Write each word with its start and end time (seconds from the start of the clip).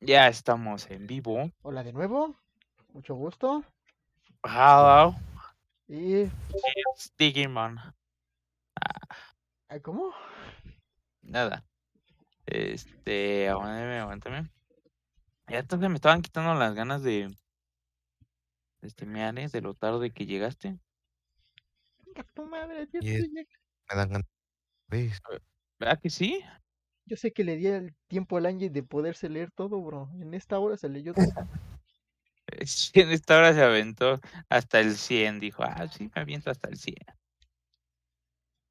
Ya 0.00 0.28
estamos 0.28 0.88
en 0.90 1.06
vivo. 1.06 1.50
Hola 1.62 1.82
de 1.82 1.92
nuevo, 1.92 2.36
mucho 2.92 3.14
gusto. 3.14 3.64
Hello, 4.44 5.14
Y. 5.88 6.22
it's 6.22 7.12
Digimon. 7.18 7.78
¿Cómo? 9.82 10.12
Nada. 11.22 11.64
Este, 12.46 13.48
aguántame, 13.48 13.98
aguántame. 13.98 14.50
Ya 15.48 15.58
entonces 15.58 15.88
me 15.88 15.96
estaban 15.96 16.22
quitando 16.22 16.54
las 16.54 16.74
ganas 16.74 17.02
de. 17.02 17.34
de 18.80 18.90
streamear, 18.90 19.34
de 19.34 19.60
lo 19.60 19.74
tarde 19.74 20.10
que 20.12 20.26
llegaste. 20.26 20.78
Venga, 22.06 22.22
tu 22.34 22.46
madre, 22.46 22.86
yo, 22.92 23.00
Y 23.02 23.10
es- 23.16 23.24
yo- 23.24 23.42
Me 23.90 23.96
dan 23.96 24.08
ganas. 24.10 24.28
¿Ves? 24.88 25.20
¿Verdad 25.78 26.00
que 26.00 26.08
sí? 26.10 26.42
Yo 27.08 27.16
sé 27.16 27.32
que 27.32 27.44
le 27.44 27.56
di 27.56 27.66
el 27.66 27.94
tiempo 28.06 28.36
al 28.36 28.46
Angie 28.46 28.70
de 28.70 28.82
poderse 28.82 29.28
leer 29.28 29.50
todo, 29.50 29.80
bro. 29.82 30.10
En 30.20 30.34
esta 30.34 30.58
hora 30.58 30.76
se 30.76 30.88
leyó 30.88 31.14
todo. 31.14 31.24
Sí, 32.64 32.92
en 32.94 33.10
esta 33.10 33.36
hora 33.36 33.52
se 33.52 33.62
aventó 33.62 34.20
hasta 34.48 34.80
el 34.80 34.96
100. 34.96 35.38
Dijo, 35.38 35.62
ah, 35.64 35.86
sí, 35.86 36.10
me 36.14 36.22
aviento 36.22 36.50
hasta 36.50 36.70
el 36.70 36.78
100. 36.78 36.96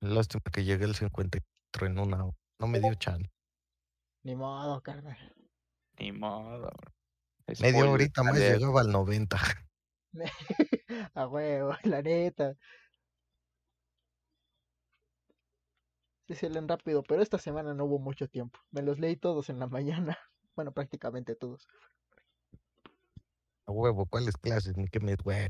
Lástima 0.02 0.42
que 0.52 0.64
llegué 0.64 0.86
al 0.86 0.95
54 0.95 1.86
en 1.86 2.00
una 2.00 2.26
hora. 2.26 2.38
No 2.59 2.66
me 2.66 2.80
dio 2.80 2.95
chance. 2.95 3.30
Ni 4.23 4.36
modo, 4.36 4.81
carnal. 4.81 5.17
Ni 6.00 6.12
modo. 6.12 6.72
Media 7.48 7.70
Spoiler 7.70 7.90
horita 7.90 8.23
más 8.23 8.40
llegaba 8.40 8.81
al 8.81 8.92
90. 8.92 9.38
A 11.14 11.28
huevo, 11.28 11.76
la 11.84 12.02
neta. 12.02 12.56
Sí 16.27 16.36
se 16.36 16.49
leen 16.49 16.67
rápido, 16.67 17.04
pero 17.04 17.22
esta 17.22 17.38
semana 17.38 17.73
no 17.73 17.86
hubo 17.86 17.99
mucho 17.99 18.27
tiempo. 18.27 18.59
Me 18.72 18.81
los 18.81 18.99
leí 18.99 19.16
todos 19.16 19.49
en 19.49 19.59
la 19.59 19.67
mañana. 19.67 20.17
Bueno, 20.58 20.72
prácticamente 20.72 21.36
todos. 21.36 21.67
A 23.67 23.72
huevo, 23.72 24.08
¿cuáles 24.08 24.36
clases? 24.38 24.75
Ni 24.75 24.88
que 24.88 25.00
me 25.00 25.14
güey. 25.16 25.50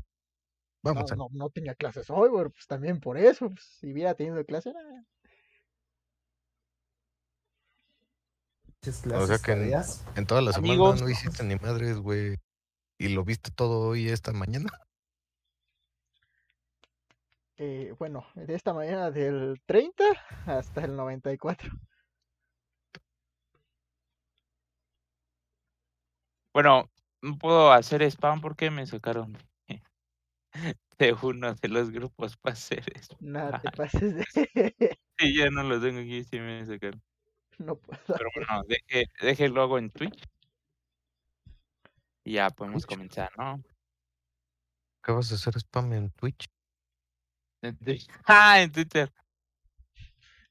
No, 0.82 0.92
Vamos 0.92 1.10
a 1.10 1.16
no, 1.16 1.28
no 1.32 1.48
tenía 1.48 1.74
clases 1.74 2.10
hoy, 2.10 2.28
bro. 2.28 2.50
Pues 2.50 2.66
también 2.66 3.00
por 3.00 3.16
eso. 3.16 3.48
pues, 3.48 3.64
si 3.80 3.90
hubiera 3.90 4.12
tenido 4.14 4.44
clase, 4.44 4.68
era- 4.68 5.06
O 9.18 9.26
sea 9.26 9.38
que 9.38 9.52
en, 9.52 9.72
en 10.16 10.26
toda 10.26 10.42
la 10.42 10.52
semana 10.52 10.72
Amigos. 10.74 11.00
no 11.00 11.08
hiciste 11.08 11.42
ni 11.42 11.56
madres, 11.56 11.96
güey. 12.00 12.36
¿Y 12.98 13.08
lo 13.08 13.24
viste 13.24 13.50
todo 13.50 13.88
hoy 13.88 14.08
esta 14.10 14.32
mañana? 14.32 14.68
eh, 17.58 17.94
bueno, 17.98 18.26
de 18.34 18.54
esta 18.54 18.72
mañana 18.72 19.10
del 19.10 19.60
30 19.66 20.04
hasta 20.46 20.84
el 20.84 20.96
94. 20.96 21.70
Bueno, 26.52 26.90
no 27.22 27.38
puedo 27.38 27.72
hacer 27.72 28.02
spam 28.02 28.40
porque 28.40 28.70
me 28.70 28.86
sacaron 28.86 29.38
de 30.98 31.12
uno 31.22 31.54
de 31.54 31.68
los 31.68 31.90
grupos 31.90 32.36
para 32.36 32.52
hacer 32.54 32.84
eso. 32.94 33.16
Nada, 33.20 33.60
te 33.60 33.70
pases 33.70 34.14
de... 34.16 34.24
Sí, 35.18 35.36
ya 35.36 35.50
no 35.50 35.62
lo 35.64 35.80
tengo 35.80 36.00
aquí, 36.00 36.22
sí 36.24 36.38
me 36.38 36.64
sacaron. 36.64 37.02
no 37.58 37.76
puedo. 37.76 38.00
Pero 38.14 38.30
bueno, 38.34 38.62
deje, 38.68 39.06
déjelo 39.20 39.62
hago 39.62 39.78
en 39.78 39.90
Twitch. 39.90 40.24
Y 42.24 42.34
ya 42.34 42.50
podemos 42.50 42.86
Twitch. 42.86 42.86
comenzar, 42.86 43.30
¿no? 43.36 43.60
¿Qué 45.02 45.12
vas 45.12 45.32
a 45.32 45.34
hacer 45.34 45.54
spam 45.58 45.92
en 45.92 46.10
Twitch? 46.12 46.46
En 47.62 47.76
Twitch. 47.76 48.06
Ah, 48.26 48.60
en 48.60 48.72
Twitter. 48.72 49.12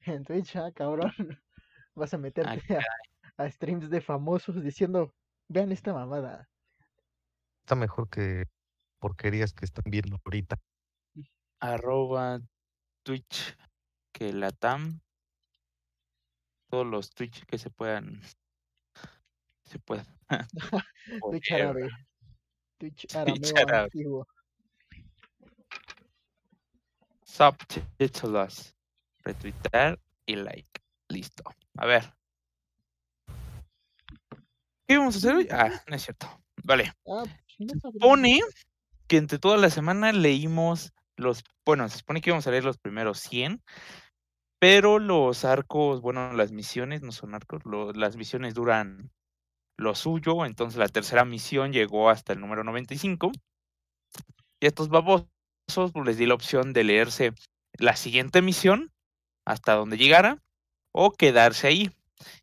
En 0.02 0.24
Twitch, 0.24 0.56
ah, 0.56 0.70
cabrón. 0.72 1.12
Vas 1.94 2.14
a 2.14 2.18
meterte 2.18 2.60
caray. 2.66 2.84
a, 3.36 3.42
a 3.44 3.50
streams 3.50 3.90
de 3.90 4.00
famosos 4.00 4.62
diciendo, 4.62 5.14
vean 5.48 5.72
esta 5.72 5.92
mamada. 5.92 6.48
Está 7.64 7.74
mejor 7.74 8.08
que 8.08 8.46
porquerías 8.98 9.52
que 9.52 9.64
están 9.64 9.84
viendo 9.86 10.18
ahorita. 10.24 10.56
Arroba 11.60 12.40
Twitch 13.02 13.56
que 14.12 14.32
la 14.32 14.50
TAM. 14.52 15.00
Todos 16.70 16.86
los 16.86 17.10
Twitch 17.10 17.44
que 17.46 17.58
se 17.58 17.70
puedan. 17.70 18.20
Se 19.64 19.78
puedan. 19.78 20.06
Twitch 21.30 21.52
árabe. 21.52 21.88
Twitch 22.78 23.16
arameo 23.16 23.56
árabe. 23.56 23.90
Subtítulos. 27.28 28.74
Retweetar 29.22 29.98
y 30.26 30.36
like. 30.36 30.80
Listo. 31.08 31.44
A 31.76 31.86
ver. 31.86 32.14
¿Qué 34.86 34.96
vamos 34.96 35.14
a 35.16 35.18
hacer 35.18 35.34
hoy? 35.34 35.48
Ah, 35.50 35.70
no 35.86 35.94
es 35.96 36.02
cierto. 36.02 36.26
Vale. 36.64 36.92
Ah, 37.06 37.24
pues. 37.24 37.70
Supone 37.82 38.40
que 39.06 39.18
entre 39.18 39.38
toda 39.38 39.58
la 39.58 39.68
semana 39.70 40.12
leímos 40.12 40.92
los. 41.16 41.44
Bueno, 41.66 41.88
se 41.88 41.98
supone 41.98 42.20
que 42.20 42.30
íbamos 42.30 42.46
a 42.46 42.50
leer 42.50 42.64
los 42.64 42.78
primeros 42.78 43.18
100. 43.20 43.62
Pero 44.60 44.98
los 44.98 45.44
arcos, 45.44 46.00
bueno, 46.00 46.32
las 46.32 46.50
misiones 46.50 47.02
no 47.02 47.12
son 47.12 47.34
arcos. 47.34 47.60
lo- 47.64 47.92
las 47.92 48.16
misiones 48.16 48.54
duran 48.54 49.10
lo 49.76 49.94
suyo. 49.94 50.46
Entonces 50.46 50.78
la 50.78 50.88
tercera 50.88 51.24
misión 51.24 51.72
llegó 51.72 52.08
hasta 52.10 52.32
el 52.32 52.40
número 52.40 52.64
95. 52.64 53.30
Y 54.60 54.66
estos 54.66 54.88
babosos 54.88 55.28
pues, 55.74 56.06
les 56.06 56.18
di 56.18 56.26
la 56.26 56.34
opción 56.34 56.72
de 56.72 56.84
leerse 56.84 57.32
la 57.78 57.96
siguiente 57.96 58.42
misión 58.42 58.92
hasta 59.44 59.74
donde 59.74 59.96
llegara 59.96 60.38
o 60.92 61.12
quedarse 61.12 61.66
ahí. 61.66 61.90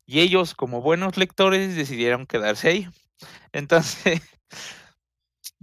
Y 0.06 0.22
ellos, 0.22 0.56
como 0.56 0.82
buenos 0.82 1.18
lectores, 1.18 1.76
decidieron 1.76 2.26
quedarse 2.26 2.70
ahí. 2.70 2.90
Entonces, 3.52 4.22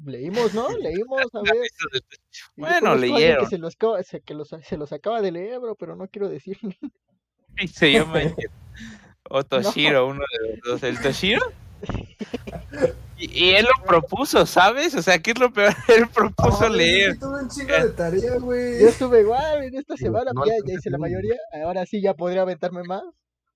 Leímos, 0.04 0.54
¿no? 0.54 0.68
Leímos, 0.78 1.22
a 1.34 1.42
ver. 1.42 1.54
Bueno, 2.56 2.94
leyeron. 2.94 3.44
Que 3.44 3.50
se 3.50 3.58
los, 3.58 3.76
que 3.76 4.34
los, 4.34 4.48
se 4.48 4.76
los 4.76 4.92
acaba 4.92 5.20
de 5.20 5.32
leer, 5.32 5.60
bro, 5.60 5.74
pero 5.74 5.96
no 5.96 6.08
quiero 6.08 6.28
decir. 6.28 6.58
y 7.58 7.68
se 7.68 7.92
llama 7.92 8.20
o 9.30 9.44
Toshiro, 9.44 10.08
uno 10.08 10.20
de 10.20 10.48
los 10.48 10.60
dos. 10.64 10.82
¿El 10.82 11.00
Toshiro? 11.00 11.52
Y, 13.22 13.44
y 13.44 13.50
él 13.50 13.66
lo 13.66 13.84
propuso, 13.86 14.44
¿sabes? 14.46 14.96
O 14.96 15.02
sea, 15.02 15.20
¿qué 15.20 15.30
es 15.30 15.38
lo 15.38 15.52
peor? 15.52 15.72
Él 15.96 16.08
propuso 16.08 16.68
leer. 16.68 17.18
Tuve 17.20 17.42
un 17.42 17.48
chingo 17.48 17.72
de 17.72 17.90
tarea, 17.90 18.36
güey. 18.38 18.80
Yo 18.80 18.88
estuve 18.88 19.20
igual 19.20 19.62
en 19.62 19.76
esta 19.76 19.96
semana, 19.96 20.32
no 20.34 20.44
ya, 20.44 20.54
hice 20.66 20.90
la 20.90 20.98
mayoría. 20.98 21.36
Ahora 21.64 21.86
sí 21.86 22.02
ya 22.02 22.14
podría 22.14 22.42
aventarme 22.42 22.82
más. 22.82 23.04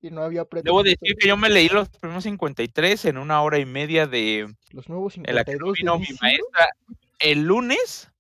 Y 0.01 0.11
no 0.11 0.23
había 0.23 0.47
Debo 0.63 0.85
decir 0.85 1.17
que 1.19 1.27
yo 1.27 1.37
me 1.37 1.49
leí 1.49 1.69
los 1.69 1.89
primeros 1.89 2.23
53 2.23 3.07
en 3.07 3.19
una 3.19 3.43
hora 3.43 3.59
y 3.59 3.65
media 3.65 4.07
de 4.07 4.55
Los 4.71 4.89
nuevos 4.89 5.17
en 5.17 5.23
la 5.35 5.43
que 5.43 5.53
52 5.53 5.79
vino 5.79 5.99
mi 5.99 6.17
maestra 6.21 6.69
el 7.19 7.43
lunes. 7.43 8.13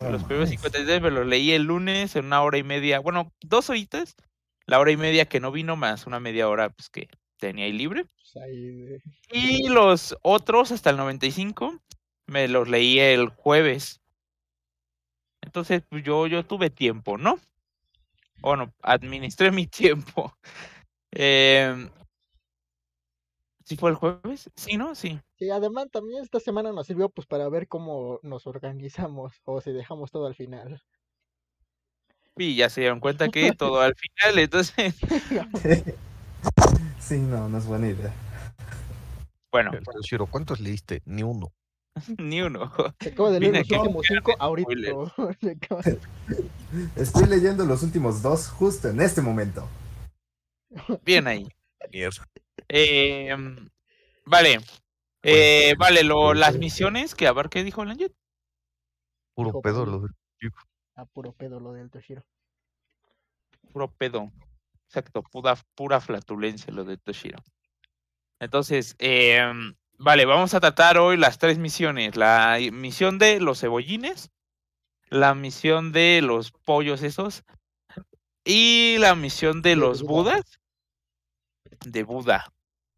No 0.00 0.10
Los 0.10 0.22
primeros 0.22 0.48
mames. 0.48 0.60
53 0.60 1.02
me 1.02 1.10
los 1.10 1.26
leí 1.26 1.50
el 1.52 1.64
lunes 1.64 2.16
en 2.16 2.26
una 2.26 2.40
hora 2.42 2.56
y 2.56 2.62
media, 2.62 3.00
bueno, 3.00 3.30
dos 3.42 3.68
horitas. 3.68 4.14
La 4.64 4.78
hora 4.78 4.92
y 4.92 4.96
media 4.96 5.26
que 5.26 5.40
no 5.40 5.52
vino, 5.52 5.76
más 5.76 6.06
una 6.06 6.20
media 6.20 6.48
hora 6.48 6.70
pues 6.70 6.88
que 6.88 7.08
tenía 7.44 7.66
ahí 7.66 7.72
libre. 7.72 8.06
pues, 8.32 9.02
Y 9.30 9.68
los 9.68 10.16
otros, 10.22 10.72
hasta 10.72 10.88
el 10.88 10.96
95, 10.96 11.78
me 12.26 12.48
los 12.48 12.68
leí 12.68 12.98
el 12.98 13.28
jueves. 13.28 14.00
Entonces, 15.42 15.82
pues 15.90 16.02
yo, 16.02 16.26
yo 16.26 16.46
tuve 16.46 16.70
tiempo, 16.70 17.18
¿no? 17.18 17.38
Bueno, 18.40 18.72
administré 18.80 19.50
mi 19.52 19.66
tiempo. 19.66 20.34
Em, 21.10 21.90
¿Sí 23.64 23.76
fue 23.76 23.90
el 23.90 23.96
jueves? 23.96 24.50
Sí, 24.56 24.78
¿no? 24.78 24.94
Sí. 24.94 25.20
Sí, 25.38 25.50
además 25.50 25.90
también 25.90 26.22
esta 26.22 26.40
semana 26.40 26.72
nos 26.72 26.86
sirvió 26.86 27.10
pues 27.10 27.26
para 27.26 27.48
ver 27.50 27.68
cómo 27.68 28.20
nos 28.22 28.46
organizamos 28.46 29.34
o 29.44 29.60
si 29.60 29.72
dejamos 29.72 30.10
todo 30.10 30.26
al 30.26 30.34
final. 30.34 30.82
Y 32.36 32.56
ya 32.56 32.70
se 32.70 32.80
dieron 32.80 33.00
cuenta 33.00 33.28
que 33.28 33.52
todo 33.52 33.80
al 33.80 33.94
final, 33.94 34.38
entonces, 34.38 34.94
Sí, 37.04 37.18
no, 37.18 37.48
no 37.50 37.58
es 37.58 37.66
buena 37.66 37.88
idea. 37.88 38.12
bueno, 39.52 39.72
El 39.74 39.84
Toshiro, 39.84 40.26
¿cuántos 40.26 40.60
leíste? 40.60 41.02
Ni 41.04 41.22
uno. 41.22 41.52
ni 42.18 42.40
uno. 42.40 42.72
Se 43.00 43.10
acaba 43.10 43.30
de 43.30 43.40
leer 43.40 43.52
Vine 43.52 43.64
los 43.68 43.78
últimos 43.78 44.06
cinco 44.06 44.32
ahorita. 44.38 44.70
Estoy 46.96 47.26
leyendo 47.28 47.66
los 47.66 47.82
últimos 47.82 48.22
dos 48.22 48.48
justo 48.48 48.88
en 48.88 49.00
este 49.00 49.20
momento. 49.20 49.68
Bien 51.04 51.26
ahí. 51.26 51.48
Em, 52.68 53.68
vale. 54.24 54.60
Eh, 55.22 55.74
vale, 55.78 56.04
lo, 56.04 56.34
las 56.34 56.56
misiones 56.56 57.14
que 57.14 57.26
a 57.26 57.32
ver 57.32 57.48
qué 57.48 57.64
dijo 57.64 57.82
el 57.82 57.90
Ángel. 57.90 58.14
Puro 59.34 59.60
pedo 59.60 59.84
lo 59.84 60.00
de- 60.00 60.08
A 60.96 61.04
puro 61.06 61.32
pedo 61.32 61.60
lo 61.60 61.72
del 61.72 61.90
Toshiro. 61.90 62.24
Puro 63.72 63.90
pedo. 63.90 64.30
Exacto, 64.94 65.24
pura, 65.24 65.56
pura 65.74 66.00
flatulencia 66.00 66.72
lo 66.72 66.84
de 66.84 66.96
Toshiro. 66.96 67.42
Entonces, 68.38 68.94
em, 69.00 69.74
vale, 69.98 70.24
vamos 70.24 70.54
a 70.54 70.60
tratar 70.60 70.98
hoy 70.98 71.16
las 71.16 71.38
tres 71.38 71.58
misiones. 71.58 72.14
La 72.16 72.58
misión 72.72 73.18
de 73.18 73.40
los 73.40 73.58
cebollines, 73.60 74.30
la 75.10 75.34
misión 75.34 75.92
de 75.92 76.22
los 76.22 76.52
pollos 76.52 77.02
esos 77.02 77.42
y 78.44 78.98
la 78.98 79.16
misión 79.16 79.62
de 79.62 79.74
los 79.74 80.02
Buda. 80.02 80.12
budas 80.12 80.60
de 81.86 82.04
Buda, 82.04 82.52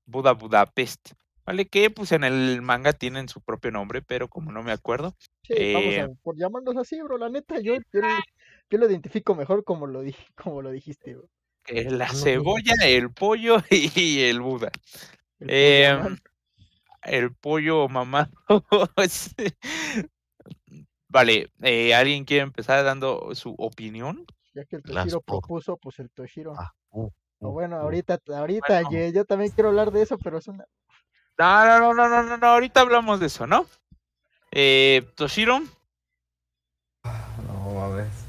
Buda 0.07 0.33
Budapest. 0.35 1.13
Vale, 1.47 1.67
que 1.67 1.91
pues 1.91 2.13
en 2.13 2.25
el 2.25 2.61
manga 2.61 2.93
tienen 2.93 3.29
su 3.29 3.41
propio 3.41 3.71
nombre, 3.71 4.03
pero 4.03 4.29
como 4.29 4.53
no 4.53 4.63
me 4.63 4.73
acuerdo. 4.73 5.15
Sí, 5.43 5.55
vamos 5.73 5.97
Eh, 5.97 6.03
a 6.03 6.09
por 6.23 6.37
llamarnos 6.37 6.77
así, 6.77 7.01
bro. 7.03 7.17
La 7.19 7.29
neta, 7.29 7.61
yo, 7.61 7.77
yo, 7.93 8.01
lo- 8.01 8.09
yo 8.71 8.79
lo 8.79 8.87
identifico 8.87 9.35
mejor 9.35 9.65
como 9.65 9.87
lo, 9.87 10.03
como 10.37 10.61
lo 10.63 10.71
dijiste, 10.71 11.15
bro. 11.15 11.29
La 11.69 12.07
Ah, 12.07 12.13
no, 12.13 12.19
cebolla, 12.19 12.75
el 12.85 13.13
pollo 13.13 13.57
y 13.71 14.21
el 14.23 14.41
Buda. 14.41 14.71
El 15.41 15.51
Em, 15.51 15.99
pollo, 15.99 16.11
man. 16.11 16.19
el 17.03 17.35
pollo 17.35 17.89
mamado. 17.89 18.31
Vale, 21.09 21.51
eh, 21.63 21.95
¿alguien 21.95 22.25
quiere 22.25 22.43
empezar 22.43 22.85
dando 22.85 23.35
su 23.35 23.55
opinión? 23.59 24.27
Ya 24.55 24.65
que 24.65 24.77
el 24.77 24.83
Toshiro 24.83 25.21
propuso, 25.21 25.77
pues 25.77 25.99
el 25.99 26.11
Toshiro. 26.11 26.55
Ah, 26.59 26.73
uh, 26.91 27.05
uh, 27.41 27.51
bueno, 27.51 27.77
uh. 27.77 27.81
ahorita, 27.81 28.19
ahorita, 28.35 28.83
Bueno. 28.83 29.13
Yo 29.13 29.25
también 29.25 29.51
quiero 29.53 29.69
hablar 29.71 29.91
de 29.93 30.03
eso, 30.03 30.19
pero 30.19 30.39
es 30.39 30.49
una... 30.49 30.65
No, 31.39 31.67
no, 31.67 31.79
no, 31.79 31.95
no, 31.95 32.09
no, 32.09 32.23
no, 32.23 32.37
no, 32.39 32.47
ahorita 32.47 32.81
hablamos 32.81 33.21
de 33.21 33.27
eso, 33.27 33.47
¿no? 33.47 33.67
Eh, 34.51 35.07
Toshiro, 35.17 35.61
No 37.05 37.75
mames. 37.75 38.26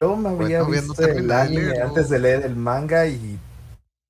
Yo 0.00 0.16
me 0.16 0.30
Pues 0.30 0.46
había 0.46 0.58
todavía 0.60 0.80
no 0.82 0.88
visto 0.88 1.02
el 1.02 1.30
anime 1.30 1.80
antes 1.80 2.08
de 2.08 2.18
leer 2.18 2.42
el 2.46 2.56
manga 2.56 3.06
y 3.06 3.38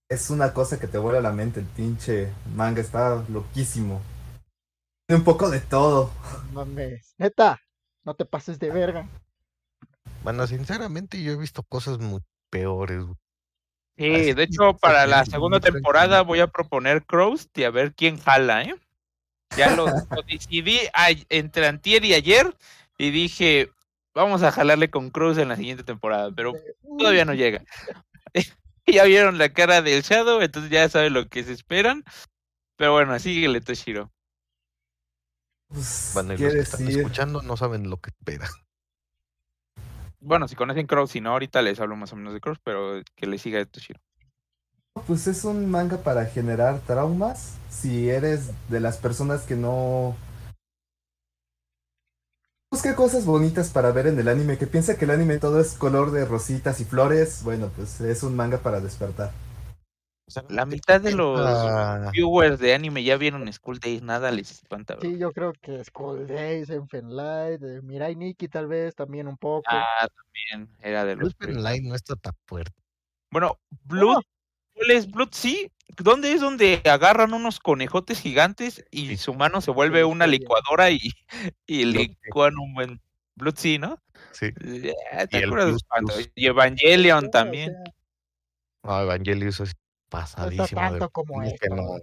es 0.09 0.31
una 0.31 0.53
cosa 0.55 0.79
que 0.79 0.87
te 0.87 0.99
vuela 0.99 1.19
a 1.19 1.23
la 1.23 1.33
mente. 1.33 1.61
El 1.61 1.67
pinche 1.67 2.33
manga 2.55 2.81
está 2.81 3.25
loquísimo. 3.29 4.01
Tiene 5.09 5.19
un 5.21 5.25
poco 5.25 5.51
de 5.51 5.61
todo. 5.61 6.11
Mames. 6.53 7.15
Neta, 7.19 7.59
no 8.05 8.15
te 8.15 8.25
pases 8.25 8.61
de 8.61 8.71
verga. 8.71 9.09
Bueno, 10.23 10.47
sinceramente 10.47 11.21
yo 11.23 11.33
he 11.33 11.37
visto 11.37 11.63
cosas 11.65 11.99
muy 11.99 12.21
peores. 12.51 13.03
güey. 13.05 13.17
Sí, 13.97 14.15
Así 14.15 14.33
de 14.35 14.43
hecho, 14.45 14.77
para 14.79 15.07
la 15.07 15.25
segunda 15.25 15.59
temporada 15.61 16.23
voy 16.23 16.41
a 16.41 16.47
proponer 16.47 17.05
Crows 17.05 17.49
y 17.55 17.65
a 17.65 17.71
ver 17.71 17.95
quién 17.95 18.17
jala, 18.19 18.63
¿eh? 18.63 18.75
Ya 19.57 19.75
lo, 19.75 19.87
lo 19.87 20.23
decidí 20.23 20.79
a- 20.95 21.09
entre 21.29 21.67
antier 21.67 22.05
y 22.05 22.15
ayer 22.15 22.57
y 22.97 23.11
dije, 23.11 23.71
vamos 24.15 24.43
a 24.43 24.53
jalarle 24.53 24.91
con 24.91 25.11
Crows 25.11 25.39
en 25.39 25.49
la 25.49 25.57
siguiente 25.57 25.85
temporada, 25.85 26.31
pero 26.35 26.53
todavía 26.99 27.25
no 27.25 27.35
llega. 27.35 27.63
ya 28.87 29.05
vieron 29.05 29.39
la 29.39 29.53
cara 29.53 29.83
del 29.83 30.03
Shadow, 30.03 30.41
entonces 30.41 30.71
ya 30.71 30.89
saben 30.89 31.13
lo 31.13 31.29
que 31.29 31.45
se 31.45 31.53
esperan. 31.53 32.05
Pero 32.77 32.93
bueno, 32.93 33.19
síguele, 33.19 33.61
Toshiro. 33.61 34.11
Pues, 35.69 36.11
Bueno, 36.15 36.35
y 36.35 36.39
los 36.39 36.53
que 36.53 36.59
están 36.61 36.85
decir, 36.85 37.01
escuchando 37.01 37.43
no 37.43 37.57
saben 37.57 37.89
lo 37.91 37.99
que 37.99 38.11
espera. 38.11 38.49
Bueno, 40.19 40.49
si 40.49 40.57
conocen 40.57 40.87
Crows, 40.87 41.11
si 41.11 41.21
no, 41.21 41.31
ahorita 41.31 41.63
les 41.63 41.81
hablo 41.81 41.97
más 41.97 42.13
o 42.13 42.17
menos 42.17 42.35
de 42.35 42.41
Crows, 42.41 42.59
pero 42.63 43.01
que 43.15 43.27
le 43.27 43.39
siga 43.39 43.65
Toshiro. 43.65 44.01
pues 45.07 45.27
es 45.27 45.45
un 45.45 45.71
manga 45.71 45.99
para 45.99 46.27
generar 46.27 46.81
traumas. 46.81 47.57
Si 47.71 48.11
eres 48.11 48.51
de 48.69 48.81
las 48.81 48.99
personas 48.99 49.43
que 49.43 49.57
no 49.57 50.17
busca 52.71 52.95
cosas 52.95 53.27
bonitas 53.27 53.71
para 53.71 53.91
ver 53.91 54.07
en 54.07 54.19
el 54.19 54.29
anime, 54.29 54.57
que 54.57 54.67
piensa 54.67 54.97
que 54.97 55.05
el 55.05 55.11
anime 55.11 55.39
todo 55.39 55.61
es 55.61 55.75
color 55.75 56.13
de 56.13 56.25
rositas 56.25 56.81
y 56.81 56.85
flores, 56.85 57.43
bueno, 57.43 57.71
pues 57.75 58.01
es 58.01 58.23
un 58.23 58.37
manga 58.37 58.59
para 58.59 58.81
despertar. 58.81 59.33
La 60.49 60.65
mitad 60.65 61.01
de 61.01 61.11
los 61.11 61.41
Ah, 61.41 62.11
viewers 62.13 62.61
de 62.61 62.73
anime 62.73 63.03
ya 63.03 63.17
vieron 63.17 63.53
School 63.53 63.81
Days, 63.81 64.03
nada 64.03 64.31
les 64.31 64.53
espanta, 64.53 64.95
bro. 64.95 65.03
Sí, 65.03 65.19
yo 65.19 65.33
creo 65.33 65.53
que 65.61 65.83
Skull 65.83 66.29
Days, 66.29 66.71
Enfenlight, 66.71 67.61
eh, 67.61 67.83
Mirai 67.83 68.15
Nikki 68.15 68.47
tal 68.47 68.69
vez, 68.69 68.95
también 68.95 69.27
un 69.27 69.37
poco. 69.37 69.65
Ah, 69.67 70.07
también 70.07 70.73
era 70.81 71.05
de 71.05 71.17
los. 71.17 71.35
Line 71.41 71.89
no 71.89 71.97
está 71.97 72.15
tan 72.15 72.35
fuerte. 72.47 72.71
Bueno, 73.33 73.59
Blood, 73.83 74.23
¿cuál 74.75 74.91
es 74.93 75.11
Blood? 75.11 75.31
Sí, 75.33 75.73
¿dónde 75.99 76.33
es 76.33 76.41
donde 76.41 76.81
agarran 76.85 77.33
unos 77.35 77.59
conejotes 77.61 78.21
gigantes 78.21 78.85
y 78.91 79.09
Sí. 79.09 79.17
su 79.17 79.35
mano 79.35 79.61
se 79.61 79.71
vuelve 79.71 80.05
una 80.05 80.27
licuadora 80.27 80.91
y, 80.91 81.01
y 81.67 81.85
licuan 81.85 82.57
un 82.59 82.75
buen 82.75 83.01
Blood, 83.37 83.55
sí, 83.57 83.79
¿no? 83.79 83.99
Sí. 84.33 84.47
Eh, 84.47 84.95
Y 85.23 85.27
¿Te 85.29 85.39
el 85.39 85.45
acuerdas 85.47 85.83
Plus. 85.99 86.31
Y 86.35 86.47
Evangelion 86.47 87.21
Sí, 87.23 87.27
o 87.27 87.31
también. 87.31 87.71
sea, 87.73 87.85
No, 88.83 89.01
Evangelius 89.03 89.61
es 89.61 89.73
pasadísimo. 90.11 90.81
de 90.83 90.89
tanto 90.89 91.11
como 91.11 91.41
no. 91.43 91.49
¿no? 91.77 91.99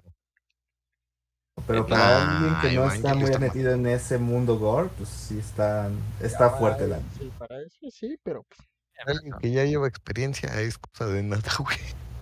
Pero 1.68 1.82
Eh, 1.82 1.86
para 1.90 2.26
nah, 2.26 2.38
alguien 2.38 2.62
que 2.62 2.76
no 2.78 2.92
está 2.92 3.10
Evangelion 3.12 3.18
muy 3.20 3.26
está 3.26 3.40
mal. 3.40 3.48
metido 3.50 3.72
en 3.74 3.88
ese 3.88 4.18
mundo 4.18 4.58
gore, 4.58 4.90
pues 4.98 5.10
sí 5.10 5.38
está, 5.40 5.90
está 6.22 6.48
para 6.50 6.58
fuerte 6.58 6.88
la 6.88 7.00
Sí, 7.20 7.32
para 7.38 7.62
eso 7.62 7.90
sí, 7.92 8.18
pero 8.24 8.44
pues, 8.44 8.60
Alguien 9.06 9.34
que 9.40 9.52
ya 9.52 9.64
lleva 9.64 9.88
experiencia 9.88 10.60
es 10.62 10.78
cosa 10.80 11.06
de 11.06 11.22
nada, 11.24 11.44
güey. 11.60 11.78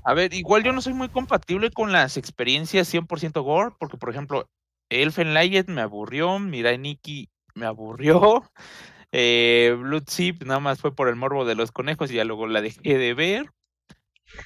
A 0.06 0.13
ver, 0.13 0.34
igual 0.34 0.63
yo 0.63 0.72
no 0.72 0.81
soy 0.81 0.94
muy 0.94 1.10
compatible 1.10 1.72
con 1.72 1.92
las 1.92 2.18
experiencias 2.18 2.88
100% 2.94 3.42
gore, 3.44 3.75
porque 3.80 3.98
por 3.98 4.10
ejemplo, 4.10 4.50
Elfen 4.90 5.34
Light 5.34 5.68
me 5.68 5.81
aburrió, 5.81 6.38
Mirai 6.40 6.78
Nikki 6.78 7.30
me 7.56 7.66
aburrió, 7.66 8.44
eh, 9.12 9.75
Blood 9.80 10.04
Zip 10.10 10.44
nada 10.44 10.60
más 10.60 10.80
fue 10.80 10.96
por 10.96 11.07
el 11.10 11.16
morbo 11.16 11.44
de 11.46 11.56
los 11.56 11.72
conejos 11.72 12.12
y 12.12 12.16
ya 12.16 12.24
luego 12.24 12.48
la 12.48 12.62
dejé 12.62 12.98
de 12.98 13.13
ver. 13.13 13.50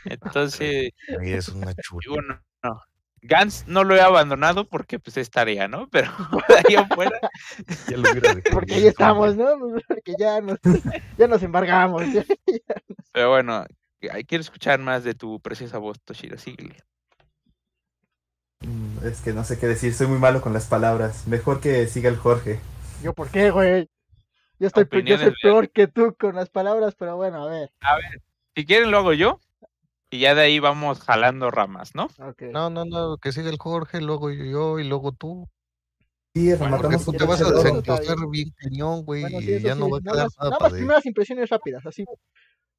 Entonces, 0.06 0.92
Ahí 1.20 1.32
es 1.32 1.50
una 1.50 1.72
y 1.72 1.76
chula. 1.82 2.02
bueno, 2.10 2.42
no. 2.64 2.82
Gans 3.22 3.66
no 3.68 3.84
lo 3.84 3.96
he 3.96 4.02
abandonado 4.02 4.66
porque 4.70 4.98
pues 4.98 5.18
es 5.18 5.30
tarea, 5.30 5.68
¿no? 5.68 5.90
Pero 5.92 6.10
ahí 6.68 6.76
afuera, 6.76 7.20
Ya 7.90 7.98
lo 7.98 8.04
porque 8.54 8.76
ahí 8.76 8.88
estamos, 8.88 9.36
¿no? 9.36 9.60
Porque 9.88 10.14
ya 10.18 10.40
nos, 10.40 10.58
ya 11.18 11.28
nos 11.28 11.44
embargamos. 11.44 12.04
ya. 12.14 12.24
pero 13.12 13.30
bueno, 13.32 13.58
ay, 13.58 13.76
quiero 14.00 14.42
escuchar 14.42 14.80
más 14.80 15.04
de 15.04 15.14
tu 15.14 15.40
preciosa 15.40 15.78
voz, 15.78 16.00
Toshiro, 16.02 16.38
síguele. 16.38 16.76
Mm, 18.62 19.06
Es 19.06 19.22
que 19.22 19.34
no 19.34 19.44
sé 19.44 19.58
qué 19.60 19.68
decir, 19.68 19.94
soy 19.94 20.08
muy 20.08 20.20
malo 20.20 20.42
con 20.42 20.54
las 20.54 20.68
palabras. 20.68 21.28
Mejor 21.28 21.60
que 21.60 21.88
siga 21.88 22.10
el 22.10 22.18
Jorge. 22.18 22.60
Yo, 23.04 23.14
¿por 23.14 23.30
qué, 23.30 23.52
güey? 23.52 23.90
Yo 24.60 24.68
estoy 24.68 24.86
yo 25.06 25.18
soy 25.18 25.34
peor 25.42 25.70
que 25.72 25.88
tú 25.88 26.16
con 26.20 26.36
las 26.36 26.50
palabras, 26.50 26.94
pero 26.96 27.16
bueno, 27.16 27.46
a 27.46 27.50
ver. 27.50 27.72
Si 28.56 28.66
quieren 28.66 28.92
lo 28.92 28.98
hago 28.98 29.14
yo 29.14 29.40
y 30.10 30.20
ya 30.20 30.36
de 30.36 30.42
ahí 30.42 30.60
vamos 30.60 31.00
jalando 31.00 31.50
ramas, 31.50 31.96
¿no? 31.96 32.10
No, 32.52 32.70
no, 32.70 32.84
no, 32.84 33.18
que 33.18 33.32
siga 33.32 33.50
el 33.50 33.58
Jorge, 33.58 34.02
luego 34.02 34.32
yo 34.32 34.80
y 34.80 34.84
luego 34.84 35.14
tú. 35.14 35.48
Sí, 36.36 36.54
Bueno, 36.56 36.66
rematamos 36.78 37.06
tú 37.06 37.14
te 37.14 37.24
vas 37.24 37.42
a 37.42 37.46
pinche 37.46 37.56
desen- 37.56 37.64
loro. 37.64 37.82
desenglosar 37.82 38.30
bien. 38.30 38.54
cañón, 38.58 39.04
güey, 39.06 39.22
Bueno, 39.22 39.40
sí, 39.40 39.52
y 39.56 39.62
ya 39.62 39.76
no 39.76 39.90
va 39.90 39.98
a 39.98 40.02
nada 40.02 40.12
quedar 40.14 40.26
más, 40.26 40.38
nada 40.38 40.50
nada 40.50 40.58
para 40.60 40.60
más 40.60 40.74
de... 40.74 40.80
primeras 40.80 41.06
impresiones 41.06 41.50
rápidas, 41.50 41.86
así. 41.86 42.06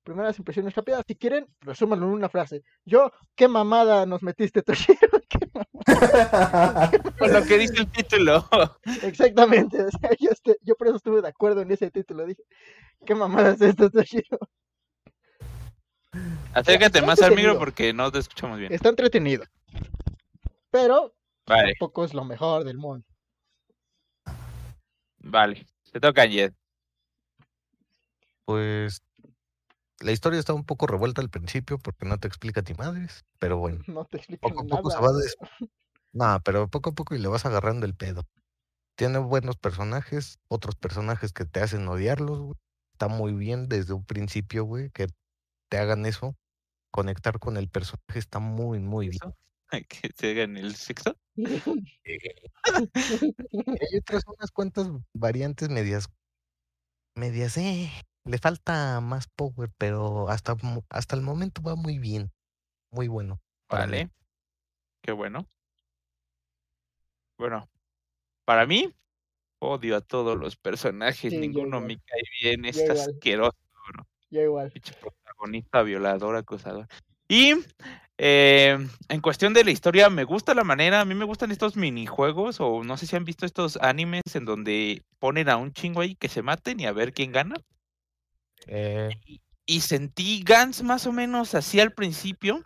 Primeras 0.02 0.38
impresiones 0.38 0.74
rápidas. 0.74 1.04
Si 1.06 1.14
quieren, 1.14 1.46
resúmanlo 1.60 2.06
en 2.06 2.12
una 2.12 2.28
frase. 2.28 2.62
Yo, 2.84 3.12
qué 3.34 3.48
mamada 3.48 4.06
nos 4.06 4.22
metiste, 4.22 4.62
Toshiro. 4.62 4.98
Qué 5.28 5.48
mamada. 5.52 6.90
Con 7.18 7.32
lo 7.32 7.42
que 7.44 7.58
dice 7.58 7.74
el 7.78 7.90
título. 7.90 8.48
Exactamente. 9.02 9.82
O 9.84 9.90
sea, 9.90 10.10
yo, 10.18 10.30
este- 10.30 10.56
yo 10.62 10.74
por 10.76 10.86
eso 10.88 10.96
estuve 10.96 11.20
de 11.22 11.28
acuerdo 11.28 11.60
en 11.62 11.70
ese 11.70 11.90
título. 11.90 12.24
Dije, 12.26 12.42
qué 13.04 13.14
mamada 13.14 13.50
es 13.50 13.60
esto, 13.60 13.90
Toshiro. 13.90 14.38
Acércate 16.54 16.98
está 16.98 17.06
más 17.06 17.22
al 17.22 17.36
micro 17.36 17.58
porque 17.58 17.92
no 17.92 18.10
te 18.10 18.18
escuchamos 18.18 18.58
bien. 18.58 18.72
Está 18.72 18.88
entretenido. 18.88 19.44
Pero 20.70 21.14
Vale, 21.46 21.74
tampoco 21.78 22.04
es 22.04 22.14
lo 22.14 22.24
mejor 22.24 22.64
del 22.64 22.78
mundo. 22.78 23.04
vale. 25.18 25.66
Te 25.92 26.00
toca, 26.00 26.24
Jet. 26.26 26.54
Pues 28.44 29.00
la 30.00 30.12
historia 30.12 30.38
está 30.40 30.54
un 30.54 30.64
poco 30.64 30.86
revuelta 30.86 31.20
al 31.22 31.30
principio 31.30 31.78
porque 31.78 32.06
no 32.06 32.18
te 32.18 32.28
explica 32.28 32.62
ni 32.66 32.74
madres, 32.74 33.24
pero 33.38 33.58
bueno, 33.58 33.84
No 33.88 34.04
te 34.06 34.18
explican 34.18 34.54
poco 34.54 34.60
a 34.60 34.64
nada. 34.64 34.76
poco 34.82 34.90
se 34.90 34.98
va 35.00 35.12
des... 35.12 35.36
No, 36.12 36.40
pero 36.44 36.68
poco 36.68 36.90
a 36.90 36.94
poco 36.94 37.14
y 37.14 37.18
le 37.18 37.28
vas 37.28 37.46
agarrando 37.46 37.86
el 37.86 37.94
pedo. 37.94 38.24
Tiene 38.96 39.18
buenos 39.18 39.56
personajes, 39.56 40.38
otros 40.48 40.76
personajes 40.76 41.32
que 41.32 41.44
te 41.44 41.60
hacen 41.60 41.86
odiarlos, 41.88 42.40
güey. 42.40 42.54
Está 42.94 43.08
muy 43.08 43.32
bien 43.32 43.68
desde 43.68 43.94
un 43.94 44.04
principio, 44.04 44.64
güey, 44.64 44.90
que 44.90 45.06
te 45.70 45.78
hagan 45.78 46.06
eso. 46.06 46.36
Conectar 46.90 47.38
con 47.38 47.56
el 47.56 47.68
personaje 47.68 48.18
está 48.18 48.40
muy, 48.40 48.80
muy 48.80 49.10
bien. 49.10 49.20
Que 49.88 50.10
se 50.16 50.32
hagan 50.32 50.56
el 50.56 50.74
sexo. 50.74 51.16
Y 51.36 51.46
hay 53.80 53.98
otras 53.98 54.24
unas 54.26 54.50
cuantas 54.50 54.88
variantes 55.14 55.68
medias, 55.68 56.08
medias, 57.14 57.56
eh, 57.56 57.90
le 58.24 58.38
falta 58.38 59.00
más 59.00 59.28
power, 59.28 59.70
pero 59.78 60.28
hasta, 60.28 60.56
hasta 60.90 61.16
el 61.16 61.22
momento 61.22 61.62
va 61.62 61.76
muy 61.76 61.98
bien, 61.98 62.32
muy 62.90 63.08
bueno. 63.08 63.40
para 63.66 63.86
mí. 63.86 63.92
Vale. 63.92 64.10
Qué 65.02 65.12
bueno. 65.12 65.46
Bueno, 67.38 67.68
para 68.44 68.66
mí, 68.66 68.92
odio 69.60 69.96
a 69.96 70.00
todos 70.00 70.38
los 70.38 70.56
personajes. 70.56 71.32
Sí, 71.32 71.38
Ninguno 71.38 71.80
me 71.80 71.98
cae 71.98 72.22
bien. 72.42 72.64
Yo 72.64 72.82
igual. 72.82 72.98
asqueroso. 72.98 73.56
Yo 74.30 74.42
igual. 74.42 74.72
Protagonista, 75.00 75.82
violador. 75.82 76.44
Y 77.28 77.54
eh, 78.18 78.76
en 79.08 79.20
cuestión 79.20 79.54
de 79.54 79.64
la 79.64 79.70
historia, 79.70 80.10
me 80.10 80.24
gusta 80.24 80.54
la 80.54 80.64
manera, 80.64 81.00
a 81.00 81.04
mí 81.04 81.14
me 81.14 81.24
gustan 81.24 81.50
estos 81.50 81.76
minijuegos, 81.76 82.60
o 82.60 82.84
no 82.84 82.96
sé 82.96 83.06
si 83.06 83.16
han 83.16 83.24
visto 83.24 83.46
estos 83.46 83.78
animes 83.80 84.22
en 84.34 84.44
donde 84.44 85.02
ponen 85.18 85.48
a 85.48 85.56
un 85.56 85.72
chingo 85.72 86.02
ahí 86.02 86.14
que 86.16 86.28
se 86.28 86.42
maten 86.42 86.80
y 86.80 86.86
a 86.86 86.92
ver 86.92 87.12
quién 87.14 87.32
gana. 87.32 87.54
Eh, 88.66 89.10
Y 89.66 89.80
sentí 89.82 90.42
Gans 90.44 90.82
más 90.82 91.06
o 91.06 91.12
menos 91.12 91.54
así 91.54 91.80
al 91.80 91.92
principio. 91.92 92.64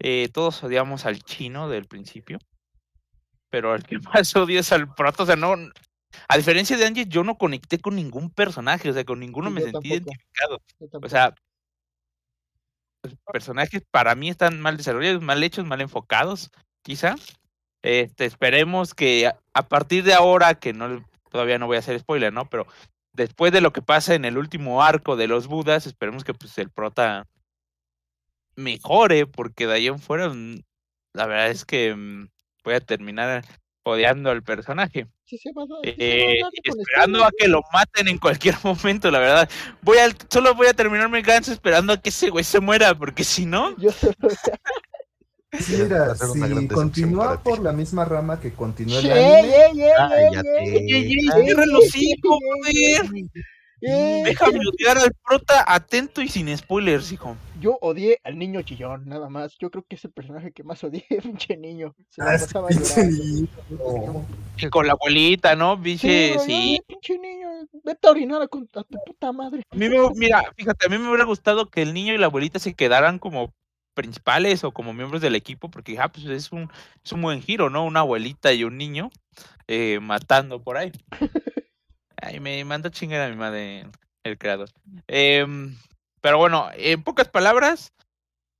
Eh, 0.00 0.28
todos 0.32 0.62
odiamos 0.64 1.06
al 1.06 1.22
chino 1.22 1.68
del 1.68 1.86
principio. 1.86 2.38
pero 3.50 3.72
al 3.72 3.84
que 3.84 3.98
más 4.14 4.34
odio 4.36 4.60
es 4.60 4.72
al 4.72 4.92
prota, 4.94 5.22
o 5.22 5.26
sea, 5.26 5.36
no, 5.36 5.54
a 6.28 6.36
diferencia 6.36 6.76
de 6.76 6.86
Angie, 6.86 7.06
yo 7.06 7.24
no 7.24 7.36
conecté 7.38 7.78
con 7.80 7.96
ningún 7.96 8.30
personaje, 8.30 8.90
o 8.90 8.92
sea, 8.92 9.04
con 9.04 9.20
ninguno 9.20 9.50
Sí, 9.50 9.54
me 9.54 9.60
sentí 9.62 9.90
tampoco. 9.90 10.10
identificado. 10.10 10.62
O 11.02 11.08
sea, 11.08 11.34
los 13.02 13.14
personajes 13.32 13.82
para 13.90 14.14
mí 14.14 14.30
están 14.30 14.60
mal 14.60 14.76
desarrollados, 14.76 15.22
mal 15.22 15.42
hechos, 15.42 15.64
mal 15.66 15.80
enfocados, 15.80 16.50
quizá. 16.82 17.14
Este, 17.82 18.24
esperemos 18.26 18.94
que 18.94 19.26
a, 19.28 19.38
a 19.54 19.68
partir 19.68 20.04
de 20.04 20.14
ahora, 20.14 20.54
que 20.56 20.72
no 20.72 21.04
todavía 21.30 21.58
no 21.58 21.66
voy 21.66 21.76
a 21.76 21.80
hacer 21.80 21.98
spoiler, 22.00 22.32
¿no? 22.32 22.48
Pero 22.48 22.66
después 23.14 23.52
de 23.52 23.60
lo 23.60 23.72
que 23.72 23.80
pasa 23.82 24.14
en 24.14 24.24
el 24.24 24.36
último 24.38 24.82
arco 24.82 25.16
de 25.16 25.26
los 25.28 25.46
Budas, 25.46 25.86
esperemos 25.86 26.24
que 26.24 26.34
pues 26.34 26.56
el 26.58 26.70
prota 26.70 27.26
mejore, 28.56 29.26
porque 29.26 29.66
de 29.66 29.74
ahí 29.74 29.86
en 29.88 29.98
fuera, 29.98 30.28
mm, 30.28 30.60
la 31.14 31.26
verdad 31.26 31.50
es 31.50 31.64
que 31.64 31.94
mm, 31.94 32.28
voy 32.64 32.74
a 32.74 32.80
terminar 32.80 33.44
odiando 33.84 34.30
al 34.30 34.42
personaje. 34.42 35.06
Sí, 35.24 35.38
sí, 35.38 35.50
vas 35.54 35.64
a- 35.70 35.82
sí, 35.84 35.90
sí, 35.90 35.96
Eh, 35.98 36.38
a 36.42 36.48
esperando 36.64 37.18
a 37.18 37.28
spoilers, 37.28 37.36
que 37.38 37.48
lo 37.48 37.60
maten 37.72 38.08
en 38.08 38.18
cualquier 38.18 38.54
momento, 38.64 39.10
la 39.10 39.18
verdad. 39.18 39.50
Voy 39.82 39.98
al, 39.98 40.14
solo 40.30 40.54
voy 40.54 40.66
a 40.68 40.74
terminarme 40.74 41.18
el 41.18 41.24
ganso 41.24 41.52
esperando 41.52 41.92
a 41.92 41.96
que 42.00 42.10
ese 42.10 42.30
güey 42.30 42.44
se 42.44 42.60
muera, 42.60 42.94
porque 42.94 43.24
si 43.24 43.44
no, 43.46 43.76
Yo 43.78 43.90
solo- 43.90 44.14
Sí, 45.60 45.76
Mira, 45.82 46.14
si 46.14 46.68
continúa 46.68 47.42
por 47.42 47.60
la 47.60 47.72
misma 47.72 48.04
rama 48.04 48.40
que 48.40 48.52
continúa 48.52 48.98
el 48.98 49.06
¡Ey, 49.06 49.82
anime, 49.98 50.44
cierra 51.44 51.64
el 51.64 51.74
hocico, 51.76 52.38
joder. 52.62 53.10
Déjame 53.80 54.60
odiar 54.66 54.96
al 54.98 55.12
prota 55.26 55.64
atento 55.66 56.22
y 56.22 56.28
sin 56.28 56.56
spoilers, 56.56 57.12
hijo. 57.12 57.36
Yo 57.60 57.76
odié 57.82 58.18
al 58.24 58.38
niño 58.38 58.62
chillón, 58.62 59.06
nada 59.06 59.28
más. 59.28 59.56
Yo 59.58 59.70
creo 59.70 59.84
que 59.86 59.96
es 59.96 60.04
el 60.04 60.12
personaje 60.12 60.52
que 60.52 60.64
más 60.64 60.82
odié, 60.84 61.04
pinche 61.22 61.56
niño. 61.56 61.94
Se 62.08 62.22
la 62.22 62.30
Ah, 62.30 62.38
pasaba 62.38 62.68
pinche 62.68 63.02
llorando. 63.02 63.24
niño. 63.24 64.26
Y 64.56 64.68
con 64.70 64.86
la 64.86 64.92
abuelita, 64.94 65.54
¿no? 65.54 65.76
Bro, 65.76 65.84
sí. 65.98 66.78
ya, 66.78 66.82
pinche 66.86 67.18
niño, 67.18 67.48
vete 67.84 68.08
a 68.08 68.10
orinar 68.10 68.42
a, 68.42 68.46
tu 68.46 68.66
puta 69.06 69.32
madre. 69.32 69.62
Mira, 69.74 70.42
fíjate, 70.56 70.86
a 70.86 70.88
mí 70.88 70.96
me 70.98 71.08
hubiera 71.08 71.24
gustado 71.24 71.68
que 71.68 71.82
el 71.82 71.92
niño 71.92 72.14
y 72.14 72.18
la 72.18 72.26
abuelita 72.26 72.58
se 72.58 72.74
quedaran 72.74 73.18
como 73.18 73.52
principales 73.94 74.64
o 74.64 74.72
como 74.72 74.92
miembros 74.94 75.22
del 75.22 75.36
equipo, 75.36 75.70
porque 75.70 75.98
ah, 75.98 76.08
pues 76.12 76.26
es 76.26 76.52
un, 76.52 76.70
es 77.04 77.12
un 77.12 77.22
buen 77.22 77.42
giro, 77.42 77.70
¿no? 77.70 77.84
Una 77.84 78.00
abuelita 78.00 78.52
y 78.52 78.64
un 78.64 78.78
niño 78.78 79.10
eh, 79.68 80.00
matando 80.00 80.62
por 80.62 80.76
ahí. 80.78 80.92
Ay, 82.16 82.40
me 82.40 82.64
manda 82.64 82.90
chingar 82.90 83.20
a 83.22 83.28
mi 83.28 83.36
madre 83.36 83.86
el 84.24 84.38
creador. 84.38 84.70
Em, 85.08 85.76
pero 86.20 86.38
bueno, 86.38 86.68
en 86.74 87.02
pocas 87.02 87.28
palabras, 87.28 87.92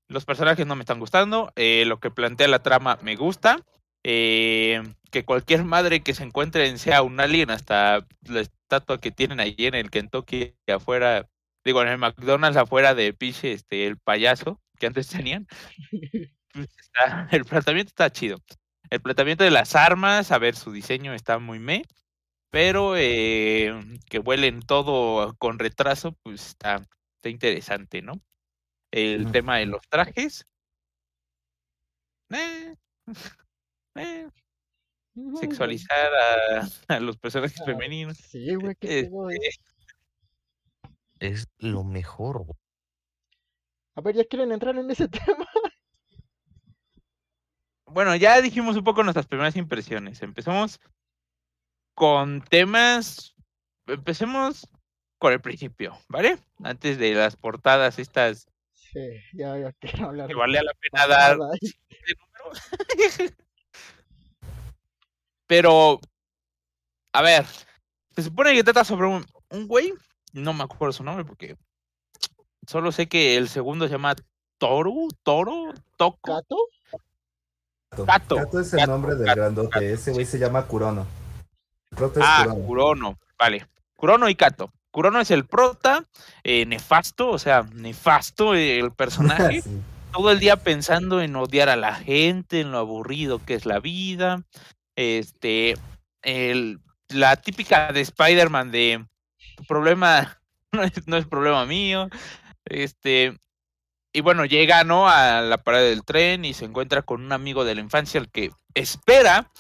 los 0.09 0.25
personajes 0.25 0.67
no 0.67 0.77
me 0.77 0.83
están 0.83 1.01
gustando. 1.01 1.53
eh, 1.57 1.85
lo 1.87 2.01
que 2.01 2.11
plantea 2.11 2.49
la 2.49 2.63
trama 2.63 2.99
me 3.03 3.17
gusta. 3.17 3.65
eh, 4.05 4.83
que 5.11 5.25
cualquier 5.25 5.65
madre 5.65 6.03
que 6.03 6.15
se 6.15 6.25
encuentre 6.25 6.69
en 6.69 6.79
sea 6.79 7.03
un 7.03 7.21
alien, 7.21 7.51
hasta 7.51 8.07
la 8.29 8.41
estatua 8.41 9.01
que 9.01 9.13
tienen 9.13 9.41
allí 9.41 9.67
en 9.67 9.75
el 9.77 9.91
Kentucky 9.91 10.55
afuera, 10.69 11.29
digo, 11.65 11.83
en 11.83 11.89
el 11.89 11.99
McDonald's 11.99 12.57
afuera 12.59 12.95
de 12.95 13.13
Piche, 13.15 13.53
este, 13.53 13.87
el 13.87 13.99
payaso 13.99 14.61
que 14.79 14.87
antes 14.87 15.09
tenían. 15.09 15.47
pues, 16.53 16.69
está- 16.79 17.29
el 17.33 17.45
planteamiento 17.45 17.89
está 17.91 18.11
chido. 18.11 18.39
El 18.91 19.01
planteamiento 19.01 19.45
de 19.45 19.51
las 19.51 19.75
armas, 19.75 20.31
a 20.31 20.39
ver, 20.39 20.57
su 20.57 20.71
diseño 20.73 21.15
está 21.15 21.39
muy 21.39 21.59
me, 21.59 21.83
pero 22.51 22.97
eh, 22.97 23.75
que 24.09 24.19
vuelen 24.19 24.61
todo 24.61 25.35
con 25.39 25.59
retraso, 25.59 26.13
pues 26.23 26.47
está, 26.49 26.77
está 27.17 27.29
interesante, 27.29 28.03
¿no? 28.03 28.21
El 28.93 29.33
tema 29.33 29.57
de 29.57 29.67
los 29.67 29.81
trajes. 29.89 30.47
eh, 32.31 32.75
eh, 33.97 34.29
sexualizar 35.41 36.11
a, 36.15 36.69
a 36.97 37.01
los 37.01 37.17
personajes 37.17 37.61
Ah, 37.61 37.65
femeninos. 37.65 38.19
Sí, 38.19 38.55
güey, 38.55 38.75
qué 38.77 38.99
Este, 39.01 39.11
pedo, 39.11 39.31
eh. 39.31 39.51
Es 41.21 41.49
lo 41.59 41.85
mejor, 41.85 42.45
güey. 42.45 42.59
A 43.97 44.01
ver, 44.01 44.17
¿ya 44.17 44.25
quieren 44.25 44.53
entrar 44.53 44.77
en 44.77 44.91
ese 44.91 45.09
tema? 45.27 45.47
Bueno, 47.87 48.17
ya 48.17 48.41
dijimos 48.41 48.77
un 48.77 48.85
poco 48.85 49.03
nuestras 49.03 49.27
primeras 49.27 49.57
impresiones. 49.57 50.23
Empezamos 50.23 50.81
con 51.95 52.43
temas. 52.43 53.35
Empecemos 53.87 54.69
con 55.19 55.33
el 55.33 55.41
principio, 55.41 55.97
¿vale? 56.09 56.39
Antes 56.63 56.99
de 56.99 57.15
las 57.15 57.37
portadas 57.37 57.99
estas 57.99 58.47
Sí, 58.73 59.01
ya, 59.33 59.59
ya 59.59 59.73
quiero 59.73 60.07
hablar. 60.07 60.29
que 60.29 60.35
vale 60.35 60.63
la 60.63 60.73
pena 60.75 61.07
dar. 61.07 61.39
Pero, 65.47 66.01
a 67.13 67.23
ver, 67.23 67.45
se 68.15 68.23
supone 68.23 68.55
que 68.55 68.65
trata 68.65 68.85
sobre 68.85 69.09
un, 69.09 69.25
un 69.51 69.67
güey, 69.67 69.93
no 70.33 70.53
me 70.53 70.65
acuerdo 70.65 70.93
su 70.93 71.05
nombre 71.05 71.25
porque 71.25 71.57
solo 72.69 72.93
sé 72.93 73.09
que 73.09 73.37
el 73.37 73.49
segundo 73.49 73.87
se 73.87 73.93
llama 73.93 74.15
Toru, 74.59 75.09
Toro, 75.23 75.73
Toco. 75.97 76.35
¿Gato? 76.35 76.57
Gato, 78.07 78.37
Gato 78.37 78.61
es 78.61 78.73
el 78.73 78.81
gato, 78.81 78.91
nombre 78.93 79.15
del 79.15 79.27
gato, 79.27 79.41
grandote. 79.41 79.69
gato. 79.73 79.85
Ese 79.87 80.13
güey 80.13 80.27
se 80.27 80.39
llama 80.39 80.67
Kurono. 80.67 81.07
El 81.91 81.97
prota 81.97 82.21
es 82.21 82.27
Ah, 82.29 82.45
Kurono. 82.45 82.67
Kurono, 82.67 83.19
vale. 83.39 83.67
Kurono 83.97 84.29
y 84.29 84.35
Kato. 84.35 84.73
Kurono 84.91 85.21
es 85.21 85.31
el 85.31 85.45
prota, 85.47 86.05
eh, 86.45 86.67
nefasto, 86.67 87.31
o 87.31 87.39
sea, 87.39 87.65
nefasto 87.73 88.55
eh, 88.55 88.79
el 88.79 88.93
personaje. 88.97 89.63
Sí. 89.63 89.81
todo 90.13 90.31
el 90.31 90.39
día 90.41 90.57
pensando 90.57 91.21
en 91.21 91.35
odiar 91.37 91.69
a 91.69 91.77
la 91.77 91.95
gente, 91.95 92.61
en 92.61 92.71
lo 92.73 92.79
aburrido 92.79 93.45
que 93.45 93.55
es 93.55 93.67
la 93.67 93.81
vida. 93.81 94.43
Este, 94.97 95.77
el, 96.23 96.81
la 97.09 97.37
típica 97.37 97.93
de 97.93 98.01
Spider-Man 98.01 98.71
de 98.71 99.05
tu 99.57 99.65
problema 99.65 100.39
no 100.73 100.83
es, 100.83 101.07
no 101.07 101.17
es 101.17 101.27
problema 101.27 101.65
mío. 101.67 102.09
Este, 102.67 103.37
y 104.13 104.21
bueno, 104.23 104.45
llega, 104.45 104.85
¿no? 104.85 105.09
A 105.09 105.43
la 105.43 105.59
parada 105.59 105.85
del 105.85 106.05
tren 106.05 106.45
y 106.45 106.55
se 106.55 106.65
encuentra 106.67 107.03
con 107.03 107.25
un 107.25 107.33
amigo 107.33 107.65
de 107.65 107.75
la 107.75 107.83
infancia 107.83 108.21
al 108.21 108.31
que 108.31 108.51
espera. 108.75 109.51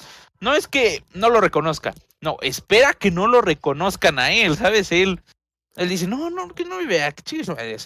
No 0.40 0.54
es 0.54 0.68
que 0.68 1.04
no 1.14 1.30
lo 1.30 1.40
reconozca, 1.40 1.94
no, 2.20 2.37
espera 2.42 2.92
que 2.94 3.11
no 3.11 3.28
lo 3.28 3.40
reconozcan 3.42 4.18
a 4.18 4.32
él, 4.32 4.56
¿sabes? 4.56 4.92
Él, 4.92 5.23
él 5.76 5.88
dice, 5.88 6.06
no, 6.06 6.30
no, 6.30 6.49
que 6.50 6.64
no 6.64 6.78
me 6.78 6.87
vea, 6.87 7.12
que 7.12 7.23
chingue 7.23 7.44
su 7.44 7.52
madre". 7.54 7.76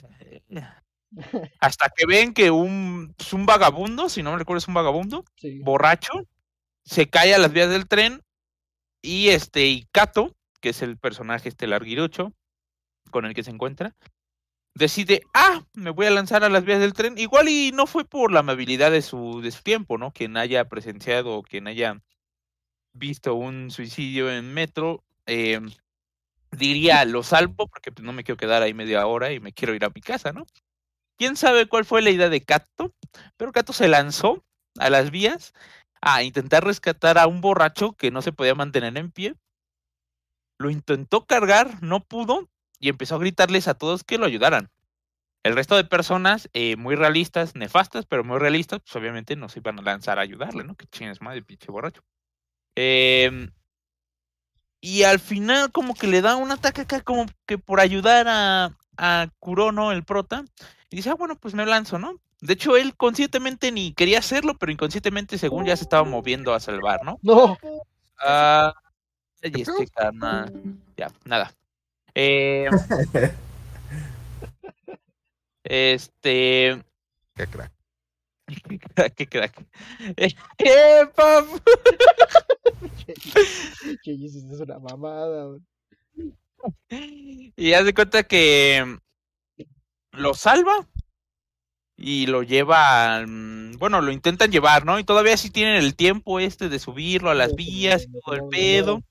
Hasta 1.60 1.90
que 1.96 2.06
ven 2.06 2.34
que 2.34 2.50
un, 2.50 3.14
pues, 3.16 3.32
un 3.32 3.46
vagabundo, 3.46 4.08
si 4.08 4.22
no 4.22 4.32
me 4.32 4.38
recuerdo 4.38 4.58
es 4.58 4.68
un 4.68 4.74
vagabundo, 4.74 5.24
Sí. 5.36 5.60
borracho, 5.60 6.12
se 6.84 7.08
cae 7.08 7.34
a 7.34 7.38
las 7.38 7.52
vías 7.52 7.70
del 7.70 7.88
tren 7.88 8.22
y 9.02 9.30
este, 9.30 9.66
y 9.66 9.86
Kato, 9.92 10.34
que 10.60 10.70
es 10.70 10.82
el 10.82 10.98
personaje 10.98 11.48
este 11.48 11.66
larguirucho 11.66 12.32
con 13.10 13.26
el 13.26 13.34
que 13.34 13.44
se 13.44 13.50
encuentra, 13.50 13.94
decide, 14.74 15.22
ah, 15.34 15.64
me 15.74 15.90
voy 15.90 16.06
a 16.06 16.10
lanzar 16.10 16.44
a 16.44 16.48
las 16.48 16.64
vías 16.64 16.80
del 16.80 16.92
tren. 16.92 17.18
Igual 17.18 17.48
y 17.48 17.72
no 17.72 17.86
fue 17.86 18.04
por 18.04 18.32
la 18.32 18.40
amabilidad 18.40 18.90
de 18.90 19.02
su, 19.02 19.40
de 19.40 19.50
su 19.50 19.62
tiempo, 19.62 19.98
¿no? 19.98 20.12
Quien 20.12 20.36
haya 20.36 20.68
presenciado 20.68 21.34
o 21.34 21.42
quien 21.42 21.66
haya 21.66 22.00
visto 22.92 23.34
un 23.34 23.70
suicidio 23.70 24.30
en 24.30 24.52
metro, 24.52 25.04
eh, 25.26 25.60
diría, 26.50 27.04
lo 27.04 27.22
salvo 27.22 27.68
porque 27.68 27.92
pues, 27.92 28.04
no 28.04 28.12
me 28.12 28.24
quiero 28.24 28.36
quedar 28.36 28.62
ahí 28.62 28.74
media 28.74 29.06
hora 29.06 29.32
y 29.32 29.40
me 29.40 29.52
quiero 29.52 29.74
ir 29.74 29.84
a 29.84 29.90
mi 29.94 30.00
casa, 30.00 30.32
¿no? 30.32 30.46
¿Quién 31.16 31.36
sabe 31.36 31.66
cuál 31.66 31.84
fue 31.84 32.02
la 32.02 32.10
idea 32.10 32.28
de 32.28 32.44
Kato? 32.44 32.94
Pero 33.36 33.52
Kato 33.52 33.72
se 33.72 33.88
lanzó 33.88 34.44
a 34.78 34.90
las 34.90 35.10
vías 35.10 35.52
a 36.00 36.22
intentar 36.22 36.64
rescatar 36.64 37.18
a 37.18 37.26
un 37.26 37.40
borracho 37.40 37.92
que 37.92 38.10
no 38.10 38.22
se 38.22 38.32
podía 38.32 38.54
mantener 38.54 38.96
en 38.96 39.10
pie. 39.10 39.34
Lo 40.58 40.70
intentó 40.70 41.26
cargar, 41.26 41.82
no 41.82 42.04
pudo 42.04 42.48
y 42.78 42.88
empezó 42.88 43.16
a 43.16 43.18
gritarles 43.18 43.68
a 43.68 43.74
todos 43.74 44.04
que 44.04 44.18
lo 44.18 44.26
ayudaran. 44.26 44.70
El 45.42 45.54
resto 45.54 45.76
de 45.76 45.84
personas, 45.84 46.48
eh, 46.52 46.76
muy 46.76 46.96
realistas, 46.96 47.54
nefastas, 47.54 48.06
pero 48.06 48.24
muy 48.24 48.38
realistas, 48.38 48.80
pues 48.80 48.96
obviamente 48.96 49.36
no 49.36 49.48
se 49.48 49.60
iban 49.60 49.78
a 49.78 49.82
lanzar 49.82 50.18
a 50.18 50.22
ayudarle, 50.22 50.64
¿no? 50.64 50.74
Que 50.74 50.86
chingas 50.86 51.22
madre, 51.22 51.42
pinche 51.42 51.70
borracho. 51.70 52.02
Em, 52.74 53.50
y 54.80 55.02
al 55.02 55.18
final 55.18 55.72
como 55.72 55.94
que 55.94 56.06
le 56.06 56.20
da 56.20 56.36
un 56.36 56.50
ataque 56.50 56.82
acá 56.82 57.00
como 57.00 57.26
que 57.46 57.58
por 57.58 57.80
ayudar 57.80 58.26
a, 58.28 58.76
a 58.96 59.28
Kurono, 59.38 59.92
el 59.92 60.04
prota, 60.04 60.44
y 60.90 60.96
dice, 60.96 61.10
ah, 61.10 61.14
bueno, 61.14 61.36
pues 61.36 61.54
me 61.54 61.66
lanzo, 61.66 61.98
¿no? 61.98 62.20
De 62.40 62.52
hecho, 62.52 62.76
él 62.76 62.96
conscientemente 62.96 63.72
ni 63.72 63.92
quería 63.92 64.20
hacerlo, 64.20 64.56
pero 64.58 64.70
inconscientemente, 64.70 65.38
según 65.38 65.66
ya 65.66 65.76
se 65.76 65.82
estaba 65.82 66.04
moviendo 66.04 66.54
a 66.54 66.60
salvar, 66.60 67.04
¿no? 67.04 67.18
No, 67.22 67.56
Ah, 68.20 68.72
y 69.42 69.60
este 69.60 69.86
carnal. 69.88 70.52
Ya, 70.96 71.08
nada. 71.24 71.52
Eh, 72.20 72.68
este. 75.62 76.82
Qué 77.36 77.46
crack. 77.46 77.72
Qué 78.68 78.78
crack, 78.78 79.14
qué 79.14 79.26
crack. 79.28 79.64
Eh, 80.16 81.06
papu. 81.14 81.60
que 84.02 84.16
Jesus 84.16 84.44
es 84.50 84.60
una 84.60 84.78
mamada. 84.80 85.58
Y 87.56 87.72
haz 87.74 87.84
de 87.84 87.94
cuenta 87.94 88.22
que 88.24 88.98
lo 90.12 90.34
salva. 90.34 90.86
y 91.96 92.26
lo 92.26 92.42
llevan, 92.44 93.72
bueno, 93.78 94.00
lo 94.00 94.12
intentan 94.12 94.50
llevar, 94.52 94.84
¿no? 94.86 94.98
Y 94.98 95.04
todavía 95.04 95.36
sí 95.36 95.50
tienen 95.50 95.74
el 95.76 95.96
tiempo 95.96 96.38
este 96.40 96.68
de 96.68 96.78
subirlo 96.78 97.30
a 97.30 97.34
las 97.34 97.54
vías 97.54 98.04
y 98.04 98.08
todo 98.24 98.34
el 98.36 98.42
pedo. 98.48 99.02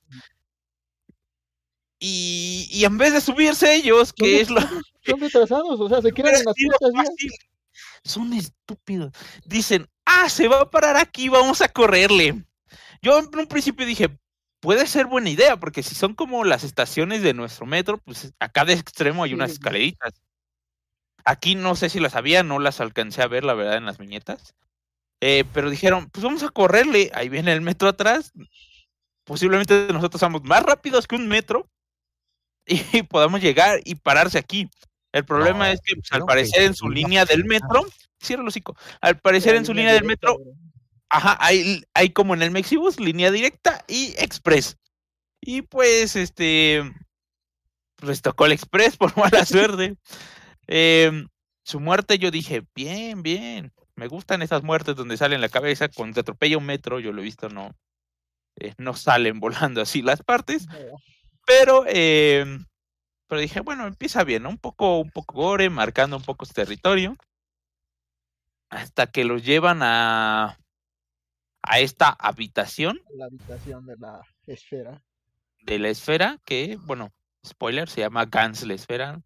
Y, 2.00 2.68
y 2.72 2.86
en 2.86 2.98
vez 2.98 3.14
de 3.14 3.22
subirse 3.22 3.76
ellos, 3.76 4.14
que 4.14 4.42
es 4.42 4.50
lo... 4.50 4.60
Son 5.06 5.20
retrasados, 5.20 5.80
o 5.80 5.90
sea, 5.90 6.02
se 6.02 6.12
quieren 6.12 6.36
en 6.36 6.44
las 6.44 6.56
fácil. 6.94 7.32
Son 8.04 8.34
estúpidos. 8.34 9.14
Dicen, 9.46 9.88
ah, 10.06 10.28
se 10.30 10.48
va 10.48 10.62
a 10.62 10.70
parar 10.70 10.98
aquí, 10.98 11.30
vamos 11.30 11.62
a 11.62 11.70
correrle. 11.70 12.44
Yo 13.02 13.18
en 13.18 13.30
un 13.34 13.48
principio 13.48 13.86
dije, 13.86 14.20
puede 14.60 14.86
ser 14.86 15.06
buena 15.06 15.30
idea, 15.30 15.58
porque 15.58 15.82
si 15.82 15.96
son 15.96 16.14
como 16.14 16.44
las 16.44 16.64
estaciones 16.64 17.22
de 17.22 17.34
nuestro 17.34 17.66
metro, 17.66 18.00
pues 18.00 18.34
a 18.40 18.50
cada 18.50 18.74
extremo 18.74 19.24
hay 19.24 19.34
unas 19.34 19.52
escaleritas. 19.52 20.14
Aquí 21.24 21.56
no 21.56 21.76
sé 21.76 21.90
si 21.90 22.00
las 22.00 22.16
había, 22.16 22.44
no 22.44 22.60
las 22.60 22.82
alcancé 22.82 23.22
a 23.22 23.28
ver, 23.28 23.44
la 23.44 23.54
verdad, 23.54 23.78
en 23.78 23.86
las 23.86 23.98
viñetas. 23.98 24.56
Eh, 25.22 25.46
pero 25.54 25.70
dijeron, 25.70 26.10
pues 26.10 26.24
vamos 26.24 26.44
a 26.44 26.50
correrle. 26.50 27.12
Ahí 27.14 27.30
viene 27.30 27.54
el 27.54 27.62
metro 27.62 27.88
atrás. 27.88 28.34
Posiblemente 29.24 29.88
nosotros 29.92 30.20
somos 30.20 30.44
más 30.44 30.64
rápidos 30.64 31.08
que 31.08 31.16
un 31.16 31.28
metro 31.28 31.70
y 32.68 33.04
podamos 33.04 33.42
llegar 33.42 33.80
y 33.86 33.96
pararse 33.96 34.38
aquí. 34.38 34.70
El 35.12 35.26
problema 35.26 35.68
No, 35.68 35.74
es 35.74 35.80
que 35.82 35.96
pues, 35.96 36.12
al 36.12 36.22
que 36.22 36.26
parecer 36.26 36.64
en 36.64 36.76
su 36.76 36.90
línea 36.90 37.26
del 37.26 37.46
metro, 37.46 37.86
cierra 38.20 38.42
el 38.42 38.48
hocico, 38.48 38.76
al 39.02 39.20
parecer 39.20 39.56
en 39.56 39.66
su 39.66 39.74
línea 39.74 39.94
del 39.94 40.04
metro, 40.04 40.38
ajá, 41.10 41.38
hay, 41.40 41.84
hay 41.94 42.10
como 42.10 42.34
en 42.34 42.42
el 42.42 42.52
Mexibus, 42.52 43.00
línea 43.00 43.32
directa 43.32 43.84
y 43.88 44.14
express. 44.18 44.78
Y 45.42 45.62
pues, 45.62 46.16
este, 46.16 46.84
pues 47.96 48.22
tocó 48.22 48.46
el 48.46 48.52
express 48.52 48.98
por 48.98 49.16
mala 49.18 49.46
suerte. 49.46 49.96
Em, 50.68 51.28
su 51.64 51.80
muerte 51.80 52.18
yo 52.20 52.32
dije, 52.32 52.64
bien, 52.76 53.24
bien, 53.24 53.74
me 53.96 54.08
gustan 54.08 54.42
esas 54.42 54.64
muertes 54.64 54.96
donde 54.96 55.18
sale 55.18 55.36
en 55.36 55.42
la 55.42 55.50
cabeza, 55.50 55.90
cuando 55.90 56.16
te 56.16 56.20
atropella 56.22 56.58
un 56.58 56.66
metro, 56.66 57.00
yo 57.00 57.12
lo 57.12 57.22
he 57.22 57.26
visto, 57.26 57.50
no, 57.50 57.72
eh, 58.58 58.74
no 58.78 58.94
salen 58.94 59.40
volando 59.40 59.82
así 59.82 60.02
las 60.02 60.22
partes. 60.22 60.68
Pero, 61.48 61.86
eh, 61.88 62.46
pero 63.28 63.42
dije, 63.42 63.62
bueno, 63.62 63.88
empieza 63.88 64.24
bien, 64.26 64.44
¿no? 64.44 64.50
Un 64.50 64.58
poco, 64.58 65.00
un 65.00 65.10
poco 65.10 65.34
gore, 65.34 65.70
marcando 65.70 66.18
un 66.18 66.24
poco 66.24 66.46
su 66.46 66.54
territorio. 66.54 67.16
Hasta 68.70 69.08
que 69.08 69.24
los 69.24 69.46
llevan 69.46 69.80
a, 69.82 70.58
a 71.64 71.80
esta 71.80 72.10
habitación 72.10 73.00
La 73.16 73.26
habitación 73.26 73.86
de 73.86 73.96
la 73.98 74.22
esfera. 74.46 75.02
de 75.62 75.80
la 75.80 75.88
esfera, 75.90 76.38
que, 76.46 76.78
bueno, 76.82 77.14
spoiler, 77.46 77.88
se 77.90 78.02
llama 78.02 78.26
Gans 78.26 78.64
la 78.68 78.74
esfera. 78.74 79.22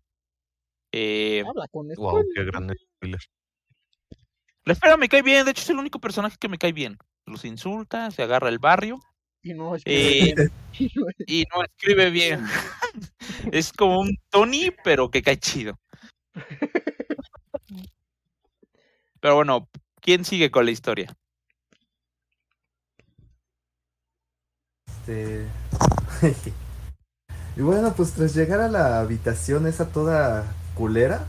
Eh, 0.92 1.44
Habla 1.48 1.68
con 1.72 1.88
Wow, 1.96 2.24
qué 2.36 2.44
gran 2.46 2.70
spoiler. 2.76 3.20
la 4.66 4.74
esfera 4.74 4.96
me 4.98 5.10
cae 5.10 5.24
bien, 5.24 5.44
de 5.46 5.52
hecho 5.52 5.64
es 5.64 5.70
el 5.72 5.78
único 5.80 6.00
personaje 6.00 6.38
que 6.40 6.50
me 6.50 6.60
cae 6.60 6.72
bien. 6.72 7.00
Los 7.26 7.46
insulta, 7.46 8.12
se 8.12 8.22
agarra 8.22 8.50
el 8.50 8.60
barrio 8.60 9.00
Y 9.44 9.54
no 9.54 9.76
es 9.76 9.82
Eh, 9.86 10.34
y 10.80 10.92
no 10.96 11.08
es- 11.10 11.16
y 11.28 11.46
no 11.54 11.64
escribe 11.64 12.10
bien. 12.10 12.46
es 13.52 13.74
como 13.74 14.00
un 14.00 14.16
Tony, 14.30 14.70
pero 14.84 15.10
que 15.10 15.22
cae 15.22 15.38
chido. 15.38 15.80
Pero 19.20 19.36
bueno, 19.36 19.68
¿quién 20.02 20.26
sigue 20.26 20.50
con 20.52 20.66
la 20.66 20.72
historia? 20.72 21.16
Este... 24.88 25.48
y 27.56 27.62
bueno, 27.62 27.94
pues 27.96 28.14
tras 28.14 28.34
llegar 28.36 28.62
a 28.62 28.68
la 28.68 29.00
habitación 29.00 29.68
esa 29.68 29.92
toda 29.92 30.46
culera, 30.76 31.28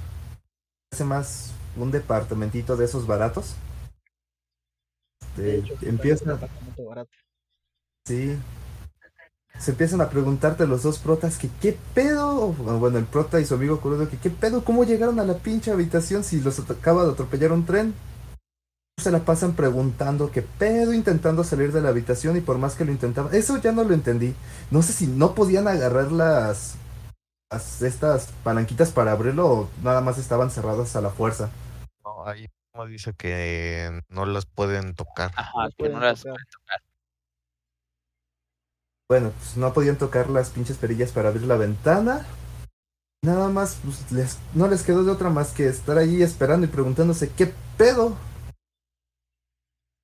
hace 0.93 1.05
más 1.05 1.53
un 1.77 1.91
departamentito 1.91 2.77
de 2.77 2.85
esos 2.87 3.07
baratos. 3.07 3.57
de 5.37 5.59
Este, 5.59 5.73
hecho, 5.73 5.87
empieza, 5.87 6.25
un 6.25 6.31
departamento 6.41 6.85
barato. 6.85 7.11
Sí. 8.05 8.39
Se 9.59 9.71
empiezan 9.73 10.01
a 10.01 10.09
preguntarte 10.11 10.67
los 10.67 10.83
dos 10.83 10.99
protas 10.99 11.39
que 11.39 11.49
qué 11.61 11.79
pedo, 11.95 12.49
bueno, 12.49 12.99
el 12.99 13.05
prota 13.05 13.39
y 13.39 13.45
su 13.45 13.55
amigo 13.55 13.81
Kurodo, 13.81 14.09
que 14.09 14.17
qué 14.19 14.31
pedo, 14.31 14.65
cómo 14.65 14.83
llegaron 14.85 15.21
a 15.21 15.25
la 15.25 15.35
pinche 15.35 15.71
habitación 15.71 16.25
si 16.25 16.41
los 16.41 16.59
acaba 16.59 17.05
de 17.05 17.13
atropellar 17.13 17.53
un 17.53 17.65
tren. 17.65 17.95
Se 19.01 19.11
la 19.11 19.21
pasan 19.21 19.55
preguntando 19.55 20.31
qué 20.31 20.43
pedo, 20.43 20.93
intentando 20.93 21.45
salir 21.45 21.73
de 21.73 21.81
la 21.81 21.91
habitación 21.91 22.37
y 22.37 22.41
por 22.41 22.59
más 22.59 22.75
que 22.75 22.85
lo 22.85 22.93
intentaban, 22.93 23.35
eso 23.35 23.57
ya 23.59 23.73
no 23.73 23.85
lo 23.85 23.95
entendí. 23.95 24.35
No 24.71 24.83
sé 24.83 24.93
si 24.93 25.07
no 25.07 25.35
podían 25.35 25.69
agarrar 25.69 26.11
las, 26.13 26.75
las- 27.51 27.83
estas 27.83 28.29
palanquitas 28.43 28.91
para 28.91 29.13
abrirlo 29.13 29.47
o 29.49 29.71
nada 29.83 30.01
más 30.01 30.19
estaban 30.19 30.51
cerradas 30.51 30.97
a 30.97 31.01
la 31.03 31.11
fuerza. 31.11 31.51
No, 32.05 32.27
ahí 32.27 32.49
como 32.73 32.87
dice 32.87 33.13
que 33.15 34.01
no 34.09 34.25
las 34.27 34.47
pueden 34.47 34.95
tocar. 34.95 35.31
Ajá, 35.37 35.51
No 35.65 35.71
que 35.77 35.89
no 35.89 36.01
las 36.01 36.23
pueden 36.23 36.37
tocar. 36.51 36.81
Bueno, 39.13 39.31
pues 39.37 39.59
no 39.59 39.75
podían 39.75 39.99
tocar 39.99 40.31
las 40.31 40.49
pinches 40.49 40.79
perillas 40.79 41.13
para 41.13 41.29
abrir 41.29 41.47
la 41.47 41.59
ventana. 41.59 42.27
Nada 43.23 43.51
más, 43.51 43.79
pues 43.85 44.11
les, 44.11 44.39
no 44.55 44.69
les 44.69 44.85
quedó 44.85 45.05
de 45.05 45.11
otra 45.11 45.29
más 45.29 45.53
que 45.53 45.67
estar 45.67 45.99
allí 45.99 46.23
esperando 46.23 46.65
y 46.65 46.71
preguntándose 46.71 47.31
qué 47.31 47.53
pedo. 47.77 48.17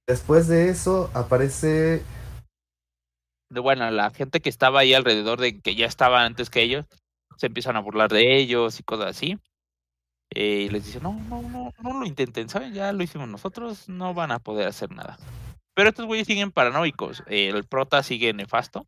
Después 0.07 0.47
de 0.47 0.69
eso 0.69 1.11
aparece 1.15 2.03
bueno, 3.49 3.91
la 3.91 4.11
gente 4.11 4.41
que 4.41 4.51
estaba 4.51 4.81
ahí 4.81 4.93
alrededor 4.93 5.41
de 5.41 5.59
que 5.59 5.75
ya 5.75 5.87
estaba 5.87 6.27
antes 6.27 6.51
que 6.51 6.61
ellos, 6.61 6.85
se 7.39 7.47
empiezan 7.47 7.77
a 7.77 7.81
burlar 7.81 8.11
de 8.11 8.37
ellos 8.37 8.79
y 8.79 8.83
cosas 8.83 9.07
así. 9.07 9.39
Eh, 10.35 10.67
y 10.67 10.69
les 10.69 10.85
dicen, 10.85 11.03
no, 11.03 11.15
no, 11.15 11.41
no, 11.41 11.73
no 11.83 12.01
lo 12.01 12.05
intenten, 12.05 12.51
¿saben? 12.51 12.75
Ya 12.75 12.93
lo 12.93 13.03
hicimos 13.03 13.27
nosotros, 13.27 13.89
no 13.89 14.13
van 14.13 14.33
a 14.33 14.39
poder 14.39 14.69
hacer 14.69 14.91
nada. 14.91 15.17
Pero 15.75 15.89
estos 15.89 16.05
güeyes 16.05 16.27
siguen 16.27 16.53
paranoicos. 16.53 17.23
el 17.27 17.65
prota 17.65 18.03
sigue 18.03 18.35
nefasto. 18.35 18.87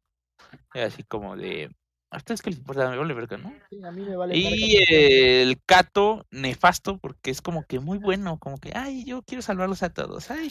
Así 0.75 1.03
como 1.05 1.37
de, 1.37 1.71
a 2.11 2.17
ustedes 2.19 2.43
que 2.43 2.51
les 2.51 2.59
importa, 2.59 2.89
me 2.91 2.97
vale 2.97 3.15
verga, 3.15 3.37
¿no? 3.39 3.53
Sí, 3.69 3.83
a 3.85 3.91
mí 3.91 4.03
me 4.03 4.17
vale 4.17 4.37
Y 4.37 4.43
verga. 4.45 4.87
eh, 4.91 5.43
el 5.43 5.61
Cato, 5.65 6.27
nefasto, 6.31 6.99
porque 6.99 7.31
es 7.31 7.41
como 7.43 7.65
que 7.65 7.79
muy 7.81 7.99
bueno, 7.99 8.39
como 8.39 8.59
que, 8.59 8.73
ay, 8.75 9.05
yo 9.05 9.23
quiero 9.23 9.43
salvarlos 9.43 9.83
a 9.83 9.93
todos, 9.93 10.31
ay, 10.31 10.51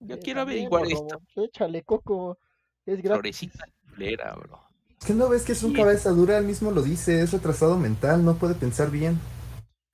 yo 0.00 0.16
Sí, 0.16 0.22
quiero 0.22 0.42
averiguar 0.42 0.84
esto. 0.86 1.20
Échale, 1.36 1.82
Coco. 1.82 2.38
Es 2.86 2.98
gratis. 3.00 3.38
Florecita 3.38 3.64
culera, 3.88 4.34
bro. 4.34 4.60
¿Qué 5.06 5.14
no 5.14 5.28
ves 5.28 5.44
que 5.44 5.52
es 5.52 5.62
un 5.62 5.70
Sí. 5.70 5.76
cabeza 5.76 6.10
dura? 6.10 6.36
Él 6.38 6.44
mismo 6.46 6.70
lo 6.70 6.82
dice, 6.82 7.22
es 7.22 7.32
retrasado 7.32 7.78
mental, 7.78 8.24
no 8.24 8.34
puede 8.36 8.54
pensar 8.54 8.90
bien. 8.90 9.18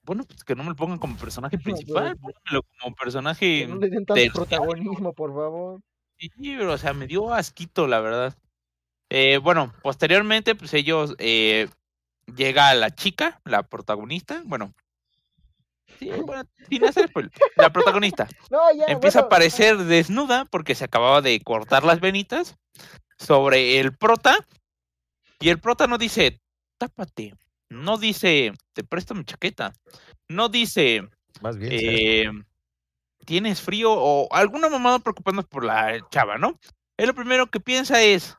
Bueno, 0.03 0.25
pues 0.25 0.43
que 0.43 0.57
no 0.57 0.65
me 0.65 0.71
lo 0.71 0.77
pongan 0.77 0.99
como 0.99 1.17
personaje 1.17 1.57
No, 1.59 1.63
principal, 1.63 2.17
pero- 2.17 2.19
pónganmelo 2.21 2.63
como 2.81 2.95
Que 2.97 3.05
personaje. 3.05 3.67
no 3.69 3.77
le 3.77 3.89
den 3.91 4.05
tanto 4.07 4.15
del 4.21 4.33
protagonismo, 4.33 5.13
por 5.13 5.31
favor. 5.33 5.81
Sí, 6.19 6.31
pero, 6.39 6.73
o 6.73 6.79
sea, 6.79 6.93
me 6.93 7.07
dio 7.07 7.33
asquito, 7.33 7.87
la 7.87 8.01
verdad. 8.01 8.37
Eh, 9.11 9.39
bueno, 9.39 9.75
posteriormente, 9.83 10.55
pues 10.55 10.73
ellos 10.73 11.15
eh, 11.19 11.69
llega 12.37 12.73
la 12.75 12.95
chica, 12.95 13.41
la 13.45 13.65
protagonista, 13.65 14.41
bueno. 14.45 14.73
Sí, 15.99 16.09
bueno, 16.25 16.45
sin 16.69 16.85
hacer 16.85 17.11
la 17.57 17.71
protagonista 17.71 18.27
No, 18.51 18.61
ya, 18.73 18.87
empieza 18.87 19.19
a 19.19 19.23
aparecer 19.23 19.77
desnuda 19.77 20.47
porque 20.47 20.75
se 20.75 20.85
acababa 20.85 21.21
de 21.21 21.39
cortar 21.41 21.85
las 21.85 22.01
venitas 22.01 22.57
sobre 23.19 23.81
el 23.81 23.95
prota 23.95 24.39
y 25.41 25.49
el 25.49 25.59
prota 25.59 25.89
no 25.89 25.99
dice 25.99 26.41
tápate, 26.79 27.35
no 27.69 27.99
dice 27.99 28.53
te 28.73 28.85
presto 28.85 29.15
mi 29.15 29.25
chaqueta, 29.25 29.75
no 30.29 30.49
dice 30.49 31.09
Más 31.43 31.59
bien, 31.59 31.73
eh, 31.75 32.31
tienes 33.27 33.61
frío 33.61 33.93
o 33.93 34.33
alguna 34.33 34.71
mamada 34.71 35.01
preocupándose 35.01 35.49
por 35.49 35.65
la 35.65 35.99
chava, 36.11 36.39
¿no? 36.39 36.59
Él 36.97 37.09
lo 37.09 37.15
primero 37.15 37.49
que 37.49 37.61
piensa 37.61 38.01
es 38.01 38.39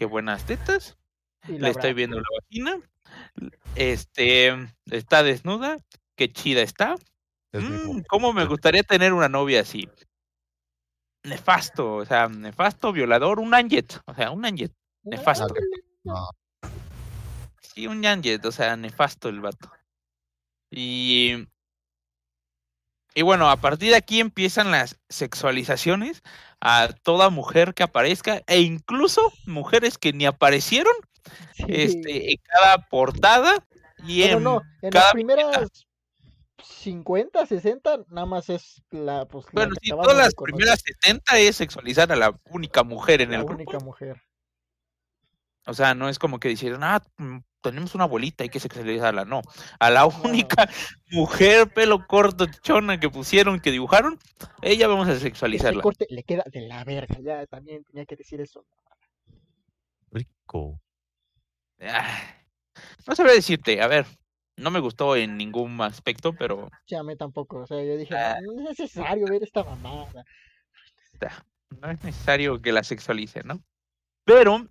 qué 0.00 0.06
buenas 0.06 0.46
tetas, 0.46 0.96
y 1.46 1.58
le 1.58 1.68
estoy 1.68 1.92
viendo 1.92 2.16
la 2.16 2.24
vagina, 2.40 2.80
este 3.74 4.50
está 4.90 5.22
desnuda, 5.22 5.76
qué 6.16 6.32
chida 6.32 6.62
está. 6.62 6.94
Es 7.52 7.62
Mm. 7.62 8.00
¿Cómo 8.08 8.32
me 8.32 8.46
gustaría 8.46 8.82
tener 8.82 9.12
una 9.12 9.28
novia 9.28 9.60
así? 9.60 9.90
Nefasto, 11.22 11.96
o 11.96 12.06
sea, 12.06 12.28
nefasto, 12.28 12.94
violador, 12.94 13.40
un 13.40 13.52
Anjet, 13.52 14.00
o 14.06 14.14
sea, 14.14 14.30
un 14.30 14.42
Anjet, 14.46 14.72
nefasto. 15.02 15.52
No, 16.04 16.30
Sí, 17.60 17.86
un 17.86 18.06
Anjet, 18.06 18.42
o 18.46 18.52
sea, 18.52 18.76
nefasto 18.76 19.28
el 19.28 19.42
vato. 19.42 19.70
Y. 20.70 21.46
Y 23.14 23.22
bueno, 23.22 23.50
a 23.50 23.56
partir 23.56 23.90
de 23.90 23.96
aquí 23.96 24.20
empiezan 24.20 24.70
las 24.70 24.98
sexualizaciones 25.08 26.22
a 26.60 26.88
toda 27.02 27.30
mujer 27.30 27.74
que 27.74 27.82
aparezca, 27.82 28.42
e 28.46 28.60
incluso 28.60 29.32
mujeres 29.46 29.98
que 29.98 30.12
ni 30.12 30.26
aparecieron 30.26 30.94
sí. 31.54 31.64
este, 31.68 32.32
en 32.32 32.38
cada 32.44 32.86
portada 32.88 33.66
y 34.06 34.22
en 34.22 34.42
no, 34.42 34.62
en 34.82 34.90
cada 34.90 35.06
las 35.06 35.12
primeras 35.12 35.86
50, 36.62 37.46
60, 37.46 38.04
nada 38.08 38.26
más 38.26 38.48
es 38.48 38.82
la, 38.90 39.26
pues, 39.26 39.46
la 39.46 39.52
Bueno, 39.52 39.74
acabamos 39.76 40.06
todas 40.06 40.24
las 40.24 40.34
primeras 40.34 40.82
70 41.02 41.38
es 41.38 41.56
sexualizar 41.56 42.12
a 42.12 42.16
la 42.16 42.38
única 42.50 42.82
mujer 42.82 43.20
en 43.20 43.30
la 43.30 43.38
el 43.38 43.44
única 43.44 43.72
grupo. 43.72 43.84
mujer. 43.84 44.22
O 45.66 45.74
sea, 45.74 45.94
no 45.94 46.08
es 46.08 46.18
como 46.18 46.40
que 46.40 46.48
dijeron, 46.48 46.82
ah, 46.82 47.02
mm, 47.18 47.38
tenemos 47.60 47.94
una 47.94 48.04
abuelita, 48.04 48.42
hay 48.44 48.48
que 48.50 48.60
sexualizarla. 48.60 49.24
No, 49.24 49.42
a 49.78 49.90
la 49.90 50.06
única 50.06 50.68
mujer 51.10 51.72
pelo 51.72 52.06
corto, 52.06 52.46
chona 52.62 52.98
que 53.00 53.10
pusieron, 53.10 53.60
que 53.60 53.70
dibujaron, 53.70 54.18
ella 54.62 54.88
vamos 54.88 55.08
a 55.08 55.12
Ese 55.12 55.20
sexualizarla. 55.20 55.82
corte 55.82 56.06
le 56.10 56.22
queda 56.24 56.44
de 56.50 56.60
la 56.62 56.84
verga. 56.84 57.16
Ya 57.20 57.46
también 57.46 57.84
tenía 57.84 58.06
que 58.06 58.16
decir 58.16 58.40
eso. 58.40 58.64
Rico. 60.10 60.80
Ah, 61.80 62.18
No 63.06 63.14
sabría 63.14 63.34
decirte, 63.34 63.80
a 63.80 63.86
ver, 63.88 64.06
no 64.56 64.70
me 64.70 64.80
gustó 64.80 65.16
en 65.16 65.36
ningún 65.36 65.80
aspecto, 65.80 66.34
pero 66.34 66.68
Sí, 66.86 66.94
a 66.94 67.02
mí 67.02 67.16
tampoco. 67.16 67.58
O 67.60 67.66
sea, 67.66 67.82
yo 67.82 67.96
dije, 67.96 68.14
Ah. 68.16 68.38
no 68.42 68.52
es 68.52 68.78
necesario 68.78 69.26
ver 69.26 69.42
esta 69.42 69.64
mamada. 69.64 70.24
no 71.80 71.90
es 71.90 72.02
necesario 72.04 72.60
que 72.60 72.72
la 72.72 72.82
sexualicen, 72.82 73.46
¿no? 73.46 73.62
Pero 74.24 74.66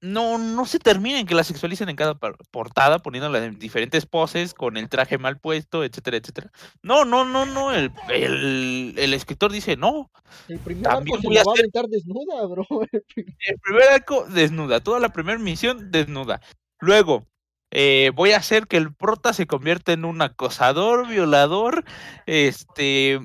no, 0.00 0.38
no 0.38 0.64
se 0.66 0.78
termina 0.78 1.18
en 1.18 1.26
que 1.26 1.34
la 1.34 1.42
sexualicen 1.44 1.88
en 1.88 1.96
cada 1.96 2.14
portada, 2.50 3.00
poniéndola 3.00 3.44
en 3.44 3.58
diferentes 3.58 4.06
poses, 4.06 4.54
con 4.54 4.76
el 4.76 4.88
traje 4.88 5.18
mal 5.18 5.38
puesto, 5.40 5.82
etcétera, 5.84 6.18
etcétera. 6.18 6.50
No, 6.82 7.04
no, 7.04 7.24
no, 7.24 7.46
no. 7.46 7.72
El, 7.72 7.90
el, 8.08 8.94
el 8.96 9.14
escritor 9.14 9.50
dice, 9.50 9.76
no, 9.76 10.10
El 10.48 10.58
primer 10.60 10.84
También 10.84 11.14
arco 11.16 11.20
se 11.22 11.26
voy 11.26 11.34
la 11.34 11.40
a 11.40 11.44
va 11.44 11.50
a 11.50 11.54
hacer- 11.54 11.62
aventar 11.62 11.86
desnuda, 11.88 12.46
bro. 12.46 12.66
El 12.92 13.02
primer- 13.02 13.34
el 13.46 13.58
primer 13.58 13.88
arco 13.92 14.26
desnuda, 14.28 14.80
toda 14.80 15.00
la 15.00 15.08
primera 15.08 15.38
misión 15.38 15.90
desnuda. 15.90 16.40
Luego, 16.80 17.26
eh, 17.70 18.12
voy 18.14 18.30
a 18.32 18.38
hacer 18.38 18.66
que 18.66 18.76
el 18.78 18.94
prota 18.94 19.32
se 19.32 19.46
convierta 19.46 19.92
en 19.92 20.04
un 20.04 20.22
acosador, 20.22 21.08
violador, 21.08 21.84
este, 22.26 23.20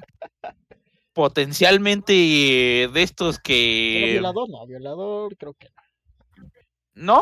potencialmente 1.14 2.14
eh, 2.84 2.88
de 2.88 3.04
estos 3.04 3.36
Pero 3.36 3.44
que... 3.44 4.10
violador, 4.14 4.50
no, 4.50 4.66
violador, 4.66 5.38
creo 5.38 5.54
que 5.54 5.68
no. 5.70 5.83
¿No? 6.96 7.22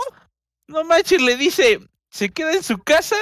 No 0.68 0.84
manches, 0.84 1.22
le 1.22 1.38
dice, 1.38 1.80
se 2.10 2.30
queda 2.30 2.54
en 2.54 2.64
su 2.64 2.78
casa 2.80 3.16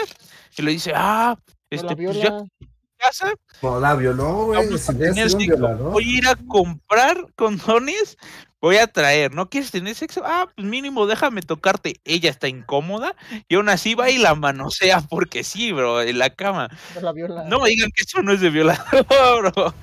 y 0.57 0.61
le 0.61 0.71
dice, 0.71 0.91
ah, 0.95 1.37
este, 1.69 1.95
pues 1.95 2.17
en 2.17 2.49
casa, 2.97 3.33
No 3.61 3.79
la 3.79 3.95
violó, 3.95 4.45
güey. 4.47 4.65
vamos 4.65 4.81
Si 4.81 4.91
a 4.91 4.95
hubiera 4.95 5.13
tener 5.13 5.29
sido 5.29 5.37
un 5.37 5.41
sexo. 5.45 5.57
violador. 5.57 5.91
Voy 5.93 6.03
a 6.03 6.17
ir 6.17 6.27
a 6.27 6.35
comprar 6.35 7.25
condones, 7.35 8.17
voy 8.61 8.77
a 8.77 8.87
traer, 8.87 9.33
¿no 9.33 9.49
quieres 9.49 9.71
tener 9.71 9.95
sexo? 9.95 10.21
Ah, 10.25 10.49
pues 10.53 10.67
mínimo 10.67 11.05
déjame 11.07 11.41
tocarte. 11.41 12.01
Ella 12.03 12.29
está 12.29 12.47
incómoda 12.47 13.15
y 13.47 13.55
aún 13.55 13.69
así 13.69 13.95
va 13.95 14.09
y 14.09 14.17
la 14.17 14.35
manosea 14.35 15.01
porque 15.01 15.43
sí, 15.43 15.71
bro, 15.71 16.01
en 16.01 16.19
la 16.19 16.29
cama. 16.31 16.69
No 16.95 17.01
la 17.01 17.11
viola. 17.13 17.43
No 17.45 17.59
me 17.61 17.69
digan 17.69 17.89
que 17.95 18.03
eso 18.03 18.21
no 18.21 18.33
es 18.33 18.41
de 18.41 18.49
violador, 18.49 19.05
bro. 19.53 19.73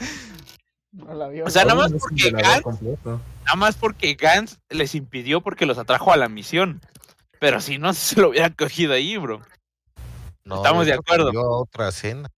No 0.93 1.15
la 1.15 1.29
viola. 1.29 1.49
O 1.49 1.51
sea, 1.51 1.65
nada 1.65 1.89
No, 1.89 1.91
más 1.91 2.01
porque. 2.01 2.33
Nada 3.47 3.57
más 3.57 3.77
porque 3.77 4.15
Gans 4.15 4.61
les 4.69 4.95
impidió 4.95 5.41
porque 5.41 5.65
los 5.67 5.79
atrajo 5.79 6.13
a 6.13 6.17
la 6.17 6.29
misión. 6.29 6.81
Pero 7.41 7.61
si 7.61 7.79
no, 7.79 7.93
se 7.95 8.21
lo 8.21 8.29
hubiera 8.31 8.51
cogido 8.51 8.93
ahí, 8.93 9.17
bro. 9.17 9.41
No, 10.45 10.57
Estamos 10.57 10.87
de 10.87 10.93
acuerdo. 10.95 11.31
a 11.31 11.59
otra 11.61 11.91
cena. 11.91 12.29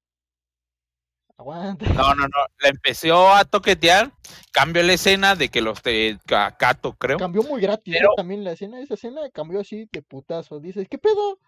Aguanta. 1.36 1.86
No, 1.92 2.14
no, 2.14 2.22
no. 2.24 2.38
La 2.60 2.68
empezó 2.68 3.32
a 3.32 3.44
toquetear. 3.44 4.10
Cambió 4.50 4.82
la 4.82 4.94
escena 4.94 5.36
de 5.36 5.50
que 5.50 5.60
los 5.60 5.82
de 5.82 6.18
a 6.34 6.56
Kato, 6.56 6.94
creo. 6.94 7.18
Cambió 7.18 7.42
muy 7.42 7.60
gratis 7.60 7.94
¿eh? 7.94 7.98
Pero- 8.00 8.10
también 8.16 8.42
la 8.44 8.52
escena. 8.52 8.80
Esa 8.80 8.94
escena 8.94 9.20
cambió 9.32 9.60
así 9.60 9.88
de 9.92 10.02
putazo. 10.02 10.58
Dices, 10.58 10.88
¿qué 10.90 10.98
pedo? 10.98 11.38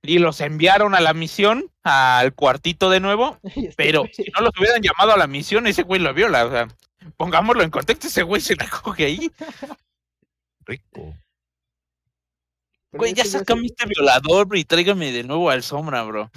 Y 0.00 0.20
los 0.20 0.40
enviaron 0.40 0.94
a 0.94 1.00
la 1.00 1.12
misión, 1.12 1.70
al 1.82 2.32
cuartito 2.34 2.88
de 2.88 3.00
nuevo. 3.00 3.38
Este 3.42 3.74
Pero 3.76 4.04
si 4.12 4.24
no 4.34 4.40
los 4.42 4.52
hubieran 4.58 4.80
llamado 4.80 5.12
a 5.12 5.18
la 5.18 5.26
misión, 5.26 5.66
ese 5.66 5.82
güey 5.82 6.00
lo 6.00 6.14
viola. 6.14 6.46
O 6.46 6.50
sea, 6.50 6.68
pongámoslo 7.16 7.62
en 7.62 7.70
contexto, 7.70 8.08
ese 8.08 8.22
güey 8.22 8.40
se 8.40 8.56
la 8.56 8.68
coge 8.68 9.04
ahí. 9.04 9.32
Rico. 10.64 10.84
pero 10.94 11.14
Güey, 12.92 13.14
ya 13.14 13.24
sácame 13.24 13.66
este 13.66 13.86
violador, 13.86 14.46
bro, 14.46 14.58
y 14.58 14.64
tráigame 14.64 15.12
de 15.12 15.24
nuevo 15.24 15.50
al 15.50 15.62
sombra, 15.62 16.02
bro. 16.04 16.30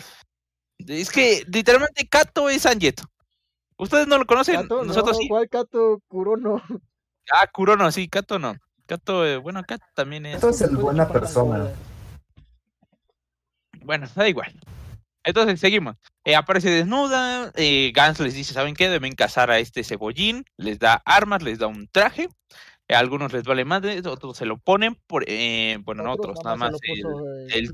Es 0.78 1.10
que 1.10 1.44
literalmente 1.48 2.08
Kato 2.08 2.50
es 2.50 2.66
Anjet. 2.66 3.02
Ustedes 3.78 4.08
no 4.08 4.18
lo 4.18 4.26
conocen, 4.26 4.68
nosotros 4.68 5.18
no, 5.18 5.22
sí. 5.22 5.28
¿Cuál 5.28 5.50
Cato 5.50 6.02
Kurono? 6.08 6.62
Ah, 7.32 7.48
Kurono, 7.48 7.92
sí, 7.92 8.08
Kato 8.08 8.40
no. 8.40 8.56
Kato, 8.86 9.26
eh, 9.26 9.38
bueno, 9.38 9.64
Kato 9.64 9.86
también 9.94 10.26
es. 10.26 10.36
Esto 10.36 10.50
es 10.50 10.62
el 10.62 10.76
buena 10.76 11.08
persona. 11.08 11.72
Bueno, 13.84 14.08
da 14.16 14.28
igual. 14.28 14.54
Entonces 15.24 15.60
seguimos. 15.60 15.96
Eh, 16.26 16.36
aparece 16.36 16.70
desnuda. 16.70 17.52
Eh, 17.56 17.92
Gans 17.94 18.20
les 18.20 18.34
dice: 18.34 18.54
¿Saben 18.54 18.76
qué? 18.76 18.90
Deben 18.90 19.14
cazar 19.14 19.52
a 19.52 19.60
este 19.60 19.84
cebollín. 19.84 20.46
Les 20.58 20.80
da 20.80 21.02
armas, 21.06 21.44
les 21.44 21.60
da 21.60 21.68
un 21.68 21.88
traje. 21.88 22.28
eh, 22.88 22.96
a 22.96 23.00
algunos 23.00 23.34
les 23.34 23.44
vale 23.44 23.66
madre, 23.66 24.02
otros 24.08 24.38
se 24.38 24.46
lo 24.46 24.58
ponen. 24.58 24.96
por 25.08 25.24
eh, 25.28 25.78
Bueno, 25.84 26.04
no 26.04 26.12
otros, 26.14 26.40
nada 26.44 26.56
más. 26.58 26.76
El, 26.84 27.04
el 27.54 27.74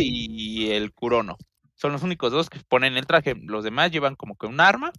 y 0.00 0.70
el 0.70 0.92
Curono. 0.92 1.36
Son 1.74 1.92
los 1.92 2.02
únicos 2.02 2.32
dos 2.32 2.50
que 2.50 2.60
ponen 2.68 2.96
el 2.96 3.06
traje. 3.06 3.34
Los 3.42 3.64
demás 3.64 3.90
llevan 3.90 4.16
como 4.16 4.36
que 4.36 4.46
un 4.46 4.60
arma. 4.60 4.92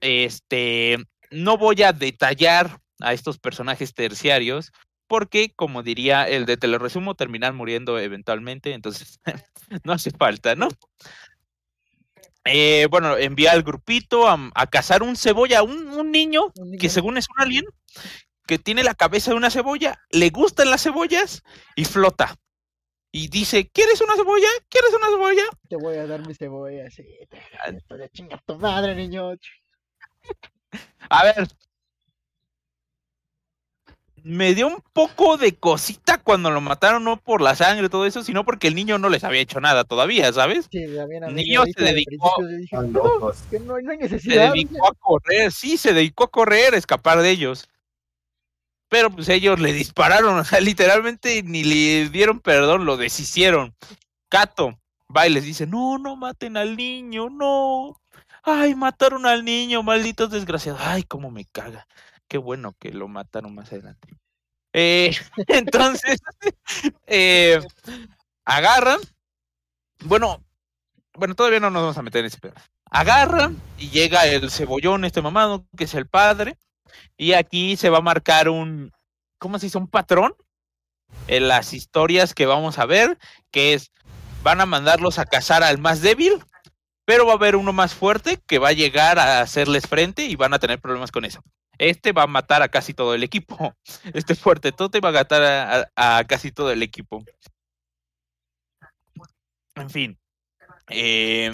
Este, 0.00 0.98
no 1.30 1.58
voy 1.58 1.82
a 1.82 1.92
detallar 1.92 2.80
a 3.00 3.12
estos 3.12 3.38
personajes 3.38 3.94
terciarios 3.94 4.72
porque, 5.10 5.52
como 5.56 5.82
diría 5.82 6.22
el 6.28 6.46
de 6.46 6.56
te 6.56 6.68
lo 6.68 6.78
resumo, 6.78 7.16
terminan 7.16 7.56
muriendo 7.56 7.98
eventualmente, 7.98 8.72
entonces 8.74 9.18
no 9.84 9.92
hace 9.92 10.12
falta, 10.12 10.54
¿no? 10.54 10.68
Eh, 12.44 12.86
bueno, 12.90 13.16
envía 13.18 13.50
al 13.50 13.64
grupito 13.64 14.28
a, 14.28 14.38
a 14.54 14.66
cazar 14.68 15.02
un 15.02 15.16
cebolla, 15.16 15.64
un, 15.64 15.88
un 15.88 16.12
niño 16.12 16.52
que 16.78 16.88
según 16.88 17.18
es 17.18 17.26
un 17.28 17.42
alien, 17.42 17.64
que 18.46 18.58
tiene 18.60 18.84
la 18.84 18.94
cabeza 18.94 19.32
de 19.32 19.36
una 19.36 19.50
cebolla, 19.50 19.98
le 20.10 20.30
gustan 20.30 20.70
las 20.70 20.82
cebollas 20.84 21.42
y 21.74 21.84
flota. 21.84 22.36
Y 23.12 23.26
dice, 23.28 23.68
¿quieres 23.68 24.00
una 24.00 24.14
cebolla? 24.14 24.46
¿Quieres 24.68 24.92
una 24.94 25.08
cebolla? 25.08 25.42
Te 25.68 25.74
voy 25.76 25.96
a 25.96 26.06
dar 26.06 26.24
mi 26.24 26.32
cebolla, 26.34 26.88
sí. 26.90 27.02
te- 27.28 27.42
Ah. 27.60 27.70
Esto 27.76 27.96
de 27.96 28.08
chingar 28.10 28.40
tu 28.46 28.56
madre, 28.58 28.94
niño. 28.94 29.32
A 31.10 31.24
ver. 31.24 31.48
Me 34.24 34.54
dio 34.54 34.66
un 34.66 34.82
poco 34.92 35.36
de 35.36 35.54
cosita 35.56 36.18
cuando 36.18 36.50
lo 36.50 36.60
mataron, 36.60 37.04
no 37.04 37.16
por 37.16 37.40
la 37.40 37.54
sangre 37.54 37.86
y 37.86 37.88
todo 37.88 38.06
eso, 38.06 38.22
sino 38.22 38.44
porque 38.44 38.68
el 38.68 38.74
niño 38.74 38.98
no 38.98 39.08
les 39.08 39.24
había 39.24 39.40
hecho 39.40 39.60
nada 39.60 39.84
todavía, 39.84 40.32
¿sabes? 40.32 40.68
Sí, 40.70 40.78
mí 40.86 41.32
Niño 41.32 41.60
ahorita 41.60 41.84
se 41.86 41.92
dedicó- 41.94 42.34
principio 42.36 42.50
yo 42.50 42.56
dije, 42.58 42.76
Están 42.76 42.92
"No, 42.92 43.02
locos. 43.04 43.38
que 43.50 43.60
no, 43.60 43.74
hay- 43.76 43.84
no 43.84 43.92
hay 43.92 44.08
Se 44.08 44.18
dedicó 44.18 44.86
a 44.88 44.92
correr, 44.94 45.52
sí, 45.52 45.76
se 45.76 45.92
dedicó 45.92 46.24
a 46.24 46.30
correr, 46.30 46.74
a 46.74 46.78
escapar 46.78 47.20
de 47.22 47.30
ellos. 47.30 47.68
Pero 48.88 49.10
pues 49.10 49.28
ellos 49.28 49.60
le 49.60 49.72
dispararon, 49.72 50.36
o 50.38 50.44
sea, 50.44 50.60
literalmente 50.60 51.42
ni 51.42 51.62
le 51.64 52.08
dieron 52.08 52.40
perdón, 52.40 52.84
lo 52.84 52.96
deshicieron. 52.96 53.74
Cato 54.28 54.78
va 55.14 55.26
y 55.26 55.30
les 55.30 55.44
dice, 55.44 55.66
no, 55.66 55.98
no 55.98 56.16
maten 56.16 56.56
al 56.56 56.76
niño, 56.76 57.30
no. 57.30 58.00
Ay, 58.42 58.74
mataron 58.74 59.26
al 59.26 59.44
niño, 59.44 59.82
malditos 59.82 60.30
desgraciados. 60.30 60.80
Ay, 60.82 61.02
cómo 61.04 61.30
me 61.30 61.44
caga. 61.44 61.86
Qué 62.30 62.38
bueno 62.38 62.76
que 62.78 62.92
lo 62.92 63.08
mataron 63.08 63.56
más 63.56 63.72
adelante. 63.72 64.16
Eh, 64.72 65.10
entonces, 65.48 66.20
eh, 67.08 67.60
agarran. 68.44 69.00
Bueno, 70.04 70.40
bueno, 71.14 71.34
todavía 71.34 71.58
no 71.58 71.70
nos 71.70 71.82
vamos 71.82 71.98
a 71.98 72.02
meter 72.02 72.20
en 72.20 72.26
ese 72.26 72.38
pedo. 72.38 72.54
Agarran 72.88 73.60
y 73.78 73.90
llega 73.90 74.26
el 74.26 74.48
cebollón, 74.52 75.04
este 75.04 75.20
mamado, 75.20 75.66
que 75.76 75.84
es 75.84 75.94
el 75.94 76.06
padre. 76.06 76.56
Y 77.16 77.32
aquí 77.32 77.76
se 77.76 77.90
va 77.90 77.98
a 77.98 78.02
marcar 78.02 78.48
un, 78.48 78.92
¿cómo 79.38 79.58
se 79.58 79.66
dice? 79.66 79.78
Un 79.78 79.88
patrón 79.88 80.36
en 81.26 81.48
las 81.48 81.72
historias 81.72 82.32
que 82.32 82.46
vamos 82.46 82.78
a 82.78 82.86
ver, 82.86 83.18
que 83.50 83.74
es, 83.74 83.90
van 84.44 84.60
a 84.60 84.66
mandarlos 84.66 85.18
a 85.18 85.26
cazar 85.26 85.64
al 85.64 85.78
más 85.78 86.00
débil, 86.00 86.34
pero 87.04 87.26
va 87.26 87.32
a 87.32 87.36
haber 87.36 87.56
uno 87.56 87.72
más 87.72 87.92
fuerte 87.92 88.38
que 88.46 88.60
va 88.60 88.68
a 88.68 88.72
llegar 88.72 89.18
a 89.18 89.40
hacerles 89.40 89.88
frente 89.88 90.26
y 90.26 90.36
van 90.36 90.54
a 90.54 90.60
tener 90.60 90.80
problemas 90.80 91.10
con 91.10 91.24
eso. 91.24 91.42
Este 91.80 92.12
va 92.12 92.24
a 92.24 92.26
matar 92.26 92.62
a 92.62 92.68
casi 92.68 92.92
todo 92.92 93.14
el 93.14 93.22
equipo. 93.22 93.74
Este 94.14 94.34
fuerte 94.34 94.70
tote 94.70 95.00
va 95.00 95.08
a 95.08 95.12
matar 95.12 95.88
a, 95.96 96.24
casi 96.24 96.52
todo 96.52 96.70
el 96.70 96.82
equipo. 96.82 97.24
En 99.76 99.88
fin. 99.88 100.18
eh, 100.90 101.52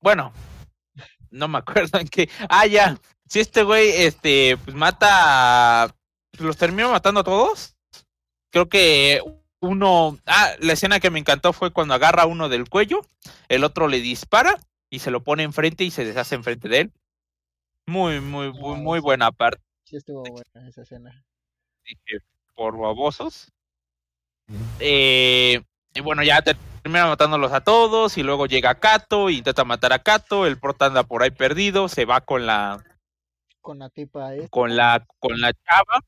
Bueno, 0.00 0.32
no 1.30 1.46
me 1.48 1.58
acuerdo 1.58 1.98
en 2.00 2.08
qué. 2.08 2.28
Ah, 2.48 2.66
ya. 2.66 2.98
Si 3.28 3.38
este 3.40 3.62
güey, 3.62 3.90
este, 3.90 4.56
pues 4.64 4.74
mata. 4.76 5.84
a- 5.84 5.94
Los 6.38 6.56
terminó 6.56 6.90
matando 6.90 7.20
a 7.20 7.24
todos. 7.24 7.76
Creo 8.50 8.68
que 8.68 9.20
uno. 9.60 10.18
Ah, 10.26 10.50
la 10.60 10.72
escena 10.72 10.98
que 11.00 11.10
me 11.10 11.18
encantó 11.20 11.52
fue 11.52 11.72
cuando 11.72 11.94
agarra 11.94 12.22
a 12.24 12.26
uno 12.26 12.48
del 12.48 12.68
cuello, 12.68 13.06
el 13.48 13.62
otro 13.64 13.86
le 13.88 14.00
dispara 14.00 14.56
y 14.90 14.98
se 15.00 15.10
lo 15.10 15.22
pone 15.22 15.42
enfrente 15.42 15.84
y 15.84 15.90
se 15.90 16.04
deshace 16.04 16.34
enfrente 16.34 16.68
de 16.68 16.80
él. 16.80 16.92
Muy, 17.86 18.20
muy, 18.20 18.52
muy, 18.52 18.76
muy 18.80 19.00
buena 19.00 19.30
parte 19.32 19.62
Sí, 19.84 19.96
estuvo 19.96 20.22
buena 20.22 20.68
esa 20.68 20.82
escena. 20.82 21.24
dije, 21.84 22.24
por 22.54 22.76
babosos. 22.76 23.52
Eh, 24.80 25.62
y 25.94 26.00
bueno, 26.00 26.22
ya 26.24 26.42
te- 26.42 26.56
termina 26.82 27.06
matándolos 27.06 27.52
a 27.52 27.60
todos 27.62 28.18
y 28.18 28.22
luego 28.22 28.46
llega 28.46 28.74
Kato, 28.76 29.30
intenta 29.30 29.64
matar 29.64 29.92
a 29.92 30.00
Kato, 30.00 30.46
el 30.46 30.58
prota 30.58 30.86
anda 30.86 31.02
por 31.04 31.22
ahí 31.22 31.30
perdido, 31.30 31.88
se 31.88 32.04
va 32.04 32.20
con 32.20 32.46
la 32.46 32.84
Con 33.60 33.78
la 33.78 33.88
tipa 33.90 34.34
esta. 34.34 34.48
con 34.48 34.76
la, 34.76 35.06
con 35.18 35.40
la 35.40 35.52
chava, 35.52 36.00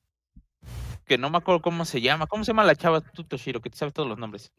que 1.04 1.18
no 1.18 1.30
me 1.30 1.38
acuerdo 1.38 1.62
cómo 1.62 1.84
se 1.84 2.00
llama. 2.00 2.26
¿Cómo 2.26 2.44
se 2.44 2.48
llama 2.50 2.64
la 2.64 2.76
chava 2.76 3.00
tú, 3.00 3.24
Toshiro? 3.24 3.60
Que 3.60 3.70
te 3.70 3.76
sabes 3.76 3.94
todos 3.94 4.08
los 4.08 4.18
nombres. 4.18 4.52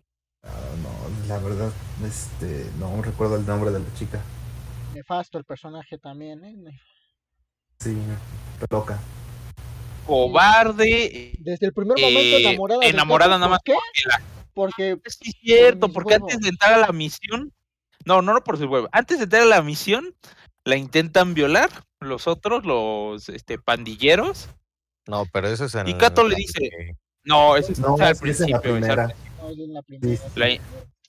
Ah, 0.44 0.50
no, 0.82 1.28
la 1.28 1.38
verdad, 1.40 1.72
este, 2.06 2.70
no 2.80 3.02
recuerdo 3.02 3.36
el 3.36 3.46
nombre 3.46 3.72
de 3.72 3.80
la 3.80 3.94
chica. 3.96 4.22
Nefasto 4.94 5.38
el 5.38 5.44
personaje 5.44 5.98
también, 5.98 6.44
¿eh? 6.46 6.80
Sí, 7.80 7.98
loca. 8.70 9.00
Cobarde. 10.06 11.34
Desde 11.40 11.68
el 11.68 11.74
primer 11.74 11.98
momento 12.00 12.20
Eh, 12.38 12.42
enamorada. 12.42 12.86
enamorada 12.86 13.38
nada 13.38 13.48
más 13.50 13.60
¿Por 13.60 13.66
qué? 13.66 13.74
porque 13.74 14.02
la- 14.06 14.22
Porque 14.54 14.98
Sí, 15.06 15.30
es 15.30 15.36
cierto, 15.42 15.90
porque 15.90 16.16
antes 16.16 16.40
de 16.40 16.50
entrar 16.50 16.74
a 16.74 16.78
la 16.80 16.92
misión, 16.92 17.54
no, 18.06 18.22
no, 18.22 18.34
no 18.34 18.44
por 18.44 18.58
su 18.58 18.66
huevo, 18.66 18.90
antes 18.92 19.18
de 19.20 19.24
entrar 19.26 19.44
a 19.44 19.46
la 19.46 19.62
misión, 19.62 20.14
la 20.66 20.76
intentan 20.76 21.34
violar 21.34 21.70
los 22.02 22.28
otros, 22.28 22.66
los 22.66 23.30
este, 23.30 23.58
pandilleros. 23.60 24.50
No, 25.08 25.26
pero 25.32 25.48
eso 25.48 25.66
es 25.66 25.76
en 25.76 25.88
Y 25.88 25.94
Cato 25.94 26.28
le 26.28 26.36
dice- 26.36 26.98
No, 27.24 27.56
eso 27.56 27.72
es, 27.72 27.80
No, 27.80 27.96
al 28.00 28.12
es 28.12 28.20
que 28.22 28.32
es 28.32 28.42
en 28.42 28.52
la 28.52 28.60
principio. 28.62 28.86
es 28.86 28.90
al 29.00 29.06
principio. 29.08 29.29
En 29.58 29.74
la 29.74 29.82
primera. 29.82 30.16
Sí. 30.18 30.24
La- 30.36 30.60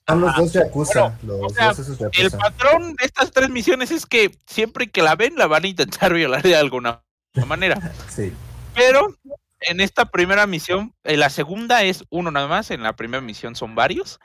Son 0.08 0.20
los 0.22 0.36
dos 0.36 0.52
Yakuza, 0.52 1.00
bueno, 1.22 1.42
los 1.42 1.52
o 1.52 1.54
sea, 1.54 1.68
dos 1.68 1.78
esos 1.78 2.00
el 2.00 2.30
patrón 2.32 2.94
de 2.96 3.04
estas 3.04 3.30
tres 3.30 3.48
misiones 3.50 3.90
es 3.90 4.06
que 4.06 4.36
siempre 4.46 4.90
que 4.90 5.02
la 5.02 5.14
ven, 5.14 5.36
la 5.36 5.46
van 5.46 5.64
a 5.64 5.68
intentar 5.68 6.12
violar 6.14 6.42
de 6.42 6.56
alguna 6.56 7.02
manera. 7.46 7.78
Sí. 8.08 8.32
Pero 8.74 9.14
en 9.60 9.80
esta 9.80 10.06
primera 10.06 10.46
misión, 10.46 10.94
en 11.04 11.20
la 11.20 11.28
segunda 11.30 11.82
es 11.82 12.04
uno 12.10 12.30
nada 12.30 12.48
más, 12.48 12.70
en 12.70 12.82
la 12.82 12.94
primera 12.96 13.20
misión 13.20 13.54
son 13.56 13.74
varios. 13.74 14.18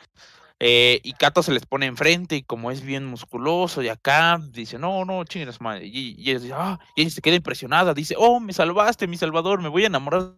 eh, 0.59 1.01
y 1.03 1.11
Kato 1.13 1.43
se 1.43 1.51
les 1.51 1.65
pone 1.65 1.85
enfrente 1.85 2.37
y 2.37 2.43
como 2.43 2.71
es 2.71 2.81
bien 2.81 3.05
musculoso 3.05 3.81
y 3.83 3.89
acá 3.89 4.39
dice, 4.51 4.79
no, 4.79 5.03
no, 5.03 5.23
su 5.29 5.63
madre. 5.63 5.85
Y, 5.85 6.15
y 6.17 6.31
ella 6.31 6.39
dice, 6.39 6.53
ah, 6.55 6.79
y 6.95 7.01
ella 7.01 7.11
se 7.11 7.21
queda 7.21 7.35
impresionada, 7.35 7.93
dice, 7.93 8.15
oh, 8.17 8.39
me 8.39 8.53
salvaste, 8.53 9.07
mi 9.07 9.17
salvador, 9.17 9.61
me 9.61 9.69
voy 9.69 9.83
a 9.83 9.87
enamorar 9.87 10.33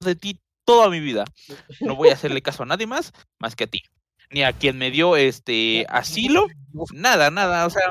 de 0.00 0.16
ti 0.16 0.40
toda 0.64 0.90
mi 0.90 1.00
vida. 1.00 1.24
No 1.80 1.96
voy 1.96 2.08
a 2.08 2.14
hacerle 2.14 2.42
caso 2.42 2.62
a 2.62 2.66
nadie 2.66 2.86
más, 2.86 3.12
más 3.38 3.56
que 3.56 3.64
a 3.64 3.66
ti. 3.66 3.82
Ni 4.30 4.42
a 4.42 4.52
quien 4.52 4.78
me 4.78 4.90
dio 4.90 5.16
este 5.16 5.86
asilo, 5.88 6.46
nada, 6.92 7.30
nada, 7.30 7.66
o 7.66 7.70
sea, 7.70 7.82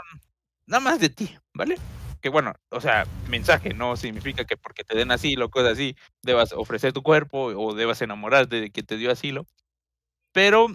nada 0.65 0.81
más 0.81 0.99
de 0.99 1.09
ti, 1.09 1.37
¿vale? 1.53 1.77
Que 2.21 2.29
bueno, 2.29 2.53
o 2.69 2.81
sea, 2.81 3.05
mensaje 3.29 3.73
no 3.73 3.95
significa 3.95 4.45
que 4.45 4.57
porque 4.57 4.83
te 4.83 4.97
den 4.97 5.11
asilo, 5.11 5.49
cosas 5.49 5.73
así, 5.73 5.95
debas 6.21 6.53
ofrecer 6.53 6.91
tu 6.93 7.03
cuerpo 7.03 7.45
o 7.45 7.75
debas 7.75 8.01
enamorarte 8.01 8.61
de 8.61 8.71
quien 8.71 8.85
te 8.85 8.97
dio 8.97 9.11
asilo. 9.11 9.45
Pero 10.31 10.67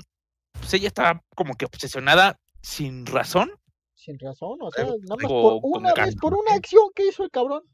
pues 0.52 0.74
ella 0.74 0.88
está 0.88 1.22
como 1.34 1.54
que 1.54 1.64
obsesionada 1.64 2.38
sin 2.62 3.06
razón. 3.06 3.50
Sin 3.94 4.18
razón, 4.18 4.58
o 4.60 4.70
sea, 4.70 4.84
nada 4.84 5.16
más 5.16 5.30
por 5.30 5.60
una 5.62 5.92
vez, 5.94 6.14
por 6.16 6.34
una 6.34 6.54
acción 6.54 6.84
que 6.94 7.08
hizo 7.08 7.24
el 7.24 7.30
cabrón. 7.30 7.64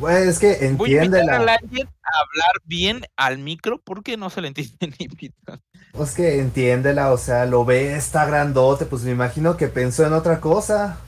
Pues 0.00 0.26
es 0.26 0.38
que 0.38 0.72
Voy 0.72 0.96
a 0.96 1.04
invitar 1.04 1.20
a 1.20 1.22
entiéndela. 1.36 1.54
alguien 1.62 1.86
a 1.86 2.18
hablar 2.20 2.52
bien 2.64 3.02
al 3.16 3.38
micro 3.38 3.80
porque 3.84 4.16
no 4.16 4.30
se 4.30 4.40
le 4.40 4.48
entiende 4.48 4.94
ni 4.98 5.08
pito. 5.08 5.60
Es 6.00 6.14
que 6.14 6.38
entiéndela, 6.40 7.12
o 7.12 7.18
sea, 7.18 7.44
lo 7.46 7.64
ve, 7.64 7.94
está 7.96 8.24
grandote, 8.24 8.86
pues 8.86 9.02
me 9.02 9.10
imagino 9.10 9.56
que 9.56 9.68
pensó 9.68 10.06
en 10.06 10.12
otra 10.14 10.40
cosa. 10.40 10.98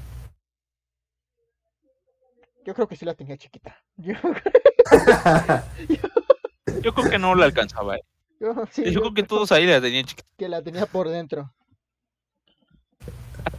Yo 2.64 2.74
creo 2.74 2.86
que 2.86 2.96
sí 2.96 3.04
la 3.04 3.14
tenía 3.14 3.36
chiquita. 3.36 3.82
Yo, 3.96 4.14
Yo 6.82 6.94
creo 6.94 7.10
que 7.10 7.18
no 7.18 7.34
lo 7.34 7.42
alcanzaba. 7.44 7.96
eh. 7.96 8.02
yo- 8.40 8.54
sí, 8.70 8.84
Yo 8.92 9.00
creo 9.00 9.14
que 9.14 9.22
todos 9.22 9.50
ahí 9.52 9.66
la 9.66 9.80
tenían 9.80 10.04
chiquita. 10.04 10.28
que 10.36 10.48
la 10.48 10.62
tenía 10.62 10.86
por 10.86 11.08
dentro. 11.08 11.52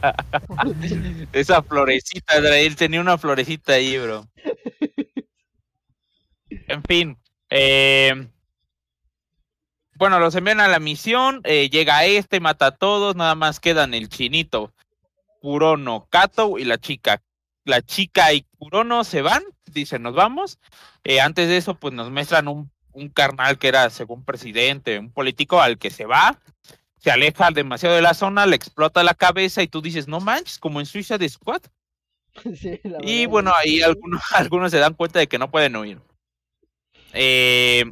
Esa 1.32 1.62
florecita, 1.62 2.36
él 2.36 2.76
tenía 2.76 3.00
una 3.00 3.18
florecita 3.18 3.72
ahí, 3.74 3.98
bro. 3.98 4.26
En 6.68 6.82
fin. 6.82 7.18
eh, 7.50 8.28
bueno, 9.96 10.18
los 10.18 10.34
envían 10.34 10.60
a 10.60 10.68
la 10.68 10.80
misión. 10.80 11.40
eh, 11.44 11.70
llega 11.70 12.04
este, 12.04 12.40
mata 12.40 12.66
a 12.66 12.76
todos. 12.76 13.16
Nada 13.16 13.34
más 13.34 13.60
quedan 13.60 13.94
el 13.94 14.08
chinito, 14.08 14.72
Kurono, 15.40 16.06
Kato 16.10 16.58
y 16.58 16.64
la 16.64 16.78
chica. 16.78 17.22
La 17.64 17.80
chica 17.82 18.32
y 18.32 18.42
Kurono 18.58 19.04
se 19.04 19.22
van. 19.22 19.42
Dicen, 19.66 20.02
nos 20.02 20.14
vamos. 20.14 20.58
Eh, 21.04 21.20
antes 21.20 21.48
de 21.48 21.56
eso, 21.56 21.74
pues 21.78 21.94
nos 21.94 22.10
muestran 22.10 22.48
un, 22.48 22.70
un 22.92 23.08
carnal 23.08 23.58
que 23.58 23.68
era, 23.68 23.88
según 23.90 24.24
presidente, 24.24 24.98
un 24.98 25.12
político 25.12 25.60
al 25.60 25.78
que 25.78 25.90
se 25.90 26.06
va. 26.06 26.38
Se 26.98 27.10
aleja 27.10 27.50
demasiado 27.50 27.94
de 27.94 28.02
la 28.02 28.14
zona, 28.14 28.46
le 28.46 28.56
explota 28.56 29.02
la 29.04 29.14
cabeza 29.14 29.62
y 29.62 29.68
tú 29.68 29.82
dices, 29.82 30.08
no 30.08 30.20
manches, 30.20 30.58
como 30.58 30.80
en 30.80 30.86
Suiza 30.86 31.18
de 31.18 31.28
Squad. 31.28 31.62
Sí, 32.56 32.80
Y 33.02 33.26
bueno, 33.26 33.52
ahí 33.56 33.80
algunos, 33.82 34.20
algunos 34.32 34.70
se 34.72 34.78
dan 34.78 34.94
cuenta 34.94 35.20
de 35.20 35.28
que 35.28 35.38
no 35.38 35.50
pueden 35.52 35.76
huir. 35.76 36.00
Eh, 37.14 37.84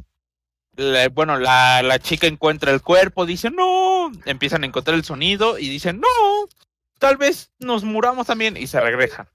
la- 0.75 1.09
bueno, 1.09 1.37
la, 1.39 1.81
la 1.83 1.99
chica 1.99 2.27
encuentra 2.27 2.71
el 2.71 2.81
cuerpo, 2.81 3.25
dice 3.25 3.51
no, 3.51 4.11
empiezan 4.25 4.63
a 4.63 4.67
encontrar 4.67 4.95
el 4.97 5.05
sonido 5.05 5.59
y 5.59 5.69
dicen 5.69 5.99
no, 6.01 6.07
tal 6.99 7.17
vez 7.17 7.51
nos 7.59 7.83
muramos 7.83 8.27
también 8.27 8.57
y 8.57 8.67
se 8.67 8.79
regresan. 8.81 9.27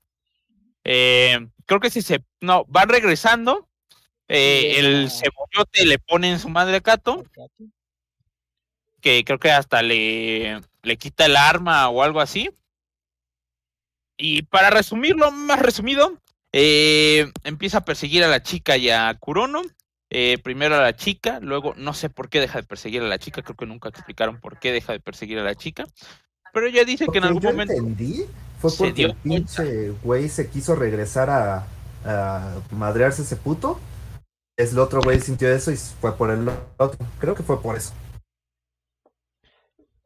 Eh, 0.85 1.49
creo 1.67 1.81
que 1.81 1.91
si 1.91 2.03
se, 2.03 2.25
no, 2.41 2.65
van 2.69 2.89
regresando, 2.89 3.69
eh, 4.29 4.75
el 4.79 5.11
cebollote 5.11 5.87
le 5.87 5.99
pone 6.01 6.33
en 6.33 6.41
su 6.41 6.49
madre 6.51 6.79
a 6.79 6.81
Cato, 6.83 7.25
que 9.01 9.25
creo 9.25 9.39
que 9.39 9.51
hasta 9.51 9.83
le, 9.83 10.61
le 10.83 10.97
quita 10.97 11.27
el 11.27 11.37
arma 11.37 11.89
o 11.89 12.03
algo 12.03 12.21
así. 12.21 12.51
Y 14.17 14.43
para 14.43 14.71
resumirlo, 14.71 15.31
más 15.31 15.61
resumido, 15.61 16.19
eh, 16.53 17.31
empieza 17.45 17.79
a 17.79 17.85
perseguir 17.85 18.25
a 18.25 18.29
la 18.29 18.43
chica 18.43 18.77
y 18.77 18.91
a 18.91 19.15
Kurono. 19.19 19.63
Eh, 20.11 20.39
primero 20.43 20.75
a 20.75 20.81
la 20.81 20.97
chica, 20.97 21.39
luego 21.41 21.75
no 21.77 21.93
sé 21.93 22.09
por 22.09 22.31
qué 22.31 22.41
deja 22.41 22.61
de 22.61 22.67
perseguir 22.67 23.03
a 23.03 23.09
la 23.09 23.19
chica, 23.19 23.43
creo 23.43 23.57
que 23.57 23.67
nunca 23.67 23.91
explicaron 23.91 24.41
por 24.41 24.59
qué 24.59 24.73
deja 24.73 24.93
de 24.93 25.01
perseguir 25.01 25.39
a 25.39 25.45
la 25.45 25.55
chica. 25.55 25.85
Pero 26.53 26.67
ella 26.67 26.85
dice 26.85 27.07
que 27.13 27.19
en 27.19 27.25
algún 27.25 27.43
yo 27.43 27.51
momento... 27.51 27.75
entendí 27.75 28.25
fue 28.59 28.71
se 28.71 28.77
porque 28.79 28.93
dio 28.93 29.07
el 29.09 29.15
pinche 29.17 29.91
güey 30.03 30.29
se 30.29 30.49
quiso 30.49 30.75
regresar 30.75 31.29
a, 31.29 31.67
a 32.05 32.61
madrearse 32.71 33.23
ese 33.23 33.37
puto. 33.37 33.79
Es 34.57 34.73
el 34.73 34.79
otro 34.79 35.01
güey 35.03 35.21
sintió 35.21 35.49
eso 35.51 35.71
y 35.71 35.77
fue 35.77 36.17
por 36.17 36.31
el 36.31 36.49
otro. 36.79 37.07
Creo 37.21 37.35
que 37.35 37.43
fue 37.43 37.61
por 37.61 37.77
eso. 37.77 37.93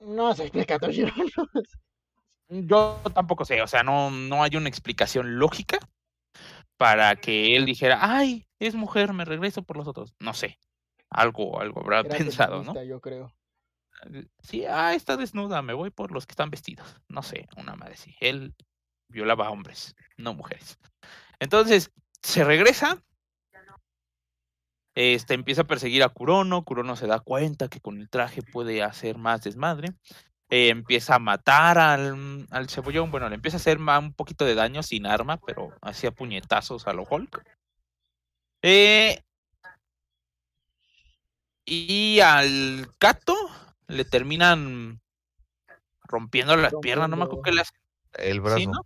No 0.00 0.34
se 0.34 0.42
explica, 0.42 0.78
Toshiro. 0.78 1.12
Yo 2.48 3.00
tampoco 3.14 3.46
sé, 3.46 3.62
o 3.62 3.66
sea, 3.66 3.82
no, 3.82 4.10
no 4.10 4.42
hay 4.42 4.56
una 4.56 4.68
explicación 4.68 5.38
lógica 5.38 5.78
para 6.82 7.14
que 7.14 7.54
él 7.54 7.64
dijera, 7.64 8.00
ay, 8.00 8.44
es 8.58 8.74
mujer, 8.74 9.12
me 9.12 9.24
regreso 9.24 9.62
por 9.62 9.76
los 9.76 9.86
otros. 9.86 10.16
No 10.18 10.34
sé, 10.34 10.58
algo, 11.08 11.60
algo 11.60 11.80
habrá 11.80 12.00
Era 12.00 12.08
pensado, 12.08 12.64
¿no? 12.64 12.82
Yo 12.82 13.00
creo. 13.00 13.32
Sí, 14.40 14.64
ah, 14.64 14.92
está 14.92 15.16
desnuda, 15.16 15.62
me 15.62 15.74
voy 15.74 15.90
por 15.90 16.10
los 16.10 16.26
que 16.26 16.32
están 16.32 16.50
vestidos. 16.50 16.96
No 17.06 17.22
sé, 17.22 17.46
una 17.56 17.76
madre 17.76 17.96
sí. 17.96 18.16
Él 18.18 18.56
violaba 19.06 19.46
a 19.46 19.50
hombres, 19.50 19.94
no 20.16 20.34
mujeres. 20.34 20.76
Entonces, 21.38 21.92
se 22.20 22.42
regresa. 22.42 23.00
Este 24.96 25.34
empieza 25.34 25.62
a 25.62 25.68
perseguir 25.68 26.02
a 26.02 26.08
Kurono. 26.08 26.64
Kurono 26.64 26.96
se 26.96 27.06
da 27.06 27.20
cuenta 27.20 27.68
que 27.68 27.80
con 27.80 28.00
el 28.00 28.10
traje 28.10 28.42
puede 28.42 28.82
hacer 28.82 29.18
más 29.18 29.42
desmadre. 29.42 29.94
Eh, 30.52 30.68
empieza 30.68 31.14
a 31.14 31.18
matar 31.18 31.78
al, 31.78 32.46
al 32.50 32.68
cebollón. 32.68 33.10
Bueno, 33.10 33.26
le 33.30 33.36
empieza 33.36 33.56
a 33.56 33.60
hacer 33.60 33.78
un 33.78 34.12
poquito 34.12 34.44
de 34.44 34.54
daño 34.54 34.82
sin 34.82 35.06
arma, 35.06 35.38
pero 35.38 35.72
hacía 35.80 36.10
puñetazos 36.10 36.86
a 36.86 36.92
lo 36.92 37.04
Hulk. 37.04 37.42
Eh, 38.60 39.22
y 41.64 42.20
al 42.20 42.86
gato 43.00 43.34
le 43.86 44.04
terminan 44.04 45.00
rompiendo 46.02 46.54
las 46.58 46.74
piernas, 46.82 47.08
no 47.08 47.16
me 47.16 47.24
acuerdo 47.24 47.44
qué 47.44 47.52
le. 47.52 47.62
El 48.12 48.42
brazo. 48.42 48.58
Sí, 48.58 48.66
¿no? 48.66 48.84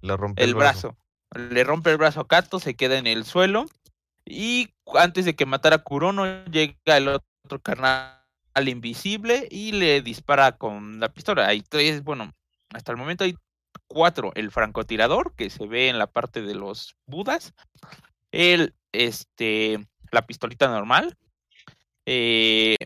Le 0.00 0.16
rompe 0.16 0.42
El 0.42 0.54
brazo. 0.54 0.96
Le 1.34 1.62
rompe 1.62 1.90
el 1.90 1.98
brazo 1.98 2.20
a 2.20 2.26
Kato, 2.26 2.58
se 2.58 2.74
queda 2.74 2.96
en 2.96 3.06
el 3.06 3.26
suelo. 3.26 3.66
Y 4.24 4.72
antes 4.94 5.26
de 5.26 5.36
que 5.36 5.44
matara 5.44 5.76
a 5.76 5.82
Kurono, 5.82 6.46
llega 6.46 6.96
el 6.96 7.08
otro 7.08 7.60
carnal 7.60 8.15
invisible 8.64 9.46
y 9.50 9.72
le 9.72 10.00
dispara 10.02 10.52
con 10.56 10.98
la 11.00 11.08
pistola. 11.12 11.46
Hay 11.46 11.62
tres, 11.62 12.02
bueno, 12.02 12.32
hasta 12.72 12.92
el 12.92 12.98
momento 12.98 13.24
hay 13.24 13.36
cuatro. 13.86 14.32
El 14.34 14.50
francotirador, 14.50 15.34
que 15.36 15.50
se 15.50 15.66
ve 15.66 15.88
en 15.88 15.98
la 15.98 16.06
parte 16.06 16.42
de 16.42 16.54
los 16.54 16.96
budas. 17.06 17.52
El, 18.32 18.74
este, 18.92 19.86
la 20.10 20.26
pistolita 20.26 20.68
normal. 20.68 21.16
eh, 22.06 22.76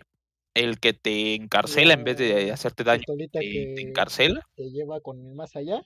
el 0.55 0.81
que 0.81 0.93
te 0.93 1.35
encarcela 1.35 1.95
en 1.95 2.05
vez 2.05 2.17
de 2.19 2.49
La 2.49 2.55
hacerte 2.55 2.85
daño, 2.85 3.05
pistolita 3.07 3.41
te, 3.41 3.47
te 3.75 3.75
que 3.75 3.83
encarcela. 3.83 4.47
te 4.57 4.71
lleva 4.71 5.01
con 5.01 5.19
el 5.21 5.35
más 5.35 5.55
allá. 5.57 5.83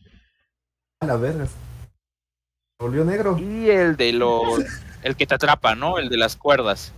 A 1.01 1.07
la 1.07 1.16
verga. 1.16 1.47
Volvió 2.79 3.05
negro. 3.05 3.38
Y 3.38 3.70
el 3.70 3.97
de 3.97 4.12
los, 4.12 4.64
el 5.03 5.16
que 5.16 5.27
te 5.27 5.35
atrapa, 5.35 5.75
¿no? 5.75 5.99
El 5.99 6.09
de 6.09 6.16
las 6.16 6.37
cuerdas. 6.37 6.94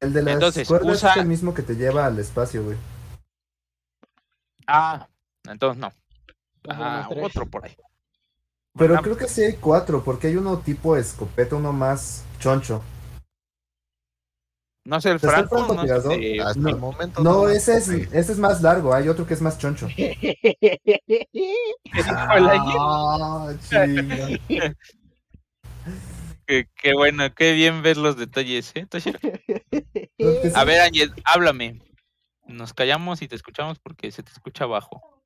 El 0.00 0.12
de 0.12 0.22
las 0.22 0.34
Entonces, 0.34 0.68
cuerdas 0.68 0.96
usa- 0.96 1.10
es 1.12 1.16
el 1.18 1.26
mismo 1.26 1.54
que 1.54 1.62
te 1.62 1.74
lleva 1.74 2.06
al 2.06 2.18
espacio, 2.18 2.64
güey. 2.64 2.76
Ah, 4.66 5.08
entonces 5.48 5.80
no. 5.80 5.92
Ah, 6.68 7.08
otro 7.22 7.46
por 7.46 7.64
ahí. 7.64 7.76
Pero 8.76 9.00
creo 9.02 9.16
que 9.16 9.26
sí 9.26 9.42
hay 9.42 9.54
cuatro, 9.56 10.04
porque 10.04 10.28
hay 10.28 10.36
uno 10.36 10.58
tipo 10.58 10.96
escopeta, 10.96 11.56
uno 11.56 11.72
más 11.72 12.24
choncho. 12.38 12.82
No 14.84 15.00
sé, 15.00 15.10
el 15.10 15.16
¿Está 15.16 15.40
el 15.40 15.48
Franco, 15.48 15.74
no 15.74 15.82
Hasta 15.82 16.60
no, 16.60 16.68
el 16.68 16.76
momento. 16.76 17.22
No, 17.22 17.48
ese 17.48 17.76
es, 17.76 17.88
ese 17.88 18.32
es 18.32 18.38
más 18.38 18.62
largo, 18.62 18.94
hay 18.94 19.08
otro 19.08 19.26
que 19.26 19.34
es 19.34 19.42
más 19.42 19.58
choncho. 19.58 19.88
Ah. 22.10 23.52
Qué, 26.46 26.66
qué 26.76 26.94
bueno, 26.94 27.34
qué 27.34 27.52
bien 27.52 27.82
ver 27.82 27.98
los 27.98 28.16
detalles, 28.16 28.72
¿eh, 28.74 28.86
que. 30.18 30.52
A 30.54 30.64
ver, 30.64 30.80
Ángel, 30.80 31.14
háblame. 31.24 31.80
Nos 32.46 32.72
callamos 32.74 33.22
y 33.22 33.28
te 33.28 33.36
escuchamos 33.36 33.78
porque 33.78 34.10
se 34.10 34.22
te 34.22 34.32
escucha 34.32 34.66
bajo. 34.66 35.22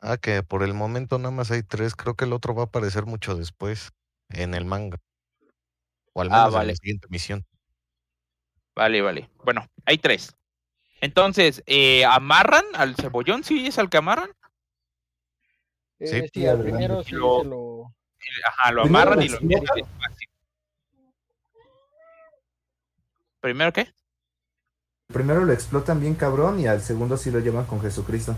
Ah, 0.00 0.16
que 0.16 0.42
por 0.42 0.62
el 0.62 0.74
momento 0.74 1.18
nada 1.18 1.30
más 1.30 1.50
hay 1.50 1.62
tres. 1.62 1.94
Creo 1.94 2.14
que 2.14 2.24
el 2.24 2.32
otro 2.32 2.54
va 2.54 2.62
a 2.62 2.66
aparecer 2.66 3.04
mucho 3.06 3.34
después 3.34 3.92
en 4.30 4.54
el 4.54 4.64
manga. 4.64 4.98
O 6.12 6.22
al 6.22 6.28
Ah, 6.28 6.30
menos 6.30 6.48
en 6.48 6.54
vale. 6.54 6.72
la 6.72 6.76
siguiente 6.76 7.06
misión. 7.10 7.46
Vale, 8.74 9.02
vale. 9.02 9.30
Bueno, 9.44 9.66
hay 9.84 9.98
tres. 9.98 10.34
Entonces, 11.02 11.62
eh, 11.66 12.04
¿amarran 12.04 12.64
al 12.74 12.94
cebollón? 12.96 13.42
¿Sí 13.44 13.66
es 13.66 13.78
al 13.78 13.88
que 13.90 13.96
amarran? 13.96 14.30
Eh, 15.98 16.06
Sí, 16.06 16.40
sí, 16.40 16.46
al 16.46 16.60
primero 16.62 17.02
sí 17.02 17.12
Lo- 17.14 17.40
se 17.42 17.44
lo... 17.48 17.94
Ajá, 18.46 18.72
lo 18.72 18.82
amarran 18.82 19.22
y 19.22 19.28
lo 19.28 19.40
meten 19.40 19.66
¿Primero 23.40 23.72
qué? 23.72 23.92
Primero 25.12 25.44
lo 25.44 25.52
explotan 25.52 26.00
bien 26.00 26.14
cabrón 26.14 26.60
y 26.60 26.66
al 26.66 26.80
segundo 26.82 27.16
sí 27.16 27.30
lo 27.30 27.40
llevan 27.40 27.64
con 27.66 27.80
Jesucristo. 27.80 28.36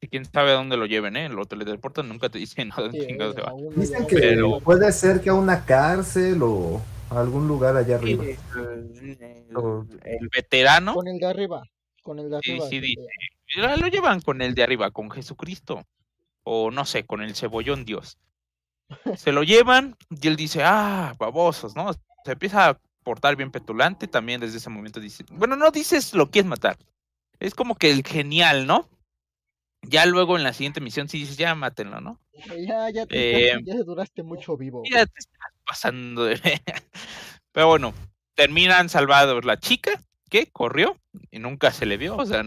Y 0.00 0.06
quién 0.08 0.24
sabe 0.26 0.50
a 0.52 0.54
dónde 0.54 0.76
lo 0.76 0.86
lleven, 0.86 1.16
¿eh? 1.16 1.28
Lo 1.28 1.44
teletransportan, 1.46 2.08
nunca 2.08 2.28
te 2.28 2.38
dicen 2.38 2.70
a 2.76 2.76
dónde 2.82 3.00
sí, 3.00 3.06
chingados 3.06 3.34
se 3.34 3.40
va. 3.42 3.52
Dicen 3.74 4.06
que 4.06 4.16
Pero- 4.16 4.60
puede 4.60 4.92
ser 4.92 5.20
que 5.20 5.30
a 5.30 5.34
una 5.34 5.64
cárcel 5.64 6.40
o 6.42 6.80
a 7.10 7.20
algún 7.20 7.48
lugar 7.48 7.76
allá 7.76 7.96
arriba. 7.96 8.24
El, 8.24 8.38
el- 9.10 10.00
el 10.04 10.28
veterano 10.34 10.94
Con 10.94 11.08
el 11.08 11.18
de 11.18 11.26
arriba. 11.26 11.62
Con 12.02 12.18
el 12.20 12.30
de 12.30 12.38
Sí, 12.42 12.50
arriba. 12.52 12.66
sí, 12.68 12.80
que- 12.80 12.86
dice. 12.86 13.02
lo 13.56 13.76
lo 13.76 13.86
llevan 13.88 14.20
con 14.20 14.40
el 14.42 14.54
de 14.54 14.62
arriba, 14.62 14.90
con 14.90 15.10
Jesucristo. 15.10 15.84
O 16.44 16.70
no 16.70 16.84
sé, 16.84 17.04
con 17.04 17.20
el 17.22 17.34
cebollón 17.34 17.84
Dios. 17.84 18.18
Se 19.16 19.32
lo 19.32 19.42
llevan 19.42 19.96
y 20.08 20.28
él 20.28 20.36
dice, 20.36 20.62
ah, 20.64 21.14
babosos, 21.18 21.74
¿no? 21.76 21.90
Se 22.28 22.32
empieza 22.32 22.68
a 22.68 22.80
portar 23.04 23.36
bien 23.36 23.50
petulante. 23.50 24.06
También 24.06 24.38
desde 24.38 24.58
ese 24.58 24.68
momento 24.68 25.00
dice, 25.00 25.24
bueno, 25.30 25.56
no 25.56 25.70
dices 25.70 26.12
lo 26.12 26.30
quieres 26.30 26.46
matar. 26.46 26.76
Es 27.40 27.54
como 27.54 27.74
que 27.74 27.90
el 27.90 28.06
genial, 28.06 28.66
¿no? 28.66 28.86
Ya 29.80 30.04
luego 30.04 30.36
en 30.36 30.42
la 30.42 30.52
siguiente 30.52 30.82
misión 30.82 31.08
sí 31.08 31.20
dices, 31.20 31.38
ya 31.38 31.54
mátenlo, 31.54 32.02
¿no? 32.02 32.20
Ya, 32.34 32.90
ya, 32.90 33.06
te, 33.06 33.52
Eh, 33.52 33.58
ya 33.64 33.76
duraste 33.76 34.22
mucho 34.22 34.58
vivo. 34.58 34.82
Ya 34.84 35.06
te 35.06 35.20
estás 35.20 35.52
pasando 35.64 36.24
de... 36.24 36.34
Pero 37.52 37.68
bueno, 37.68 37.94
terminan 38.34 38.90
salvados 38.90 39.42
la 39.46 39.58
chica, 39.58 40.02
que 40.28 40.50
corrió 40.50 41.00
y 41.30 41.38
nunca 41.38 41.72
se 41.72 41.86
le 41.86 41.96
vio, 41.96 42.14
o 42.14 42.26
sea, 42.26 42.44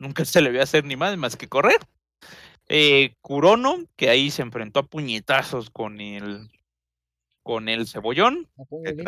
nunca 0.00 0.24
se 0.24 0.40
le 0.40 0.50
vio 0.50 0.64
hacer 0.64 0.84
ni 0.84 0.96
más 0.96 1.16
más 1.16 1.36
que 1.36 1.48
correr. 1.48 1.78
Eh, 2.66 3.14
Kurono, 3.20 3.84
que 3.94 4.10
ahí 4.10 4.32
se 4.32 4.42
enfrentó 4.42 4.80
a 4.80 4.86
puñetazos 4.86 5.70
con 5.70 6.00
el 6.00 6.50
con 7.42 7.68
el 7.68 7.86
cebollón. 7.86 8.48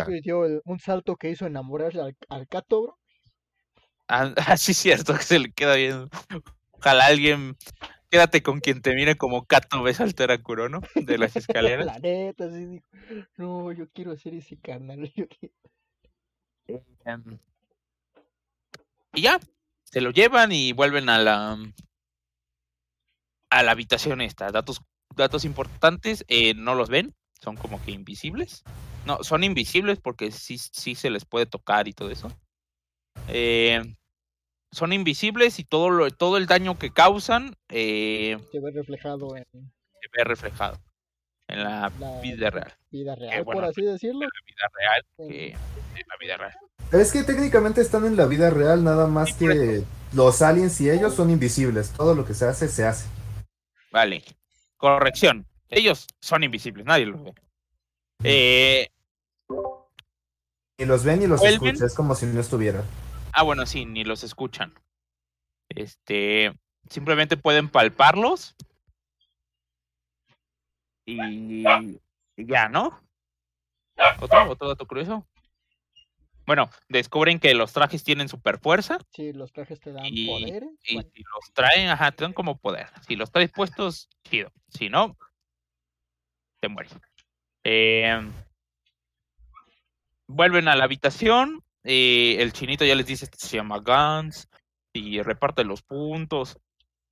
Y 0.09 0.21
dio 0.21 0.45
el- 0.45 0.61
un 0.65 0.79
salto 0.79 1.17
que 1.17 1.31
hizo 1.31 1.47
enamorarse 1.47 2.01
al, 2.01 2.17
al 2.29 2.49
Cato, 2.49 2.83
bro. 2.83 2.99
Ah, 4.09 4.33
Así 4.59 4.73
es 4.73 4.79
cierto 4.79 5.15
que 5.15 5.23
se 5.23 5.39
le 5.39 5.53
queda 5.53 5.77
bien. 5.77 6.09
Ojalá 6.73 7.07
alguien 7.07 7.57
quédate 8.11 8.43
con 8.43 8.61
quien 8.61 8.81
te 8.83 8.95
mire 8.95 9.17
como 9.17 9.45
Kato 9.47 9.83
ve 9.83 9.95
saltar 9.95 10.31
a 10.31 10.43
Kurono 10.43 10.81
de 10.95 11.19
las 11.19 11.37
escaleras. 11.37 11.87
La 11.87 11.99
neta, 11.99 12.51
sí, 12.51 12.67
dijo, 12.67 12.87
no, 13.37 13.73
yo 13.73 13.89
quiero 13.91 14.13
hacer 14.13 14.35
ese 14.35 14.57
canal. 14.59 15.11
yo 15.17 15.27
quiero". 15.29 15.55
Em, 17.05 17.39
Y 19.15 19.23
ya, 19.23 19.39
se 19.85 20.01
lo 20.01 20.11
llevan 20.11 20.53
y 20.53 20.73
vuelven 20.73 21.09
a 21.09 21.19
la 21.19 21.59
a 23.51 23.63
la 23.63 23.71
habitación 23.73 24.21
esta. 24.21 24.51
Datos, 24.51 24.83
datos 25.15 25.45
importantes, 25.45 26.25
eh, 26.29 26.55
no 26.55 26.75
los 26.75 26.89
ven, 26.89 27.15
son 27.45 27.57
como 27.57 27.81
que 27.85 27.91
invisibles. 27.93 28.65
No, 29.07 29.23
son 29.23 29.45
invisibles 29.45 30.01
porque 30.01 30.31
sí, 30.33 30.57
sí 30.59 30.95
se 30.95 31.11
les 31.11 31.25
puede 31.27 31.45
tocar 31.47 31.87
y 31.87 31.93
todo 31.93 32.11
eso. 32.11 32.33
Eh, 33.29 33.83
son 34.73 34.93
invisibles 34.93 35.59
y 35.59 35.65
todo 35.65 35.91
lo, 35.91 36.11
todo 36.11 36.37
el 36.39 36.47
daño 36.47 36.79
que 36.79 36.91
causan 36.91 37.55
eh, 37.69 38.37
Se 38.51 38.61
ve 38.61 38.71
reflejado 38.73 39.37
en 39.37 39.45
se 39.53 40.09
ve 40.17 40.25
reflejado 40.25 40.79
en 41.49 41.63
la 41.63 41.93
la 42.01 42.21
vida 42.21 42.51
real. 42.51 42.73
vida 42.91 43.15
real, 43.15 43.45
bueno, 43.45 43.61
por 43.61 43.71
así 43.71 43.83
decirlo. 43.83 44.23
En 44.25 44.31
la 44.31 44.47
vida 44.47 44.69
real 44.75 45.03
en- 45.19 45.29
que 45.29 45.47
en 46.01 46.07
la 46.09 46.17
vida 46.21 46.37
real. 46.39 46.55
Es 46.93 47.13
que 47.13 47.23
técnicamente 47.25 47.81
están 47.81 48.05
en 48.07 48.17
la 48.17 48.27
vida 48.27 48.51
real, 48.51 48.83
nada 48.85 49.07
más 49.07 49.31
Sí, 49.31 49.47
que 49.47 49.85
los 50.13 50.43
aliens 50.43 50.81
y 50.81 50.91
ellos 50.91 51.15
son 51.15 51.31
invisibles. 51.31 51.91
Todo 51.93 52.15
lo 52.15 52.25
que 52.25 52.35
se 52.35 52.47
hace, 52.47 52.69
se 52.69 52.85
hace. 52.85 53.09
Vale. 53.93 54.23
Corrección. 54.77 55.47
Ellos 55.69 56.07
son 56.21 56.45
invisibles, 56.45 56.85
nadie 56.87 57.07
los 57.07 57.23
ve. 57.25 57.35
Eh, 58.23 58.89
Y 60.79 60.85
los 60.85 61.05
ven 61.05 61.23
y 61.23 61.27
los 61.27 61.41
¿Vuelven? 61.41 61.69
escucha, 61.69 61.87
es 61.87 61.95
como 61.95 62.15
si 62.15 62.27
no 62.27 62.41
estuvieran. 62.41 62.85
ah, 63.33 63.43
bueno, 63.43 63.65
sí, 63.67 63.85
ni 63.85 64.05
los 64.05 64.23
escuchan. 64.25 64.73
Este, 65.69 66.53
simplemente 66.89 67.37
pueden 67.37 67.69
palparlos. 67.69 68.55
Y, 71.07 71.65
y 71.67 72.47
ya, 72.47 72.69
¿no? 72.69 73.01
¿Otro, 74.21 74.51
otro 74.51 74.69
dato 74.69 74.87
curioso? 74.87 75.27
Bueno, 76.47 76.69
descubren 76.89 77.39
que 77.39 77.55
los 77.55 77.73
trajes 77.73 78.05
tienen 78.05 78.29
super 78.29 78.59
fuerza 78.59 78.99
Sí, 79.13 79.33
los 79.33 79.53
trajes 79.53 79.81
te 79.81 79.93
dan 79.93 80.05
Y- 80.07 80.27
poderes. 80.27 80.71
y 80.85 80.95
bueno, 80.95 81.11
si 81.15 81.23
los 81.23 81.53
traen, 81.55 81.89
ajá, 81.89 82.13
te 82.13 82.25
dan 82.25 82.33
como 82.35 82.59
poder. 82.59 82.89
Si 83.07 83.17
los 83.17 83.31
traes 83.31 83.51
puestos, 83.51 84.09
chido. 84.25 84.53
Si 84.69 84.89
no, 84.89 85.17
te. 86.69 87.01
Eh, 87.65 88.21
vuelven 90.27 90.69
a 90.69 90.77
la 90.77 90.85
habitación. 90.85 91.63
eh, 91.87 92.37
el 92.41 92.53
chinito 92.53 92.85
ya 92.85 92.95
les 92.95 93.07
dice 93.07 93.27
que 93.29 93.37
se 93.37 93.57
llama 93.59 93.81
Gans 93.81 94.49
y 94.95 95.21
reparte 95.23 95.65
los 95.65 95.83
puntos. 95.83 96.59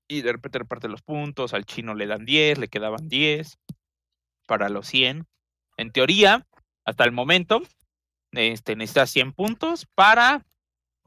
Y 0.09 0.23
de 0.23 0.33
repente 0.33 0.59
reparte 0.59 0.89
los 0.89 1.03
puntos. 1.03 1.53
Al 1.55 1.65
chino 1.65 1.95
le 1.95 2.07
dan 2.07 2.25
10, 2.25 2.59
le 2.59 2.69
quedaban 2.69 3.09
10 3.09 3.59
para 4.47 4.69
los 4.69 4.87
100. 4.87 5.27
En 5.77 5.91
teoría, 5.93 6.47
hasta 6.85 7.05
el 7.05 7.13
momento, 7.13 7.63
este, 8.33 8.77
necesitas 8.77 9.11
100 9.11 9.33
puntos 9.33 9.87
para 9.95 10.45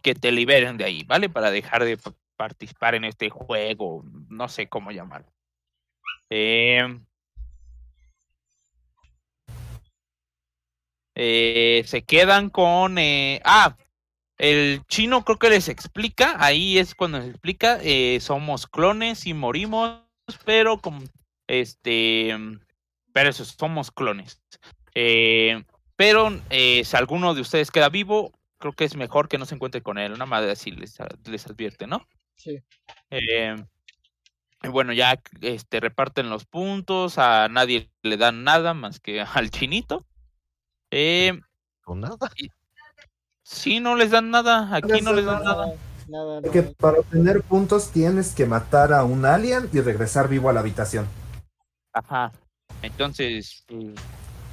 que 0.02 0.14
te 0.16 0.32
liberen 0.32 0.78
de 0.78 0.86
ahí, 0.86 1.04
¿vale? 1.04 1.30
Para 1.30 1.50
dejar 1.52 1.84
de 1.84 1.98
pa- 1.98 2.14
participar 2.36 2.96
en 2.96 3.06
este 3.06 3.30
juego, 3.30 4.04
no 4.30 4.48
sé 4.48 4.68
cómo 4.68 4.92
llamarlo. 4.92 5.32
Eh, 6.30 7.00
eh, 11.16 11.84
se 11.86 12.04
quedan 12.04 12.50
con... 12.50 12.98
eh, 12.98 13.42
ah, 13.44 13.76
el 14.38 14.82
chino 14.88 15.24
creo 15.24 15.40
que 15.40 15.50
les 15.50 15.70
explica, 15.70 16.36
ahí 16.40 16.78
es 16.78 16.94
cuando 16.94 17.20
les 17.20 17.30
explica, 17.30 17.80
eh, 17.82 18.20
somos 18.20 18.68
clones 18.68 19.26
y 19.26 19.34
morimos, 19.34 20.02
pero 20.46 20.80
con... 20.80 21.10
Este... 21.48 22.36
Pero 23.14 23.30
eso, 23.30 23.46
somos 23.46 23.92
clones. 23.92 24.42
Eh, 24.94 25.64
pero 25.96 26.38
si 26.50 26.84
alguno 26.98 27.34
de 27.34 27.42
ustedes 27.42 27.72
queda 27.72 27.88
vivo, 27.88 28.34
creo 28.58 28.74
que 28.74 28.84
es 28.84 28.98
mejor 28.98 29.30
que 29.30 29.38
no 29.38 29.46
se 29.46 29.56
encuentre 29.56 29.82
con 29.82 29.98
él. 29.98 30.12
Una 30.12 30.26
madre 30.26 30.52
así 30.52 30.72
les, 30.72 30.98
les 31.26 31.48
advierte, 31.48 31.88
¿no? 31.88 32.06
sí. 32.36 32.60
Eh, 33.10 33.56
bueno, 34.70 34.94
ya 34.94 35.22
este, 35.42 35.80
reparten 35.80 36.30
los 36.30 36.46
puntos, 36.46 37.18
a 37.18 37.48
nadie 37.50 37.90
le 38.02 38.18
dan 38.18 38.44
nada 38.44 38.74
más 38.74 39.00
que 39.00 39.22
al 39.34 39.50
chinito. 39.50 40.06
Eh, 40.98 41.38
O 41.86 41.94
nada. 41.94 42.16
sí, 43.44 43.82
no 43.82 43.96
les 43.96 44.12
dan 44.12 44.32
nada, 44.32 44.74
aquí 44.74 45.02
no 45.02 45.12
les 45.12 45.26
dan 45.26 45.44
nada. 45.44 45.66
Nada, 46.08 46.26
nada, 46.26 46.42
Porque 46.42 46.62
no. 46.62 46.72
para 46.74 47.00
obtener 47.00 47.42
puntos 47.42 47.92
tienes 47.92 48.34
que 48.34 48.46
matar 48.46 48.94
a 48.94 49.04
un 49.04 49.26
alien 49.26 49.70
y 49.74 49.82
regresar 49.82 50.30
vivo 50.30 50.50
a 50.50 50.54
la 50.54 50.62
habitación. 50.62 51.06
Ajá. 51.92 52.32
Entonces, 52.82 53.64
pues, 53.68 53.88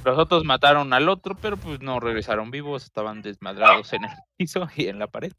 los 0.03 0.17
otros 0.19 0.43
mataron 0.43 0.91
al 0.91 1.07
otro, 1.07 1.35
pero 1.41 1.55
pues 1.55 1.79
no 1.79 1.99
regresaron 2.01 2.51
vivos, 2.51 2.83
estaban 2.83 3.21
desmadrados 3.21 3.93
en 3.93 4.03
el 4.03 4.11
piso 4.37 4.67
y 4.75 4.87
en 4.87 4.99
la 4.99 5.07
pared. 5.07 5.31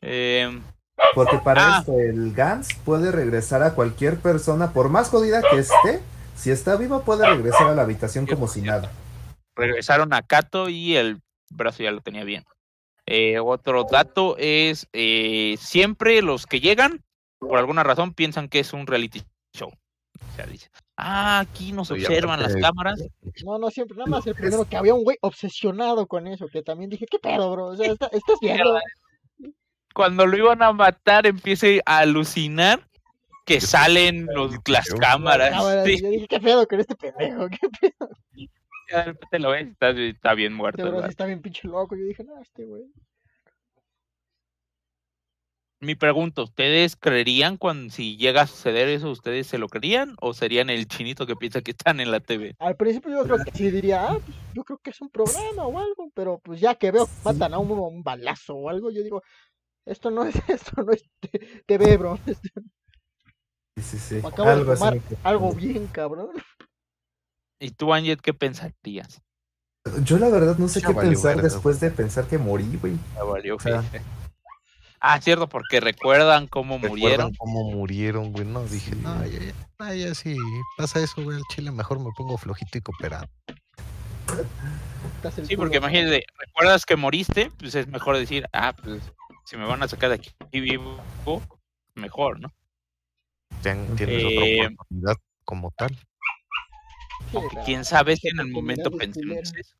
Eh, 0.00 0.60
Porque 1.14 1.38
para 1.38 1.76
Ah. 1.76 1.78
esto 1.78 1.92
el 2.00 2.32
Gans 2.34 2.68
puede 2.84 3.12
regresar 3.12 3.62
a 3.62 3.74
cualquier 3.74 4.18
persona, 4.18 4.72
por 4.72 4.88
más 4.88 5.10
jodida 5.10 5.42
que 5.48 5.58
esté, 5.60 6.02
si 6.36 6.50
está 6.50 6.74
viva 6.76 7.02
puede 7.04 7.24
regresar 7.24 7.68
a 7.68 7.74
la 7.76 7.82
habitación 7.82 8.26
como 8.26 8.48
si 8.48 8.62
nada. 8.62 8.90
Regresaron 9.58 10.14
a 10.14 10.22
Kato 10.22 10.68
y 10.68 10.96
el 10.96 11.20
brazo 11.50 11.82
ya 11.82 11.90
lo 11.90 12.00
tenía 12.00 12.24
bien. 12.24 12.44
Eh, 13.06 13.38
otro 13.38 13.84
dato 13.90 14.36
es, 14.38 14.86
eh, 14.92 15.56
siempre 15.58 16.22
los 16.22 16.46
que 16.46 16.60
llegan, 16.60 17.02
por 17.38 17.58
alguna 17.58 17.82
razón, 17.82 18.12
piensan 18.14 18.48
que 18.48 18.60
es 18.60 18.72
un 18.72 18.86
reality 18.86 19.22
show. 19.54 19.70
O 19.70 20.36
sea, 20.36 20.46
dice, 20.46 20.68
ah, 20.96 21.40
aquí 21.40 21.72
nos 21.72 21.90
observan 21.90 22.42
las 22.42 22.54
cámaras. 22.56 23.00
No, 23.44 23.58
no, 23.58 23.70
siempre, 23.70 23.96
nada 23.96 24.10
más 24.10 24.26
el 24.26 24.34
primero 24.34 24.64
que 24.64 24.76
había 24.76 24.94
un 24.94 25.04
güey 25.04 25.16
obsesionado 25.20 26.06
con 26.06 26.26
eso, 26.26 26.48
que 26.48 26.62
también 26.62 26.90
dije, 26.90 27.06
¿qué 27.10 27.18
pedo, 27.18 27.50
bro? 27.52 27.66
O 27.68 27.76
sea, 27.76 27.92
está- 27.92 28.08
estás 28.12 28.36
viendo. 28.40 28.78
Cuando 29.94 30.26
lo 30.26 30.36
iban 30.36 30.62
a 30.62 30.72
matar, 30.72 31.26
empiece 31.26 31.80
a 31.86 31.98
alucinar 31.98 32.86
que 33.46 33.60
salen 33.60 34.26
los, 34.34 34.54
las 34.66 34.88
cámaras. 34.90 35.54
Sí, 35.86 36.00
yo 36.02 36.10
dije, 36.10 36.26
¿qué 36.28 36.40
pedo 36.40 36.66
con 36.68 36.80
este 36.80 36.94
pendejo? 36.94 37.48
¿Qué 37.48 37.68
pedo? 37.80 38.10
Ya 38.90 38.98
de 38.98 39.04
repente 39.04 39.38
lo 39.38 39.50
ves, 39.50 39.68
está, 39.68 39.90
está 39.90 40.34
bien 40.34 40.52
muerto. 40.54 40.82
Este 40.82 40.90
bro 40.90 41.02
sí 41.04 41.10
está 41.10 41.26
bien 41.26 41.40
pinche 41.42 41.66
loco. 41.68 41.96
Yo 41.96 42.04
dije, 42.04 42.24
no, 42.24 42.40
este 42.40 42.64
güey. 42.64 42.84
Mi 45.80 45.94
pregunta, 45.94 46.42
¿ustedes 46.42 46.96
creerían 46.96 47.56
cuando 47.56 47.92
si 47.94 48.16
llega 48.16 48.42
a 48.42 48.46
suceder 48.48 48.88
eso, 48.88 49.10
ustedes 49.10 49.46
se 49.46 49.58
lo 49.58 49.68
creerían 49.68 50.16
o 50.20 50.34
serían 50.34 50.70
el 50.70 50.88
chinito 50.88 51.24
que 51.24 51.36
piensa 51.36 51.60
que 51.62 51.70
están 51.70 52.00
en 52.00 52.10
la 52.10 52.18
TV? 52.18 52.56
Al 52.58 52.74
principio 52.76 53.12
yo 53.12 53.22
creo 53.22 53.44
que 53.44 53.52
sí 53.56 53.70
diría, 53.70 54.08
ah, 54.10 54.18
pues 54.18 54.36
yo 54.54 54.64
creo 54.64 54.78
que 54.78 54.90
es 54.90 55.00
un 55.00 55.08
programa 55.08 55.66
o 55.66 55.78
algo, 55.78 56.10
pero 56.14 56.40
pues 56.42 56.60
ya 56.60 56.74
que 56.74 56.90
veo 56.90 57.06
que 57.06 57.12
matan 57.24 57.54
a 57.54 57.58
uno 57.60 57.74
un 57.86 58.02
balazo 58.02 58.56
o 58.56 58.68
algo, 58.68 58.90
yo 58.90 59.04
digo, 59.04 59.22
esto 59.86 60.10
no 60.10 60.24
es, 60.24 60.34
esto 60.48 60.82
no 60.82 60.90
es 60.90 61.04
te- 61.20 61.62
TV, 61.66 61.96
bro. 61.96 62.18
Sí, 63.76 63.82
sí, 63.84 63.98
sí. 63.98 64.26
Acabo 64.26 64.48
de 64.48 64.54
Algo 64.56 64.72
así 64.72 64.84
me 64.90 64.98
quedó. 65.00 65.18
algo 65.22 65.52
bien, 65.52 65.86
cabrón. 65.86 66.30
¿Y 67.60 67.70
tú, 67.70 67.92
Anjet, 67.92 68.20
qué 68.20 68.32
pensarías? 68.34 69.20
Yo 70.04 70.18
la 70.18 70.28
verdad 70.28 70.56
no 70.58 70.68
sé 70.68 70.80
Ya 70.80 70.88
qué 70.88 70.94
pensar 70.94 71.40
después 71.40 71.80
de 71.80 71.90
pensar 71.90 72.26
que 72.26 72.38
morí, 72.38 72.76
güey. 72.80 72.96
Ya 73.14 73.22
valió 73.22 73.56
O 73.56 73.60
sea. 73.60 73.82
Ah, 75.00 75.20
cierto, 75.20 75.48
porque 75.48 75.80
recuerdan 75.80 76.48
cómo 76.48 76.74
¿Recuerdan 76.78 76.90
murieron. 77.00 77.34
cómo 77.36 77.70
murieron, 77.70 78.32
güey? 78.32 78.44
No, 78.44 78.64
dije, 78.64 78.92
Sí. 78.92 79.00
no, 79.00 79.24
ya, 79.26 79.38
ya, 79.80 79.94
ya 79.94 80.14
si 80.14 80.36
pasa 80.76 81.00
eso, 81.00 81.22
güey, 81.22 81.36
al 81.36 81.44
chile 81.54 81.70
mejor 81.70 82.00
me 82.00 82.10
pongo 82.16 82.36
flojito 82.36 82.78
y 82.78 82.80
cooperado. 82.80 83.26
Sí, 85.46 85.56
porque 85.56 85.76
imagínate, 85.78 86.24
recuerdas 86.38 86.84
que 86.84 86.96
moriste, 86.96 87.50
pues 87.58 87.74
es 87.76 87.86
mejor 87.86 88.18
decir, 88.18 88.46
ah, 88.52 88.74
pues 88.82 89.02
si 89.46 89.56
me 89.56 89.64
van 89.66 89.82
a 89.82 89.88
sacar 89.88 90.10
de 90.10 90.16
aquí 90.16 90.32
vivo, 90.52 91.00
mejor, 91.94 92.40
¿no? 92.40 92.52
Tien- 93.62 93.96
Tienes 93.96 94.22
Eh, 94.22 94.26
otra 94.26 94.72
oportunidad 94.74 95.16
como 95.44 95.70
tal. 95.76 95.96
Sí, 97.30 97.38
pero- 97.50 97.64
Quién 97.64 97.84
sabe 97.84 98.16
si 98.16 98.28
en 98.28 98.40
el 98.40 98.48
momento 98.48 98.90
pensemos 98.90 99.54
eso. 99.54 99.76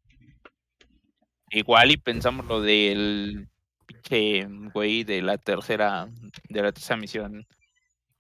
Igual 1.51 1.91
y 1.93 1.97
pensamos 1.97 2.45
lo 2.47 2.61
del 2.61 3.49
pinche 3.87 4.45
güey 4.75 5.05
de 5.05 5.23
la 5.23 5.39
tercera, 5.39 6.07
de 6.49 6.63
la 6.63 6.73
tercera 6.73 6.97
misión. 6.99 7.47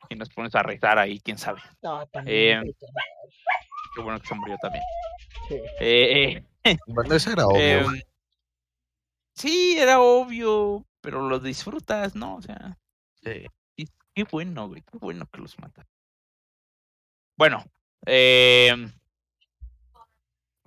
Y 0.08 0.14
nos 0.14 0.30
pones 0.30 0.54
a 0.54 0.62
rezar 0.62 0.98
ahí, 0.98 1.20
quién 1.20 1.36
sabe. 1.36 1.60
No, 1.82 2.06
también. 2.06 2.62
Eh, 2.66 2.74
Qué 3.94 4.02
bueno 4.02 4.18
que 4.20 4.26
se 4.28 4.34
murió 4.34 4.56
también. 4.62 4.82
sí. 5.48 5.56
Eh, 5.80 6.42
eh, 6.64 6.76
Bueno, 6.86 7.14
eso 7.14 7.30
era 7.32 7.46
obvio. 7.46 7.60
em, 7.60 8.00
sí, 9.34 9.76
era 9.78 10.00
obvio, 10.00 10.86
pero 11.02 11.28
lo 11.28 11.38
disfrutas, 11.38 12.14
¿no? 12.14 12.36
O 12.36 12.42
sea, 12.42 12.78
y 13.76 13.86
qué 14.14 14.24
bueno, 14.30 14.68
güey, 14.68 14.80
qué 14.82 14.96
bueno 14.98 15.26
que 15.30 15.40
los 15.42 15.58
matan. 15.58 15.86
Bueno, 17.36 17.62
em, 18.06 18.90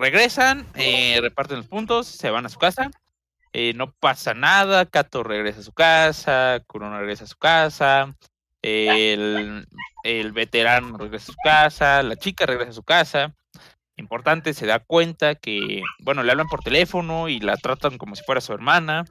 regresan, 0.01 0.65
eh, 0.75 1.19
reparten 1.21 1.57
los 1.57 1.67
puntos, 1.67 2.07
se 2.07 2.29
van 2.29 2.45
a 2.45 2.49
su 2.49 2.59
casa. 2.59 2.91
eh, 3.53 3.73
no 3.73 3.91
pasa 3.91 4.33
nada, 4.33 4.85
Kato 4.85 5.23
regresa 5.23 5.59
a 5.59 5.63
su 5.63 5.73
casa, 5.73 6.61
Kurono 6.67 6.99
regresa 6.99 7.25
a 7.25 7.27
su 7.27 7.37
casa, 7.37 8.15
el, 8.61 9.67
el 10.03 10.31
veterano 10.31 10.97
regresa 10.97 11.31
a 11.31 11.33
su 11.33 11.39
casa, 11.43 12.03
la 12.03 12.15
chica 12.15 12.45
regresa 12.45 12.71
a 12.71 12.73
su 12.73 12.83
casa. 12.83 13.35
Importante, 13.97 14.53
se 14.53 14.65
da 14.65 14.79
cuenta 14.79 15.35
que, 15.35 15.83
bueno, 15.99 16.23
le 16.23 16.31
hablan 16.31 16.47
por 16.47 16.63
teléfono 16.63 17.29
y 17.29 17.39
la 17.39 17.57
tratan 17.57 17.97
como 17.97 18.15
si 18.15 18.23
fuera 18.23 18.41
su 18.41 18.53
hermana. 18.53 19.05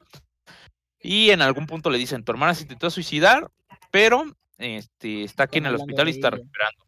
Y 1.00 1.30
en 1.30 1.42
algún 1.42 1.66
punto 1.66 1.90
le 1.90 1.98
dicen, 1.98 2.24
tu 2.24 2.32
hermana 2.32 2.54
se 2.54 2.62
intentó 2.62 2.90
suicidar, 2.90 3.50
pero 3.90 4.24
este, 4.58 5.22
está 5.22 5.44
aquí 5.44 5.58
en 5.58 5.66
el 5.66 5.76
hospital 5.76 6.08
y 6.08 6.12
está 6.12 6.30
recuperando. 6.30 6.84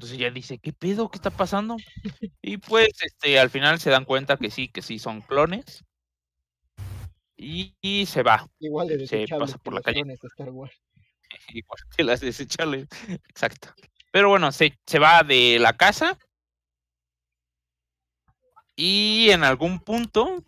Entonces 0.00 0.16
ella 0.18 0.30
dice, 0.30 0.58
¿qué 0.58 0.72
pedo? 0.72 1.10
¿Qué 1.10 1.18
está 1.18 1.30
pasando? 1.30 1.76
Y 2.40 2.56
pues 2.56 2.88
este, 3.02 3.38
al 3.38 3.50
final 3.50 3.78
se 3.80 3.90
dan 3.90 4.06
cuenta 4.06 4.38
que 4.38 4.50
sí, 4.50 4.68
que 4.68 4.80
sí 4.80 4.98
son 4.98 5.20
clones. 5.20 5.84
Y, 7.36 7.74
y 7.82 8.06
se 8.06 8.22
va, 8.22 8.46
Igual 8.60 8.88
de 8.88 9.06
se 9.06 9.26
pasa 9.28 9.58
por 9.58 9.74
la 9.74 9.82
calle. 9.82 10.02
igual 11.48 11.80
que 11.96 12.04
las 12.04 12.20
desechables. 12.20 12.88
Exacto. 13.28 13.74
Pero 14.10 14.30
bueno, 14.30 14.52
se, 14.52 14.78
se 14.86 14.98
va 14.98 15.22
de 15.22 15.58
la 15.58 15.76
casa. 15.76 16.18
Y 18.76 19.28
en 19.30 19.44
algún 19.44 19.80
punto, 19.80 20.44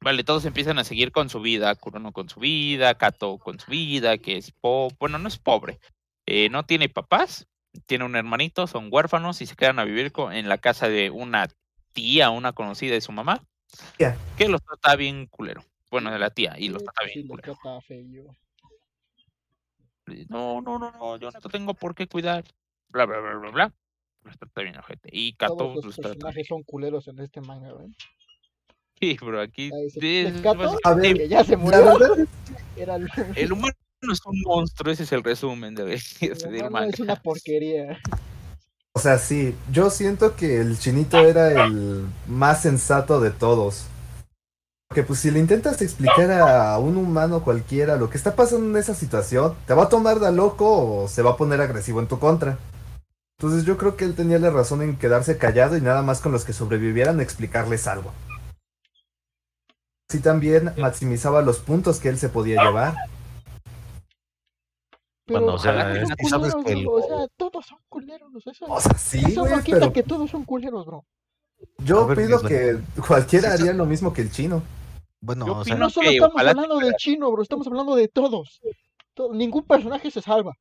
vale, 0.00 0.24
todos 0.24 0.44
empiezan 0.44 0.78
a 0.78 0.84
seguir 0.84 1.12
con 1.12 1.30
su 1.30 1.40
vida. 1.40 1.74
Kurono 1.74 2.12
con 2.12 2.28
su 2.28 2.40
vida, 2.40 2.96
Kato 2.98 3.38
con 3.38 3.58
su 3.58 3.70
vida, 3.70 4.18
que 4.18 4.36
es 4.36 4.52
pobre. 4.52 4.96
Bueno, 5.00 5.18
no 5.18 5.28
es 5.28 5.38
pobre. 5.38 5.80
eh, 6.26 6.48
no 6.50 6.64
tiene 6.66 6.88
papás, 6.88 7.48
tiene 7.86 8.04
un 8.04 8.16
hermanito, 8.16 8.66
son 8.66 8.88
huérfanos 8.90 9.40
y 9.40 9.46
se 9.46 9.56
quedan 9.56 9.78
a 9.78 9.84
vivir 9.84 10.12
co- 10.12 10.30
en 10.32 10.48
la 10.48 10.58
casa 10.58 10.88
de 10.88 11.10
una 11.10 11.48
tía, 11.92 12.30
una 12.30 12.52
conocida 12.52 12.94
de 12.94 13.00
su 13.00 13.12
mamá, 13.12 13.42
Tía. 13.96 14.16
que 14.36 14.48
los 14.48 14.62
trata 14.62 14.96
bien 14.96 15.26
culero. 15.26 15.64
Bueno, 15.90 16.10
de 16.10 16.18
la 16.18 16.30
tía, 16.30 16.54
y 16.58 16.68
los 16.68 16.82
trata 16.84 17.02
bien 17.04 17.26
culero. 17.28 17.54
No, 20.28 20.60
no, 20.60 20.78
no, 20.78 20.90
no, 20.90 21.16
yo 21.16 21.30
no 21.30 21.40
te 21.40 21.48
tengo 21.48 21.74
por 21.74 21.94
qué 21.94 22.06
cuidar. 22.06 22.44
Bla, 22.88 23.06
bla, 23.06 23.18
bla, 23.20 23.34
bla, 23.36 23.50
bla. 23.50 23.72
Los 24.24 24.38
trata 24.38 24.62
bien, 24.62 24.76
ojete. 24.78 25.08
Y 25.12 25.34
Kato 25.34 25.56
Todos 25.56 25.76
los 25.76 25.84
los 25.86 25.94
trata 25.96 26.08
personajes 26.10 26.34
bien. 26.36 26.46
son 26.46 26.62
culeros 26.64 27.08
en 27.08 27.18
este 27.20 27.40
manga, 27.40 27.72
¿ven? 27.74 27.94
Sí, 29.00 29.16
bro, 29.20 29.40
aquí. 29.40 29.70
Es 29.72 30.40
Kato, 30.42 30.78
A 30.84 30.94
ver, 30.94 31.28
ya 31.28 31.44
se 31.44 31.56
murió. 31.56 31.84
verdad, 31.84 32.28
Era 32.76 32.96
el, 32.96 33.08
El 33.36 33.52
humano 33.52 33.74
es 34.10 34.24
un 34.26 34.40
monstruo, 34.42 34.92
ese 34.92 35.04
es 35.04 35.12
el 35.12 35.22
resumen 35.22 35.74
de, 35.74 36.00
manga. 36.70 36.88
es 36.88 37.00
una 37.00 37.16
porquería. 37.16 38.00
o 38.92 38.98
sea, 38.98 39.18
sí, 39.18 39.54
yo 39.70 39.90
siento 39.90 40.34
que 40.34 40.60
el 40.60 40.78
chinito 40.78 41.18
era 41.18 41.64
el 41.64 42.06
más 42.26 42.62
sensato 42.62 43.20
de 43.20 43.30
todos. 43.30 43.84
Porque 44.88 45.04
pues 45.04 45.20
si 45.20 45.30
le 45.30 45.38
intentas 45.38 45.80
explicar 45.80 46.30
a 46.32 46.76
un 46.78 46.98
humano 46.98 47.42
cualquiera 47.42 47.96
lo 47.96 48.10
que 48.10 48.18
está 48.18 48.36
pasando 48.36 48.66
en 48.66 48.76
esa 48.76 48.94
situación, 48.94 49.54
te 49.66 49.72
va 49.72 49.84
a 49.84 49.88
tomar 49.88 50.20
de 50.20 50.30
loco 50.32 51.04
o 51.04 51.08
se 51.08 51.22
va 51.22 51.30
a 51.30 51.36
poner 51.38 51.62
agresivo 51.62 52.00
en 52.00 52.08
tu 52.08 52.18
contra. 52.18 52.58
Entonces 53.38 53.64
yo 53.64 53.78
creo 53.78 53.96
que 53.96 54.04
él 54.04 54.14
tenía 54.14 54.38
la 54.38 54.50
razón 54.50 54.82
en 54.82 54.96
quedarse 54.96 55.38
callado 55.38 55.78
y 55.78 55.80
nada 55.80 56.02
más 56.02 56.20
con 56.20 56.30
los 56.30 56.44
que 56.44 56.52
sobrevivieran 56.52 57.20
explicarles 57.20 57.86
algo. 57.86 58.12
Sí 60.10 60.18
también 60.18 60.74
maximizaba 60.76 61.40
los 61.40 61.58
puntos 61.58 61.98
que 61.98 62.10
él 62.10 62.18
se 62.18 62.28
podía 62.28 62.62
llevar. 62.62 62.94
Pero 65.24 65.40
Bueno, 65.40 65.54
o 65.54 65.58
sea, 65.58 65.72
todos 65.84 65.96
es 66.02 66.08
son 66.08 66.16
que 66.16 66.26
sabes 66.28 66.54
culeros, 66.54 66.64
que 66.64 66.86
O 66.86 66.98
lo- 66.98 67.06
sea, 67.18 67.26
todos 67.36 67.66
son 67.66 67.78
culeros. 67.88 68.30
Eso, 68.46 68.64
O 68.68 68.80
sea, 68.80 68.94
sí, 68.98 69.18
eso 69.26 69.46
no 69.46 69.62
quita 69.62 69.78
pero 69.80 69.92
que 69.92 70.02
todos 70.02 70.30
son 70.30 70.44
culeros, 70.44 70.84
bro. 70.84 71.04
yo 71.78 72.00
A 72.02 72.06
ver, 72.06 72.18
pido 72.18 72.40
que 72.42 72.78
cualquiera 73.06 73.56
Sí, 73.56 73.62
haría 73.62 73.72
lo 73.72 73.86
mismo 73.86 74.12
que 74.12 74.22
el 74.22 74.30
chino. 74.32 74.62
Bueno, 75.20 75.46
Yo 75.46 75.52
o 75.58 75.64
sea, 75.64 75.74
opino 75.74 75.86
No 75.86 75.90
solo 75.90 76.08
que 76.10 76.16
estamos 76.16 76.42
hablando 76.42 76.78
del 76.78 76.94
chino, 76.96 77.30
bro. 77.30 77.42
Estamos 77.42 77.66
hablando 77.68 77.94
de 77.94 78.08
todos. 78.08 78.60
To- 79.14 79.32
Ningún 79.32 79.62
personaje 79.64 80.10
se 80.10 80.20
salva. 80.20 80.54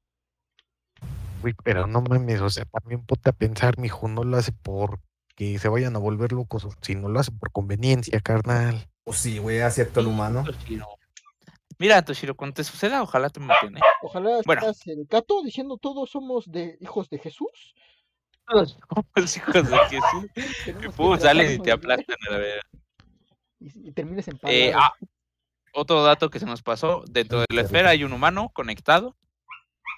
güey, 1.41 1.55
pero 1.63 1.87
no 1.87 2.01
mames, 2.01 2.39
o 2.41 2.49
sea, 2.51 2.65
también 2.65 3.03
ponte 3.03 3.31
a 3.31 3.33
pensar, 3.33 3.79
mijo, 3.79 4.07
no 4.07 4.23
lo 4.23 4.37
hace 4.37 4.51
por 4.51 4.99
que 5.35 5.57
se 5.57 5.69
vayan 5.69 5.95
a 5.95 5.99
volver 5.99 6.33
locos, 6.33 6.67
sino 6.81 7.09
lo 7.09 7.19
hace 7.19 7.31
por 7.31 7.51
conveniencia, 7.51 8.19
carnal. 8.19 8.87
Pues 9.03 9.17
sí, 9.17 9.39
güey, 9.39 9.61
así 9.61 9.81
actúa 9.81 10.03
el 10.03 10.09
humano. 10.09 10.43
Toshiro. 10.45 10.85
Mira, 11.79 12.03
Toshiro, 12.03 12.35
cuando 12.35 12.55
te 12.55 12.63
suceda, 12.63 13.01
ojalá 13.01 13.29
te 13.29 13.39
maten, 13.39 13.77
¿eh? 13.77 13.81
Ojalá 14.01 14.41
Bueno. 14.45 14.61
seas 14.61 14.87
el 14.87 15.05
gato 15.05 15.41
diciendo 15.43 15.77
todos 15.77 16.09
somos 16.11 16.51
de 16.51 16.77
hijos 16.81 17.09
de 17.09 17.17
Jesús. 17.19 17.75
Todos 18.47 18.77
somos 18.89 19.05
hijos 19.37 19.69
de 19.69 19.77
Jesús. 19.89 20.25
Pum, 20.95 21.17
salen 21.19 21.53
y 21.55 21.59
te 21.63 21.71
aplastan 21.71 22.15
a 22.29 22.31
la 22.31 22.37
verga. 22.37 22.61
Y, 23.59 23.89
y 23.89 23.91
termines 23.91 24.27
en 24.27 24.35
Eh, 24.43 24.71
palabras. 24.71 24.91
ah, 25.01 25.05
otro 25.73 26.03
dato 26.03 26.29
que 26.29 26.39
se 26.39 26.45
nos 26.45 26.61
pasó, 26.61 27.03
dentro 27.09 27.39
de 27.39 27.45
la 27.53 27.61
esfera 27.61 27.89
hay 27.91 28.03
un 28.03 28.11
humano 28.11 28.49
conectado 28.53 29.15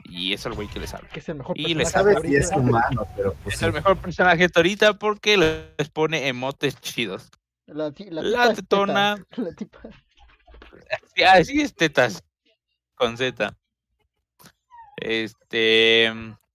y 0.05 0.33
es 0.33 0.45
el 0.45 0.53
güey 0.53 0.67
que 0.67 0.79
les 0.79 0.93
habla. 0.93 1.09
que 1.09 1.19
es 1.19 1.29
el 1.29 1.35
mejor 1.37 1.57
y 1.57 1.73
le 1.73 1.83
personaje 1.83 1.91
Sabes 1.91 2.13
favorito 2.15 2.47
si 2.47 2.53
es 2.53 2.57
humano, 2.57 3.07
pero 3.15 3.33
pues 3.35 3.55
Es 3.55 3.59
sí. 3.59 3.65
el 3.65 3.73
mejor 3.73 3.97
personaje 3.97 4.43
hasta 4.45 4.59
ahorita 4.59 4.93
porque 4.99 5.37
les 5.37 5.89
pone 5.89 6.27
emotes 6.27 6.79
chidos. 6.81 7.31
La, 7.65 7.85
la, 7.85 7.85
La 7.85 7.91
tipa 7.91 8.11
es 8.21 8.21
teta, 8.21 8.53
tetona. 8.55 9.25
La 9.37 9.53
tipa. 9.55 9.79
Sí, 11.15 11.23
Así 11.23 11.61
es 11.61 11.73
tetas 11.75 12.23
con 12.95 13.17
Z. 13.17 13.55
Este, 14.97 16.05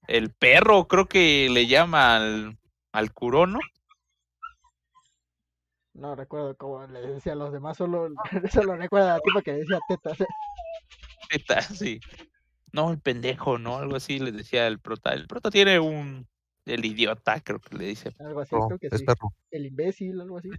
el 0.06 0.32
perro 0.38 0.86
creo 0.88 1.06
que 1.06 1.48
le 1.50 1.66
llama 1.66 2.16
al, 2.16 2.58
al 2.92 3.12
curono. 3.12 3.58
No 5.94 6.14
recuerdo 6.14 6.56
cómo 6.56 6.86
le 6.86 7.00
decía 7.00 7.32
a 7.32 7.36
los 7.36 7.52
demás, 7.52 7.76
solo, 7.76 8.08
solo 8.52 8.76
recuerdo 8.76 9.08
a 9.08 9.14
la 9.14 9.20
tipa 9.20 9.42
que 9.42 9.52
decía 9.52 9.78
tetas. 9.88 10.18
Teta, 11.28 11.60
sí. 11.60 12.00
no, 12.72 12.90
el 12.92 13.00
pendejo, 13.00 13.58
¿no? 13.58 13.78
Algo 13.78 13.96
así 13.96 14.18
le 14.18 14.32
decía 14.32 14.66
el 14.66 14.78
prota. 14.78 15.12
El 15.12 15.26
prota 15.26 15.50
tiene 15.50 15.78
un, 15.80 16.26
el 16.64 16.84
idiota, 16.84 17.40
creo 17.40 17.60
que 17.60 17.76
le 17.76 17.86
dice. 17.86 18.14
Algo 18.20 18.40
así, 18.40 18.54
No, 18.54 18.68
creo 18.68 18.78
que 18.78 18.86
es 18.86 18.98
sí. 18.98 19.04
perro. 19.04 19.32
El 19.50 19.66
imbécil, 19.66 20.20
algo 20.20 20.38
así. 20.38 20.50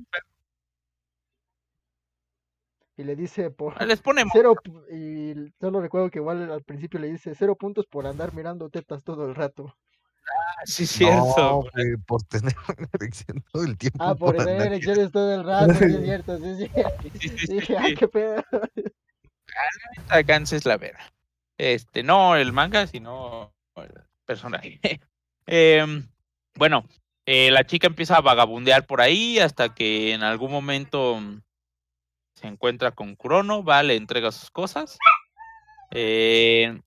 Y 3.00 3.04
le 3.06 3.16
dice 3.16 3.50
por 3.50 3.82
Ah, 3.82 3.86
Les 3.86 4.02
pone 4.02 4.26
cero, 4.34 4.56
y 4.92 5.34
solo 5.58 5.80
recuerdo 5.80 6.10
que 6.10 6.20
igual 6.20 6.52
al 6.52 6.64
principio 6.64 7.00
le 7.00 7.10
dice 7.10 7.34
cero 7.34 7.56
puntos 7.56 7.86
por 7.88 8.06
andar 8.06 8.34
mirando 8.34 8.70
tetas 8.70 9.06
todo 9.06 9.26
el 9.26 9.36
rato. 9.36 9.74
Sí, 10.66 10.86
cierto. 10.86 11.34
No, 11.38 11.62
güey, 11.62 11.96
por 12.06 12.22
tener 12.24 12.54
una 12.78 12.90
erección 12.92 13.42
todo 13.54 13.64
el 13.64 13.78
tiempo. 13.78 14.04
Ah, 14.04 14.16
por 14.16 14.32
andar 14.32 14.48
tener 14.48 14.74
erecciones 14.74 15.14
todo 15.14 15.34
el 15.34 15.46
rato, 15.46 15.74
sí 15.76 15.86
es 15.86 16.02
cierto, 16.04 16.38
sí 16.40 16.44
es 16.50 16.58
cierto. 16.58 17.04
Sí, 17.18 17.30
sí, 17.30 17.74
ah, 17.78 17.86
sí. 17.88 17.96
qué 17.96 18.08
pedo. 18.10 18.44
Esta 19.96 20.22
Gans 20.24 20.52
es 20.52 20.66
la 20.66 20.76
vera. 20.76 21.00
Este, 21.58 22.04
no 22.04 22.36
el 22.36 22.52
manga, 22.52 22.86
sino 22.86 23.54
el 23.78 23.94
personaje. 24.26 24.82
Em, 25.46 26.06
bueno, 26.56 26.84
eh, 27.26 27.50
la 27.50 27.64
chica 27.66 27.88
empieza 27.88 28.18
a 28.18 28.22
vagabundear 28.22 28.86
por 28.86 29.00
ahí 29.00 29.40
hasta 29.40 29.74
que 29.74 30.12
en 30.12 30.22
algún 30.22 30.52
momento 30.52 31.18
se 32.40 32.48
encuentra 32.48 32.92
con 32.92 33.16
Kurono, 33.16 33.64
va, 33.64 33.84
le 33.84 33.96
entrega 33.96 34.32
sus 34.32 34.50
cosas 34.50 34.98
eh, 35.92 36.80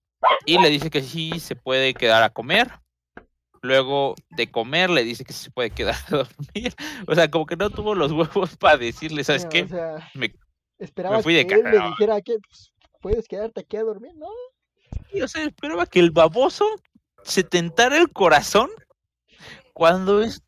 y 0.47 0.59
le 0.59 0.71
dice 0.71 0.91
que 0.91 1.03
sí 1.03 1.41
se 1.41 1.57
puede 1.57 1.95
quedar 1.95 2.23
a 2.23 2.31
comer. 2.31 2.71
Luego 3.61 4.15
de 4.31 4.51
comer 4.51 4.91
le 4.91 5.05
dice 5.05 5.25
que 5.25 5.33
sí 5.33 5.45
se 5.45 5.51
puede 5.51 5.71
quedar 5.71 5.95
a 5.95 6.11
dormir. 6.11 6.75
O 7.07 7.15
sea, 7.15 7.31
como 7.31 7.47
que 7.47 7.57
no 7.57 7.71
tuvo 7.71 7.95
los 7.95 8.13
huevos 8.13 8.57
para 8.59 8.77
decirle, 8.77 9.25
¿sabes 9.25 9.47
qué? 9.47 9.65
O 9.65 9.69
sea, 9.69 10.11
Me- 10.15 10.35
esperabas 10.79 11.23
fui 11.23 11.35
de 11.35 11.47
que 11.47 11.55
él 11.55 11.65
le 11.65 11.81
dijera 11.81 12.21
que 12.23 12.39
pues, 12.39 12.73
puedes 13.01 13.29
quedarte 13.29 13.61
aquí 13.61 13.77
a 13.77 13.83
dormir, 13.83 14.15
¿no? 14.17 14.27
Sí, 15.13 15.21
o 15.21 15.29
sea, 15.29 15.45
esperaba 15.45 15.87
que 15.87 16.01
el 16.01 16.11
baboso 16.11 16.67
se 17.23 17.45
tentara 17.45 17.99
el 17.99 18.11
corazón 18.11 18.71
cuando 19.75 20.23
es 20.23 20.43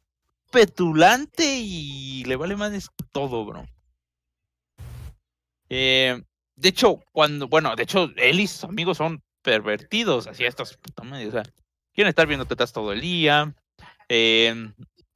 petulante 0.51 1.57
y 1.59 2.25
le 2.25 2.37
vale 2.37 2.57
más 2.57 2.91
todo, 3.13 3.45
bro. 3.45 3.65
Eh, 5.69 6.23
de 6.57 6.69
hecho, 6.69 7.01
cuando, 7.13 7.49
bueno, 7.49 7.75
de 7.77 7.83
hecho, 7.83 8.11
él 8.17 8.41
y 8.41 8.47
sus 8.47 8.65
amigos 8.65 8.99
son 8.99 9.23
pervertidos, 9.43 10.27
así 10.27 10.45
estos, 10.45 10.79
o 10.97 11.31
sea, 11.31 11.43
quieren 11.93 12.09
estar 12.09 12.27
viendo 12.27 12.47
tetas 12.47 12.73
todo 12.73 12.93
el 12.93 13.01
día. 13.01 13.55
eh, 14.09 14.73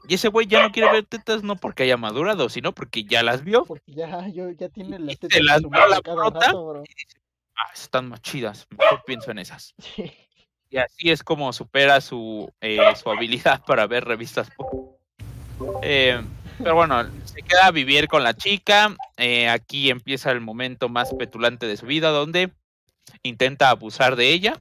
y 0.07 0.15
ese 0.15 0.29
güey 0.29 0.47
ya 0.47 0.63
no 0.63 0.73
quiere 0.73 0.91
ver 0.91 1.05
tetas 1.05 1.43
no 1.43 1.57
porque 1.57 1.83
haya 1.83 1.97
madurado, 1.99 2.49
sino 2.49 2.73
porque 2.73 3.05
ya 3.05 3.23
las 3.23 3.45
vio. 3.45 3.65
Porque 3.65 3.93
ya, 3.93 4.27
yo, 4.29 4.51
ya 4.53 4.69
tiene 4.71 4.99
las 4.99 5.17
se 5.17 5.29
tetas 5.29 5.41
las 5.43 5.63
mano 5.63 5.87
la 5.89 6.01
cada 6.01 6.17
prota. 6.17 6.47
rato, 6.47 6.67
bro. 6.67 6.85
Ah, 7.57 7.71
están 7.75 8.09
más 8.09 8.23
chidas, 8.23 8.67
mejor 8.71 9.03
pienso 9.05 9.31
en 9.31 9.41
esas. 9.41 9.75
Sí. 9.79 10.13
Y 10.71 10.77
así 10.77 11.11
es 11.11 11.23
como 11.23 11.53
supera 11.53 12.01
su, 12.01 12.51
eh, 12.61 12.79
su 12.97 13.11
habilidad 13.11 13.63
para 13.67 13.87
ver 13.87 14.05
revistas. 14.05 14.51
Eh, 15.83 16.23
pero 16.59 16.75
bueno, 16.75 17.09
se 17.39 17.45
queda 17.45 17.67
a 17.67 17.71
vivir 17.71 18.09
con 18.09 18.25
la 18.25 18.35
chica. 18.35 18.97
eh, 19.17 19.49
aquí 19.49 19.91
empieza 19.91 20.33
el 20.33 20.41
momento 20.41 20.89
más 20.89 21.15
petulante 21.15 21.67
de 21.67 21.77
su 21.77 21.87
vida, 21.87 22.11
donde 22.11 22.53
intenta 23.23 23.71
abusar 23.71 24.17
de 24.17 24.33
ella. 24.33 24.61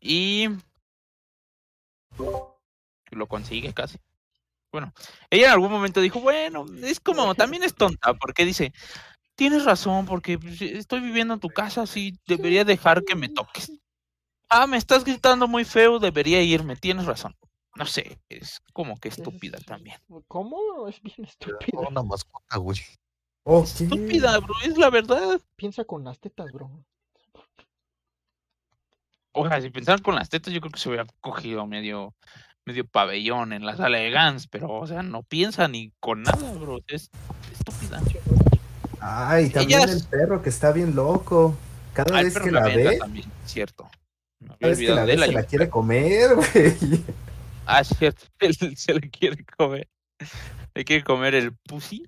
Y 0.00 0.48
lo 3.10 3.26
consigue 3.26 3.74
casi. 3.74 3.98
Bueno, 4.72 4.94
ella 5.28 5.46
en 5.48 5.52
algún 5.52 5.70
momento 5.70 6.00
dijo, 6.00 6.20
bueno, 6.20 6.64
es 6.82 7.00
como, 7.00 7.34
también 7.34 7.62
es 7.62 7.74
tonta, 7.74 8.14
porque 8.14 8.46
dice, 8.46 8.72
tienes 9.34 9.64
razón, 9.64 10.06
porque 10.06 10.38
pues, 10.38 10.62
estoy 10.62 11.00
viviendo 11.00 11.34
en 11.34 11.40
tu 11.40 11.48
casa, 11.48 11.86
sí, 11.86 12.18
debería 12.26 12.64
dejar 12.64 13.04
que 13.04 13.16
me 13.16 13.28
toques. 13.28 13.70
Ah, 14.48 14.66
me 14.66 14.78
estás 14.78 15.04
gritando 15.04 15.46
muy 15.48 15.64
feo, 15.64 15.98
debería 15.98 16.40
irme, 16.42 16.76
tienes 16.76 17.04
razón. 17.04 17.36
No 17.76 17.86
sé, 17.86 18.18
es 18.28 18.60
como 18.72 18.96
que 18.98 19.08
estúpida 19.08 19.58
Es- 19.58 19.64
también. 19.64 19.96
¿Cómo? 20.28 20.88
Es 20.88 21.00
bien 21.02 21.24
estúpida. 21.26 21.88
Una 21.88 22.02
mascota, 22.02 22.56
güey. 22.58 22.78
Ok. 23.44 23.64
Estúpida, 23.64 24.38
bro, 24.38 24.54
es 24.64 24.76
la 24.76 24.90
verdad. 24.90 25.40
Piensa 25.56 25.84
con 25.84 26.04
las 26.04 26.18
tetas, 26.18 26.52
bro. 26.52 26.70
O 29.32 29.48
sea, 29.48 29.60
si 29.60 29.70
pensaran 29.70 30.02
con 30.02 30.14
las 30.16 30.28
tetas, 30.28 30.52
yo 30.52 30.60
creo 30.60 30.72
que 30.72 30.80
se 30.80 30.88
hubiera 30.88 31.06
cogido 31.20 31.64
medio, 31.66 32.14
medio 32.66 32.84
pabellón 32.86 33.52
en 33.52 33.64
la 33.64 33.76
sala 33.76 33.98
de 33.98 34.10
Gans, 34.10 34.48
pero, 34.48 34.68
o 34.72 34.86
sea, 34.86 35.02
no 35.02 35.22
piensa 35.22 35.68
ni 35.68 35.92
con 36.00 36.22
nada, 36.22 36.52
bro. 36.54 36.78
Es 36.88 37.10
estúpida. 37.52 38.02
Ay, 39.00 39.48
también 39.50 39.80
Ellas- 39.80 39.92
el 39.92 40.04
perro 40.08 40.42
que 40.42 40.48
está 40.50 40.72
bien 40.72 40.94
loco. 40.96 41.56
Cada 41.94 42.22
vez 42.22 42.38
que 42.38 42.50
la 42.50 42.60
la 42.60 42.74
ve, 42.74 42.98
también, 42.98 43.30
cierto. 43.46 43.88
Me 44.40 44.48
cada 44.56 44.68
vez 44.70 44.78
que 44.78 44.88
la 44.94 45.06
de 45.06 45.16
ve 45.16 45.26
se 45.26 45.32
la 45.32 45.42
quiere 45.44 45.70
comer, 45.70 46.30
güey. 46.34 47.04
Ah, 47.72 47.84
cierto, 47.84 48.24
él 48.40 48.54
se 48.76 48.94
le 48.94 49.10
quiere 49.10 49.44
comer. 49.44 49.88
Le 50.74 50.84
quiere 50.84 51.04
comer 51.04 51.34
el 51.34 51.56
pussy. 51.56 52.04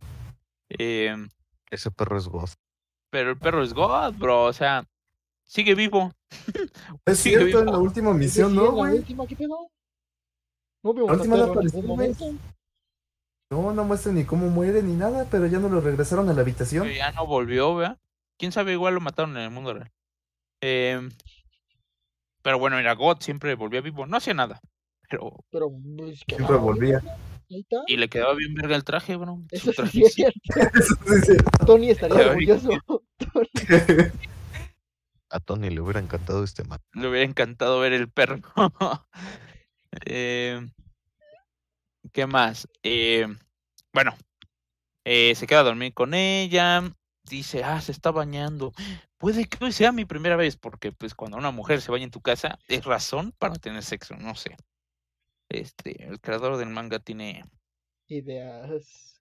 Em, 0.69 1.29
Ese 1.71 1.91
perro 1.91 2.19
es 2.19 2.27
goz. 2.29 2.55
pero 3.11 3.31
el 3.31 3.39
perro 3.39 3.63
es 3.63 3.73
God, 3.73 4.15
bro. 4.15 4.45
O 4.45 4.53
sea, 4.53 4.85
sigue 5.45 5.75
vivo. 5.75 6.13
Es 7.07 7.19
cierto, 7.21 7.47
vivo. 7.47 7.59
en 7.61 7.67
la 7.67 7.79
última 7.79 8.13
misión, 8.15 8.55
¿no, 8.55 8.65
la 8.65 8.71
güey? 8.71 8.99
última, 8.99 9.27
¿qué 9.27 9.37
pedo? 9.37 9.71
No 10.83 10.95
vimos 10.95 11.11
La 11.11 11.17
última 11.17 11.37
ningún 11.37 11.51
apareció. 11.51 12.33
No, 13.51 13.73
no 13.75 13.85
muestran 13.85 14.15
ni 14.15 14.25
cómo 14.25 14.49
muere 14.49 14.83
ni 14.83 14.95
nada, 14.95 15.27
pero 15.31 15.47
ya 15.47 15.59
no 15.59 15.69
lo 15.69 15.81
regresaron 15.83 16.29
a 16.31 16.33
la 16.33 16.41
habitación. 16.41 16.89
que 16.89 16.97
Ya 16.97 17.13
no 17.13 17.27
volvió, 17.27 17.75
¿verdad? 17.75 17.99
Quién 18.39 18.51
sabe, 18.51 18.73
igual 18.73 18.95
lo 18.95 19.01
mataron 19.01 19.37
en 19.37 19.43
el 19.43 19.51
mundo 19.51 19.75
real. 19.75 19.93
Em, 20.63 21.11
pero 22.43 22.59
bueno, 22.59 22.77
mira, 22.79 22.95
God 22.95 23.19
siempre 23.21 23.55
volvía 23.55 23.83
vivo. 23.83 24.07
No 24.07 24.17
hacía 24.17 24.33
nada. 24.35 24.61
Pero. 25.13 25.45
Pero 25.51 25.71
pues, 25.97 26.25
que 26.27 26.37
Siempre 26.37 26.57
volvía. 26.57 27.03
Ahí 27.51 27.61
está. 27.61 27.83
Y 27.87 27.99
le 27.99 28.09
quedaba 28.09 28.35
bien 28.35 28.55
verga 28.55 28.77
el 28.77 28.85
traje, 28.85 29.17
bro. 29.17 29.43
Su 29.51 29.57
Eso 29.57 29.71
sí 29.71 29.77
traje 29.77 30.01
es 30.01 30.15
cierto. 30.15 30.41
Eso 30.75 30.95
sí 31.05 31.15
es 31.15 31.25
cierto. 31.27 31.67
Tony 31.67 31.91
estaría 31.91 32.31
orgulloso. 32.31 32.71
Tony. 33.19 33.49
A 35.29 35.41
Tony 35.41 35.71
le 35.71 35.81
hubiera 35.81 36.01
encantado 36.01 36.45
este 36.45 36.65
man. 36.65 36.79
Le 36.95 37.09
hubiera 37.09 37.25
encantado 37.25 37.79
ver 37.81 37.93
el 37.93 38.11
perro. 38.11 38.41
Eh, 40.07 40.59
¿Qué 42.15 42.27
más? 42.27 42.67
Eh, 42.83 43.27
bueno, 43.93 44.17
eh, 45.05 45.35
se 45.35 45.47
queda 45.47 45.61
a 45.61 45.65
dormir 45.65 45.93
con 45.93 46.15
ella. 46.15 46.83
Dice, 47.25 47.63
ah, 47.63 47.79
se 47.83 47.93
está 47.93 48.11
bañando. 48.11 48.73
Puede 49.19 49.45
que 49.45 49.63
hoy 49.63 49.73
sea 49.73 49.93
mi 49.93 50.07
primera 50.07 50.37
vez, 50.37 50.57
porque 50.57 50.93
pues 50.93 51.15
cuando 51.15 51.37
una 51.37 51.51
mujer 51.51 51.83
se 51.83 51.93
baña 51.93 52.05
en 52.05 52.11
tu 52.11 52.23
casa 52.23 52.59
es 52.69 52.87
razón 52.87 53.35
para 53.39 53.57
tener 53.57 53.83
sexo, 53.83 54.17
no 54.17 54.35
sé. 54.35 54.57
Este, 55.53 56.05
el 56.05 56.19
creador 56.19 56.57
del 56.57 56.71
manga 56.71 56.99
tiene 56.99 57.45
Ideas. 58.09 59.21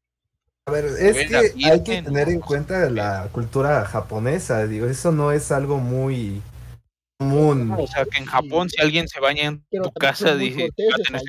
A 0.66 0.72
ver, 0.72 0.86
es 0.86 1.28
que 1.28 1.66
hay 1.66 1.84
que 1.84 2.02
tener 2.02 2.30
en 2.30 2.40
cuenta 2.40 2.90
la 2.90 3.28
cultura 3.32 3.84
japonesa, 3.86 4.66
digo, 4.66 4.88
eso 4.88 5.12
no 5.12 5.32
es 5.32 5.52
algo 5.52 5.78
muy 5.78 6.42
común. 7.18 7.72
O 7.78 7.86
sea, 7.88 8.06
que 8.06 8.20
en 8.20 8.26
Sí. 8.26 8.30
Japón, 8.30 8.70
si 8.70 8.82
alguien 8.82 9.08
se 9.08 9.20
baña 9.20 9.44
en 9.44 9.66
Pero 9.70 9.84
tu 9.84 9.92
casa, 9.92 10.36
dice, 10.36 10.70
O 10.70 10.96
sea, 10.96 11.20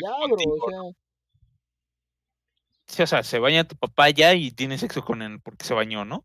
Sí, 2.87 3.03
o 3.03 3.07
sea, 3.07 3.23
se 3.23 3.39
baña 3.39 3.65
tu 3.65 3.75
papá 3.75 4.11
ya 4.11 4.35
y 4.35 4.51
tiene 4.51 4.79
sexo 4.79 5.03
con 5.05 5.23
él 5.23 5.41
porque 5.43 5.65
se 5.65 5.75
bañó, 5.75 6.05
¿no? 6.05 6.25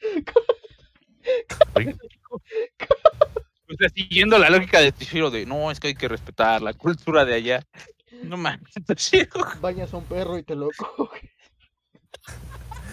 O 3.72 3.74
sea, 3.78 3.88
siguiendo 3.88 4.38
la 4.38 4.50
lógica 4.50 4.80
de 4.80 4.92
Tishiro 4.92 5.30
de 5.30 5.46
no, 5.46 5.70
es 5.70 5.80
que 5.80 5.88
hay 5.88 5.94
que 5.94 6.08
respetar 6.08 6.60
la 6.60 6.74
cultura 6.74 7.24
de 7.24 7.34
allá. 7.34 7.66
No 8.22 8.36
mames, 8.36 8.74
bañas 9.60 9.92
a 9.92 9.96
un 9.96 10.04
perro 10.04 10.38
y 10.38 10.42
te 10.42 10.54
lo 10.54 10.68
coges. 10.76 11.30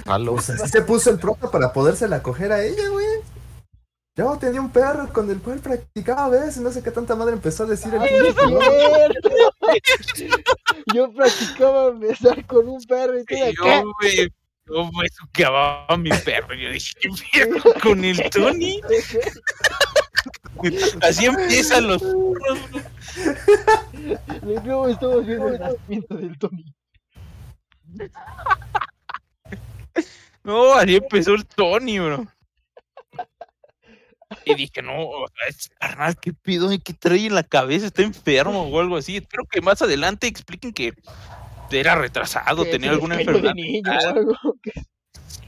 Pues 0.06 0.50
así 0.50 0.70
se 0.70 0.82
puso 0.82 1.10
el 1.12 1.20
prota 1.20 1.52
para 1.52 1.72
podérsela 1.72 2.24
coger 2.24 2.52
a 2.52 2.64
ella, 2.64 2.90
güey. 2.90 3.06
Yo 4.16 4.38
tenía 4.38 4.60
un 4.60 4.72
perro 4.72 5.14
con 5.14 5.30
el 5.30 5.40
cual 5.40 5.60
practicaba 5.60 6.26
a 6.26 6.30
veces, 6.30 6.58
no 6.58 6.72
sé 6.72 6.84
qué 6.84 6.92
tanta 6.92 7.16
madre 7.16 7.34
empezó 7.34 7.64
a 7.64 7.68
decir 7.68 7.94
el. 7.94 8.02
Yo 10.94 11.14
practicaba 11.14 11.92
besar 11.92 12.46
con 12.46 12.68
un 12.68 12.84
perro 12.84 13.20
y 13.20 13.24
tú 13.24 13.36
de 13.36 13.54
Yo, 13.54 13.94
güey, 14.02 14.34
yo 14.66 14.92
me 14.92 15.08
suqueaba 15.10 15.86
a 15.88 15.96
mi 15.96 16.10
perro. 16.10 16.54
Yo 16.54 16.72
dije, 16.72 16.94
¿qué 17.32 17.46
pedo 17.46 17.74
con 17.82 18.04
el 18.04 18.30
Tony? 18.30 18.82
Así 21.02 21.26
empiezan 21.26 21.88
los 21.88 22.02
perros, 22.02 22.72
bro. 22.72 22.82
Luego 24.64 24.88
estamos 24.88 25.26
viendo 25.26 25.48
el 25.50 25.60
nacimiento 25.60 26.16
del 26.16 26.38
Tony. 26.40 26.66
No, 30.44 30.74
así 30.74 30.96
empezó 30.96 31.34
el 31.34 31.46
Tony, 31.46 32.00
bro. 32.00 32.26
Y 34.46 34.56
dije, 34.56 34.82
no, 34.82 34.94
o 35.02 35.28
sea, 35.28 35.48
este 35.48 35.76
carnal, 35.76 36.16
¿qué 36.20 36.34
pido? 36.34 36.70
¿Qué 36.84 36.94
trae 36.94 37.26
en 37.26 37.36
la 37.36 37.44
cabeza? 37.44 37.88
¿Está 37.88 38.04
enfermo 38.04 38.64
o 38.64 38.80
algo 38.80 38.98
así? 38.98 39.18
Espero 39.18 39.44
que 39.46 39.62
más 39.62 39.82
adelante 39.82 40.28
expliquen 40.28 40.72
que 40.72 40.94
era 41.72 41.96
retrasado, 41.96 42.64
Que 42.64 42.72
tenía 42.72 42.92
alguna 42.92 43.20
enfermedad. 43.20 43.54
niño 43.54 43.92
algo. 43.92 44.34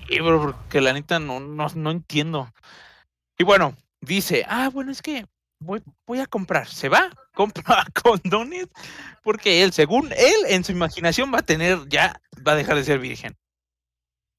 Sí, 0.08 0.20
bro, 0.20 0.42
porque 0.42 0.82
la 0.82 0.94
neta 0.94 1.20
no, 1.20 1.40
no, 1.40 1.68
no 1.74 1.92
entiendo. 1.92 2.52
Y 3.38 3.44
bueno, 3.44 3.76
dice, 4.02 4.46
ah, 4.48 4.70
bueno, 4.70 4.92
es 4.92 5.02
que 5.02 5.26
voy, 5.60 5.82
voy 6.06 6.20
a 6.20 6.28
comprar. 6.28 6.68
Se 6.68 6.90
va, 6.90 7.12
compra 7.34 7.86
condones, 8.04 8.68
porque 9.24 9.64
él, 9.64 9.72
según 9.72 10.12
él, 10.12 10.36
en 10.48 10.64
su 10.64 10.72
imaginación 10.72 11.34
va 11.34 11.40
a 11.40 11.46
tener, 11.46 11.88
ya 11.88 12.22
va 12.46 12.54
a 12.54 12.56
dejar 12.56 12.76
de 12.76 12.84
ser 12.84 13.00
virgen. 13.00 13.38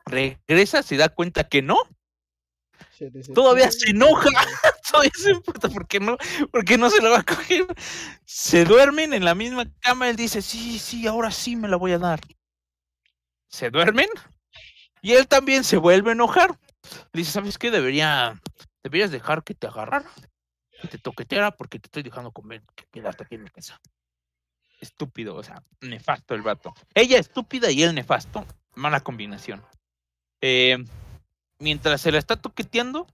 Regresa, 0.04 0.82
se 0.82 0.96
da 0.96 1.08
cuenta 1.08 1.48
que 1.48 1.62
no. 1.62 1.78
Todavía 3.34 3.70
se 3.70 3.90
enoja. 3.90 4.28
todavía 4.90 5.12
se 5.16 5.30
importa 5.30 5.68
porque 5.68 6.00
no, 6.00 6.16
porque 6.50 6.78
no 6.78 6.90
se 6.90 7.02
la 7.02 7.10
va 7.10 7.18
a 7.20 7.24
coger. 7.24 7.66
Se 8.24 8.64
duermen 8.64 9.12
en 9.12 9.24
la 9.24 9.34
misma 9.34 9.66
cama, 9.80 10.08
él 10.08 10.16
dice, 10.16 10.42
sí, 10.42 10.78
sí, 10.78 11.06
ahora 11.06 11.30
sí 11.30 11.56
me 11.56 11.68
la 11.68 11.76
voy 11.76 11.92
a 11.92 11.98
dar. 11.98 12.20
Se 13.48 13.70
duermen 13.70 14.08
y 15.02 15.12
él 15.12 15.26
también 15.26 15.64
se 15.64 15.76
vuelve 15.76 16.10
a 16.10 16.14
enojar. 16.14 16.58
Le 17.12 17.20
dice, 17.20 17.32
¿sabes 17.32 17.58
qué? 17.58 17.70
Debería, 17.70 18.40
deberías 18.82 19.10
dejar 19.10 19.42
que 19.44 19.54
te 19.54 19.66
agarrara, 19.66 20.10
que 20.80 20.88
te 20.88 20.98
toqueteara 20.98 21.52
porque 21.52 21.78
te 21.78 21.86
estoy 21.86 22.02
dejando 22.02 22.32
comer, 22.32 22.62
que 22.74 22.84
quedarte 22.90 23.24
aquí 23.24 23.36
en 23.36 23.44
mi 23.44 23.50
casa. 23.50 23.80
Estúpido, 24.80 25.36
o 25.36 25.42
sea, 25.42 25.62
nefasto 25.80 26.34
el 26.34 26.42
vato. 26.42 26.74
Ella 26.94 27.18
estúpida 27.18 27.70
y 27.70 27.82
él 27.82 27.94
nefasto. 27.94 28.44
Mala 28.74 29.00
combinación. 29.00 29.62
Eh, 30.40 30.76
mientras 31.58 32.00
se 32.00 32.10
la 32.10 32.18
está 32.18 32.36
toqueteando, 32.36 33.06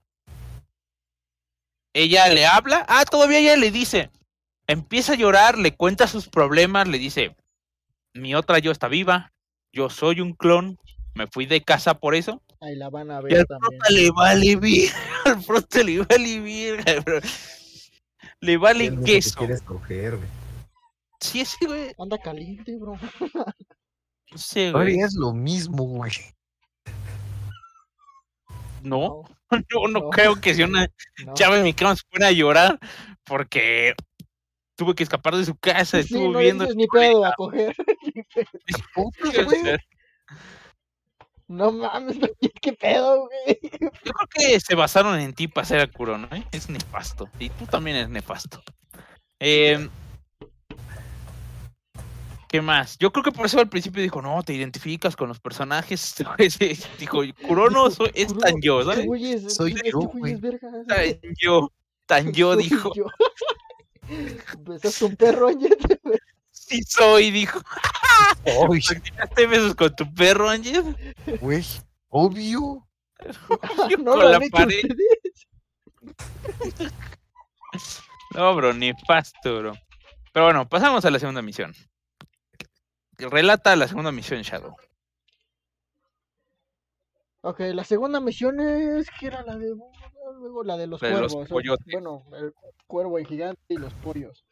ella 1.92 2.28
le 2.28 2.46
habla. 2.46 2.86
Ah, 2.88 3.04
todavía 3.04 3.38
ella 3.38 3.56
le 3.56 3.70
dice. 3.70 4.10
Empieza 4.66 5.12
a 5.12 5.16
llorar, 5.16 5.58
le 5.58 5.74
cuenta 5.74 6.06
sus 6.06 6.28
problemas, 6.28 6.88
le 6.88 6.98
dice, 6.98 7.34
mi 8.12 8.34
otra 8.34 8.58
yo 8.58 8.70
está 8.70 8.88
viva, 8.88 9.32
yo 9.72 9.88
soy 9.88 10.20
un 10.20 10.34
clon, 10.34 10.78
me 11.14 11.26
fui 11.26 11.46
de 11.46 11.62
casa 11.62 11.94
por 11.98 12.14
eso. 12.14 12.42
Ahí 12.60 12.76
la 12.76 12.90
van 12.90 13.10
a 13.10 13.20
Y 13.20 13.22
ver 13.24 13.38
al 13.38 13.46
también. 13.46 13.80
le 13.90 14.10
vale 14.10 14.56
bien, 14.60 14.92
al 15.28 15.42
prota 15.44 15.82
le 15.82 16.00
vale 16.00 16.40
bien, 16.40 16.76
bro. 17.04 17.20
Le 18.40 18.56
vale 18.56 18.96
queso. 19.04 19.38
quieres 19.38 19.62
coger, 19.62 20.16
güey. 20.16 20.28
Sí, 21.20 21.44
sí, 21.44 21.66
güey. 21.66 21.92
Anda 21.98 22.18
caliente, 22.18 22.76
bro. 22.76 22.94
No 24.30 24.38
sé, 24.38 24.70
güey. 24.72 24.94
Oye, 24.94 25.04
es 25.04 25.14
lo 25.14 25.32
mismo, 25.32 25.84
güey. 25.84 26.12
No, 28.82 29.24
No, 29.50 29.88
no, 29.90 30.10
creo 30.10 30.40
que 30.40 30.54
si 30.54 30.62
una 30.62 30.86
no. 31.24 31.34
chava 31.34 31.56
en 31.58 31.64
mi 31.64 31.72
cama 31.74 31.96
se 31.96 32.02
fuera 32.10 32.28
a 32.28 32.32
llorar 32.32 32.78
porque 33.24 33.94
tuvo 34.76 34.94
que 34.94 35.02
escapar 35.02 35.34
de 35.36 35.44
su 35.44 35.56
casa, 35.56 35.98
Sí, 36.02 36.14
estuvo 36.14 36.32
no 36.32 36.38
viendo. 36.38 36.64
dices 36.64 36.76
ni 36.76 36.86
pedo 36.86 37.24
a 37.24 37.32
coger. 37.34 37.74
Puta, 38.94 39.42
güey. 39.42 39.76
No 41.48 41.72
mames, 41.72 42.16
qué 42.62 42.72
pedo, 42.74 43.26
güey. 43.26 43.58
Yo 43.80 43.90
creo 43.90 44.28
que 44.32 44.60
se 44.60 44.74
basaron 44.74 45.18
en 45.18 45.32
ti 45.32 45.48
para 45.48 45.62
hacer 45.64 45.80
a 45.80 45.86
Kurono, 45.90 46.28
¿eh? 46.30 46.44
Es 46.52 46.68
nefasto. 46.68 47.28
Y 47.38 47.48
tú 47.50 47.64
también 47.66 47.96
eres 47.96 48.10
nefasto. 48.10 48.62
Eh, 49.40 49.88
¿Qué 52.48 52.62
más? 52.62 52.96
Yo 52.98 53.12
creo 53.12 53.22
que 53.22 53.32
por 53.32 53.44
eso 53.46 53.58
al 53.60 53.68
principio 53.68 54.02
dijo, 54.02 54.22
no, 54.22 54.42
te 54.42 54.54
identificas 54.54 55.16
con 55.16 55.28
los 55.28 55.38
personajes. 55.38 56.14
Dijo, 56.98 57.20
Kurono 57.46 57.90
soy- 57.90 58.10
es 58.14 58.28
Kurono, 58.28 58.40
tan 58.46 58.60
yo, 58.62 58.82
¿sabes? 58.84 59.06
es- 59.44 59.54
Soy 59.54 59.74
yo, 59.90 59.98
güey 60.00 60.32
es 60.32 60.40
güey. 60.40 60.52
verga. 60.52 60.70
Tan 60.86 61.04
yo, 61.42 61.72
tan 62.06 62.32
yo, 62.32 62.54
Soy 62.54 62.62
dijo. 62.62 62.92
yo. 62.94 63.06
Besaste 64.60 65.04
un 65.04 65.16
perro. 65.16 65.50
Sí 66.66 66.82
soy, 66.82 67.30
dijo. 67.30 67.60
Ay, 68.44 68.80
¿Practicaste 68.88 69.46
besos 69.46 69.74
con 69.74 69.94
tu 69.94 70.12
perro, 70.14 70.48
Ángel? 70.48 70.96
güey. 71.40 71.64
Obvio. 72.10 72.86
Yo 73.90 73.96
No 73.98 74.12
con 74.12 74.20
lo 74.20 74.28
la 74.30 74.40
pared. 74.50 74.82
No, 78.34 78.54
bro, 78.54 78.72
nefasto, 78.74 79.58
bro. 79.58 79.72
Pero 80.32 80.46
bueno, 80.46 80.68
pasamos 80.68 81.04
a 81.04 81.10
la 81.10 81.18
segunda 81.18 81.42
misión. 81.42 81.74
Relata 83.18 83.74
la 83.76 83.88
segunda 83.88 84.12
misión, 84.12 84.42
Shadow. 84.42 84.76
Ok, 87.40 87.60
la 87.72 87.84
segunda 87.84 88.20
misión 88.20 88.60
es 88.60 89.08
que 89.18 89.26
era 89.28 89.42
la 89.42 89.56
de 89.56 89.68
luego 90.38 90.62
la 90.62 90.76
de 90.76 90.86
los 90.86 91.00
La 91.02 91.08
de 91.08 91.20
los 91.22 91.32
cuervos. 91.34 91.50
o-. 91.50 91.76
Bueno, 91.92 92.24
el 92.36 92.52
cuervo 92.86 93.18
el 93.18 93.26
gigante 93.26 93.62
y 93.68 93.76
los 93.76 93.92
pollos. 93.94 94.44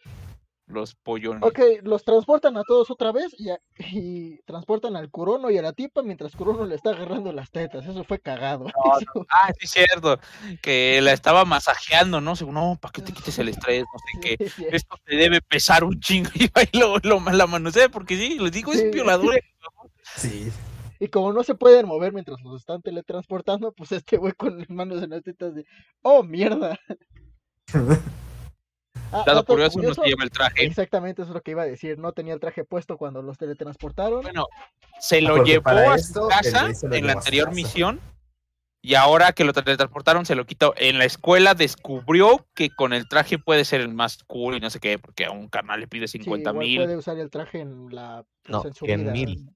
Los 0.68 0.96
pollones. 0.96 1.44
Ok, 1.44 1.60
los 1.84 2.02
transportan 2.04 2.56
a 2.56 2.62
todos 2.66 2.90
otra 2.90 3.12
vez 3.12 3.32
y, 3.38 3.50
a- 3.50 3.60
y 3.78 4.38
transportan 4.42 4.96
al 4.96 5.10
Curono 5.10 5.48
y 5.50 5.58
a 5.58 5.62
la 5.62 5.72
tipa 5.72 6.02
mientras 6.02 6.34
Curono 6.34 6.66
le 6.66 6.74
está 6.74 6.90
agarrando 6.90 7.32
las 7.32 7.52
tetas. 7.52 7.86
Eso 7.86 8.02
fue 8.02 8.18
cagado. 8.18 8.66
Eso- 8.66 8.74
Ah, 9.30 9.52
sí, 9.60 9.66
cierto. 9.68 10.18
Que 10.60 11.00
la 11.02 11.12
estaba 11.12 11.44
masajeando, 11.44 12.20
¿no? 12.20 12.34
Según, 12.34 12.54
no, 12.54 12.76
para 12.80 12.90
que 12.90 13.02
te 13.02 13.12
quites 13.12 13.38
el 13.38 13.48
estrés, 13.48 13.84
no 13.92 13.98
sé 13.98 14.36
qué. 14.36 14.44
sí, 14.48 14.50
sí. 14.56 14.66
Esto 14.72 14.96
te 15.04 15.14
debe 15.16 15.40
pesar 15.40 15.84
un 15.84 16.00
chingo. 16.00 16.30
Y 16.34 16.50
y 16.72 16.78
lo, 16.80 16.98
lo 16.98 17.20
la 17.20 17.46
manosea, 17.46 17.88
porque 17.88 18.16
sí, 18.16 18.38
les 18.40 18.50
digo, 18.50 18.72
Sí. 18.72 18.80
es 18.80 18.90
violador. 18.92 19.38
Sí. 20.16 20.50
Y 20.98 21.08
como 21.08 21.32
no 21.32 21.44
se 21.44 21.54
pueden 21.54 21.86
mover 21.86 22.12
mientras 22.12 22.40
los 22.42 22.58
están 22.60 22.82
teletransportando, 22.82 23.70
pues 23.72 23.92
este 23.92 24.16
güey 24.16 24.32
con 24.32 24.58
las 24.58 24.68
manos 24.70 25.00
en 25.02 25.10
las 25.10 25.22
tetas 25.22 25.54
de, 25.54 25.64
oh, 26.02 26.22
mierda. 26.24 26.76
Ah, 29.12 29.22
Dado 29.26 29.44
curioso, 29.44 29.80
no 29.80 29.94
se 29.94 30.02
lleva 30.02 30.24
el 30.24 30.30
traje. 30.30 30.64
Exactamente, 30.64 31.22
eso 31.22 31.30
es 31.30 31.34
lo 31.34 31.40
que 31.42 31.52
iba 31.52 31.62
a 31.62 31.66
decir. 31.66 31.98
No 31.98 32.12
tenía 32.12 32.34
el 32.34 32.40
traje 32.40 32.64
puesto 32.64 32.96
cuando 32.96 33.22
los 33.22 33.38
teletransportaron. 33.38 34.22
Bueno, 34.22 34.46
se 35.00 35.20
lo 35.20 35.36
Porque 35.36 35.52
llevó 35.52 35.68
a 35.70 35.98
su 35.98 36.28
casa 36.28 36.68
en 36.90 37.06
la 37.06 37.12
anterior 37.14 37.46
casa. 37.46 37.54
misión. 37.54 38.00
Y 38.82 38.94
ahora 38.94 39.32
que 39.32 39.44
lo 39.44 39.52
teletransportaron, 39.52 40.26
se 40.26 40.36
lo 40.36 40.46
quitó. 40.46 40.72
En 40.76 40.98
la 40.98 41.04
escuela 41.06 41.54
descubrió 41.54 42.46
que 42.54 42.70
con 42.70 42.92
el 42.92 43.08
traje 43.08 43.36
puede 43.38 43.64
ser 43.64 43.80
el 43.80 43.92
más 43.92 44.22
cool 44.24 44.54
y 44.56 44.60
no 44.60 44.70
sé 44.70 44.78
qué, 44.78 44.98
porque 44.98 45.24
a 45.24 45.32
un 45.32 45.48
canal 45.48 45.80
le 45.80 45.88
pide 45.88 46.06
Sí, 46.06 46.18
50 46.18 46.50
igual 46.50 46.66
mil. 46.66 46.82
puede 46.82 46.96
usar 46.96 47.18
el 47.18 47.28
traje 47.30 47.60
en 47.60 47.88
la 47.92 48.24
pues, 48.42 48.50
No, 48.52 48.64
en 48.64 48.74
su 48.74 48.84
100 48.86 49.00
vida. 49.02 49.12
mil. 49.12 49.50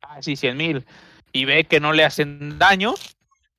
Ah, 0.00 0.22
sí, 0.22 0.36
100 0.36 0.56
mil. 0.56 0.86
Y 1.32 1.44
ve 1.44 1.64
que 1.64 1.78
no 1.80 1.92
le 1.92 2.04
hacen 2.04 2.58
daño. 2.58 2.94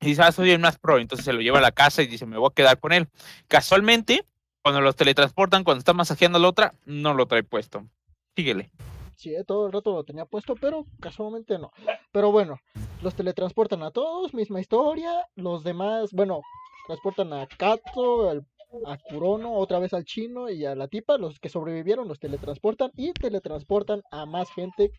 Y 0.00 0.06
dice, 0.06 0.22
ah, 0.22 0.32
soy 0.32 0.50
el 0.50 0.58
más 0.58 0.78
pro. 0.78 0.98
Entonces 0.98 1.24
se 1.24 1.32
lo 1.32 1.40
lleva 1.40 1.58
a 1.58 1.62
la 1.62 1.72
casa 1.72 2.02
y 2.02 2.06
dice, 2.08 2.26
me 2.26 2.36
voy 2.36 2.48
a 2.50 2.54
quedar 2.54 2.80
con 2.80 2.92
él. 2.92 3.08
Casualmente, 3.48 4.24
cuando 4.66 4.80
los 4.80 4.96
teletransportan, 4.96 5.62
cuando 5.62 5.78
está 5.78 5.92
masajeando 5.92 6.38
a 6.38 6.40
la 6.40 6.48
otra, 6.48 6.74
no 6.86 7.14
lo 7.14 7.26
trae 7.26 7.44
puesto. 7.44 7.86
Síguele. 8.34 8.72
Sí, 9.14 9.32
eh, 9.32 9.44
todo 9.44 9.66
el 9.66 9.72
rato 9.72 9.92
lo 9.92 10.02
tenía 10.02 10.24
puesto, 10.26 10.56
pero 10.56 10.86
casualmente 10.98 11.56
no. 11.56 11.70
Pero 12.10 12.32
bueno, 12.32 12.58
los 13.00 13.14
teletransportan 13.14 13.84
a 13.84 13.92
todos, 13.92 14.34
misma 14.34 14.60
historia. 14.60 15.24
Los 15.36 15.62
demás, 15.62 16.10
bueno, 16.10 16.40
transportan 16.88 17.32
a 17.32 17.46
Kato, 17.46 18.28
a 18.28 18.98
Kurono, 19.08 19.52
otra 19.54 19.78
vez 19.78 19.94
al 19.94 20.04
chino 20.04 20.50
y 20.50 20.64
a 20.64 20.74
la 20.74 20.88
tipa. 20.88 21.16
Los 21.16 21.38
que 21.38 21.48
sobrevivieron 21.48 22.08
los 22.08 22.18
teletransportan 22.18 22.90
y 22.96 23.12
teletransportan 23.12 24.02
a 24.10 24.26
más 24.26 24.50
gente 24.50 24.90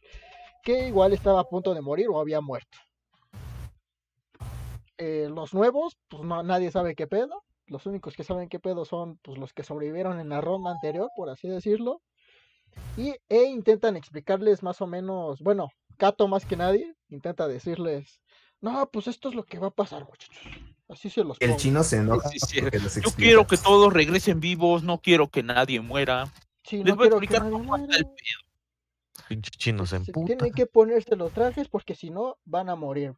que 0.63 0.87
igual 0.87 1.11
estaba 1.11 1.41
a 1.41 1.49
punto 1.49 1.73
de 1.73 1.81
morir 1.81 2.07
o 2.07 2.21
había 2.21 2.39
muerto. 2.39 2.77
Eh, 4.97 5.27
los 5.29 5.53
nuevos, 5.53 5.97
pues 6.07 6.23
no, 6.23 6.41
nadie 6.41 6.71
sabe 6.71 6.95
qué 6.95 7.05
pedo. 7.05 7.43
Los 7.67 7.85
únicos 7.85 8.15
que 8.15 8.23
saben 8.23 8.49
qué 8.49 8.59
pedo 8.59 8.85
son 8.85 9.17
pues, 9.17 9.37
los 9.37 9.53
que 9.53 9.63
sobrevivieron 9.63 10.19
en 10.19 10.29
la 10.29 10.41
ronda 10.41 10.71
anterior, 10.71 11.09
por 11.15 11.29
así 11.29 11.47
decirlo. 11.47 12.01
Y 12.95 13.15
e 13.29 13.43
intentan 13.43 13.95
explicarles 13.95 14.63
más 14.63 14.81
o 14.81 14.87
menos, 14.87 15.41
bueno, 15.41 15.69
Kato 15.97 16.27
más 16.27 16.45
que 16.45 16.55
nadie, 16.55 16.95
intenta 17.09 17.47
decirles, 17.47 18.21
no, 18.61 18.89
pues 18.91 19.07
esto 19.07 19.29
es 19.29 19.35
lo 19.35 19.43
que 19.43 19.59
va 19.59 19.67
a 19.67 19.71
pasar, 19.71 20.05
muchachos. 20.05 20.37
Así 20.89 21.09
se 21.09 21.23
los 21.23 21.37
El 21.41 21.49
pongo. 21.49 21.59
chino 21.59 21.83
se 21.83 21.97
enoja 21.97 22.29
Sí, 22.29 22.39
sí, 22.39 22.61
Yo 23.01 23.11
quiero 23.11 23.45
que 23.45 23.57
todos 23.57 23.91
regresen 23.91 24.39
vivos, 24.39 24.83
no 24.83 24.99
quiero 25.01 25.27
que 25.27 25.43
nadie 25.43 25.81
muera. 25.81 26.31
Sí, 26.63 26.77
Les 26.77 26.87
no 26.87 26.95
voy 26.95 27.07
a 27.07 27.09
quiero 27.09 27.19
que 27.19 27.25
explicar 27.25 27.43
nadie 27.43 27.65
cómo 27.65 27.75
está 27.75 27.97
el 27.97 28.05
pedo. 28.05 29.27
Pinche 29.27 29.51
chino 29.51 29.85
se 29.85 29.97
emputa. 29.97 30.25
Tienen 30.25 30.53
que 30.53 30.65
ponerse 30.65 31.15
los 31.15 31.33
trajes 31.33 31.67
porque 31.67 31.95
si 31.95 32.09
no 32.09 32.37
van 32.45 32.69
a 32.69 32.75
morir. 32.75 33.13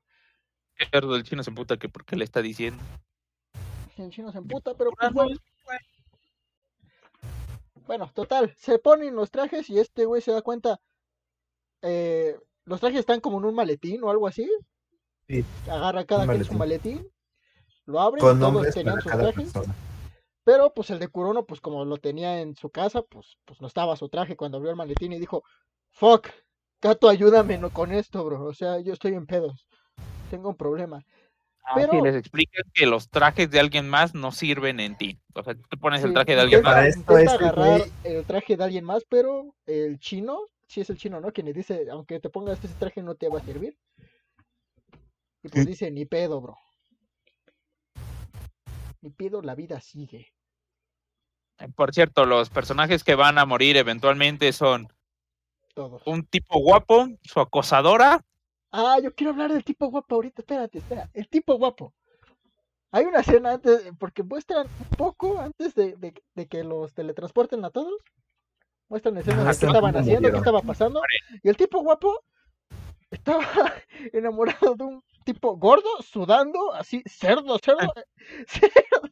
El 0.92 1.24
chino 1.24 1.44
se 1.44 1.52
emputa 1.52 1.78
que 1.78 1.90
porque 1.90 2.16
le 2.16 2.24
está 2.24 2.42
diciendo. 2.42 2.82
El 4.04 4.12
chino 4.12 4.32
se 4.32 4.38
emputa, 4.38 4.74
pero 4.76 4.92
pues 4.92 5.10
no, 5.12 5.16
bueno. 5.24 5.40
Bueno, 7.86 8.12
total, 8.14 8.54
se 8.56 8.78
ponen 8.78 9.16
los 9.16 9.32
trajes 9.32 9.70
y 9.70 9.80
este 9.80 10.06
güey 10.06 10.22
se 10.22 10.32
da 10.32 10.42
cuenta. 10.42 10.80
eh, 11.82 12.38
los 12.66 12.80
trajes 12.80 13.00
están 13.00 13.20
como 13.20 13.40
en 13.40 13.46
un 13.46 13.56
maletín 13.56 14.04
o 14.04 14.12
algo 14.12 14.28
así. 14.28 14.48
Sí. 15.28 15.44
Agarra 15.68 16.06
cada 16.06 16.28
quien 16.28 16.46
su 16.46 16.54
maletín. 16.54 17.08
Lo 17.86 18.00
abre 18.00 18.20
y 18.20 18.22
Con 18.22 18.40
todos 18.40 18.72
tenían 18.74 19.02
sus 19.02 19.12
trajes. 19.12 19.52
persona. 19.52 19.76
Pero 20.44 20.72
pues 20.74 20.90
el 20.92 21.00
de 21.00 21.08
Kurono, 21.08 21.46
pues 21.46 21.62
como 21.62 21.84
lo 21.86 21.98
tenía 21.98 22.42
en 22.42 22.56
su 22.56 22.70
casa, 22.70 23.02
pues, 23.02 23.38
pues 23.46 23.60
no 23.62 23.68
estaba 23.68 23.96
su 23.96 24.08
traje 24.10 24.36
cuando 24.36 24.58
abrió 24.58 24.70
el 24.72 24.78
maletín 24.78 25.14
y 25.14 25.20
dijo, 25.20 25.44
fuck, 25.90 26.28
Kato, 26.80 27.10
ayúdame 27.10 27.58
no, 27.58 27.72
con 27.72 27.92
esto, 27.92 28.24
bro. 28.24 28.46
O 28.46 28.54
sea, 28.54 28.80
yo 28.80 28.94
estoy 28.94 29.14
en 29.16 29.26
pedos. 29.26 29.68
Tengo 30.30 30.50
un 30.50 30.56
problema. 30.56 31.04
Ah, 31.64 31.74
Pero- 31.76 31.92
sí, 31.92 32.02
les 32.02 32.16
explican 32.16 32.64
que 32.74 32.86
los 32.88 33.10
trajes 33.10 33.52
de 33.52 33.60
alguien 33.60 33.88
más 33.88 34.16
no 34.16 34.32
sirven 34.32 34.80
en 34.80 34.98
ti. 34.98 35.20
O 35.36 35.44
sea, 35.44 35.54
tú 35.56 35.62
te 35.70 35.78
pones 35.78 36.04
el 36.04 36.14
traje 36.14 36.36
de 36.36 36.42
alguien 36.42 36.64
más. 36.64 36.74
Para 36.74 36.88
esto 36.88 37.18
este 37.18 37.32
agarrar 37.46 37.82
el 38.04 38.26
traje 38.26 38.58
de 38.58 38.64
alguien 38.64 38.86
más, 38.86 39.04
pero 39.08 39.54
el 39.68 40.00
chino, 40.00 40.40
sí 40.68 40.82
es 40.82 40.90
el 40.90 40.98
chino, 40.98 41.20
¿no? 41.22 41.32
Quien 41.32 41.46
le 41.46 41.54
dice, 41.54 41.86
aunque 41.92 42.20
te 42.20 42.30
pongas 42.30 42.64
ese 42.64 42.74
traje 42.76 43.04
no 43.04 43.16
te 43.16 43.30
va 43.30 43.40
a 43.40 43.44
servir. 43.44 43.78
Y 45.44 45.50
pues 45.50 45.64
Sí. 45.64 45.70
dice, 45.70 45.92
ni 45.92 46.06
pedo, 46.06 46.42
bro. 46.42 46.58
Ni 49.02 49.10
pido, 49.12 49.42
la 49.42 49.56
vida 49.56 49.80
sigue. 49.80 50.28
Por 51.76 51.94
cierto, 51.94 52.26
los 52.26 52.50
personajes 52.50 53.04
que 53.04 53.16
van 53.16 53.38
a 53.38 53.46
morir 53.46 53.78
eventualmente 53.78 54.52
son 54.54 54.88
Todos. 55.74 56.02
un 56.06 56.26
tipo 56.26 56.60
guapo, 56.60 57.08
su 57.24 57.40
acosadora, 57.40 58.22
Ah, 58.72 59.00
yo 59.02 59.14
quiero 59.16 59.32
hablar 59.32 59.52
del 59.52 59.64
tipo 59.64 59.88
guapo 59.90 60.16
ahorita. 60.16 60.42
Espérate, 60.42 60.78
espera. 60.80 61.10
El 61.14 61.28
tipo 61.28 61.58
guapo. 61.58 61.94
Hay 62.92 63.06
una 63.06 63.20
escena 63.20 63.54
antes, 63.54 63.92
porque 64.00 64.24
muestran 64.24 64.68
un 64.68 64.98
poco 64.98 65.40
antes 65.40 65.76
de, 65.76 65.96
de- 65.98 66.24
de 66.36 66.48
que 66.48 66.64
los 66.64 66.94
teletransporten 66.94 67.64
a 67.66 67.70
todos. 67.70 67.94
Muestran 68.90 69.18
escenas 69.18 69.46
de 69.60 69.60
qué 69.60 69.66
estaban 69.68 69.96
haciendo, 69.96 70.32
qué 70.32 70.38
estaba 70.38 70.62
pasando. 70.62 71.02
Y 71.44 71.50
el 71.50 71.58
tipo 71.58 71.80
guapo 71.82 72.24
estaba 73.12 73.44
enamorado 74.14 74.76
de 74.76 74.84
un 74.84 75.04
tipo 75.24 75.56
gordo, 75.58 75.90
sudando, 76.02 76.74
así, 76.74 77.04
cerdo, 77.06 77.60
cerdo. 77.60 77.94
cerdo. 78.48 79.10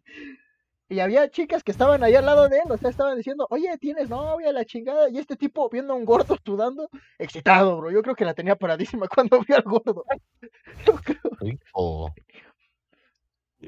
Y 0.90 1.00
había 1.00 1.30
chicas 1.30 1.64
que 1.64 1.72
estaban 1.72 2.02
ahí 2.04 2.16
al 2.16 2.26
lado 2.26 2.48
de 2.48 2.60
él, 2.60 2.72
o 2.72 2.78
sea, 2.78 2.90
estaban 2.90 3.18
diciendo, 3.18 3.46
oye, 3.50 3.78
tienes 3.78 4.08
novia, 4.10 4.54
la 4.54 4.64
chingada. 4.64 5.10
Y 5.10 5.18
este 5.18 5.36
tipo 5.36 5.70
viendo 5.70 5.94
a 5.94 5.98
un 5.98 6.06
gordo 6.06 6.38
sudando, 6.46 6.90
excitado, 7.20 7.78
bro. 7.78 7.92
Yo 7.92 8.02
creo 8.02 8.16
que 8.16 8.24
la 8.24 8.34
tenía 8.34 8.56
paradísima 8.56 9.08
cuando 9.16 9.42
vio 9.42 9.58
al 9.58 9.64
gordo. 9.64 10.06
Yo 10.86 10.96
creo. 10.96 12.14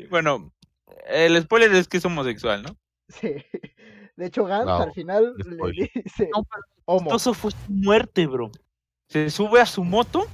Bueno, 0.10 0.54
el 1.08 1.42
spoiler 1.42 1.74
es 1.76 1.88
que 1.88 1.98
es 1.98 2.06
homosexual, 2.06 2.64
¿no? 2.64 2.78
Sí. 3.10 3.36
De 4.16 4.26
hecho, 4.26 4.46
Gantz 4.46 4.66
No, 4.68 4.78
al 4.78 4.94
final 4.94 5.36
le 5.38 5.90
dice, 5.94 6.30
No, 6.34 6.46
homo. 6.86 7.20
Fue 7.20 7.52
su 7.52 7.58
muerte, 7.68 8.28
bro. 8.28 8.52
Se 9.08 9.30
sube 9.30 9.60
a 9.60 9.66
su 9.66 9.84
moto, 9.84 10.28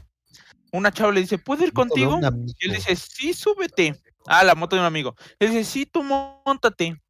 una 0.72 0.92
chava 0.92 1.12
le 1.12 1.22
dice, 1.22 1.38
¿puedo 1.38 1.64
ir 1.64 1.72
contigo? 1.72 2.20
Y 2.20 2.66
él 2.66 2.74
dice, 2.74 2.96
sí, 2.96 3.34
súbete. 3.34 3.96
Ah, 4.28 4.44
la 4.44 4.56
moto 4.56 4.76
de 4.76 4.82
un 4.82 4.86
amigo. 4.88 5.16
Él 5.40 5.52
dice, 5.52 5.64
sí, 5.64 5.86
tú 5.86 6.04
montate. 6.04 7.02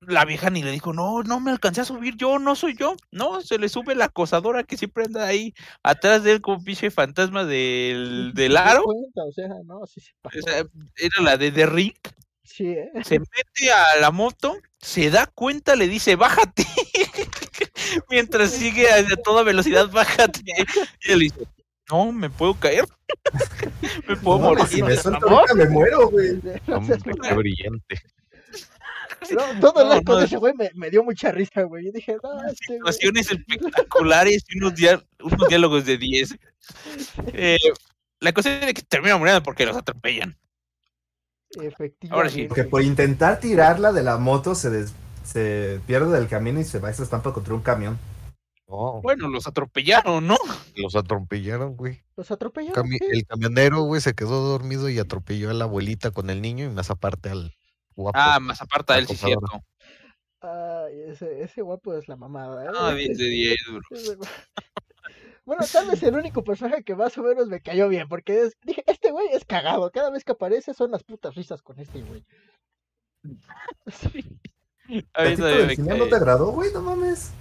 La 0.00 0.26
vieja 0.26 0.50
ni 0.50 0.62
le 0.62 0.70
dijo, 0.70 0.92
no, 0.92 1.22
no 1.22 1.40
me 1.40 1.50
alcancé 1.50 1.80
a 1.80 1.84
subir 1.86 2.14
yo, 2.16 2.38
no 2.38 2.54
soy 2.54 2.76
yo. 2.76 2.94
No, 3.10 3.40
se 3.40 3.58
le 3.58 3.70
sube 3.70 3.94
la 3.94 4.06
acosadora 4.06 4.64
que 4.64 4.76
siempre 4.76 5.04
anda 5.04 5.26
ahí 5.26 5.54
atrás 5.82 6.22
de 6.22 6.32
él 6.32 6.40
como 6.42 6.62
pinche 6.62 6.90
fantasma 6.90 7.44
del, 7.44 8.32
del 8.34 8.56
aro. 8.56 8.84
o 8.84 9.32
sea, 9.32 9.48
no, 9.64 9.86
sí 9.86 10.00
se 10.00 10.12
pasó. 10.20 10.38
O 10.38 10.42
sea, 10.42 10.58
era 10.96 11.22
la 11.22 11.36
de 11.38 11.50
The 11.50 11.66
Ring. 11.66 11.94
Sí, 12.42 12.66
¿eh? 12.68 12.90
Se 13.02 13.18
mete 13.18 13.72
a 13.72 14.00
la 14.00 14.10
moto, 14.10 14.54
se 14.78 15.10
da 15.10 15.26
cuenta, 15.26 15.74
le 15.74 15.88
dice, 15.88 16.14
bájate. 16.14 16.66
Mientras 18.10 18.50
sigue 18.52 18.90
a 18.90 19.04
toda 19.24 19.42
velocidad, 19.42 19.88
bájate. 19.90 20.42
Y 21.06 21.12
él 21.12 21.20
dice, 21.20 21.46
no, 21.90 22.12
me 22.12 22.30
puedo 22.30 22.54
caer. 22.54 22.84
me 24.08 24.16
puedo 24.16 24.38
No, 24.38 24.44
morir. 24.50 24.66
si 24.66 24.82
me 24.82 24.96
suelto 24.96 25.26
amor". 25.26 25.40
ahorita 25.50 25.54
me 25.54 25.68
muero, 25.68 26.08
güey. 26.08 26.40
Hombre, 26.68 26.98
qué 27.22 27.34
brillante. 27.34 28.00
No, 29.30 29.60
todo 29.60 29.82
el 29.82 29.88
No, 29.88 29.94
arco 29.94 30.12
no, 30.12 30.18
de 30.18 30.24
es- 30.24 30.30
ese 30.32 30.36
güey 30.38 30.52
me, 30.54 30.70
me 30.74 30.90
dio 30.90 31.02
mucha 31.02 31.30
risa, 31.32 31.62
güey. 31.62 31.88
Y 31.88 31.92
dije, 31.92 32.16
no, 32.22 32.36
este 32.46 32.78
güey. 32.78 32.92
situaciones 32.92 33.30
espectaculares 33.30 34.44
y 34.50 34.58
unos, 34.58 34.74
dia- 34.74 35.02
unos 35.22 35.48
diálogos 35.48 35.84
de 35.86 35.96
10. 35.98 36.36
Eh, 37.32 37.56
la 38.20 38.32
cosa 38.32 38.58
es 38.66 38.74
que 38.74 38.82
termina 38.82 39.16
muriendo 39.16 39.42
porque 39.42 39.64
los 39.66 39.76
atropellan. 39.76 40.36
Efectivamente. 41.60 42.48
Que 42.54 42.64
por 42.64 42.82
intentar 42.82 43.38
tirarla 43.40 43.92
de 43.92 44.02
la 44.02 44.18
moto 44.18 44.54
se, 44.54 44.70
des- 44.70 44.92
se 45.24 45.80
pierde 45.86 46.12
del 46.18 46.28
camino 46.28 46.60
y 46.60 46.64
se 46.64 46.78
va 46.78 46.90
y 46.90 46.94
se 46.94 47.02
estampa 47.04 47.32
contra 47.32 47.54
un 47.54 47.62
camión. 47.62 47.98
No, 48.66 49.02
Bueno, 49.02 49.28
los 49.28 49.46
atropellaron, 49.46 50.26
¿no? 50.26 50.36
los 50.76 50.96
atropellaron, 50.96 51.76
güey. 51.76 52.02
Los 52.16 52.30
atropellaron. 52.30 52.88
Sí. 52.88 52.98
El 53.10 53.26
camionero, 53.26 53.82
güey, 53.82 54.00
se 54.00 54.14
quedó 54.14 54.40
dormido 54.40 54.88
y 54.88 54.98
atropelló 54.98 55.50
a 55.50 55.54
la 55.54 55.64
abuelita 55.64 56.10
con 56.12 56.30
el 56.30 56.40
niño 56.40 56.64
y 56.64 56.70
más 56.70 56.90
aparte 56.90 57.28
al 57.28 57.54
guapo. 57.94 58.18
Ah, 58.18 58.40
más 58.40 58.62
aparte 58.62 58.94
de 58.94 58.98
él, 59.00 59.06
sí, 59.06 59.16
cierto. 59.16 59.62
Ay, 60.40 61.00
ese, 61.08 61.42
ese 61.42 61.62
guapo 61.62 61.94
es 61.94 62.08
la 62.08 62.16
mamada, 62.16 62.64
¿eh? 62.64 62.68
Ah, 62.74 62.92
10 62.94 63.18
de 63.18 63.24
10, 63.24 63.56
bro. 63.72 63.80
Bueno, 65.46 65.62
tal 65.70 65.88
vez 65.88 66.02
el 66.02 66.14
único 66.14 66.42
personaje 66.42 66.82
que 66.84 66.94
más 66.96 67.18
o 67.18 67.22
menos 67.22 67.48
me 67.48 67.60
cayó 67.60 67.86
bien, 67.90 68.08
porque 68.08 68.44
es- 68.44 68.56
dije, 68.62 68.82
este 68.86 69.10
güey 69.10 69.26
es 69.30 69.44
cagado, 69.44 69.90
cada 69.90 70.08
vez 70.08 70.24
que 70.24 70.32
aparece 70.32 70.72
son 70.72 70.90
las 70.90 71.02
putas 71.04 71.34
risas 71.34 71.60
con 71.60 71.78
este 71.78 72.00
güey. 72.00 72.24
Sí. 73.92 74.38
A 75.14 75.22
mí 75.22 75.28
¿El 75.28 75.36
tipo 75.36 75.36
todavía 75.42 75.58
del 75.58 75.66
me 75.66 75.76
final 75.76 75.88
cae. 75.90 75.98
no 75.98 76.06
te 76.08 76.16
agradó, 76.16 76.46
güey? 76.52 76.72
No 76.72 76.80
mames. 76.82 77.32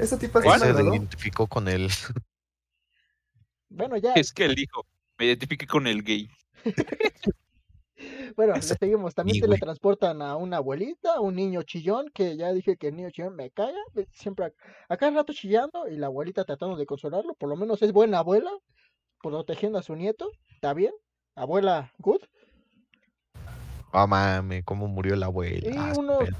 Ese 0.00 0.16
tipo 0.16 0.38
Ahí 0.38 0.58
sí 0.58 0.66
me 0.66 0.74
se 0.74 0.82
identificó 0.82 1.46
con 1.46 1.68
él. 1.68 1.88
Bueno, 3.72 3.96
ya, 3.96 4.14
Es 4.14 4.32
que 4.32 4.46
él 4.46 4.56
dijo, 4.56 4.84
me 5.16 5.26
identifique 5.26 5.64
con 5.64 5.86
el 5.86 6.02
gay. 6.02 6.28
bueno, 8.36 8.54
le 8.56 8.62
seguimos. 8.62 9.14
También 9.14 9.38
güey. 9.38 9.48
teletransportan 9.48 10.22
a 10.22 10.34
una 10.34 10.56
abuelita, 10.56 11.14
a 11.14 11.20
un 11.20 11.36
niño 11.36 11.62
chillón, 11.62 12.10
que 12.12 12.36
ya 12.36 12.52
dije 12.52 12.76
que 12.76 12.88
el 12.88 12.96
niño 12.96 13.10
chillón 13.12 13.36
me 13.36 13.52
caga, 13.52 13.78
siempre 14.12 14.46
a, 14.46 14.52
a 14.88 14.96
cada 14.96 15.12
rato 15.12 15.32
chillando 15.32 15.86
y 15.86 15.94
la 15.96 16.08
abuelita 16.08 16.44
tratando 16.44 16.74
de 16.74 16.84
consolarlo, 16.84 17.34
por 17.34 17.48
lo 17.48 17.54
menos 17.54 17.80
es 17.82 17.92
buena 17.92 18.18
abuela, 18.18 18.50
protegiendo 19.22 19.78
a 19.78 19.84
su 19.84 19.94
nieto, 19.94 20.32
está 20.48 20.74
bien, 20.74 20.92
abuela 21.36 21.92
good, 21.98 22.22
Ah, 23.92 24.06
mame, 24.06 24.62
cómo 24.62 24.86
murió 24.88 25.16
la 25.16 25.26
y 25.26 25.28
abuela. 25.28 25.70
Ah, 25.76 25.92
unos 25.98 26.18
pedo. 26.18 26.36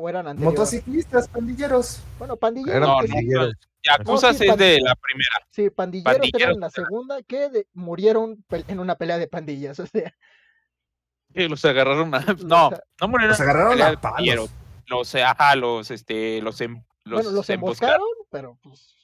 O 0.00 0.08
eran 0.08 0.26
anteriores, 0.28 0.58
Motociclistas, 0.58 1.28
pandilleros. 1.28 2.00
bueno, 2.18 2.36
pandilleros, 2.36 2.88
sí, 3.02 3.08
pandilleros. 3.12 3.54
Yakuza 3.82 4.34
sí, 4.34 4.46
es 4.48 4.56
de 4.56 4.78
la 4.80 4.94
primera. 4.94 5.46
sí, 5.50 5.70
pandilleros 5.70 6.18
pandilleros 6.18 6.42
eran 6.48 6.60
la 6.60 6.70
segunda, 6.70 7.22
que 7.22 7.48
de- 7.50 7.66
murieron 7.74 8.44
en 8.50 8.80
una 8.80 8.94
pelea 8.96 9.18
de 9.18 9.26
pandillas, 9.28 9.78
o 9.80 9.86
sea, 9.86 10.14
que 11.34 11.48
los 11.48 11.64
agarraron 11.64 12.14
a... 12.14 12.18
No, 12.44 12.70
no 13.00 13.08
murieron. 13.08 13.30
Los 13.30 13.40
agarraron 13.40 13.80
a 13.80 14.00
palos. 14.00 14.50
Los, 14.86 15.14
ajá, 15.14 15.54
los, 15.56 15.90
este, 15.90 16.40
los, 16.42 16.60
em- 16.60 16.82
los, 17.04 17.22
bueno, 17.22 17.36
los 17.36 17.48
emboscaron 17.50 17.94
emboscaron, 17.96 18.06
pero 18.30 18.58
pues 18.62 18.96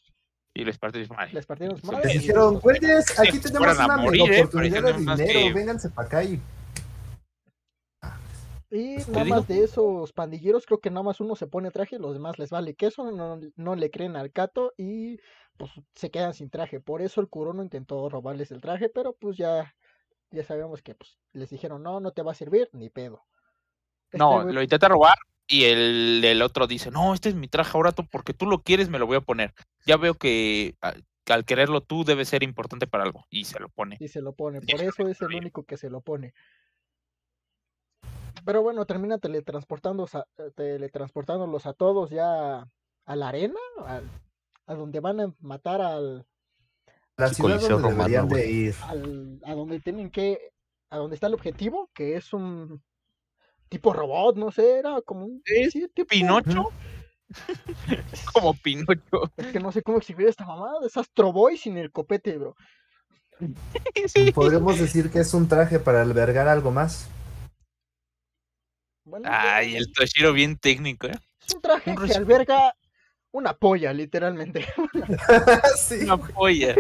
y 0.54 0.64
les 0.64 0.78
partieron 0.78 1.14
madre. 1.16 1.32
les 1.34 1.44
partieron 1.46 1.78
su 1.78 1.92
Les 1.92 2.12
dijeron, 2.14 2.58
güeyes, 2.60 3.18
aquí 3.20 3.32
Sí, 3.32 3.40
tenemos 3.40 3.78
una 3.78 3.96
morir, 3.98 4.32
eh, 4.32 4.38
oportunidad 4.40 4.82
de 4.82 4.92
dinero, 4.94 5.16
que- 5.16 5.52
vénganse 5.52 5.90
para 5.90 6.06
acá 6.08 6.24
y 6.24 6.40
Y 8.76 8.96
nada 9.10 9.24
digo. 9.24 9.36
más 9.36 9.48
de 9.48 9.64
esos 9.64 10.12
pandilleros, 10.12 10.66
creo 10.66 10.80
que 10.80 10.90
nada 10.90 11.02
más 11.02 11.20
uno 11.20 11.34
se 11.36 11.46
pone 11.46 11.70
traje, 11.70 11.98
los 11.98 12.12
demás 12.12 12.38
les 12.38 12.50
vale 12.50 12.74
queso, 12.74 13.10
no, 13.10 13.40
no 13.56 13.74
le 13.76 13.90
creen 13.90 14.16
al 14.16 14.32
cato 14.32 14.72
y 14.76 15.18
pues 15.56 15.70
se 15.94 16.10
quedan 16.10 16.34
sin 16.34 16.50
traje. 16.50 16.80
Por 16.80 17.00
eso 17.02 17.20
el 17.20 17.28
Kurono 17.28 17.62
intentó 17.62 18.08
robarles 18.08 18.50
el 18.50 18.60
traje, 18.60 18.88
pero 18.88 19.14
pues 19.14 19.36
ya, 19.36 19.74
ya 20.30 20.44
sabemos 20.44 20.82
que 20.82 20.94
pues 20.94 21.18
les 21.32 21.50
dijeron, 21.50 21.82
no, 21.82 22.00
no 22.00 22.12
te 22.12 22.22
va 22.22 22.32
a 22.32 22.34
servir, 22.34 22.68
ni 22.72 22.90
pedo. 22.90 23.22
Este 24.06 24.18
No, 24.18 24.42
güey- 24.42 24.52
lo 24.52 24.62
intenta 24.62 24.88
robar 24.88 25.16
y 25.46 25.64
el, 25.64 26.22
el 26.24 26.42
otro 26.42 26.66
dice, 26.66 26.90
no, 26.90 27.14
este 27.14 27.28
es 27.30 27.34
mi 27.34 27.48
traje 27.48 27.70
ahora, 27.74 27.92
tú, 27.92 28.06
porque 28.10 28.34
tú 28.34 28.46
lo 28.46 28.62
quieres, 28.62 28.88
me 28.90 28.98
lo 28.98 29.06
voy 29.06 29.16
a 29.16 29.20
poner. 29.20 29.54
Ya 29.86 29.96
veo 29.96 30.14
que 30.14 30.74
a- 30.82 30.94
que 31.24 31.32
al 31.32 31.44
quererlo 31.44 31.80
tú 31.80 32.04
debe 32.04 32.24
ser 32.24 32.44
importante 32.44 32.86
para 32.86 33.02
algo. 33.02 33.24
Y 33.30 33.46
se 33.46 33.58
lo 33.58 33.68
pone. 33.68 33.96
Y 33.98 34.06
se 34.06 34.20
lo 34.22 34.32
pone, 34.34 34.60
por 34.60 34.80
eso 34.80 35.08
es 35.08 35.20
el 35.22 35.34
único 35.34 35.64
que 35.64 35.76
se 35.76 35.90
lo 35.90 36.00
pone. 36.00 36.34
Pero 38.46 38.62
bueno, 38.62 38.86
termina 38.86 39.18
teletransportándolos 39.18 40.14
a, 40.14 40.26
eh, 40.38 40.50
teletransportándolos 40.54 41.66
a 41.66 41.74
todos 41.74 42.08
ya 42.10 42.60
a 43.04 43.16
la 43.16 43.28
arena, 43.28 43.58
al- 43.84 44.08
a 44.66 44.74
donde 44.74 45.00
van 45.00 45.20
a 45.20 45.34
matar 45.40 45.80
al, 45.82 46.24
la 47.18 47.28
ciudad 47.28 47.60
donde 47.60 47.68
Romano, 47.68 47.88
deberían 47.96 48.28
de 48.28 48.50
ir. 48.50 48.74
al- 48.82 49.40
a 49.44 49.54
donde 49.54 49.80
tienen 49.80 50.10
que, 50.10 50.52
a 50.90 50.96
donde 50.98 51.14
está 51.16 51.26
el 51.26 51.34
objetivo, 51.34 51.90
que 51.92 52.16
es 52.16 52.32
un 52.32 52.82
tipo 53.68 53.92
robot, 53.92 54.36
no 54.36 54.50
sé, 54.52 54.78
era 54.78 55.02
como 55.02 55.26
un 55.26 55.42
Es 55.44 55.72
sí, 55.72 55.88
tipo- 55.92 56.08
Pinocho. 56.08 56.70
Como 58.32 58.54
Pinocho. 58.54 59.32
Es 59.36 59.48
que 59.48 59.58
no 59.58 59.72
sé 59.72 59.82
cómo 59.82 59.98
exhibir 59.98 60.28
esta 60.28 60.46
mamada, 60.46 60.86
es 60.86 60.96
Astro 60.96 61.32
Boy 61.32 61.56
sin 61.56 61.76
el 61.76 61.90
copete, 61.90 62.38
bro. 62.38 62.54
Sí. 64.06 64.30
Podríamos 64.32 64.78
decir 64.78 65.10
que 65.10 65.18
es 65.18 65.34
un 65.34 65.48
traje 65.48 65.78
para 65.80 66.02
albergar 66.02 66.46
algo 66.48 66.70
más. 66.70 67.08
Bueno, 69.06 69.28
Ay, 69.30 69.76
el 69.76 69.92
Toshiro 69.92 70.32
bien 70.32 70.58
técnico, 70.58 71.06
¿eh? 71.06 71.12
es 71.46 71.54
un 71.54 71.62
traje 71.62 71.90
un 71.90 71.96
que 71.96 72.12
alberga 72.12 72.74
una 73.30 73.54
polla, 73.54 73.92
literalmente. 73.92 74.66
sí. 75.78 76.00
Una 76.02 76.16
polla. 76.16 76.74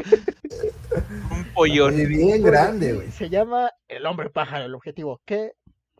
Un 1.30 1.52
pollón. 1.54 1.94
Oye, 1.94 2.06
bien 2.06 2.42
grande, 2.42 2.94
güey. 2.94 3.12
Se 3.12 3.30
llama 3.30 3.70
el 3.86 4.04
hombre 4.06 4.28
pájaro, 4.28 4.64
el 4.64 4.74
objetivo. 4.74 5.20
¿Qué? 5.24 5.52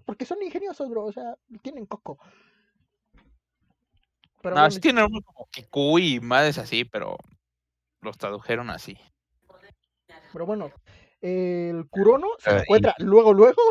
Porque 0.05 0.27
son 0.27 0.43
ingeniosos, 0.43 0.91
bro. 0.91 1.05
O 1.05 1.13
sea, 1.13 1.37
tienen 1.63 1.87
coco. 1.87 2.19
Pero 4.43 4.57
No, 4.57 4.63
bueno, 4.63 4.71
sí 4.73 4.81
tiene 4.81 5.01
nombre 5.01 5.23
como 5.23 5.49
Kikuy 5.51 6.15
y 6.15 6.21
madres 6.21 6.59
así, 6.59 6.85
pero 6.85 7.17
los 8.01 8.19
tradujeron 8.19 8.71
así. 8.71 8.99
pero 10.33 10.45
bueno, 10.45 10.73
el 11.21 11.87
Kurono 11.89 12.29
se 12.39 12.51
encuentra 12.59 12.95
luego, 12.99 13.33
luego, 13.33 13.63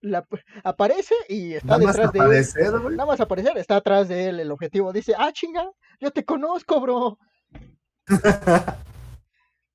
la- 0.00 0.26
aparece 0.64 1.14
y 1.28 1.54
está 1.54 1.78
Nada 1.78 1.92
detrás 1.92 2.12
de 2.12 2.20
él. 2.64 2.96
Nada 2.96 3.06
más 3.06 3.20
aparecer, 3.20 3.56
está 3.58 3.76
atrás 3.76 4.08
de 4.08 4.28
él 4.28 4.40
el 4.40 4.50
objetivo. 4.50 4.92
Dice, 4.92 5.14
ah, 5.16 5.32
chinga, 5.32 5.70
yo 6.00 6.10
te 6.10 6.24
conozco, 6.24 6.80
bro. 6.80 7.18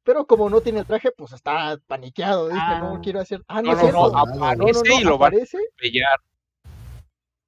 Pero 0.03 0.26
como 0.26 0.49
no 0.49 0.61
tiene 0.61 0.80
el 0.80 0.86
traje, 0.88 1.11
pues 1.11 1.32
está 1.34 1.78
paniqueado. 1.88 2.47
Dice, 2.47 2.59
no 2.80 2.95
Ah. 2.95 2.99
quiero 3.03 3.19
hacer. 3.19 3.43
Ah, 3.47 3.61
No, 3.61 3.74
no, 3.74 3.78
es 3.88 3.93
no, 3.93 4.09
no, 4.09 4.26
no, 4.26 4.26
No, 4.36 4.45
aparece 4.47 4.89
no, 4.89 4.95
no, 4.95 4.99
y 4.99 5.03
lo 5.03 5.17
van 5.17 5.34
a 5.34 5.38
aparece, 5.38 5.57
atropellar. 5.57 6.19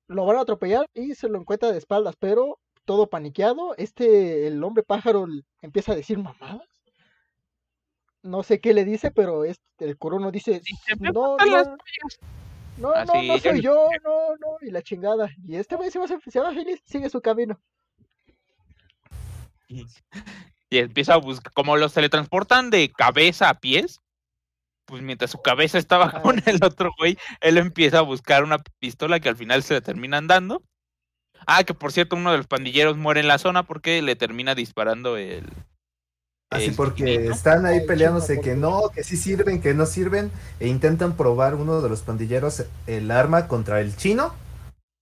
lo 0.08 0.26
van 0.26 0.38
a 0.38 0.42
atropellar 0.42 0.86
y 0.94 1.16
se 1.16 1.30
lo 1.30 1.40
encuentra 1.40 1.72
de 1.72 1.78
espaldas, 1.80 2.16
pero 2.20 2.60
todo 2.86 3.10
paniqueado. 3.10 3.74
Este, 3.78 4.46
el 4.48 4.64
hombre 4.64 4.84
pájaro 4.84 5.26
empieza 5.62 5.94
a 5.94 5.96
decir 5.96 6.20
mamadas. 6.20 6.62
No 8.22 8.44
sé 8.44 8.62
qué 8.62 8.74
le 8.74 8.86
dice, 8.86 9.10
pero 9.12 9.44
este, 9.46 9.64
el 9.86 9.98
corono 9.98 10.32
dice, 10.32 10.62
Dice, 10.64 10.96
"Me 11.00 11.10
no, 11.12 11.36
las 11.38 11.68
no, 12.78 12.90
pollas". 12.90 12.94
no, 12.94 12.94
Ah, 12.96 13.06
no, 13.06 13.22
sí, 13.22 13.28
no 13.28 13.38
soy 13.40 13.62
yo, 13.62 13.88
no, 14.04 14.36
no, 14.38 14.58
y 14.62 14.72
la 14.72 14.82
chingada. 14.82 15.30
Y 15.46 15.56
este 15.56 15.76
güey 15.76 15.92
se 15.92 16.00
va, 16.00 16.08
se 16.08 16.40
va 16.40 16.54
feliz, 16.54 16.82
sigue 16.86 17.10
su 17.10 17.22
camino. 17.22 17.60
Y 20.70 20.78
empieza 20.80 21.14
a 21.14 21.18
buscar, 21.18 21.52
como 21.54 21.78
los 21.78 21.94
teletransportan 21.94 22.70
de 22.70 22.92
cabeza 22.92 23.50
a 23.50 23.60
pies, 23.60 24.00
pues 24.86 25.02
mientras 25.02 25.32
su 25.32 25.42
cabeza 25.42 25.78
estaba 25.78 26.12
Ah, 26.14 26.22
con 26.22 26.42
el 26.46 26.64
otro 26.64 26.92
güey, 26.98 27.18
él 27.42 27.58
empieza 27.58 28.00
a 28.00 28.04
buscar 28.04 28.44
una 28.44 28.60
pistola 28.80 29.20
que 29.20 29.30
al 29.30 29.38
final 29.38 29.64
se 29.64 29.76
le 29.76 29.82
terminan 29.82 30.28
dando. 30.28 30.64
Ah, 31.48 31.64
que 31.64 31.74
por 31.74 31.92
cierto, 31.92 32.16
uno 32.16 32.32
de 32.32 32.38
los 32.38 32.48
pandilleros 32.48 32.98
muere 32.98 33.20
en 33.20 33.28
la 33.28 33.38
zona 33.38 33.64
porque 33.64 34.02
le 34.02 34.16
termina 34.16 34.56
disparando 34.56 35.18
el. 35.18 35.46
Así 36.54 36.72
porque 36.72 37.28
están 37.28 37.66
ahí 37.66 37.86
peleándose 37.86 38.40
que 38.40 38.56
no, 38.56 38.90
que 38.94 39.04
sí 39.04 39.18
sirven, 39.18 39.62
que 39.62 39.74
no 39.74 39.86
sirven, 39.86 40.32
e 40.60 40.68
intentan 40.68 41.16
probar 41.18 41.56
uno 41.56 41.82
de 41.82 41.90
los 41.90 42.02
pandilleros 42.02 42.66
el 42.88 43.12
arma 43.12 43.48
contra 43.48 43.82
el 43.82 43.96
chino. 43.96 44.34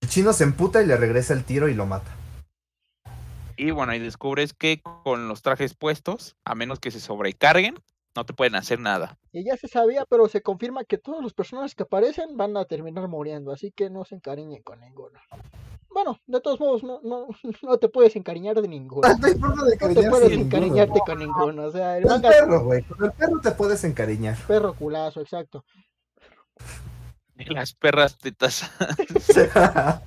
El 0.02 0.10
chino 0.10 0.34
se 0.34 0.43
emputa 0.43 0.82
y 0.82 0.86
le 0.88 0.97
regresa 0.97 1.34
el 1.34 1.43
tiro 1.43 1.68
y 1.68 1.74
lo 1.74 1.86
mata. 1.86 2.12
Y 3.58 3.72
bueno, 3.72 3.93
y 3.93 3.99
descubres 3.99 4.54
que 4.54 4.82
con 5.04 5.28
los 5.28 5.43
trajes 5.43 5.76
puestos, 5.76 6.36
a 6.45 6.56
menos 6.56 6.80
que 6.80 6.89
se 6.89 6.99
sobrecarguen, 6.99 7.76
no 8.16 8.26
te 8.26 8.34
pueden 8.34 8.55
hacer 8.55 8.80
nada. 8.80 9.18
Y 9.32 9.45
ya 9.45 9.55
se 9.57 9.68
sabía, 9.68 10.05
pero 10.05 10.28
se 10.28 10.41
confirma 10.41 10.84
que 10.84 10.97
todos 10.97 11.24
los 11.24 11.34
personajes 11.34 11.76
que 11.76 11.84
aparecen 11.84 12.36
van 12.38 12.57
a 12.57 12.66
terminar 12.66 13.07
muriendo, 13.07 13.51
así 13.51 13.72
que 13.72 13.89
no 13.89 14.03
se 14.05 14.16
encariñen 14.16 14.64
con 14.64 14.80
ninguno. 14.80 15.20
Bueno, 15.89 16.20
de 16.26 16.39
todos 16.39 16.59
modos, 16.59 16.84
no, 16.84 17.01
no, 17.03 17.28
no 17.64 17.78
te 17.78 17.89
puedes 17.89 18.16
encariñar 18.16 18.62
de 18.62 18.68
ninguno. 18.68 19.01
No 19.20 19.28
hay 19.28 19.34
forma 19.36 19.64
de 19.66 19.78
No 19.78 20.01
te 20.01 20.09
puedes 20.09 20.30
ninguno. 20.30 20.45
encariñarte 20.45 20.99
con 21.05 21.20
ninguno. 21.20 21.64
O 21.66 21.72
sea, 21.72 21.97
el 21.97 22.03
Con 22.03 22.14
el 22.14 22.22
manga 22.22 22.30
perro, 22.30 22.64
güey. 22.64 22.84
Con 22.84 23.05
el 23.05 23.12
perro 23.12 23.41
te 23.41 23.51
puedes 23.51 23.84
encariñar. 23.84 24.38
perro 24.47 24.74
culazo, 24.74 25.22
exacto. 25.22 25.64
Las 27.36 27.74
perras 27.74 28.18
tetas. 28.18 28.70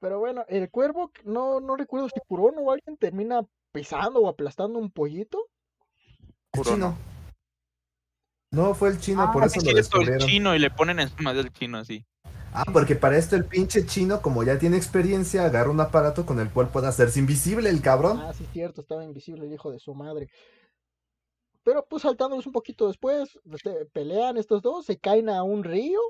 Pero 0.00 0.18
bueno, 0.18 0.44
el 0.48 0.70
cuervo, 0.70 1.12
no, 1.24 1.60
no 1.60 1.76
recuerdo 1.76 2.08
si 2.08 2.18
Kurono 2.26 2.62
o 2.62 2.72
alguien 2.72 2.96
termina 2.96 3.42
pisando 3.72 4.20
o 4.20 4.28
aplastando 4.28 4.78
un 4.78 4.90
pollito. 4.90 5.46
El 6.52 6.62
chino. 6.64 6.98
No, 8.52 8.74
fue 8.74 8.90
el 8.90 9.00
chino, 9.00 9.30
por 9.32 9.42
Ah, 9.42 9.46
eso 9.46 9.60
sí, 9.60 9.66
lo 9.66 9.72
cierto, 9.72 9.78
el 10.00 10.06
descubrieron. 10.06 10.28
chino 10.28 10.54
y 10.54 10.58
le 10.58 10.70
ponen 10.70 11.00
encima 11.00 11.32
del 11.32 11.50
chino 11.52 11.78
así. 11.78 12.04
Ah, 12.52 12.66
porque 12.70 12.94
para 12.94 13.16
esto 13.16 13.34
el 13.34 13.46
pinche 13.46 13.86
chino, 13.86 14.20
como 14.20 14.42
ya 14.44 14.58
tiene 14.58 14.76
experiencia, 14.76 15.46
agarra 15.46 15.70
un 15.70 15.80
aparato 15.80 16.26
con 16.26 16.38
el 16.38 16.50
cual 16.50 16.68
puede 16.68 16.86
hacerse 16.88 17.18
invisible 17.18 17.70
el 17.70 17.80
cabrón. 17.80 18.20
Ah, 18.20 18.34
sí, 18.34 18.46
cierto, 18.52 18.82
estaba 18.82 19.02
invisible 19.04 19.46
el 19.46 19.54
hijo 19.54 19.70
de 19.70 19.78
su 19.78 19.94
madre. 19.94 20.28
Pero 21.64 21.86
pues 21.88 22.02
saltándolos 22.02 22.44
un 22.46 22.52
poquito 22.52 22.88
después, 22.88 23.38
este, 23.50 23.86
pelean 23.86 24.36
estos 24.36 24.60
dos, 24.60 24.84
se 24.84 24.98
caen 24.98 25.30
a 25.30 25.42
un 25.44 25.64
río, 25.64 26.00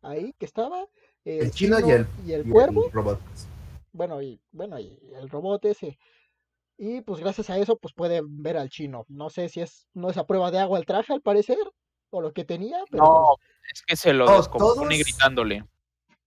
ahí 0.00 0.34
que 0.40 0.46
estaba. 0.46 0.84
El 1.24 1.52
chino 1.52 1.78
y 1.78 1.90
el- 1.92 2.06
y 2.26 2.32
el 2.32 2.44
Y 2.44 2.50
cuervo. 2.50 2.86
el 2.86 2.92
robot. 2.92 3.20
bueno, 3.92 4.20
y 4.20 4.40
bueno, 4.50 4.80
y 4.80 4.98
el 5.14 5.28
robot 5.30 5.64
ese. 5.66 5.96
Y 6.84 7.00
pues 7.02 7.20
gracias 7.20 7.48
a 7.48 7.58
eso, 7.58 7.76
pues 7.76 7.94
pueden 7.94 8.42
ver 8.42 8.56
al 8.56 8.68
chino. 8.68 9.04
No 9.08 9.30
sé 9.30 9.48
si 9.48 9.60
es, 9.60 9.86
no 9.94 10.10
es 10.10 10.16
a 10.16 10.26
prueba 10.26 10.50
de 10.50 10.58
agua 10.58 10.80
el 10.80 10.84
traje, 10.84 11.12
al 11.12 11.20
parecer, 11.22 11.56
o 12.10 12.20
lo 12.20 12.32
que 12.32 12.44
tenía, 12.44 12.78
pero 12.90 13.04
No, 13.04 13.36
es 13.72 13.82
que 13.82 13.94
se 13.94 14.12
lo 14.12 14.26
No, 14.26 14.38
descompone 14.38 14.74
todos- 14.74 14.88
gritándole. 15.04 15.64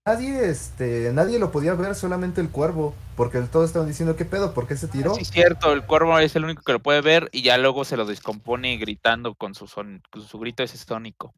Nadie, 0.06 0.48
este, 0.48 1.12
nadie 1.12 1.38
lo 1.38 1.50
podía 1.52 1.74
ver, 1.74 1.94
solamente 1.94 2.40
el 2.40 2.48
cuervo. 2.48 2.94
Porque 3.18 3.38
todos 3.42 3.66
estaban 3.66 3.86
diciendo, 3.86 4.16
¿qué 4.16 4.24
pedo? 4.24 4.54
¿Por 4.54 4.66
qué 4.66 4.78
se 4.78 4.88
tiró? 4.88 5.14
Sí, 5.14 5.22
es 5.22 5.30
cierto, 5.30 5.74
el 5.74 5.84
cuervo 5.84 6.18
es 6.20 6.34
el 6.36 6.44
único 6.44 6.62
que 6.62 6.72
lo 6.72 6.80
puede 6.80 7.02
ver 7.02 7.28
y 7.32 7.42
ya 7.42 7.58
luego 7.58 7.84
se 7.84 7.98
lo 7.98 8.06
descompone 8.06 8.78
gritando 8.78 9.34
con 9.34 9.54
su, 9.54 9.66
son, 9.66 10.00
con 10.10 10.22
su 10.22 10.38
grito 10.38 10.62
ese 10.62 10.78
sónico. 10.78 11.34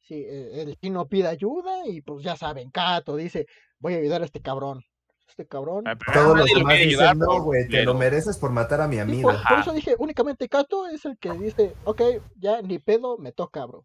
sí, 0.00 0.14
eh, 0.14 0.62
el 0.62 0.76
chino 0.78 1.08
pide 1.08 1.26
ayuda 1.26 1.88
y 1.88 2.02
pues 2.02 2.22
ya 2.22 2.36
saben, 2.36 2.70
Kato 2.70 3.16
dice, 3.16 3.46
voy 3.80 3.94
a 3.94 3.96
ayudar 3.96 4.22
a 4.22 4.26
este 4.26 4.40
cabrón. 4.40 4.84
Este 5.28 5.46
cabrón. 5.46 5.84
Todos 6.12 6.38
los 6.38 6.46
demás 6.46 6.74
dicen, 6.74 6.88
ayudar, 6.88 7.16
no, 7.16 7.42
güey, 7.42 7.62
te 7.62 7.68
culero". 7.68 7.92
lo 7.92 7.98
mereces 7.98 8.38
por 8.38 8.50
matar 8.50 8.80
a 8.80 8.88
mi 8.88 8.94
Sí, 8.96 9.00
amigo. 9.00 9.30
por, 9.48 9.58
eso 9.58 9.72
dije, 9.72 9.96
únicamente 9.98 10.48
Kato 10.48 10.86
es 10.86 11.04
el 11.04 11.18
que 11.18 11.32
dice, 11.32 11.74
ok, 11.84 12.00
ya 12.36 12.62
ni 12.62 12.78
pedo, 12.78 13.18
me 13.18 13.32
toca, 13.32 13.64
bro. 13.66 13.84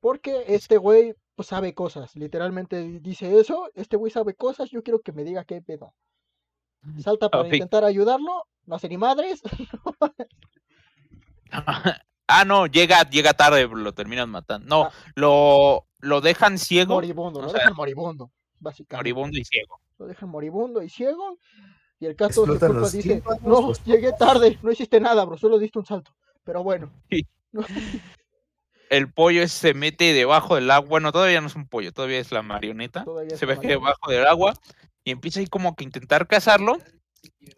Porque 0.00 0.44
este 0.48 0.76
güey 0.78 1.14
pues 1.34 1.48
sabe 1.48 1.74
cosas, 1.74 2.16
literalmente 2.16 2.82
dice 3.00 3.38
eso, 3.38 3.68
este 3.74 3.96
güey 3.98 4.10
sabe 4.10 4.34
cosas, 4.34 4.70
yo 4.70 4.82
quiero 4.82 5.00
que 5.02 5.12
me 5.12 5.22
diga 5.22 5.44
qué 5.44 5.60
pedo. 5.60 5.92
Salta 6.98 7.28
para 7.28 7.46
intentar 7.48 7.84
ayudarlo, 7.84 8.44
no 8.64 8.74
hace 8.76 8.88
ni 8.88 8.96
madres, 8.96 9.42
ah, 11.50 12.44
no, 12.46 12.66
llega, 12.66 13.02
llega 13.08 13.34
tarde, 13.34 13.68
lo 13.68 13.92
terminan 13.92 14.30
matando. 14.30 14.66
No, 14.66 14.82
Ah. 14.84 14.92
lo, 15.14 15.86
lo 16.00 16.20
dejan 16.20 16.58
ciego, 16.58 16.94
moribundo, 16.94 17.40
o 17.40 17.42
lo 17.42 17.48
sea, 17.50 17.60
dejan 17.60 17.74
moribundo, 17.76 18.30
básicamente. 18.58 18.96
moribundo 19.12 19.38
y 19.38 19.44
ciego. 19.44 19.80
Lo 19.98 20.06
dejan 20.06 20.28
moribundo 20.28 20.82
y 20.82 20.88
ciego. 20.88 21.38
Y 21.98 22.06
el 22.06 22.16
se 22.18 22.24
Explotan 22.24 22.58
culpa, 22.58 22.80
los 22.80 22.92
dice, 22.92 23.08
tímpanos, 23.14 23.42
no, 23.42 23.68
los 23.68 23.84
llegué 23.84 24.12
tarde, 24.12 24.58
no 24.62 24.70
hiciste 24.70 25.00
nada, 25.00 25.24
bro, 25.24 25.38
solo 25.38 25.58
diste 25.58 25.78
un 25.78 25.86
salto. 25.86 26.14
Pero 26.44 26.62
bueno, 26.62 26.92
El 28.88 29.12
pollo 29.12 29.48
se 29.48 29.74
mete 29.74 30.12
debajo 30.12 30.54
del 30.54 30.70
agua. 30.70 30.88
Bueno, 30.88 31.10
todavía 31.10 31.40
no 31.40 31.48
es 31.48 31.56
un 31.56 31.66
pollo, 31.66 31.92
todavía 31.92 32.18
es 32.20 32.30
la 32.30 32.42
marioneta. 32.42 33.04
se 33.34 33.46
ve 33.46 33.58
que 33.58 33.66
debajo 33.68 34.10
del 34.10 34.26
agua 34.26 34.54
y 35.02 35.10
empieza 35.10 35.40
ahí 35.40 35.46
como 35.48 35.74
que 35.74 35.82
a 35.82 35.86
intentar 35.86 36.26
cazarlo 36.28 36.78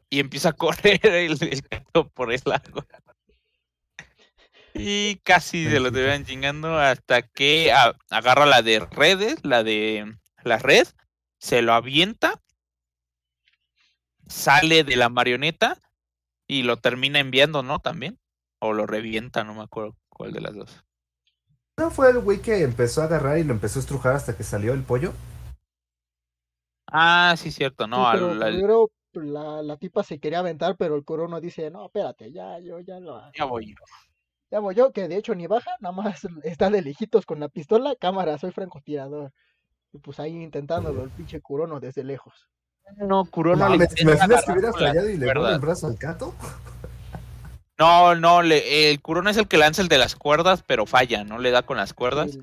y 0.08 0.20
empieza 0.20 0.50
a 0.50 0.52
correr 0.54 1.00
el, 1.04 1.36
el 1.40 1.60
gato 1.70 2.08
por 2.08 2.32
el 2.32 2.40
lago. 2.46 2.82
Y 4.74 5.16
casi 5.16 5.64
se 5.64 5.80
lo 5.80 5.88
Pobrecito. 5.88 5.92
terminan 5.94 6.24
chingando 6.24 6.78
hasta 6.78 7.22
que 7.22 7.72
a- 7.72 7.94
agarra 8.10 8.46
la 8.46 8.62
de 8.62 8.80
redes, 8.80 9.36
la 9.44 9.62
de 9.64 10.14
la 10.44 10.58
red, 10.58 10.86
se 11.38 11.62
lo 11.62 11.72
avienta, 11.72 12.40
sale 14.28 14.84
de 14.84 14.96
la 14.96 15.08
marioneta 15.08 15.78
y 16.48 16.64
lo 16.64 16.78
termina 16.78 17.20
enviando, 17.20 17.62
¿no? 17.62 17.80
También. 17.80 18.18
O 18.60 18.72
lo 18.72 18.86
revienta, 18.86 19.44
no 19.44 19.54
me 19.54 19.62
acuerdo 19.62 19.96
cuál 20.10 20.32
de 20.32 20.40
las 20.40 20.54
dos. 20.54 20.84
¿No 21.78 21.90
fue 21.90 22.10
el 22.10 22.18
güey 22.20 22.42
que 22.42 22.62
empezó 22.62 23.00
a 23.00 23.04
agarrar 23.04 23.38
y 23.38 23.44
lo 23.44 23.54
empezó 23.54 23.78
a 23.78 23.82
estrujar 23.82 24.14
hasta 24.14 24.36
que 24.36 24.44
salió 24.44 24.74
el 24.74 24.82
pollo? 24.82 25.12
Ah, 26.86 27.34
sí, 27.36 27.50
cierto, 27.50 27.86
no. 27.86 27.98
Sí, 28.02 28.06
al- 28.06 28.18
pero 28.18 28.42
al- 28.42 28.52
primero 28.52 28.90
la, 29.12 29.62
la 29.62 29.76
tipa 29.76 30.02
se 30.02 30.18
quería 30.20 30.38
aventar, 30.40 30.76
pero 30.78 30.94
el 30.96 31.04
corono 31.04 31.40
dice, 31.40 31.70
no, 31.70 31.84
espérate, 31.86 32.32
ya, 32.32 32.58
yo 32.60 32.80
ya 32.80 33.00
lo 33.00 33.20
ya 33.34 33.44
voy 33.44 33.66
yo. 33.74 33.74
ya 34.50 34.60
voy 34.60 34.74
yo, 34.74 34.92
que 34.92 35.08
de 35.08 35.16
hecho 35.16 35.34
ni 35.34 35.46
baja, 35.46 35.70
nada 35.80 35.94
más 35.94 36.20
está 36.44 36.70
de 36.70 36.82
lejitos 36.82 37.26
con 37.26 37.40
la 37.40 37.48
pistola, 37.48 37.96
cámara, 37.96 38.38
soy 38.38 38.52
francotirador. 38.52 39.32
Y 39.92 39.98
pues 39.98 40.20
ahí 40.20 40.36
intentándolo 40.42 41.02
el 41.04 41.10
pinche 41.10 41.40
curono 41.40 41.80
desde 41.80 42.04
lejos. 42.04 42.48
No, 42.96 43.24
Kurono 43.26 43.68
No, 43.68 43.76
le 43.76 43.78
¿me 43.78 43.84
imaginas 44.00 44.18
que 44.44 44.50
agarrar 44.50 44.50
hubiera 44.52 44.70
con 44.72 44.80
las 44.82 44.90
fallado 44.92 45.10
y 45.10 45.16
le 45.18 45.34
pone 45.34 45.52
el 45.52 45.58
brazo 45.60 45.86
al 45.86 45.96
gato? 45.96 46.34
No, 47.78 48.14
no, 48.14 48.42
le- 48.42 48.90
el 48.90 49.00
Kurono 49.00 49.30
es 49.30 49.36
el 49.36 49.46
que 49.46 49.58
lanza 49.58 49.82
el 49.82 49.88
de 49.88 49.98
las 49.98 50.16
cuerdas, 50.16 50.64
pero 50.66 50.84
falla, 50.86 51.22
no 51.24 51.38
le 51.38 51.50
da 51.50 51.62
con 51.62 51.76
las 51.76 51.92
cuerdas. 51.94 52.32
Sí, 52.32 52.40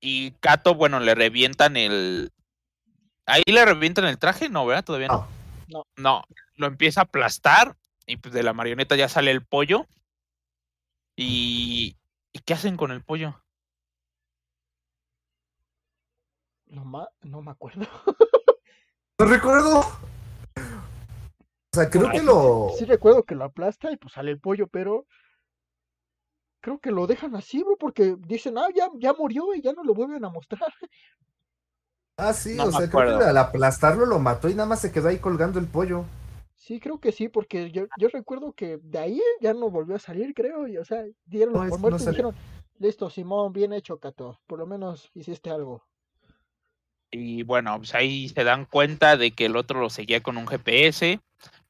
Y 0.00 0.30
Kato, 0.40 0.74
bueno, 0.74 1.00
le 1.00 1.14
revientan 1.14 1.76
el. 1.76 2.32
Ahí 3.26 3.42
le 3.46 3.64
revientan 3.64 4.06
el 4.06 4.18
traje, 4.18 4.48
no, 4.48 4.64
¿verdad? 4.64 4.84
Todavía 4.84 5.08
no. 5.08 5.28
No. 5.68 5.84
No, 5.96 6.24
lo 6.56 6.66
empieza 6.66 7.00
a 7.00 7.04
aplastar 7.04 7.76
y 8.06 8.16
pues 8.16 8.32
de 8.34 8.42
la 8.42 8.52
marioneta 8.54 8.96
ya 8.96 9.08
sale 9.08 9.30
el 9.30 9.44
pollo. 9.44 9.86
Y. 11.16 11.96
¿Y 12.32 12.38
qué 12.40 12.54
hacen 12.54 12.76
con 12.76 12.92
el 12.92 13.02
pollo? 13.02 13.42
No, 16.70 16.84
ma- 16.84 17.08
no 17.22 17.42
me 17.42 17.50
acuerdo. 17.50 17.86
No 19.18 19.26
recuerdo. 19.26 19.80
O 19.80 21.76
sea, 21.76 21.88
creo 21.88 22.10
que 22.10 22.22
lo... 22.22 22.70
Sí 22.78 22.84
recuerdo 22.84 23.24
que 23.24 23.34
lo 23.34 23.44
aplasta 23.44 23.92
y 23.92 23.96
pues 23.96 24.14
sale 24.14 24.30
el 24.30 24.40
pollo, 24.40 24.66
pero 24.66 25.06
creo 26.60 26.78
que 26.78 26.90
lo 26.90 27.06
dejan 27.06 27.34
así, 27.36 27.62
bro, 27.62 27.76
porque 27.78 28.16
dicen, 28.18 28.58
ah, 28.58 28.68
ya, 28.74 28.88
ya 28.98 29.12
murió 29.14 29.54
y 29.54 29.62
ya 29.62 29.72
no 29.72 29.82
lo 29.84 29.94
vuelven 29.94 30.24
a 30.24 30.30
mostrar. 30.30 30.72
Ah, 32.16 32.34
sí, 32.34 32.56
No 32.56 32.64
o 32.64 32.72
sea, 32.72 32.90
creo 32.90 33.04
que 33.18 33.24
al 33.24 33.36
aplastarlo 33.38 34.04
lo 34.04 34.18
mató 34.18 34.48
y 34.48 34.54
nada 34.54 34.68
más 34.68 34.80
se 34.80 34.92
quedó 34.92 35.08
ahí 35.08 35.18
colgando 35.18 35.58
el 35.58 35.66
pollo. 35.66 36.04
Sí, 36.56 36.78
creo 36.78 37.00
que 37.00 37.10
sí, 37.12 37.28
porque 37.28 37.70
yo, 37.72 37.86
yo 37.98 38.08
recuerdo 38.08 38.52
que 38.52 38.76
de 38.82 38.98
ahí 38.98 39.20
ya 39.40 39.54
no 39.54 39.70
volvió 39.70 39.96
a 39.96 39.98
salir, 39.98 40.34
creo, 40.34 40.68
y 40.68 40.76
o 40.76 40.84
sea, 40.84 41.04
dieron 41.24 41.54
No, 41.54 41.60
por 41.60 41.70
no 41.70 41.78
muerto 41.78 42.04
y 42.04 42.08
dijeron, 42.08 42.34
listo, 42.78 43.08
Simón, 43.08 43.52
bien 43.52 43.72
hecho, 43.72 43.98
Cato, 43.98 44.38
por 44.46 44.58
lo 44.58 44.66
menos 44.66 45.10
hiciste 45.14 45.50
algo. 45.50 45.82
Y 47.10 47.42
bueno, 47.42 47.76
pues 47.78 47.94
ahí 47.94 48.28
se 48.28 48.44
dan 48.44 48.66
cuenta 48.66 49.16
de 49.16 49.32
que 49.32 49.46
el 49.46 49.56
otro 49.56 49.80
lo 49.80 49.90
seguía 49.90 50.22
con 50.22 50.36
un 50.36 50.46
GPS. 50.46 51.20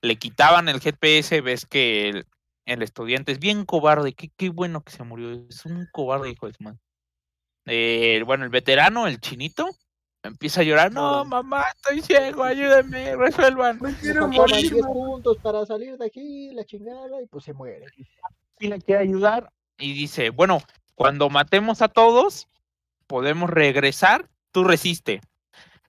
le 0.02 0.16
quitaban 0.16 0.68
el 0.68 0.80
GPS, 0.80 1.40
ves 1.40 1.66
que 1.66 2.08
el, 2.08 2.26
el 2.66 2.82
estudiante 2.82 3.32
es 3.32 3.38
bien 3.38 3.64
cobarde, 3.64 4.12
qué, 4.12 4.30
qué 4.36 4.48
bueno 4.50 4.82
que 4.82 4.92
se 4.92 5.02
murió, 5.02 5.32
es 5.48 5.64
un 5.64 5.88
cobarde, 5.92 6.30
hijo 6.30 6.46
de 6.46 6.52
su 6.52 6.62
madre. 6.62 6.78
Eh, 7.66 8.22
bueno, 8.24 8.44
el 8.44 8.50
veterano, 8.50 9.06
el 9.06 9.20
chinito, 9.20 9.68
empieza 10.22 10.60
a 10.60 10.64
llorar, 10.64 10.92
no, 10.92 11.24
mamá, 11.24 11.64
estoy 11.74 12.00
ciego, 12.00 12.44
ayúdenme, 12.44 13.16
resuelvan. 13.16 13.78
Me 13.80 13.90
Nos 13.90 14.00
quiero 14.00 14.28
morir. 14.28 14.72
10 14.72 14.86
puntos 14.86 15.36
para 15.38 15.64
salir 15.66 15.96
de 15.96 16.06
aquí, 16.06 16.50
la 16.52 16.64
chingada, 16.64 17.22
y 17.22 17.26
pues 17.26 17.44
se 17.44 17.52
muere. 17.52 17.86
y 18.58 18.68
le 18.68 18.80
quiere 18.80 19.02
ayudar. 19.02 19.50
Y 19.78 19.92
dice, 19.94 20.30
bueno, 20.30 20.62
cuando 20.94 21.30
matemos 21.30 21.82
a 21.82 21.88
todos, 21.88 22.48
podemos 23.06 23.50
regresar, 23.50 24.28
tú 24.52 24.64
resiste. 24.64 25.20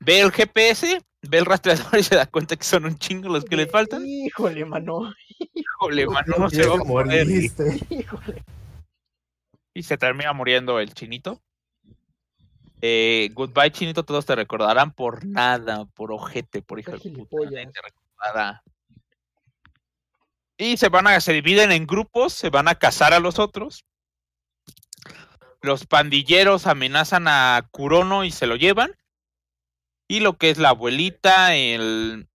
Ve 0.03 0.19
el 0.19 0.31
GPS, 0.31 0.99
ve 1.21 1.37
el 1.37 1.45
rastreador 1.45 1.99
y 1.99 2.03
se 2.03 2.15
da 2.15 2.25
cuenta 2.25 2.55
que 2.55 2.63
son 2.63 2.85
un 2.85 2.97
chingo 2.97 3.29
los 3.29 3.45
que 3.45 3.55
le 3.55 3.67
faltan. 3.67 4.03
Híjole, 4.05 4.65
mano. 4.65 5.13
Híjole, 5.53 6.07
mano, 6.07 6.35
no 6.39 6.49
se 6.49 6.65
va 6.65 6.75
a 6.75 6.83
moriste. 6.83 7.79
Híjole. 7.89 8.43
Y 9.75 9.83
se 9.83 9.97
termina 9.97 10.33
muriendo 10.33 10.79
el 10.79 10.91
chinito. 10.93 11.39
Eh, 12.81 13.29
goodbye, 13.33 13.71
chinito, 13.71 14.03
todos 14.03 14.25
te 14.25 14.35
recordarán 14.35 14.91
por 14.91 15.23
nada, 15.23 15.85
por 15.93 16.11
ojete, 16.11 16.63
por 16.63 16.79
hijo 16.79 16.93
de 16.93 17.11
puta. 17.11 17.47
te 17.47 17.81
recordará. 17.83 18.63
Y 20.57 20.77
se 20.77 20.89
van 20.89 21.05
a, 21.05 21.21
se 21.21 21.31
dividen 21.31 21.71
en 21.71 21.85
grupos, 21.85 22.33
se 22.33 22.49
van 22.49 22.67
a 22.67 22.75
cazar 22.75 23.13
a 23.13 23.19
los 23.19 23.37
otros. 23.37 23.85
Los 25.61 25.85
pandilleros 25.85 26.65
amenazan 26.65 27.27
a 27.27 27.67
Kurono 27.69 28.23
y 28.23 28.31
se 28.31 28.47
lo 28.47 28.55
llevan. 28.55 28.95
Y 30.11 30.19
lo 30.19 30.37
que 30.37 30.49
es 30.49 30.57
la 30.57 30.69
abuelita, 30.69 31.55
el. 31.55 32.27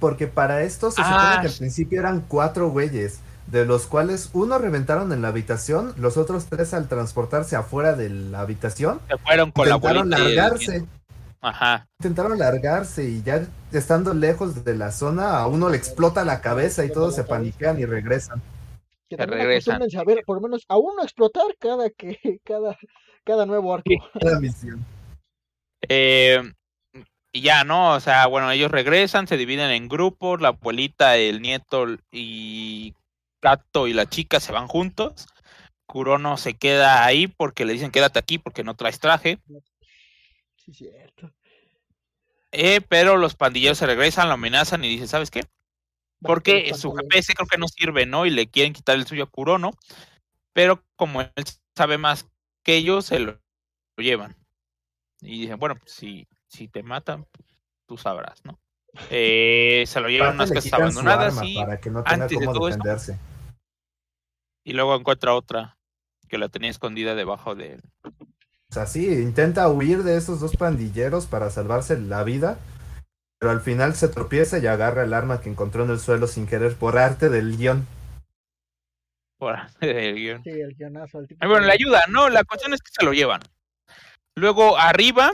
Porque 0.00 0.28
para 0.28 0.62
esto 0.62 0.90
se 0.90 1.02
Ah, 1.04 1.04
supone 1.34 1.40
que 1.42 1.52
al 1.52 1.58
principio 1.58 2.00
eran 2.00 2.20
cuatro 2.22 2.70
güeyes, 2.70 3.20
de 3.48 3.66
los 3.66 3.86
cuales 3.86 4.30
uno 4.32 4.58
reventaron 4.58 5.12
en 5.12 5.20
la 5.20 5.28
habitación, 5.28 5.92
los 5.98 6.16
otros 6.16 6.46
tres 6.46 6.72
al 6.72 6.88
transportarse 6.88 7.56
afuera 7.56 7.92
de 7.94 8.08
la 8.08 8.40
habitación 8.40 9.00
Se 9.08 9.18
fueron 9.18 9.50
con 9.50 9.68
la 9.68 9.74
intentaron 9.74 10.14
abuelita. 10.14 10.28
el 10.28 10.36
largarse. 10.36 10.86
Ajá. 11.40 11.86
intentaron 11.98 12.38
largarse 12.38 13.04
y 13.04 13.22
ya 13.22 13.46
estando 13.72 14.14
lejos 14.14 14.64
de 14.64 14.74
la 14.76 14.90
zona 14.92 15.36
a 15.40 15.46
uno 15.46 15.68
le 15.68 15.76
explota 15.76 16.24
la 16.24 16.40
cabeza 16.40 16.86
y 16.86 16.90
todos 16.90 17.14
se 17.14 17.24
paniquean 17.24 17.78
y 17.78 17.84
regresan. 17.84 18.40
Que 19.10 19.16
regresan. 19.18 19.82
ver, 20.06 20.22
por 20.24 20.36
lo 20.36 20.40
menos 20.42 20.64
a 20.68 20.78
uno 20.78 21.02
explotar 21.02 21.44
cada 21.58 21.90
que 21.90 22.40
cada 22.44 22.78
cada 23.24 23.44
nuevo 23.44 23.74
arco. 23.74 23.84
Sí. 23.90 23.98
La 24.22 24.40
misión. 24.40 24.82
Eh, 25.88 26.40
y 27.34 27.40
ya, 27.40 27.64
¿no? 27.64 27.94
O 27.94 28.00
sea, 28.00 28.28
bueno, 28.28 28.48
ellos 28.52 28.70
regresan, 28.70 29.26
se 29.26 29.36
dividen 29.36 29.68
en 29.72 29.88
grupos, 29.88 30.40
la 30.40 30.48
abuelita, 30.48 31.16
el 31.16 31.42
nieto 31.42 31.84
y 32.12 32.94
Kato 33.40 33.88
y 33.88 33.92
la 33.92 34.06
chica 34.06 34.38
se 34.38 34.52
van 34.52 34.68
juntos. 34.68 35.26
Kurono 35.84 36.36
se 36.36 36.54
queda 36.54 37.04
ahí 37.04 37.26
porque 37.26 37.64
le 37.64 37.72
dicen 37.72 37.90
quédate 37.90 38.20
aquí 38.20 38.38
porque 38.38 38.62
no 38.62 38.76
traes 38.76 39.00
traje. 39.00 39.40
Sí, 40.56 40.72
cierto. 40.74 41.32
Eh, 42.52 42.80
pero 42.88 43.16
los 43.16 43.34
pandilleros 43.34 43.78
se 43.78 43.86
regresan, 43.86 44.28
lo 44.28 44.34
amenazan 44.34 44.84
y 44.84 44.88
dicen, 44.88 45.08
¿sabes 45.08 45.32
qué? 45.32 45.42
Porque 46.20 46.72
su. 46.74 46.92
GPS 46.92 47.34
creo 47.34 47.48
que 47.48 47.58
no 47.58 47.66
sirve, 47.66 48.06
¿no? 48.06 48.26
Y 48.26 48.30
le 48.30 48.46
quieren 48.46 48.72
quitar 48.72 48.94
el 48.94 49.08
suyo 49.08 49.24
a 49.24 49.30
Kurono. 49.30 49.72
Pero 50.52 50.84
como 50.94 51.20
él 51.20 51.32
sabe 51.76 51.98
más 51.98 52.28
que 52.62 52.76
ellos, 52.76 53.06
se 53.06 53.18
lo, 53.18 53.32
lo 53.96 54.04
llevan. 54.04 54.36
Y 55.20 55.40
dicen, 55.40 55.58
bueno, 55.58 55.74
pues, 55.74 55.90
si, 55.90 56.28
si 56.54 56.68
te 56.68 56.82
matan, 56.82 57.26
tú 57.86 57.96
sabrás, 57.98 58.44
¿no? 58.44 58.58
Eh, 59.10 59.84
se 59.86 60.00
lo 60.00 60.08
llevan 60.08 60.30
a 60.30 60.34
unas 60.34 60.52
casas 60.52 60.72
abandonadas 60.72 61.40
y, 61.42 61.56
para 61.56 61.80
que 61.80 61.90
no 61.90 62.04
tenga 62.04 62.24
antes 62.24 62.38
de 62.38 62.46
cómo 62.46 62.52
todo 62.58 62.68
esto- 62.68 62.78
defenderse. 62.84 63.18
y 64.64 64.72
luego 64.72 64.94
encuentra 64.94 65.34
otra 65.34 65.76
que 66.28 66.38
la 66.38 66.48
tenía 66.48 66.70
escondida 66.70 67.14
debajo 67.14 67.54
de 67.54 67.74
él. 67.74 67.82
O 68.04 68.72
sea, 68.74 68.86
sí, 68.86 69.06
intenta 69.06 69.68
huir 69.68 70.04
de 70.04 70.16
esos 70.16 70.40
dos 70.40 70.56
pandilleros 70.56 71.26
para 71.26 71.50
salvarse 71.50 71.98
la 71.98 72.22
vida, 72.24 72.58
pero 73.38 73.50
al 73.52 73.60
final 73.60 73.94
se 73.94 74.08
tropieza 74.08 74.58
y 74.58 74.66
agarra 74.66 75.02
el 75.04 75.12
arma 75.12 75.40
que 75.40 75.50
encontró 75.50 75.84
en 75.84 75.90
el 75.90 75.98
suelo 75.98 76.26
sin 76.28 76.46
querer 76.46 76.76
por 76.76 76.96
arte 76.96 77.28
del 77.28 77.56
guion. 77.56 77.86
Por 79.38 79.56
el 79.80 80.14
guion. 80.14 80.42
Sí, 80.44 80.50
el 80.50 80.74
guionazo 80.74 81.22
tipo. 81.24 81.44
Ah, 81.44 81.48
Bueno, 81.48 81.66
le 81.66 81.72
ayuda, 81.72 82.02
¿no? 82.08 82.28
La 82.28 82.44
cuestión 82.44 82.72
es 82.72 82.80
que 82.80 82.90
se 82.92 83.04
lo 83.04 83.12
llevan. 83.12 83.40
Luego 84.36 84.76
arriba, 84.78 85.30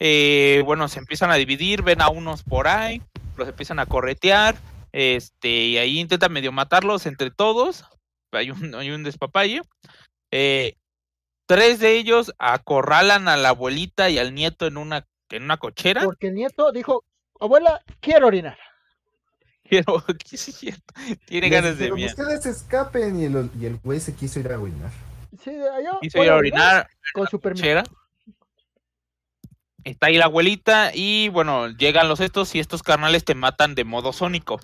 eh, 0.00 0.62
bueno, 0.64 0.88
se 0.88 0.98
empiezan 0.98 1.30
a 1.30 1.34
dividir, 1.34 1.82
ven 1.82 2.00
a 2.00 2.08
unos 2.08 2.42
por 2.42 2.66
ahí, 2.68 3.02
los 3.36 3.46
empiezan 3.46 3.78
a 3.78 3.86
corretear, 3.86 4.56
este, 4.92 5.48
y 5.48 5.78
ahí 5.78 6.00
intentan 6.00 6.32
medio 6.32 6.52
matarlos 6.52 7.06
entre 7.06 7.30
todos. 7.30 7.84
Hay 8.32 8.50
un, 8.50 8.74
hay 8.74 8.90
un 8.90 9.04
despapalle. 9.04 9.62
Eh, 10.30 10.76
tres 11.46 11.80
de 11.80 11.96
ellos 11.96 12.32
acorralan 12.38 13.28
a 13.28 13.36
la 13.36 13.50
abuelita 13.50 14.08
y 14.08 14.18
al 14.18 14.34
nieto 14.34 14.66
en 14.66 14.78
una, 14.78 15.06
en 15.28 15.44
una 15.44 15.58
cochera. 15.58 16.02
Porque 16.02 16.28
el 16.28 16.34
nieto 16.34 16.72
dijo, 16.72 17.04
abuela, 17.38 17.82
quiero 18.00 18.26
orinar. 18.26 18.58
Pero, 19.68 19.84
¿qué 20.28 20.36
es 20.36 20.40
cierto? 20.40 20.94
Tiene 21.26 21.48
Les 21.48 21.62
ganas 21.62 21.78
de 21.78 21.92
miedo. 21.92 22.10
Ustedes 22.10 22.46
escapen 22.46 23.20
y 23.20 23.26
el, 23.26 23.50
y 23.60 23.66
el 23.66 23.76
güey 23.78 24.00
se 24.00 24.14
quiso 24.14 24.40
ir 24.40 24.50
a 24.50 24.58
orinar. 24.58 24.90
Sí, 25.44 25.52
yo 25.84 26.00
Quiso 26.00 26.24
ir 26.24 26.30
a 26.30 26.36
orinar, 26.36 26.88
con 27.12 27.26
su 27.28 27.38
permiso. 27.38 27.82
Está 29.84 30.06
ahí 30.08 30.16
la 30.16 30.26
abuelita 30.26 30.90
y 30.94 31.28
bueno, 31.30 31.68
llegan 31.68 32.08
los 32.08 32.20
estos 32.20 32.54
y 32.54 32.60
estos 32.60 32.82
carnales 32.82 33.24
te 33.24 33.34
matan 33.34 33.74
de 33.74 33.84
modo 33.84 34.12
sónico. 34.12 34.60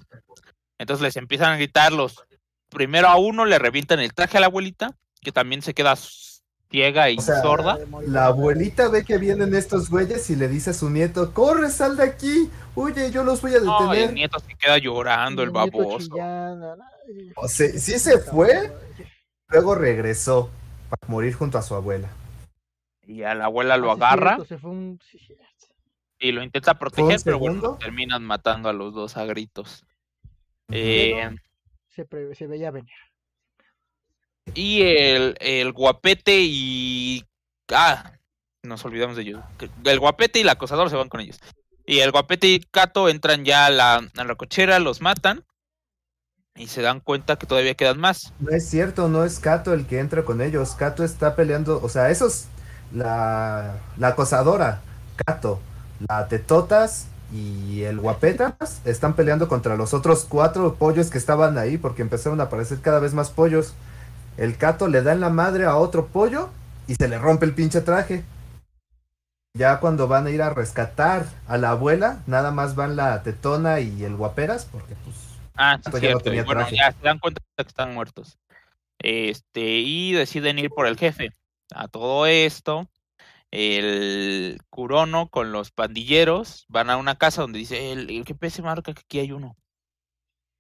Entonces 0.78 1.02
les 1.02 1.16
empiezan 1.16 1.52
a 1.52 1.56
gritar 1.56 1.92
los 1.92 2.22
primero 2.68 3.08
a 3.08 3.16
uno 3.16 3.44
le 3.44 3.58
revientan 3.58 4.00
el 4.00 4.12
traje 4.12 4.36
a 4.36 4.40
la 4.40 4.46
abuelita, 4.46 4.90
que 5.22 5.32
también 5.32 5.62
se 5.62 5.72
queda 5.72 5.96
ciega 5.96 7.08
y 7.10 7.16
O 7.16 7.20
sea, 7.22 7.40
sorda. 7.40 7.78
La 8.06 8.26
abuelita 8.26 8.88
ve 8.88 9.04
que 9.04 9.16
vienen 9.18 9.54
estos 9.54 9.88
güeyes 9.88 10.28
y 10.30 10.36
le 10.36 10.48
dice 10.48 10.70
a 10.70 10.74
su 10.74 10.90
nieto, 10.90 11.32
corre, 11.32 11.70
sal 11.70 11.96
de 11.96 12.02
aquí, 12.02 12.50
huye, 12.74 13.10
yo 13.10 13.24
los 13.24 13.40
voy 13.40 13.54
a 13.54 13.60
No, 13.60 13.80
detener. 13.88 14.08
el 14.10 14.14
nieto 14.14 14.38
se 14.40 14.54
queda 14.56 14.76
llorando, 14.78 15.42
el 15.42 15.52
nieto 15.52 15.78
baboso. 15.78 16.08
chillando, 16.08 16.76
¿no? 16.76 16.84
Y- 17.08 17.32
O 17.36 17.48
sea, 17.48 17.68
sí 17.70 17.98
se 17.98 18.18
fue, 18.18 18.72
luego 19.48 19.74
regresó 19.76 20.50
para 20.90 21.10
morir 21.10 21.34
junto 21.34 21.56
a 21.56 21.62
su 21.62 21.74
abuela. 21.74 22.08
Y 23.06 23.22
a 23.22 23.34
la 23.34 23.44
abuela 23.46 23.76
lo 23.76 23.92
Ah, 23.92 23.94
sí, 23.96 24.02
agarra 24.02 24.34
cierto, 24.36 24.44
se 24.46 24.58
fue 24.58 24.70
un- 24.70 25.00
y 26.18 26.32
lo 26.32 26.42
intenta 26.42 26.78
proteger, 26.78 27.20
pero 27.24 27.38
bueno, 27.38 27.76
terminan 27.78 28.24
matando 28.24 28.68
a 28.68 28.72
los 28.72 28.94
dos 28.94 29.16
a 29.16 29.24
gritos. 29.26 29.84
Eh, 30.70 31.30
Se, 31.88 32.04
pre- 32.04 32.34
se 32.34 32.46
veía 32.46 32.70
venir. 32.70 32.92
Y 34.54 34.82
el, 34.82 35.36
el 35.40 35.72
guapete 35.72 36.38
y. 36.40 37.24
Ah, 37.72 38.12
nos 38.62 38.84
olvidamos 38.84 39.16
de 39.16 39.22
ellos. 39.22 39.44
El 39.84 39.98
guapete 40.00 40.38
y 40.38 40.42
el 40.42 40.48
acosador 40.48 40.88
se 40.90 40.96
van 40.96 41.08
con 41.08 41.20
ellos. 41.20 41.38
Y 41.84 42.00
el 42.00 42.10
guapete 42.12 42.48
y 42.48 42.60
Cato 42.60 43.08
entran 43.08 43.44
ya 43.44 43.66
a 43.66 43.70
la, 43.70 43.94
a 44.16 44.24
la 44.24 44.34
cochera, 44.34 44.78
los 44.78 45.00
matan. 45.00 45.44
Y 46.56 46.68
se 46.68 46.80
dan 46.80 47.00
cuenta 47.00 47.36
que 47.36 47.46
todavía 47.46 47.74
quedan 47.74 48.00
más. 48.00 48.32
No 48.40 48.50
es 48.50 48.68
cierto, 48.68 49.08
no 49.08 49.24
es 49.24 49.38
Kato 49.40 49.74
el 49.74 49.86
que 49.86 49.98
entra 50.00 50.24
con 50.24 50.40
ellos. 50.40 50.74
Kato 50.74 51.04
está 51.04 51.36
peleando, 51.36 51.80
o 51.82 51.88
sea, 51.88 52.10
esos, 52.10 52.46
la, 52.92 53.74
la 53.96 54.08
acosadora, 54.08 54.80
Kato, 55.24 55.60
la 56.08 56.28
Tetotas 56.28 57.06
y 57.32 57.82
el 57.82 57.98
Guapetas 57.98 58.80
están 58.84 59.14
peleando 59.14 59.48
contra 59.48 59.76
los 59.76 59.94
otros 59.94 60.26
cuatro 60.28 60.74
pollos 60.74 61.10
que 61.10 61.18
estaban 61.18 61.58
ahí 61.58 61.76
porque 61.78 62.02
empezaron 62.02 62.40
a 62.40 62.44
aparecer 62.44 62.80
cada 62.80 63.00
vez 63.00 63.14
más 63.14 63.30
pollos. 63.30 63.74
El 64.36 64.56
Kato 64.56 64.88
le 64.88 65.02
da 65.02 65.12
en 65.12 65.20
la 65.20 65.30
madre 65.30 65.64
a 65.64 65.76
otro 65.76 66.06
pollo 66.06 66.50
y 66.86 66.94
se 66.94 67.08
le 67.08 67.18
rompe 67.18 67.46
el 67.46 67.54
pinche 67.54 67.80
traje. 67.80 68.24
Ya 69.54 69.80
cuando 69.80 70.06
van 70.06 70.26
a 70.26 70.30
ir 70.30 70.42
a 70.42 70.50
rescatar 70.50 71.26
a 71.48 71.56
la 71.56 71.70
abuela, 71.70 72.20
nada 72.26 72.50
más 72.50 72.74
van 72.74 72.94
la 72.94 73.22
Tetona 73.22 73.80
y 73.80 74.04
el 74.04 74.14
Guaperas 74.16 74.66
porque 74.66 74.94
pues 75.04 75.16
Ah, 75.54 75.78
sí, 75.82 75.90
ya 76.00 76.12
no 76.12 76.20
tenía 76.20 76.44
bueno, 76.44 76.60
traje. 76.60 76.76
ya 76.76 76.92
se 76.92 77.02
dan 77.02 77.18
cuenta 77.18 77.40
que 77.56 77.62
están 77.66 77.94
muertos. 77.94 78.38
Este, 78.98 79.60
y 79.78 80.12
deciden 80.12 80.58
ir 80.58 80.70
por 80.70 80.86
el 80.86 80.98
jefe. 80.98 81.30
A 81.74 81.88
todo 81.88 82.26
esto, 82.26 82.88
el 83.50 84.58
Curono 84.70 85.28
con 85.28 85.52
los 85.52 85.70
pandilleros 85.70 86.66
van 86.68 86.90
a 86.90 86.96
una 86.96 87.16
casa 87.16 87.42
donde 87.42 87.58
dice: 87.58 87.92
El, 87.92 88.10
el 88.10 88.24
GPS 88.24 88.62
marca 88.62 88.92
que 88.92 89.00
aquí 89.00 89.18
hay 89.18 89.32
uno. 89.32 89.56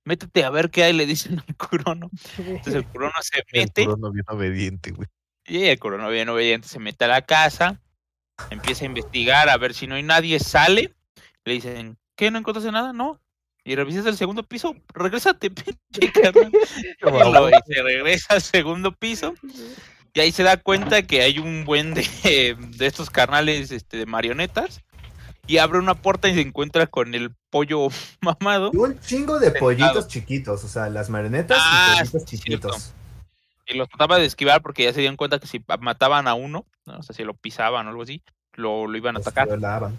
Métete 0.04 0.44
a 0.44 0.50
ver 0.50 0.70
qué 0.70 0.84
hay, 0.84 0.92
le 0.92 1.06
dicen 1.06 1.40
al 1.40 1.56
Curono. 1.56 2.10
Entonces 2.38 2.74
el 2.74 2.86
Curono 2.86 3.14
se 3.20 3.38
El 3.38 3.44
mete. 3.52 3.84
Curono 3.84 4.12
bien 4.12 4.24
obediente, 4.28 4.90
güey. 4.92 5.08
Y 5.44 5.64
el 5.64 5.78
Curono 5.78 6.08
bien 6.10 6.28
obediente 6.28 6.68
se 6.68 6.78
mete 6.78 7.04
a 7.04 7.08
la 7.08 7.22
casa. 7.22 7.80
Empieza 8.50 8.84
a 8.84 8.86
investigar 8.86 9.48
a 9.48 9.56
ver 9.56 9.74
si 9.74 9.86
no 9.86 9.94
hay 9.94 10.02
nadie. 10.02 10.38
Sale. 10.40 10.94
Le 11.44 11.52
dicen: 11.52 11.98
¿Qué? 12.16 12.30
¿No 12.30 12.38
encontraste 12.38 12.72
nada? 12.72 12.92
No. 12.92 13.20
Y 13.64 13.74
revisas 13.74 14.06
el 14.06 14.16
segundo 14.16 14.44
piso. 14.44 14.76
Regrésate, 14.94 15.50
pinche 15.90 16.12
carnal. 16.12 16.52
Y 17.68 17.74
se 17.74 17.82
regresa 17.82 18.34
al 18.34 18.42
segundo 18.42 18.92
piso 18.92 19.34
y 20.16 20.20
ahí 20.20 20.32
se 20.32 20.42
da 20.42 20.56
cuenta 20.56 21.02
que 21.02 21.20
hay 21.20 21.38
un 21.38 21.66
buen 21.66 21.92
de, 21.92 22.02
de 22.58 22.86
estos 22.86 23.10
carnales 23.10 23.70
este, 23.70 23.98
de 23.98 24.06
marionetas 24.06 24.80
y 25.46 25.58
abre 25.58 25.78
una 25.78 25.94
puerta 25.94 26.26
y 26.28 26.34
se 26.34 26.40
encuentra 26.40 26.86
con 26.86 27.14
el 27.14 27.34
pollo 27.50 27.88
mamado. 28.22 28.70
Y 28.72 28.78
un 28.78 28.98
chingo 28.98 29.38
de 29.38 29.46
Sentado. 29.50 29.64
pollitos 29.66 30.08
chiquitos, 30.08 30.64
o 30.64 30.68
sea, 30.68 30.88
las 30.88 31.10
marionetas 31.10 31.58
Ah, 31.60 31.96
y 31.96 31.98
pollitos 32.08 32.24
chiquitos. 32.24 32.94
Y 33.66 33.74
los 33.76 33.88
trataba 33.90 34.18
de 34.18 34.24
esquivar 34.24 34.62
porque 34.62 34.84
ya 34.84 34.92
se 34.94 35.00
dieron 35.00 35.16
cuenta 35.18 35.38
que 35.38 35.46
si 35.46 35.62
mataban 35.80 36.28
a 36.28 36.34
uno, 36.34 36.64
¿no? 36.86 36.98
o 36.98 37.02
sea, 37.02 37.14
si 37.14 37.22
lo 37.22 37.34
pisaban 37.34 37.86
o 37.86 37.90
algo 37.90 38.02
así, 38.02 38.22
lo, 38.54 38.86
lo 38.86 38.96
iban 38.96 39.16
a 39.16 39.18
Los 39.18 39.26
atacar. 39.26 39.48
violaban. 39.48 39.98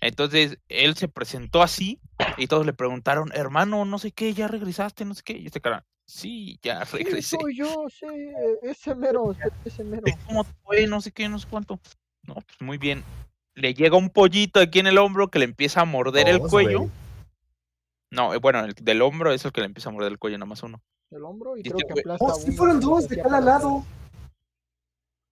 Entonces 0.00 0.58
él 0.68 0.94
se 0.94 1.08
presentó 1.08 1.62
así 1.62 1.98
y 2.36 2.46
todos 2.46 2.64
le 2.64 2.72
preguntaron, 2.74 3.32
hermano, 3.34 3.84
no 3.86 3.98
sé 3.98 4.12
qué, 4.12 4.34
ya 4.34 4.46
regresaste, 4.46 5.04
no 5.04 5.14
sé 5.14 5.22
qué. 5.24 5.32
Y 5.38 5.46
este 5.46 5.60
cara, 5.60 5.84
sí, 6.06 6.58
ya 6.62 6.84
Sí, 6.86 6.96
regresé. 6.98 7.36
soy 7.40 7.56
yo, 7.56 7.86
sí, 7.90 8.06
eh, 8.06 8.58
ese 8.62 8.94
mero, 8.94 9.34
ese 9.64 9.84
mero. 9.84 10.02
¿Cómo 10.26 10.44
fue? 10.64 10.86
No 10.86 11.00
sé 11.00 11.12
qué, 11.12 11.28
no 11.28 11.38
sé 11.38 11.46
cuánto. 11.48 11.78
No, 12.22 12.34
pues 12.34 12.60
muy 12.60 12.78
bien. 12.78 13.04
Le 13.54 13.72
llega 13.74 13.96
un 13.96 14.10
pollito 14.10 14.60
aquí 14.60 14.80
en 14.80 14.86
el 14.86 14.98
hombro 14.98 15.28
que 15.28 15.38
le 15.38 15.44
empieza 15.46 15.80
a 15.80 15.84
morder 15.84 16.28
el 16.28 16.40
cuello. 16.40 16.88
No, 18.10 18.34
eh, 18.34 18.38
bueno, 18.38 18.60
el 18.64 18.74
del 18.74 19.02
hombro 19.02 19.32
es 19.32 19.44
el 19.44 19.52
que 19.52 19.60
le 19.60 19.66
empieza 19.66 19.88
a 19.88 19.92
morder 19.92 20.12
el 20.12 20.18
cuello, 20.18 20.36
nada 20.38 20.46
más 20.48 20.62
uno. 20.62 20.82
El 21.10 21.24
hombro 21.24 21.56
y 21.56 21.62
Dice, 21.62 21.74
creo 21.76 21.86
que 21.88 21.92
güey, 21.92 22.00
aplasta 22.02 22.24
Oh, 22.26 22.34
sí 22.34 22.52
fueron 22.52 22.80
dos 22.80 23.08
de 23.08 23.20
cada 23.22 23.40
lado. 23.40 23.84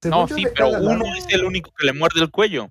No, 0.05 0.29
Según 0.29 0.29
sí, 0.29 0.47
pero 0.55 0.69
uno 0.71 0.81
lado. 1.05 1.15
es 1.17 1.27
el 1.33 1.45
único 1.45 1.71
que 1.77 1.87
le 1.87 1.93
muerde 1.93 2.21
el 2.21 2.31
cuello. 2.31 2.69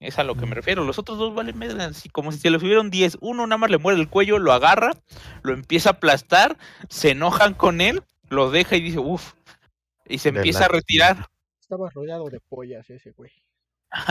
Es 0.00 0.18
a 0.18 0.24
lo 0.24 0.36
que 0.36 0.46
me 0.46 0.54
refiero. 0.54 0.84
Los 0.84 0.98
otros 0.98 1.18
dos 1.18 1.34
valen 1.34 1.58
medio 1.58 1.76
así, 1.82 2.08
como 2.08 2.30
si 2.30 2.38
se 2.38 2.50
le 2.50 2.60
subieron 2.60 2.90
10. 2.90 3.18
Uno 3.20 3.46
nada 3.46 3.58
más 3.58 3.70
le 3.70 3.78
muerde 3.78 4.00
el 4.00 4.08
cuello, 4.08 4.38
lo 4.38 4.52
agarra, 4.52 4.92
lo 5.42 5.52
empieza 5.52 5.90
a 5.90 5.92
aplastar, 5.94 6.56
se 6.88 7.10
enojan 7.10 7.54
con 7.54 7.80
él, 7.80 8.02
lo 8.28 8.50
deja 8.50 8.76
y 8.76 8.80
dice, 8.80 8.98
uff. 9.00 9.32
Y 10.06 10.18
se 10.18 10.28
empieza 10.28 10.66
a 10.66 10.68
retirar. 10.68 11.26
Estaba 11.60 11.90
rodeado 11.90 12.30
de 12.30 12.40
pollas 12.40 12.88
ese 12.90 13.10
güey. 13.10 13.32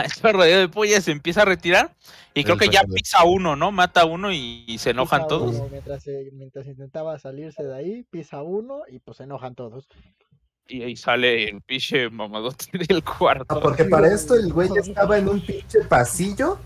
Está 0.03 0.31
rodeado 0.33 0.61
de 0.61 0.69
pollas, 0.69 1.05
se 1.05 1.11
empieza 1.11 1.43
a 1.43 1.45
retirar. 1.45 1.95
Y 2.33 2.43
creo 2.43 2.55
El 2.55 2.59
que 2.59 2.69
ya 2.69 2.83
pisa 2.83 3.23
uno, 3.23 3.55
¿no? 3.55 3.71
Mata 3.71 4.01
a 4.01 4.05
uno 4.05 4.31
y, 4.31 4.65
y 4.67 4.77
se 4.79 4.89
enojan 4.89 5.21
Pisa 5.21 5.27
todos. 5.27 5.55
uno 5.55 5.69
mientras, 5.69 6.05
mientras 6.33 6.67
intentaba 6.67 7.17
salirse 7.17 7.63
de 7.63 7.75
ahí, 7.75 8.03
pisa 8.03 8.41
uno 8.43 8.81
y 8.89 8.99
pues 8.99 9.17
se 9.17 9.23
enojan 9.23 9.55
todos. 9.55 9.87
Y 10.69 10.83
ahí 10.83 10.95
sale 10.95 11.49
el 11.49 11.61
pinche 11.61 12.09
mamadote 12.09 12.65
del 12.87 13.03
cuarto. 13.03 13.45
Ah, 13.49 13.59
porque 13.61 13.85
para 13.85 14.07
esto 14.07 14.35
el 14.35 14.51
güey 14.51 14.69
estaba 14.77 15.17
en 15.17 15.29
un 15.29 15.41
pinche 15.41 15.81
pasillo 15.87 16.59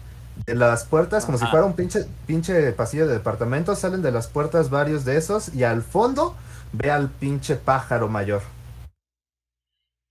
de 0.45 0.56
las 0.56 0.86
puertas, 0.86 1.26
como 1.26 1.38
si 1.38 1.45
fuera 1.45 1.66
un 1.66 1.76
pinche, 1.76 2.06
pinche 2.26 2.72
pasillo 2.72 3.08
de 3.08 3.14
departamento. 3.14 3.76
Salen 3.76 4.02
de 4.02 4.12
las 4.12 4.28
puertas 4.28 4.70
varios 4.70 5.06
de 5.06 5.18
esos 5.18 5.54
y 5.54 5.64
al 5.64 5.84
fondo 5.84 6.36
ve 6.72 6.89
al 6.89 7.10
pinche 7.10 7.56
pájaro 7.56 8.08
mayor. 8.08 8.41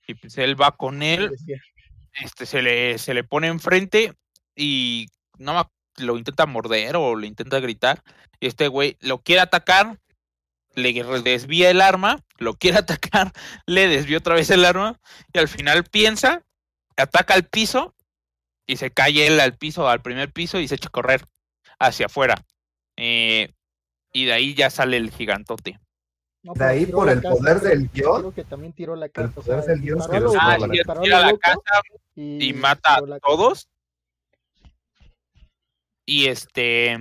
Y 0.07 0.15
pues 0.15 0.39
él 0.39 0.61
va 0.61 0.73
con 0.73 1.03
él, 1.03 1.31
este, 2.21 2.47
se 2.47 2.63
le, 2.63 2.99
se 2.99 3.15
le 3.15 3.25
pone 3.25 3.47
enfrente 3.47 4.15
y 4.57 5.07
no 5.39 5.71
lo 5.99 6.17
intenta 6.17 6.47
morder 6.47 6.97
o 6.97 7.17
le 7.17 7.27
intenta 7.27 7.61
gritar. 7.61 8.03
Y 8.41 8.47
este 8.47 8.69
güey 8.69 8.97
lo 9.01 9.19
quiere 9.19 9.41
atacar, 9.41 9.99
le 10.75 10.93
desvía 11.23 11.71
el 11.71 11.81
arma, 11.81 12.25
lo 12.39 12.55
quiere 12.55 12.79
atacar, 12.79 13.33
le 13.67 13.89
desvía 13.89 14.19
otra 14.19 14.35
vez 14.35 14.51
el 14.51 14.65
arma 14.65 15.01
y 15.33 15.39
al 15.39 15.49
final 15.49 15.85
piensa, 15.85 16.43
ataca 16.97 17.35
al 17.35 17.45
piso 17.45 17.95
y 18.67 18.77
se 18.77 18.91
cae 18.91 19.27
él 19.27 19.41
al 19.41 19.57
piso, 19.57 19.89
al 19.89 20.03
primer 20.03 20.33
piso 20.33 20.61
y 20.61 20.69
se 20.69 20.77
echa 20.77 20.89
a 20.89 20.93
correr 20.93 21.27
hacia 21.79 22.07
afuera. 22.07 22.45
Eh, 22.97 23.53
y 24.13 24.25
de 24.27 24.33
ahí 24.33 24.55
ya 24.55 24.71
sale 24.71 24.97
el 24.97 25.11
gigantote. 25.11 25.81
no, 26.43 26.55
De 26.55 26.65
ahí 26.65 26.87
por 26.87 27.09
el 27.09 27.21
casa, 27.21 27.35
poder 27.35 27.61
del 27.61 27.89
guion. 27.89 28.21
Creo 28.21 28.35
que 28.35 28.45
también 28.45 28.73
tiró 28.73 28.97
la 28.97 29.09
casa. 29.09 29.33
poder 29.33 29.63
sea, 29.63 29.75
del 29.75 29.83
que 29.83 29.93
Ah, 30.39 30.59
la 30.59 31.01
tira 31.01 31.21
la 31.21 31.37
casa 31.37 31.81
y, 32.15 32.49
y 32.49 32.53
mata 32.53 32.97
a 32.97 33.19
todos. 33.21 33.69
Y 36.07 36.27
este. 36.27 36.99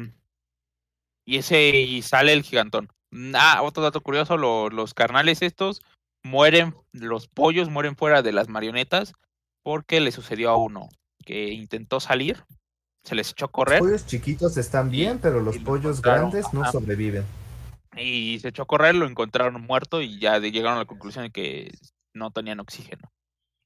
Y 1.26 1.38
ese. 1.38 1.70
Y 1.72 2.02
sale 2.02 2.34
el 2.34 2.44
gigantón. 2.44 2.90
Ah, 3.34 3.62
otro 3.64 3.84
dato 3.84 4.02
curioso: 4.02 4.38
lo- 4.38 4.70
los 4.70 4.94
carnales 4.94 5.42
estos 5.42 5.82
mueren. 6.24 6.76
Los 6.92 7.28
pollos 7.28 7.70
mueren 7.70 7.96
fuera 7.96 8.22
de 8.22 8.32
las 8.32 8.50
marionetas. 8.50 9.14
Porque 9.64 10.00
le 10.00 10.12
sucedió 10.12 10.50
a 10.52 10.58
uno 10.58 10.90
que 11.26 11.50
intentó 11.50 12.00
salir. 12.00 12.44
Se 13.04 13.14
les 13.16 13.32
echó 13.32 13.46
a 13.46 13.48
Los 13.48 13.52
correr. 13.54 13.80
pollos 13.80 14.06
chiquitos 14.06 14.56
están 14.58 14.90
bien, 14.90 15.20
pero 15.20 15.42
los 15.42 15.58
pollos 15.60 16.02
grandes 16.02 16.46
no 16.54 16.70
sobreviven. 16.72 17.26
Y 17.98 18.40
se 18.40 18.50
echó 18.50 18.64
a 18.64 18.68
correr, 18.68 18.96
lo 18.96 19.06
encontraron 19.06 19.62
muerto. 19.62 20.02
Y 20.02 20.20
ya 20.20 20.38
llegaron 20.40 20.78
a 20.78 20.82
la 20.82 20.86
conclusión 20.86 21.26
de 21.26 21.32
que 21.32 21.72
no 22.14 22.32
tenían 22.32 22.60
oxígeno. 22.60 23.12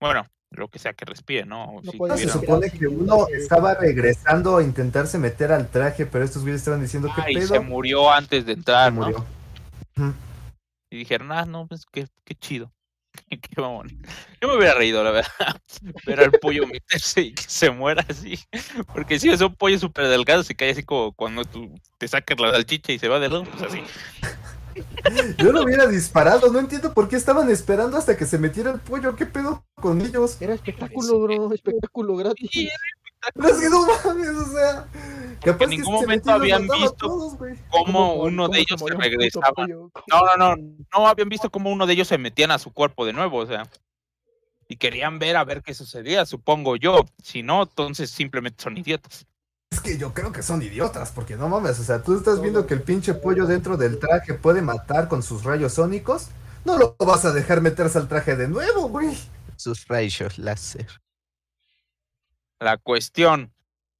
Bueno, 0.01 0.25
lo 0.53 0.67
que 0.67 0.79
sea 0.79 0.93
que 0.93 1.05
respire, 1.05 1.45
¿no? 1.45 1.81
No 1.83 2.17
Si 2.17 2.23
se 2.23 2.29
supone 2.29 2.69
que 2.69 2.87
uno 2.87 3.27
estaba 3.29 3.73
regresando 3.75 4.57
a 4.57 4.63
intentarse 4.63 5.17
meter 5.17 5.51
al 5.51 5.69
traje, 5.69 6.05
pero 6.05 6.23
estos 6.25 6.41
güeyes 6.43 6.61
estaban 6.61 6.81
diciendo 6.81 7.09
Ah, 7.15 7.25
que 7.25 7.33
pedo. 7.33 7.47
se 7.47 7.59
murió 7.59 8.11
antes 8.11 8.45
de 8.45 8.53
Se 8.53 8.57
entrar, 8.59 8.93
¿no? 8.93 9.01
murió. 9.05 9.25
Y 10.89 10.97
dijeron, 10.97 11.31
ah, 11.31 11.45
no, 11.45 11.67
pues 11.67 11.85
qué, 11.91 12.07
qué 12.23 12.35
chido. 12.35 12.71
Qué 13.29 13.61
mamón. 13.61 13.89
Yo 14.41 14.47
me 14.47 14.57
hubiera 14.57 14.73
reído, 14.73 15.03
la 15.03 15.11
verdad. 15.11 15.61
Ver 16.07 16.19
al 16.19 16.31
pollo 16.31 16.65
meterse 16.65 17.21
y 17.21 17.33
que 17.33 17.43
se 17.43 17.69
muera 17.69 18.03
así. 18.09 18.39
Porque 18.91 19.19
si 19.19 19.29
es 19.29 19.39
un 19.41 19.55
pollo 19.55 19.77
súper 19.77 20.07
delgado, 20.07 20.41
se 20.43 20.55
cae 20.55 20.71
así 20.71 20.81
como 20.83 21.13
cuando 21.13 21.45
tú 21.45 21.79
te 21.99 22.07
sacas 22.07 22.39
la 22.39 22.51
salchicha 22.51 22.91
y 22.91 22.97
se 22.97 23.07
va 23.07 23.19
de 23.19 23.29
lado, 23.29 23.43
pues 23.43 23.61
así. 23.71 23.83
Yo 25.37 25.51
lo 25.51 25.63
hubiera 25.63 25.87
disparado, 25.87 26.51
no 26.51 26.59
entiendo 26.59 26.93
por 26.93 27.07
qué 27.09 27.15
estaban 27.15 27.49
esperando 27.49 27.97
hasta 27.97 28.15
que 28.17 28.25
se 28.25 28.37
metiera 28.37 28.71
el 28.71 28.79
pollo. 28.79 29.15
¿Qué 29.15 29.25
pedo 29.25 29.63
con 29.75 30.01
ellos? 30.01 30.41
Era 30.41 30.53
espectáculo, 30.53 31.19
bro, 31.21 31.53
espectáculo 31.53 32.15
gratis. 32.15 32.49
Sí, 32.51 32.69
No 33.35 33.47
es 33.47 33.55
que 33.57 33.69
no 33.69 33.85
mames, 33.85 34.29
o 34.29 34.45
sea. 34.51 34.87
Capaz 35.41 35.65
en 35.65 35.69
ningún 35.71 35.93
momento 35.93 36.31
habían 36.31 36.67
visto 36.67 36.93
todos. 36.95 37.33
Cómo 37.35 37.57
¿Cómo- 37.85 38.13
uno 38.23 38.43
cómo 38.43 38.53
de 38.53 38.59
ellos 38.61 38.81
se 38.85 38.93
regresaba. 38.95 39.67
No, 39.67 39.91
no, 40.07 40.37
no, 40.37 40.55
no 40.55 41.07
habían 41.07 41.29
visto 41.29 41.49
cómo 41.49 41.69
uno 41.71 41.85
de 41.85 41.93
ellos 41.93 42.07
se 42.07 42.17
metían 42.17 42.51
a 42.51 42.59
su 42.59 42.71
cuerpo 42.71 43.05
de 43.05 43.13
nuevo, 43.13 43.37
o 43.37 43.45
sea. 43.45 43.63
Y 44.69 44.77
querían 44.77 45.19
ver 45.19 45.35
a 45.35 45.43
ver 45.43 45.61
qué 45.61 45.73
sucedía, 45.73 46.25
supongo 46.25 46.75
yo. 46.77 47.05
Si 47.21 47.43
no, 47.43 47.63
entonces 47.63 48.09
simplemente 48.09 48.63
son 48.63 48.77
idiotas. 48.77 49.25
Es 49.73 49.79
que 49.79 49.97
yo 49.97 50.13
creo 50.13 50.31
que 50.31 50.43
son 50.43 50.61
idiotas, 50.61 51.11
porque 51.11 51.35
no 51.35 51.49
mames, 51.49 51.79
o 51.79 51.83
sea, 51.83 52.03
tú 52.03 52.15
estás 52.15 52.39
viendo 52.39 52.67
que 52.67 52.75
el 52.75 52.83
pinche 52.83 53.15
pollo 53.15 53.47
dentro 53.47 53.75
del 53.75 53.97
traje 53.97 54.35
puede 54.35 54.61
matar 54.61 55.07
con 55.07 55.23
sus 55.23 55.43
rayos 55.43 55.73
sónicos. 55.73 56.27
No 56.63 56.77
lo 56.77 56.95
vas 56.99 57.25
a 57.25 57.33
dejar 57.33 57.59
meterse 57.59 57.97
al 57.97 58.07
traje 58.07 58.35
de 58.35 58.47
nuevo, 58.47 58.87
güey. 58.89 59.17
Sus 59.55 59.87
rayos 59.87 60.37
láser. 60.37 60.85
La 62.59 62.77
cuestión. 62.77 63.51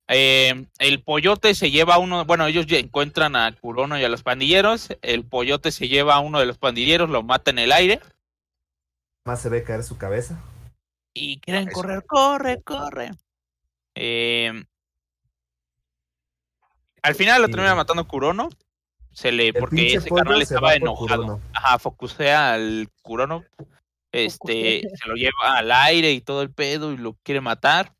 eh, 0.08 0.68
el 0.78 1.02
pollote 1.02 1.56
se 1.56 1.72
lleva 1.72 1.96
a 1.96 1.98
uno, 1.98 2.24
bueno, 2.24 2.46
ellos 2.46 2.68
ya 2.68 2.78
encuentran 2.78 3.36
a 3.36 3.52
Curono 3.60 3.98
y 3.98 4.04
a 4.04 4.10
los 4.10 4.22
pandilleros. 4.22 4.90
El 5.02 5.26
pollote 5.26 5.72
se 5.72 5.88
lleva 5.88 6.14
a 6.14 6.20
uno 6.20 6.40
de 6.40 6.46
los 6.46 6.60
pandilleros, 6.60 7.10
lo 7.10 7.24
mata 7.24 7.50
en 7.50 7.58
el 7.58 7.72
aire. 7.72 8.00
Más 9.26 9.42
se 9.42 9.50
ve 9.50 9.64
caer 9.64 9.84
su 9.84 9.98
cabeza. 9.98 10.40
Y 11.16 11.40
quieren 11.40 11.72
correr, 11.72 12.06
corre, 12.06 12.62
corre. 12.62 13.10
Eh, 13.96 14.52
al 17.04 17.16
final 17.16 17.42
lo 17.42 17.48
termina 17.50 17.76
matando 17.76 18.08
Curono. 18.08 18.50
Se 19.12 19.32
le, 19.32 19.50
El 19.50 19.54
porque 19.54 19.94
ese 19.94 20.10
carnal 20.10 20.38
se 20.38 20.56
estaba 20.56 20.74
enojado. 20.74 21.22
Kurono. 21.24 21.42
Ajá, 21.54 21.78
focusea 21.78 22.54
al 22.54 22.90
Curono. 23.04 23.44
Este, 24.12 24.82
se 24.96 25.08
lo 25.08 25.14
lleva 25.16 25.58
al 25.58 25.72
aire 25.72 26.12
y 26.12 26.22
todo 26.22 26.42
el 26.42 26.50
pedo 26.52 26.92
y 26.92 26.98
lo 26.98 27.14
quiere 27.24 27.40
matar. 27.42 27.94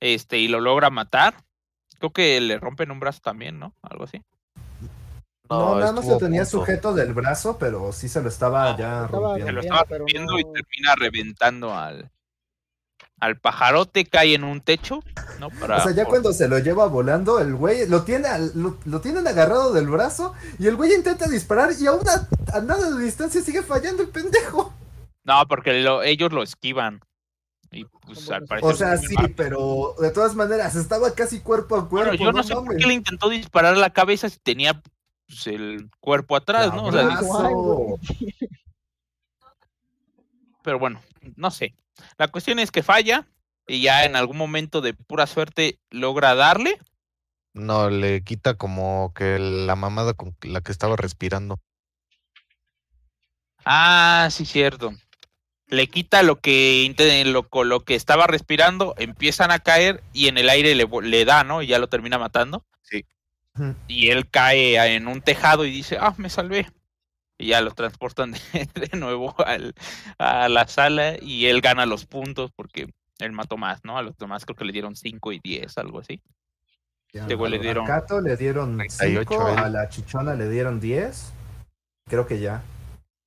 Este, 0.00 0.38
y 0.38 0.48
lo 0.48 0.60
logra 0.60 0.90
matar. 0.90 1.34
Creo 1.98 2.12
que 2.12 2.40
le 2.40 2.58
rompen 2.58 2.90
un 2.90 3.00
brazo 3.00 3.20
también, 3.22 3.58
¿no? 3.58 3.74
Algo 3.82 4.04
así. 4.04 4.22
No, 5.48 5.78
nada 5.78 5.92
más 5.92 6.06
lo 6.06 6.18
tenía 6.18 6.42
punto. 6.42 6.58
sujeto 6.58 6.92
del 6.94 7.14
brazo, 7.14 7.56
pero 7.58 7.92
sí 7.92 8.08
se 8.08 8.20
lo 8.20 8.28
estaba 8.28 8.72
Ah, 8.72 8.76
ya 8.76 9.04
estaba 9.04 9.08
Se 9.08 9.44
rompiendo. 9.44 9.52
lo 9.52 9.60
Rompiendo, 9.60 9.60
estaba 9.60 9.84
pero 9.84 9.98
rompiendo 10.00 10.38
y 10.38 10.44
no- 10.44 10.52
termina 10.52 10.94
reventando 10.96 11.74
al, 11.74 12.10
al 13.18 13.38
pajarote, 13.38 14.04
cae 14.04 14.34
en 14.34 14.44
un 14.44 14.60
techo, 14.60 15.00
¿no? 15.40 15.48
Para, 15.50 15.78
O 15.78 15.80
sea, 15.80 15.92
ya 15.92 16.02
por- 16.04 16.10
cuando 16.12 16.32
se 16.32 16.48
lo 16.48 16.58
lleva 16.58 16.86
volando, 16.86 17.38
el 17.40 17.54
güey 17.54 17.88
lo 17.88 18.02
tiene 18.04 18.28
al- 18.28 18.52
lo, 18.54 18.78
lo 18.84 19.00
tienen 19.00 19.26
agarrado 19.26 19.72
del 19.72 19.88
brazo 19.88 20.34
y 20.58 20.66
el 20.66 20.76
güey 20.76 20.92
intenta 20.94 21.26
disparar 21.26 21.70
y 21.80 21.86
a 21.86 21.92
una 21.92 22.28
a 22.52 22.60
nada 22.60 22.90
de 22.90 23.02
distancia 23.04 23.40
sigue 23.40 23.62
fallando 23.62 24.02
el 24.02 24.10
pendejo. 24.10 24.72
No, 25.24 25.42
porque 25.48 25.72
lo- 25.82 26.02
ellos 26.02 26.30
lo 26.32 26.42
esquivan. 26.42 27.00
Y 27.72 27.84
pues 27.84 28.30
al 28.30 28.44
Bueno, 28.44 28.46
parecer. 28.46 28.72
O 28.72 28.76
sea, 28.76 28.96
sí, 28.96 29.14
mal. 29.14 29.32
pero 29.36 29.94
de 29.98 30.10
todas 30.10 30.34
maneras 30.34 30.76
estaba 30.76 31.12
casi 31.14 31.40
cuerpo 31.40 31.74
a 31.76 31.80
Bueno, 31.80 32.08
cuerpo. 32.10 32.24
yo 32.24 32.32
no 32.32 32.42
sé 32.42 32.54
por 32.54 32.76
qué 32.76 32.86
le 32.86 32.94
intentó 32.94 33.28
disparar 33.28 33.76
la 33.76 33.90
cabeza 33.90 34.28
si 34.28 34.38
tenía 34.38 34.80
pues, 35.26 35.46
el 35.48 35.90
cuerpo 36.00 36.36
atrás, 36.36 36.72
¿no? 36.72 36.84
O 36.84 36.92
sea. 36.92 37.08
Dijo, 37.08 37.98
pero 40.62 40.78
bueno, 40.78 41.00
no 41.36 41.50
sé. 41.50 41.74
La 42.18 42.28
cuestión 42.28 42.58
es 42.58 42.70
que 42.70 42.82
falla 42.82 43.26
y 43.66 43.82
ya 43.82 44.04
en 44.04 44.16
algún 44.16 44.36
momento 44.36 44.80
de 44.80 44.94
pura 44.94 45.26
suerte 45.26 45.80
logra 45.90 46.34
darle. 46.34 46.78
No, 47.54 47.90
le 47.90 48.22
quita 48.22 48.54
como 48.56 49.12
que 49.14 49.38
la 49.38 49.76
mamada 49.76 50.14
con 50.14 50.36
la 50.42 50.60
que 50.60 50.72
estaba 50.72 50.96
respirando. 50.96 51.58
Ah, 53.64 54.28
sí, 54.30 54.44
cierto. 54.46 54.92
le 55.68 55.88
quita 55.88 56.22
lo 56.22 56.40
que 56.40 56.94
lo, 57.26 57.48
lo 57.64 57.84
que 57.84 57.94
estaba 57.94 58.26
respirando, 58.26 58.94
empiezan 58.98 59.50
a 59.50 59.58
caer 59.60 60.02
y 60.12 60.28
en 60.28 60.38
el 60.38 60.48
aire 60.48 60.74
le, 60.74 60.86
le 61.02 61.24
da, 61.24 61.44
¿no? 61.44 61.62
Y 61.62 61.66
ya 61.68 61.78
lo 61.78 61.88
termina 61.88 62.18
matando. 62.18 62.64
Ujú. 63.54 63.74
Y 63.88 64.08
él 64.10 64.28
cae 64.30 64.94
en 64.94 65.08
un 65.08 65.22
tejado 65.22 65.64
y 65.64 65.70
dice, 65.70 65.98
ah, 66.00 66.14
me 66.18 66.30
salvé. 66.30 66.68
Y 67.38 67.48
ya 67.48 67.60
lo 67.60 67.70
transportan 67.72 68.32
de, 68.52 68.88
de 68.88 68.96
nuevo 68.98 69.34
al- 69.44 69.74
a 70.18 70.48
la 70.48 70.66
sala 70.68 71.16
y 71.20 71.46
él 71.46 71.60
gana 71.60 71.84
los 71.86 72.06
puntos 72.06 72.50
porque 72.54 72.92
él 73.18 73.32
mató 73.32 73.56
más, 73.56 73.84
¿no? 73.84 73.98
A 73.98 74.02
los 74.02 74.16
demás 74.16 74.44
creo 74.44 74.56
que 74.56 74.64
le 74.64 74.72
dieron 74.72 74.96
5 74.96 75.32
y 75.32 75.40
10, 75.40 75.78
algo 75.78 76.00
así. 76.00 76.20
Este 77.12 77.34
güey 77.34 77.50
le 77.50 77.58
A 77.58 77.60
dieron- 77.62 77.86
Cato 77.86 78.20
le 78.20 78.36
dieron 78.36 78.76
38 78.76 79.28
5, 79.30 79.42
a 79.42 79.60
a 79.62 79.70
la 79.70 79.88
chichona 79.88 80.34
le 80.34 80.48
dieron 80.50 80.80
10. 80.80 81.32
Creo 82.08 82.26
que 82.26 82.38
ya. 82.40 82.62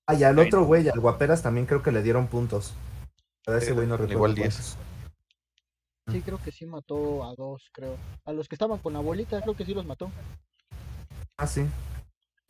Ah, 0.06 0.14
y 0.15 0.23
al 0.23 0.38
otro 0.40 0.64
güey, 0.64 0.88
al 0.90 0.99
guaperas 0.99 1.41
también 1.44 1.65
creo 1.65 1.81
que 1.84 1.91
le 1.91 2.02
dieron 2.03 2.27
puntos. 2.27 2.73
A 3.48 3.57
ese 3.57 3.73
güey 3.73 3.88
no 3.88 3.95
recuerdo. 3.98 4.14
igual 4.14 4.36
cuántos. 4.36 4.77
10. 6.07 6.15
Sí, 6.15 6.22
creo 6.23 6.40
que 6.41 6.52
sí 6.52 6.65
mató 6.65 7.23
a 7.30 7.36
dos, 7.36 7.69
creo. 7.72 7.95
A 8.26 8.31
los 8.34 8.48
que 8.48 8.56
estaban 8.56 8.80
con 8.80 8.94
la 8.94 8.99
bolita, 8.99 9.41
creo 9.41 9.56
que 9.56 9.65
sí 9.65 9.73
los 9.76 9.86
mató. 9.86 10.11
Ah, 11.38 11.45
sí. 11.48 11.65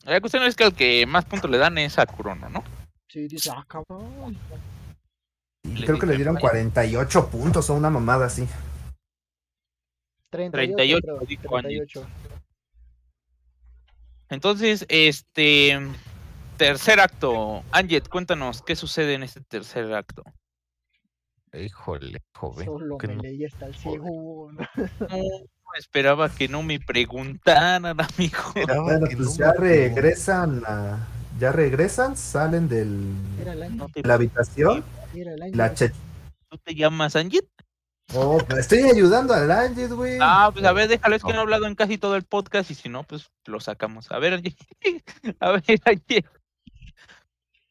La 0.04 0.20
cuestión 0.20 0.42
es 0.44 0.56
que 0.56 0.64
al 0.64 0.74
que 0.74 1.06
más 1.06 1.24
puntos 1.24 1.50
le 1.50 1.58
dan 1.58 1.76
es 1.78 1.98
a 1.98 2.06
Kurono, 2.06 2.48
¿no? 2.48 2.64
Sí, 3.08 3.28
dice, 3.28 3.50
ah, 3.54 3.64
cabrón. 3.68 4.36
Le 5.64 5.84
creo 5.86 5.98
que 5.98 6.06
le 6.06 6.16
dieron 6.16 6.34
"Vaya". 6.34 6.48
48 6.48 7.28
puntos 7.28 7.68
o 7.70 7.74
una 7.74 7.90
mamada 7.90 8.26
así. 8.26 8.46
38, 10.30 10.76
38, 10.76 11.00
creo, 11.02 11.18
dijo 11.26 11.56
Angie. 11.56 11.78
38. 11.86 12.06
Entonces, 14.30 14.86
este 14.88 15.78
tercer 16.56 17.00
acto, 17.00 17.64
Anjet, 17.72 18.08
cuéntanos 18.08 18.62
qué 18.62 18.76
sucede 18.76 19.14
en 19.14 19.24
este 19.24 19.40
tercer 19.40 19.92
acto. 19.92 20.22
Híjole, 21.52 22.20
joven. 22.32 22.66
Solo 22.66 22.96
que 22.96 23.08
me 23.08 23.16
no- 23.16 23.22
leí 23.22 23.44
hasta 23.44 23.66
el 23.66 23.74
segundo. 23.74 24.62
Esperaba 25.78 26.28
que 26.28 26.48
no 26.48 26.62
me 26.62 26.78
preguntaran, 26.80 28.00
amigo. 28.00 28.38
Bueno, 28.54 29.06
pues 29.06 29.18
no 29.18 29.36
ya 29.36 29.52
me 29.52 29.58
regresan 29.58 30.62
a... 30.66 31.06
Ya 31.38 31.52
regresan, 31.52 32.16
salen 32.16 32.68
del, 32.68 33.14
de 33.42 34.02
la 34.02 34.14
habitación. 34.14 34.84
La 35.52 35.72
che... 35.72 35.90
¿Tú 36.50 36.58
te 36.58 36.74
llamas 36.74 37.16
Anjet? 37.16 37.46
Oh, 38.12 38.38
pues 38.46 38.58
estoy 38.58 38.80
ayudando 38.82 39.32
al 39.32 39.50
Ángel, 39.50 39.94
güey. 39.94 40.18
Ah, 40.20 40.50
pues 40.52 40.64
a 40.64 40.72
ver, 40.72 40.88
déjalo, 40.88 41.14
es 41.16 41.22
que 41.22 41.32
no 41.32 41.38
he 41.38 41.42
hablado 41.42 41.66
en 41.66 41.76
casi 41.76 41.96
todo 41.96 42.16
el 42.16 42.24
podcast 42.24 42.70
y 42.70 42.74
si 42.74 42.88
no, 42.88 43.04
pues 43.04 43.30
lo 43.46 43.60
sacamos. 43.60 44.10
A 44.10 44.18
ver, 44.18 44.34
Anjet. 44.34 44.56
A 45.40 45.52
ver, 45.52 45.80
Anjet. 45.84 46.26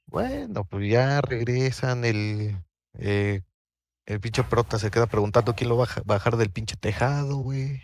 Bueno, 0.08 0.64
pues 0.64 0.90
ya 0.90 1.22
regresan, 1.22 2.06
el, 2.06 2.56
eh, 2.98 3.42
el 4.08 4.20
pinche 4.20 4.44
prota 4.44 4.80
se 4.80 4.90
queda 4.90 5.06
preguntando 5.06 5.54
quién 5.56 5.70
lo 5.70 5.78
va 5.78 5.84
a 5.84 5.88
ja- 5.88 6.02
bajar 6.06 6.38
del 6.38 6.50
pinche 6.50 6.76
tejado, 6.78 7.38
güey. 7.38 7.84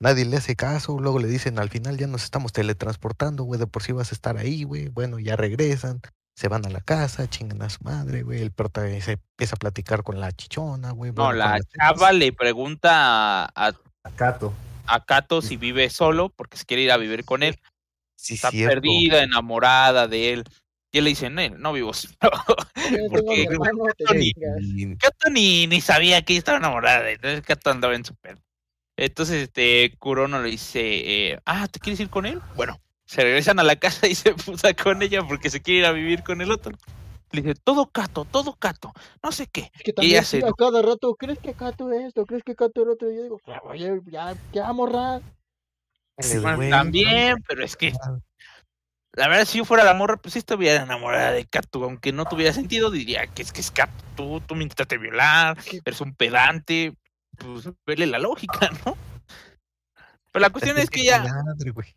Nadie 0.00 0.24
le 0.24 0.36
hace 0.36 0.54
caso, 0.54 0.98
luego 1.00 1.18
le 1.18 1.26
dicen 1.26 1.58
al 1.58 1.70
final 1.70 1.96
ya 1.98 2.06
nos 2.06 2.22
estamos 2.22 2.52
teletransportando, 2.52 3.42
güey, 3.42 3.58
de 3.58 3.66
por 3.66 3.82
sí 3.82 3.92
vas 3.92 4.12
a 4.12 4.14
estar 4.14 4.36
ahí, 4.36 4.62
güey. 4.62 4.88
Bueno, 4.88 5.18
ya 5.18 5.34
regresan, 5.34 6.00
se 6.36 6.46
van 6.46 6.64
a 6.66 6.70
la 6.70 6.80
casa, 6.80 7.28
chingan 7.28 7.62
a 7.62 7.68
su 7.70 7.82
madre, 7.82 8.22
güey. 8.22 8.40
El 8.40 8.52
prota 8.52 8.82
se 9.00 9.12
empieza 9.12 9.56
a 9.56 9.58
platicar 9.58 10.04
con 10.04 10.20
la 10.20 10.30
chichona, 10.30 10.92
güey. 10.92 11.10
No, 11.10 11.24
bueno, 11.24 11.32
la 11.32 11.58
chava 11.76 12.12
le 12.12 12.32
pregunta 12.32 13.44
a, 13.44 13.50
a, 13.56 13.74
A 14.04 14.10
Cato. 14.14 14.52
a 14.86 15.04
Kato 15.04 15.42
si 15.42 15.56
vive 15.56 15.90
solo 15.90 16.28
porque 16.28 16.56
se 16.58 16.64
quiere 16.64 16.84
ir 16.84 16.92
a 16.92 16.96
vivir 16.96 17.24
con 17.24 17.42
él. 17.42 17.58
Sí, 18.16 18.34
Está 18.34 18.50
cierto. 18.50 18.74
perdida, 18.74 19.22
enamorada 19.24 20.06
de 20.06 20.32
él. 20.32 20.44
Y 20.92 20.98
él 20.98 21.04
le 21.04 21.10
dice, 21.10 21.28
no, 21.28 21.48
no 21.50 21.72
vivo 21.72 21.92
solo. 21.92 22.14
Porque 23.10 23.46
Kato 24.98 25.30
ni, 25.30 25.66
ni 25.66 25.80
sabía 25.80 26.22
que 26.22 26.32
ella 26.32 26.38
estaba 26.38 26.58
enamorada 26.58 27.02
de 27.02 27.10
él. 27.10 27.16
Entonces 27.16 27.42
Kato 27.42 27.70
andaba 27.70 27.94
en 27.94 28.04
su 28.04 28.14
pedo. 28.14 28.38
Entonces, 28.98 29.44
este, 29.44 29.94
Kurono 30.00 30.42
le 30.42 30.50
dice, 30.50 30.80
eh, 30.82 31.40
ah, 31.46 31.68
¿te 31.68 31.78
quieres 31.78 32.00
ir 32.00 32.10
con 32.10 32.26
él? 32.26 32.40
Bueno, 32.56 32.80
se 33.04 33.22
regresan 33.22 33.60
a 33.60 33.62
la 33.62 33.76
casa 33.76 34.08
y 34.08 34.14
se 34.16 34.34
puta 34.34 34.74
con 34.74 35.00
ella 35.02 35.22
porque 35.22 35.50
se 35.50 35.62
quiere 35.62 35.80
ir 35.80 35.86
a 35.86 35.92
vivir 35.92 36.24
con 36.24 36.40
el 36.40 36.50
otro. 36.50 36.76
Le 37.30 37.42
dice, 37.42 37.54
todo 37.62 37.86
Kato, 37.86 38.24
todo 38.24 38.56
Kato, 38.56 38.92
no 39.22 39.30
sé 39.30 39.46
qué. 39.46 39.70
Es 39.74 39.82
que 39.82 39.90
ella 39.90 39.94
también 39.94 40.24
se 40.24 40.38
a 40.38 40.52
cada 40.52 40.82
rato, 40.82 41.14
¿crees 41.14 41.38
que 41.38 41.54
Cato 41.54 41.92
esto? 41.92 42.26
¿Crees 42.26 42.42
que 42.42 42.56
Cato 42.56 42.82
el 42.82 42.88
otro? 42.88 43.12
Y 43.12 43.16
yo 43.16 43.22
digo, 43.22 43.40
"Ah, 43.46 43.60
oye, 43.64 44.00
ya, 44.10 44.34
ya, 44.52 44.72
morra. 44.72 45.20
Ese 46.16 46.40
Bueno, 46.40 46.56
güey, 46.56 46.70
también, 46.70 47.36
pero 47.46 47.62
es 47.64 47.76
que 47.76 47.92
Ah. 48.02 48.18
la 49.12 49.28
verdad, 49.28 49.44
si 49.44 49.58
yo 49.58 49.64
fuera 49.64 49.84
la 49.84 49.94
morra, 49.94 50.16
pues 50.16 50.32
sí 50.32 50.40
estuviera 50.40 50.82
enamorada 50.82 51.30
de 51.30 51.44
Kato, 51.46 51.84
aunque 51.84 52.12
no 52.12 52.24
tuviera 52.24 52.52
sentido, 52.52 52.90
diría 52.90 53.28
que 53.28 53.42
es 53.42 53.52
que 53.52 53.60
es 53.60 53.70
Kato, 53.70 53.92
tú, 54.16 54.40
tú 54.40 54.56
me 54.56 54.64
intentaste 54.64 54.98
violar, 54.98 55.56
eres 55.84 56.00
un 56.00 56.14
pedante, 56.14 56.94
pues 57.36 57.68
vele 57.86 58.06
la 58.06 58.18
lógica, 58.18 58.70
¿no? 58.86 58.96
Pero 60.32 60.40
la 60.42 60.50
cuestión 60.50 60.78
es 60.78 60.90
que 60.90 61.02
güey. 61.72 61.96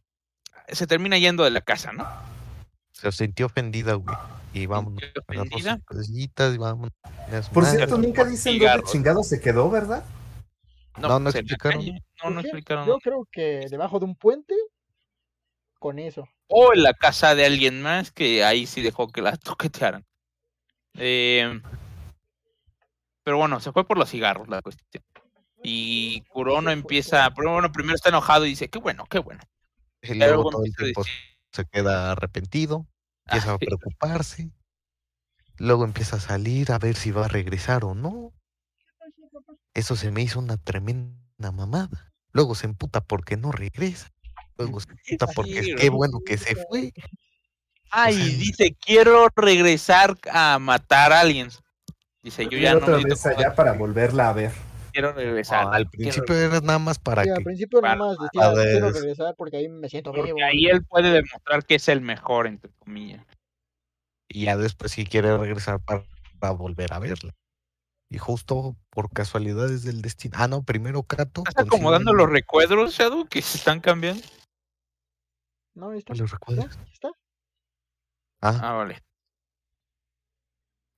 se 0.70 0.88
termina 0.88 1.18
yendo 1.18 1.44
de 1.44 1.52
la 1.52 1.62
casa, 1.62 1.92
¿no? 1.92 2.08
Se 2.92 3.12
sintió 3.12 3.48
ofendida, 3.48 3.94
güey. 3.96 4.16
Y 4.54 4.66
vamos, 4.66 4.94
ofendida. 5.28 5.80
cositas 5.86 6.56
y 6.56 6.58
Por 7.54 7.66
cierto, 7.66 7.98
nunca 7.98 8.26
dicen 8.26 8.60
dónde 8.60 8.84
chingado 8.84 9.24
se 9.24 9.40
quedó, 9.40 9.70
¿verdad? 9.70 10.04
No, 10.98 11.20
no 11.20 11.24
pues, 11.32 11.36
en 11.36 11.46
la 11.48 11.54
explicaron. 11.54 11.86
No, 11.86 12.30
no 12.30 12.34
Pues, 12.36 12.46
explicaron. 12.46 12.86
Yo 12.88 12.98
creo 13.00 13.28
que 13.32 13.66
debajo 13.70 14.00
de 14.00 14.06
un 14.06 14.16
puente, 14.16 14.54
con 15.80 16.00
eso. 16.00 16.28
O 16.48 16.74
en 16.74 16.84
la 16.84 16.94
casa 16.94 17.34
de 17.34 17.46
alguien 17.46 17.82
más, 17.82 18.12
que 18.12 18.44
ahí 18.44 18.66
sí 18.68 18.82
dejó 18.82 19.08
que 19.08 19.22
la 19.22 19.38
toquetearan. 19.38 20.06
Eh, 20.96 21.62
pero 23.24 23.38
bueno, 23.38 23.60
se 23.60 23.72
fue 23.72 23.86
por 23.88 23.98
los 23.98 24.10
cigarros 24.10 24.50
la 24.50 24.62
cuestión. 24.62 25.04
Y 25.64 26.22
Kurono 26.30 26.72
empieza, 26.72 27.30
pero 27.36 27.54
bueno, 27.54 27.72
primero 27.72 27.96
está 27.96 28.10
enojado 28.10 28.46
y 28.46 28.50
dice, 28.50 28.70
qué 28.70 28.80
bueno, 28.80 29.06
qué 29.10 29.20
bueno. 29.20 29.42
Y 30.02 30.16
luego 30.16 30.34
luego 30.36 30.50
todo 30.52 30.64
el 30.64 30.70
empieza 30.72 30.82
a 30.82 30.86
tiempo 30.86 31.04
decir, 31.04 31.16
se 31.52 31.66
queda 31.66 32.12
arrepentido, 32.12 32.88
empieza 33.28 33.52
a 33.52 33.54
"Ay, 33.54 33.68
preocuparse. 33.68 34.52
Luego 35.58 35.84
empieza 35.86 36.16
a 36.16 36.20
salir 36.20 36.72
a 36.72 36.80
ver 36.80 36.96
si 36.96 37.12
va 37.12 37.26
a 37.26 37.28
regresar 37.28 37.86
o 37.86 37.94
no. 37.94 38.34
Eso 39.74 39.96
se 39.96 40.10
me 40.12 40.22
hizo 40.24 40.40
una 40.40 40.58
tremenda 40.58 41.52
mamada. 41.52 42.12
Luego 42.32 42.56
se 42.56 42.66
emputa 42.66 43.02
porque 43.02 43.38
no 43.38 43.52
regresa. 43.52 44.10
Luego 44.58 44.80
se 44.80 44.90
emputa 44.98 45.28
porque 45.36 45.64
Sí, 45.64 45.76
qué 45.76 45.90
¿no? 45.92 45.98
bueno 45.98 46.20
que 46.26 46.38
se 46.38 46.56
fue. 46.56 46.92
Ay, 47.92 48.16
sea, 48.16 48.26
dice, 48.40 48.76
quiero 48.80 49.28
regresar 49.36 50.18
a 50.32 50.58
matar 50.60 51.14
a 51.14 51.20
alguien. 51.20 51.50
Dice, 52.24 52.48
yo 52.48 52.58
ya 52.58 52.74
no 52.74 52.80
otra 52.80 52.98
vez 52.98 53.26
allá 53.26 53.54
para 53.54 53.74
volverla 53.74 54.30
a 54.30 54.34
ver. 54.34 54.52
Quiero 54.92 55.14
regresar. 55.14 55.68
al 55.74 55.90
quiero 55.90 56.12
principio 56.12 56.36
era 56.36 56.60
nada 56.62 56.80
más 56.80 57.00
para 57.00 57.24
Sí, 57.24 57.30
al 57.30 57.38
que 57.38 57.44
principio 57.44 57.82
nada 57.82 57.96
más 57.96 58.18
decía, 58.20 58.54
quiero 58.54 58.92
regresar 58.92 59.36
porque 59.38 59.58
ahí 59.58 59.70
me 59.70 59.90
siento 59.90 60.12
vivo. 60.12 60.28
Porque 60.28 60.44
ahí 60.44 60.66
él 60.68 60.84
puede 60.86 61.12
demostrar 61.12 61.66
que 61.66 61.76
es 61.76 61.88
el 61.90 62.02
mejor, 62.02 62.48
entre 62.48 62.72
comillas. 62.80 63.26
y 64.30 64.46
ya 64.46 64.58
después 64.58 64.92
si 64.92 65.06
quiere 65.06 65.38
regresar 65.38 65.80
para, 65.82 66.04
para 66.40 66.54
volver 66.54 66.94
a 66.94 67.00
verla. 67.00 67.34
Y 68.10 68.18
justo 68.18 68.76
por 68.90 69.10
casualidades 69.10 69.84
del 69.84 70.02
destino. 70.02 70.36
Ah, 70.38 70.48
no, 70.48 70.64
primero 70.64 71.04
Kato. 71.04 71.44
¿Estás 71.48 71.66
acomodando 71.66 72.14
los 72.14 72.30
recuadros, 72.30 72.94
Shadow, 72.94 73.26
que 73.26 73.42
se 73.42 73.58
están 73.58 73.80
cambiando? 73.80 74.22
No, 75.74 75.92
ahí 75.92 76.00
está. 76.00 76.14
¿Los 76.14 76.34
está? 76.34 77.12
Ah, 78.42 78.60
Ah, 78.62 78.74
vale. 78.74 79.02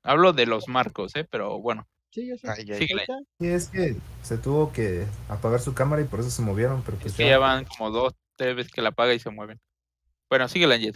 Hablo 0.01 0.33
de 0.33 0.47
los 0.47 0.67
marcos, 0.67 1.15
¿eh? 1.15 1.25
Pero 1.29 1.59
bueno, 1.59 1.87
Sí, 2.13 2.27
ya 2.27 2.35
está. 2.35 2.53
ay, 2.53 2.65
ay. 2.67 2.71
Ahí 2.73 2.77
síguele. 2.79 3.01
está. 3.01 3.17
Y 3.39 3.47
es 3.47 3.67
que 3.69 3.95
se 4.21 4.37
tuvo 4.37 4.71
que 4.71 5.05
apagar 5.29 5.59
su 5.59 5.73
cámara 5.73 6.01
y 6.01 6.05
por 6.05 6.19
eso 6.19 6.29
se 6.29 6.41
movieron, 6.43 6.83
pero 6.83 6.97
Es 6.97 7.03
pues 7.03 7.15
que 7.15 7.23
ya. 7.23 7.31
ya 7.31 7.37
van 7.39 7.65
como 7.65 7.89
dos, 7.89 8.13
tres 8.37 8.55
veces 8.55 8.71
que 8.71 8.81
la 8.83 8.89
apaga 8.89 9.13
y 9.15 9.19
se 9.19 9.31
mueven. 9.31 9.59
Bueno, 10.29 10.47
sigue 10.47 10.67
la 10.67 10.77
Jet. 10.77 10.95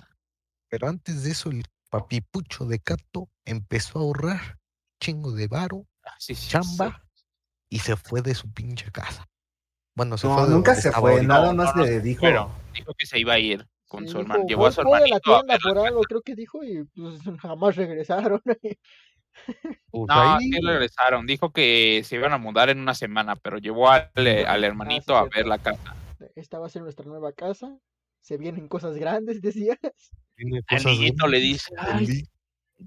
Pero 0.70 0.88
antes 0.88 1.24
de 1.24 1.32
eso, 1.32 1.50
el 1.50 1.64
papipucho 1.90 2.66
de 2.66 2.80
Cato 2.80 3.30
empezó 3.46 3.98
a 4.00 4.02
ahorrar 4.04 4.60
chingo 5.02 5.32
de 5.32 5.48
varo, 5.48 5.88
Ah, 6.04 6.14
sí, 6.20 6.36
sí, 6.36 6.50
chamba, 6.50 7.04
y 7.70 7.80
se 7.80 7.96
fue 7.96 8.22
de 8.22 8.34
su 8.36 8.52
pinche 8.54 8.92
casa. 8.92 9.28
Bueno, 9.96 10.18
se 10.18 10.28
No, 10.28 10.38
fue 10.38 10.48
nunca 10.48 10.76
se 10.76 10.92
fue, 10.92 11.14
ahorita. 11.14 11.28
nada 11.28 11.48
No, 11.48 11.64
más 11.64 11.76
no, 11.76 11.84
le 11.84 12.00
dijo. 12.00 12.22
Pero 12.22 12.52
dijo 12.74 12.94
que 12.98 13.06
se 13.08 13.20
iba 13.20 13.34
a 13.34 13.40
ir 13.40 13.68
con 13.88 14.06
Sí, 14.06 14.12
su 14.12 14.20
hermano. 14.20 14.46
Llevó 14.48 14.62
"Voy- 14.62 14.70
a 14.70 14.72
su 14.72 14.84
voy 14.84 14.94
a 14.98 15.00
la 15.00 15.06
hermanito 15.08 15.36
a 15.36 15.40
tienda 15.40 15.54
verla. 15.56 15.70
por 15.74 15.88
algo, 15.88 16.02
creo 16.04 16.22
que 16.22 16.36
dijo, 16.36 16.64
y 16.64 16.84
pues 16.96 17.20
jamás 17.42 17.76
regresaron. 17.76 18.42
Pues 19.90 20.04
No, 20.10 20.22
ahí, 20.22 20.52
sí 20.52 20.60
regresaron. 20.62 21.26
Dijo 21.26 21.52
que 21.52 22.04
se 22.04 22.16
iban 22.16 22.34
a 22.34 22.38
mudar 22.38 22.70
en 22.70 22.80
una 22.80 22.94
semana, 22.94 23.36
pero 23.36 23.58
llevó 23.58 23.90
al, 23.90 24.12
al 24.16 24.64
hermanito 24.64 25.16
a 25.16 25.28
ver 25.34 25.46
la 25.46 25.58
casa. 25.58 25.96
Esta 26.36 26.60
va 26.60 26.68
a 26.68 26.70
ser 26.70 26.82
nuestra 26.82 27.06
nueva 27.06 27.32
casa. 27.32 27.78
Se 28.22 28.38
vienen 28.38 28.68
cosas 28.68 28.96
grandes, 28.96 29.42
decía. 29.42 29.78
tiene 30.36 30.62
Al 30.68 30.84
niñito 30.86 31.28
le 31.28 31.40
dice, 31.40 31.74
"Ay, 31.78 32.28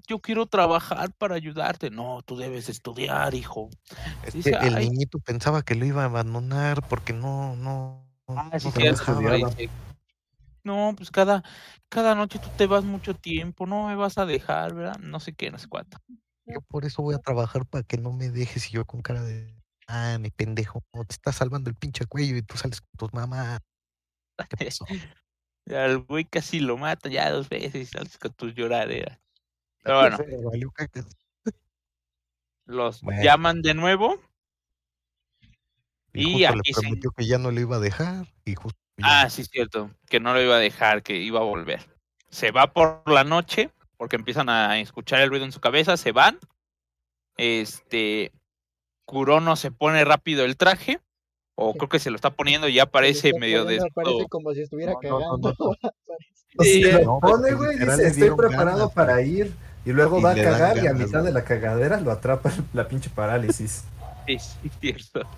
yo 0.07 0.19
quiero 0.19 0.45
trabajar 0.45 1.11
para 1.17 1.35
ayudarte. 1.35 1.89
No, 1.89 2.21
tú 2.23 2.37
debes 2.37 2.69
estudiar, 2.69 3.33
hijo. 3.33 3.69
es 4.23 4.33
dice, 4.33 4.51
que 4.51 4.67
el 4.67 4.75
"Ay". 4.77 4.89
niñito 4.89 5.19
pensaba 5.19 5.63
que 5.63 5.75
lo 5.75 5.85
iba 5.85 6.03
a 6.03 6.05
abandonar 6.05 6.87
porque 6.87 7.13
no, 7.13 7.55
no, 7.55 8.07
Ah, 8.27 8.59
sí, 8.59 8.67
no 8.67 8.95
sí, 9.51 9.69
No, 10.63 10.93
pues 10.95 11.11
cada, 11.11 11.43
cada 11.89 12.15
noche 12.15 12.39
tú 12.39 12.47
te 12.55 12.67
vas 12.67 12.83
mucho 12.85 13.13
tiempo, 13.13 13.65
no 13.65 13.87
me 13.87 13.95
vas 13.95 14.17
a 14.17 14.25
dejar, 14.25 14.73
¿verdad? 14.73 14.97
No 14.99 15.19
sé 15.19 15.33
qué, 15.33 15.51
no 15.51 15.57
sé 15.57 15.67
cuánto. 15.67 15.97
Yo 16.53 16.61
por 16.61 16.85
eso 16.85 17.01
voy 17.01 17.15
a 17.15 17.19
trabajar 17.19 17.65
para 17.65 17.83
que 17.83 17.97
no 17.97 18.11
me 18.11 18.29
dejes 18.29 18.69
y 18.69 18.73
yo 18.73 18.85
con 18.85 19.01
cara 19.01 19.23
de. 19.23 19.55
Ah, 19.87 20.17
mi 20.19 20.29
pendejo, 20.31 20.83
te 21.07 21.13
está 21.13 21.31
salvando 21.33 21.69
el 21.69 21.75
pinche 21.75 22.05
cuello 22.05 22.37
y 22.37 22.41
tú 22.41 22.57
sales 22.57 22.81
con 22.81 22.91
tus 22.97 23.13
mamás. 23.13 23.59
¿Qué 24.49 24.65
pasó? 24.65 24.85
Al 25.69 25.99
güey 25.99 26.25
casi 26.25 26.59
lo 26.59 26.77
mata 26.77 27.09
ya 27.09 27.29
dos 27.29 27.49
veces 27.49 27.75
y 27.75 27.85
sales 27.85 28.17
con 28.17 28.33
tus 28.33 28.53
lloraderas. 28.55 29.19
Pero 29.83 29.99
bueno, 29.99 30.17
los 32.65 33.01
Bueno. 33.01 33.21
llaman 33.23 33.61
de 33.61 33.73
nuevo. 33.73 34.19
Y, 36.13 36.21
Y 36.21 36.33
justo 36.33 36.47
aquí 36.49 36.61
le 36.69 36.73
se- 36.73 36.81
prometió 36.81 37.11
que 37.11 37.27
ya 37.27 37.37
no 37.37 37.51
le 37.51 37.61
iba 37.61 37.77
a 37.77 37.79
dejar 37.79 38.27
y 38.45 38.55
justo 38.55 38.79
Ah, 39.03 39.29
sí, 39.29 39.43
cierto, 39.45 39.89
que 40.09 40.19
no 40.19 40.33
lo 40.33 40.41
iba 40.41 40.55
a 40.55 40.59
dejar, 40.59 41.01
que 41.01 41.17
iba 41.17 41.39
a 41.39 41.43
volver. 41.43 41.97
Se 42.29 42.51
va 42.51 42.71
por 42.71 43.01
la 43.09 43.23
noche 43.23 43.71
porque 44.01 44.15
empiezan 44.15 44.49
a 44.49 44.79
escuchar 44.79 45.21
el 45.21 45.29
ruido 45.29 45.45
en 45.45 45.51
su 45.51 45.59
cabeza, 45.59 45.95
se 45.95 46.11
van. 46.11 46.39
Este 47.37 48.31
Kurono 49.05 49.55
se 49.55 49.69
pone 49.69 50.03
rápido 50.03 50.43
el 50.43 50.57
traje, 50.57 50.99
o 51.55 51.73
Sí. 51.73 51.77
creo 51.77 51.89
que 51.89 51.99
se 51.99 52.09
lo 52.09 52.15
está 52.15 52.31
poniendo 52.31 52.67
y 52.67 52.73
ya 52.73 52.85
Se 52.85 52.89
parece 52.89 53.31
medio 53.39 53.63
de 53.63 53.77
Parece 53.93 54.25
como 54.27 54.55
si 54.55 54.61
estuviera 54.63 54.93
No, 54.93 54.99
no, 55.03 55.19
no, 55.19 55.19
cagando. 55.19 55.55
no, 55.59 55.75
Sí, 56.63 56.81
lo 56.81 57.19
pone, 57.19 57.51
porque 57.51 57.53
güey, 57.53 57.77
dice, 57.77 58.07
estoy 58.07 58.31
preparado 58.35 58.77
ganas, 58.79 58.93
para 58.95 59.21
ir. 59.21 59.53
Y 59.85 59.91
luego 59.91 60.17
Y 60.17 60.23
va 60.23 60.31
a 60.31 60.35
cagar 60.35 60.83
y 60.83 60.87
a 60.87 60.93
mitad 60.93 61.23
de 61.23 61.31
la 61.31 61.43
cagadera 61.43 62.01
lo 62.01 62.09
atrapa 62.09 62.51
la 62.73 62.87
pinche 62.87 63.11
parálisis. 63.11 63.83
Sí, 64.27 64.39
sí, 64.39 64.71
cierto. 64.79 65.29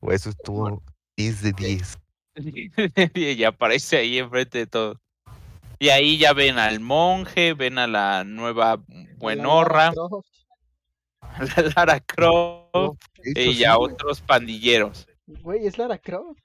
o 0.00 0.12
eso 0.12 0.28
estuvo 0.28 0.82
10 1.16 1.40
de 1.42 1.52
10. 1.52 1.98
y 3.14 3.44
aparece 3.44 3.96
ahí 3.96 4.18
enfrente 4.18 4.58
de 4.58 4.66
todo. 4.66 5.00
Y 5.78 5.90
ahí 5.90 6.18
ya 6.18 6.32
ven 6.32 6.58
al 6.58 6.80
monje, 6.80 7.54
ven 7.54 7.78
a 7.78 7.86
la 7.86 8.24
nueva 8.24 8.82
buenorra, 9.16 9.92
a 11.20 11.42
la 11.56 11.72
Lara 11.76 12.00
Croft 12.00 13.00
hecho, 13.24 13.50
y 13.52 13.64
a 13.64 13.72
sí, 13.74 13.78
otros 13.78 14.20
pandilleros. 14.20 15.06
Güey, 15.26 15.66
es 15.66 15.78
Lara 15.78 15.98
Croft. 15.98 16.40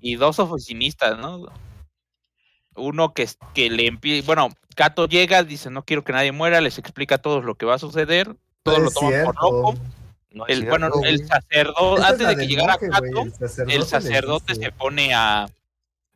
y 0.00 0.16
dos 0.16 0.38
oficinistas, 0.40 1.18
¿no? 1.18 1.44
Uno 2.74 3.12
que, 3.12 3.22
es- 3.24 3.38
que 3.54 3.68
le 3.70 3.86
empieza, 3.86 4.26
bueno, 4.26 4.48
Kato 4.74 5.06
llega, 5.06 5.42
dice, 5.44 5.70
no 5.70 5.84
quiero 5.84 6.02
que 6.04 6.12
nadie 6.12 6.32
muera, 6.32 6.60
les 6.60 6.78
explica 6.78 7.18
todo 7.18 7.42
lo 7.42 7.54
que 7.56 7.66
va 7.66 7.74
a 7.74 7.78
suceder, 7.78 8.34
todos 8.62 8.78
No 8.78 8.84
lo 8.86 8.90
toman 8.90 9.24
por 9.24 9.34
loco. 9.42 9.74
no 10.30 10.46
El, 10.46 10.66
bueno, 10.66 10.88
el 11.04 11.26
sacerdote, 11.26 12.02
antes 12.02 12.26
de 12.28 12.36
que 12.36 12.46
llegara 12.46 12.78
Kato, 12.78 13.04
el 13.04 13.32
sacerdote, 13.34 13.74
el 13.76 13.82
sacerdote 13.84 14.54
se 14.54 14.72
pone 14.72 15.12
a, 15.14 15.46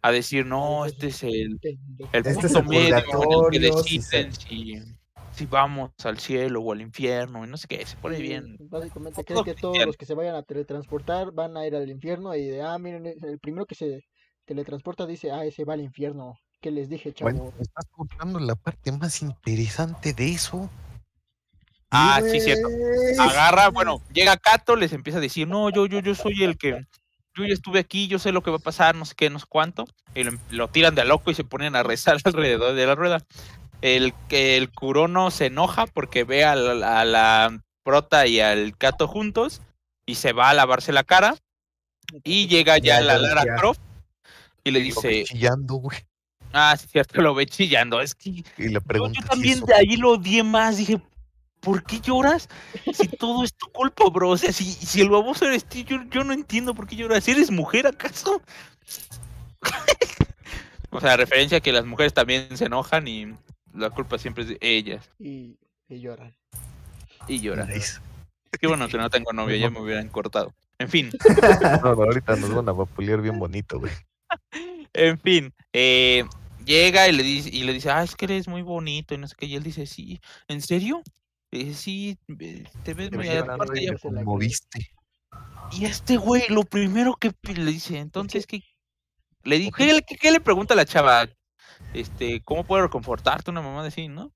a 0.07 0.13
decir, 0.13 0.47
no, 0.47 0.87
este 0.87 1.09
es 1.09 1.23
el, 1.23 1.59
el 1.63 1.79
Este 2.13 2.31
es 2.31 2.37
punto 2.37 2.59
el 2.61 2.67
medio 2.67 2.89
en 2.89 2.95
el 2.95 3.51
que 3.51 3.59
deciden 3.59 4.33
si, 4.33 4.75
si 5.33 5.47
vamos 5.47 5.91
al 6.05 6.19
cielo 6.19 6.61
o 6.61 6.73
al 6.73 6.81
infierno, 6.81 7.45
y 7.45 7.49
no 7.49 7.57
sé 7.57 7.67
qué, 7.67 7.85
se 7.85 7.97
pone 7.97 8.19
bien. 8.19 8.57
Básicamente 8.61 9.25
creen 9.25 9.45
que 9.45 9.55
todos 9.55 9.85
los 9.85 9.97
que 9.97 10.07
se 10.07 10.15
vayan 10.15 10.37
a 10.37 10.43
teletransportar 10.43 11.33
van 11.33 11.57
a 11.57 11.67
ir 11.67 11.75
al 11.75 11.91
infierno 11.91 12.35
y 12.35 12.47
de, 12.47 12.63
ah, 12.63 12.79
miren, 12.79 13.07
el 13.07 13.39
primero 13.41 13.67
que 13.67 13.75
se 13.75 14.05
teletransporta 14.45 15.07
dice, 15.07 15.33
ah, 15.33 15.45
ese 15.45 15.65
va 15.65 15.75
al 15.75 15.81
infierno. 15.81 16.39
¿Qué 16.61 16.71
les 16.71 16.89
dije, 16.89 17.13
chavo? 17.13 17.31
Bueno, 17.31 17.53
estás 17.61 17.87
contando 17.91 18.39
la 18.39 18.55
parte 18.55 18.93
más 18.93 19.23
interesante 19.23 20.13
de 20.13 20.31
eso. 20.31 20.71
Ah, 21.91 22.21
sí, 22.23 22.41
cierto. 22.41 22.69
agarra, 23.19 23.69
bueno, 23.71 24.03
llega 24.13 24.37
Kato, 24.37 24.77
les 24.77 24.93
empieza 24.93 25.19
a 25.19 25.23
decir, 25.23 25.47
no, 25.47 25.71
yo, 25.71 25.87
yo, 25.87 26.01
yo 26.01 26.15
soy 26.15 26.43
el 26.43 26.57
que, 26.57 26.85
yo 27.37 27.45
ya 27.45 27.53
estuve 27.55 27.79
aquí, 27.79 28.09
yo 28.09 28.19
sé 28.19 28.33
lo 28.33 28.43
que 28.43 28.51
va 28.51 28.57
a 28.57 28.61
pasar, 28.61 28.95
no 28.95 29.05
sé 29.05 29.15
qué, 29.17 29.31
no 29.31 29.39
sé 29.39 29.47
cuánto, 29.49 29.85
y 30.15 30.25
lo, 30.25 30.33
lo 30.51 30.69
tiran 30.69 30.95
de 30.95 31.05
loco 31.05 31.31
y 31.31 31.35
se 31.35 31.45
ponen 31.45 31.77
a 31.77 31.83
rezar 31.83 32.17
alrededor 32.25 32.75
de 32.75 32.87
la 32.87 32.95
rueda. 32.95 33.23
El 33.83 34.15
el 34.31 34.71
Kurono 34.71 35.31
se 35.31 35.47
enoja 35.47 35.87
porque 35.87 36.25
ve 36.25 36.45
a 36.45 36.55
la, 36.57 37.01
a 37.01 37.05
la 37.05 37.61
prota 37.85 38.27
y 38.27 38.41
al 38.41 38.77
Kato 38.77 39.07
juntos 39.07 39.61
y 40.07 40.15
se 40.17 40.33
va 40.33 40.51
a 40.51 40.55
lavarse 40.55 40.93
la 40.93 41.05
cara 41.05 41.37
y 42.25 42.47
llega 42.47 42.79
ya 42.79 42.99
Ya, 42.99 43.01
la 43.03 43.19
Lara 43.19 43.45
ya. 43.45 43.55
Croft 43.57 43.81
y 44.65 44.71
le 44.71 44.79
Lo 44.81 44.85
ve 44.85 44.85
dice, 44.85 45.25
chillando, 45.25 45.75
güey. 45.75 45.99
ah, 46.53 46.75
sí, 46.77 46.87
cierto, 46.89 47.21
lo 47.21 47.35
ve 47.35 47.47
chillando, 47.47 48.01
es 48.01 48.15
que 48.15 48.31
Y 48.57 48.69
le 48.69 48.81
pregunta 48.81 49.21
yo 49.21 49.27
también 49.29 49.61
de 49.61 49.75
ahí 49.75 49.97
lo 49.97 50.13
odié 50.13 50.43
más. 50.43 50.79
Dije, 50.79 51.01
¿por 51.67 51.83
qué 51.83 52.01
lloras? 52.01 52.49
Si 52.95 53.09
todo 53.09 53.43
es 53.43 53.53
tu 53.53 53.67
culpa, 53.73 54.05
bro. 54.09 54.31
O 54.31 54.37
sea, 54.39 54.53
si, 54.53 54.65
si 54.65 55.01
el 55.01 55.11
baboso 55.11 55.47
eres 55.47 55.65
tú, 55.65 55.79
yo, 55.79 55.99
yo 56.13 56.23
no 56.23 56.33
entiendo 56.33 56.77
por 56.77 56.87
qué 56.87 56.95
lloras. 56.95 57.27
¿Eres 57.27 57.51
mujer 57.51 57.89
acaso? 57.89 58.41
o 60.91 61.01
sea, 61.01 61.17
referencia 61.17 61.59
a 61.59 61.61
que 61.61 61.73
las 61.73 61.85
mujeres 61.85 62.15
también 62.15 62.57
se 62.57 62.67
enojan 62.67 63.09
y 63.09 63.35
la 63.75 63.91
culpa 63.91 64.17
siempre 64.17 64.45
es 64.45 64.51
de 64.51 64.59
ellas. 64.61 65.11
Y, 65.19 65.59
y 65.89 65.99
lloran. 65.99 66.37
Y 67.27 67.41
lloran. 67.41 67.69
Nice. 67.69 67.99
Qué 68.61 68.69
bueno 68.69 68.87
que 68.87 68.97
no 68.97 69.11
tengo 69.11 69.33
novia, 69.33 69.57
ya 69.57 69.69
me 69.69 69.81
hubieran 69.81 70.09
cortado. 70.09 70.55
En 70.79 70.89
fin, 70.89 71.11
No, 71.83 71.97
no, 71.97 72.03
ahorita 72.05 72.37
nos 72.37 72.55
van 72.55 72.69
a 72.69 72.73
vapulear 72.73 73.21
bien 73.21 73.41
bonito, 73.41 73.81
güey. 73.81 73.93
en 74.93 75.19
fin. 75.19 75.53
eh, 75.73 76.25
llega 76.65 77.09
y 77.09 77.13
le 77.13 77.25
dice, 77.25 77.51
y 77.53 77.65
le 77.65 77.73
dice, 77.73 77.91
ah, 77.91 78.05
es 78.05 78.15
que 78.15 78.27
eres 78.27 78.47
muy 78.47 78.63
bonito 78.63 79.15
y 79.15 79.19
no 79.19 79.27
sé 79.27 79.35
qué. 79.37 79.47
Y 79.47 79.57
él 79.57 79.65
dice, 79.65 79.85
sí, 79.87 80.21
¿en 80.47 80.63
serio? 80.63 81.03
Y 81.59 81.65
dice, 81.65 81.81
sí, 81.83 82.19
ve- 82.29 82.69
te 82.85 82.95
ves 82.95 83.11
muy 83.13 83.29
aparte 83.29 83.85
ya. 83.85 83.95
Y 85.73 85.85
este 85.85 86.17
güey, 86.17 86.45
lo 86.49 86.63
primero 86.65 87.17
que 87.17 87.33
le 87.55 87.73
dice, 87.73 87.99
entonces, 87.99 88.47
¿qué? 88.47 88.63
Le 89.43 89.59
di, 89.59 89.71
¿qué, 89.71 89.93
le- 89.93 90.03
qué- 90.03 90.17
qué 90.17 90.31
le 90.31 90.41
pregunta 90.41 90.75
a 90.75 90.77
la 90.77 90.85
chava? 90.85 91.27
Este, 91.93 92.41
¿cómo 92.43 92.65
puedo 92.65 92.83
reconfortarte 92.83 93.51
una 93.51 93.63
mamá 93.63 93.85
así, 93.87 94.09
no? 94.09 94.33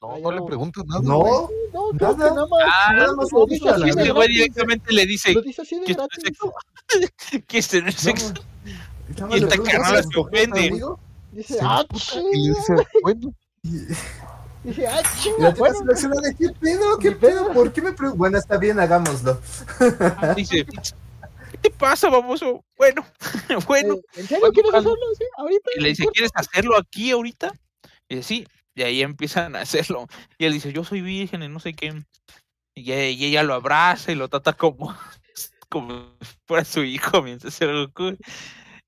No, 0.00 0.16
no 0.18 0.30
le 0.30 0.38
no. 0.38 0.46
pregunto 0.46 0.82
nada. 0.86 1.00
No, 1.02 1.48
No, 1.72 1.90
que 1.90 2.04
Nada. 2.04 2.30
nada 2.30 2.46
más. 2.46 2.60
Ah, 2.66 2.92
nada 2.94 3.14
más 3.16 3.32
lo 3.32 3.40
lo 3.40 3.46
dice 3.46 3.68
de 3.84 3.90
Este 3.90 4.12
güey 4.12 4.28
directamente 4.28 4.92
le 4.92 5.06
dice, 5.06 5.32
Lo 5.32 5.42
dice 5.42 5.62
así 5.62 5.74
de 5.80 5.84
¿quieres 5.86 5.96
tener 6.08 6.08
gratis. 6.08 6.24
sexo? 6.24 6.54
¿Quieres 7.48 7.68
tener 7.68 7.92
sexo? 7.92 8.34
Nada 9.18 9.36
Y 9.36 9.42
esta 9.42 9.48
preguntas, 9.48 9.74
¿estás 9.74 10.06
se 10.12 10.18
ofende. 10.20 10.82
Dice, 11.32 11.58
ah, 11.60 11.84
y 12.32 12.48
dice, 12.48 12.74
bueno, 13.02 13.34
Dice, 14.64 14.86
ah, 14.86 15.02
chinga, 15.20 15.54
se 15.54 15.84
reacciona 15.84 16.20
de 16.20 16.34
¿qué 16.34 16.48
pedo? 16.60 16.98
¿Qué 16.98 17.12
pedo? 17.12 17.52
¿Por 17.52 17.72
qué 17.72 17.82
me 17.82 17.92
preguntas? 17.92 18.18
Bueno, 18.18 18.38
está 18.38 18.58
bien, 18.58 18.80
hagámoslo. 18.80 19.40
Dice, 20.34 20.64
¿qué 20.64 21.58
te 21.62 21.70
pasa, 21.70 22.08
baboso? 22.08 22.64
Bueno, 22.76 23.06
bueno. 23.68 23.94
Eh, 23.94 24.20
¿En 24.20 24.26
serio 24.26 24.50
quieres 24.52 24.74
hacerlo? 24.74 24.96
Sí, 25.16 25.24
ahorita. 25.36 25.70
Y 25.76 25.80
le 25.80 25.88
dice, 25.90 26.06
¿quieres 26.12 26.32
hacerlo 26.34 26.76
aquí 26.76 27.10
ahorita? 27.10 27.52
Y 28.08 28.16
dice, 28.16 28.28
sí. 28.28 28.46
Y 28.74 28.82
ahí 28.82 29.02
empiezan 29.02 29.56
a 29.56 29.60
hacerlo. 29.60 30.06
Y 30.38 30.44
él 30.44 30.52
dice, 30.52 30.72
yo 30.72 30.84
soy 30.84 31.00
virgen 31.00 31.42
y 31.42 31.48
no 31.48 31.60
sé 31.60 31.74
qué. 31.74 32.04
Y, 32.74 32.92
y 32.92 33.24
ella 33.24 33.42
lo 33.42 33.54
abraza 33.54 34.12
y 34.12 34.14
lo 34.14 34.28
trata 34.28 34.52
como, 34.52 34.94
como 35.68 36.14
si 36.20 36.36
fuera 36.46 36.64
su 36.64 36.82
hijo 36.82 37.22
mientras 37.22 37.60
algo 37.62 37.92
cool. 37.92 38.18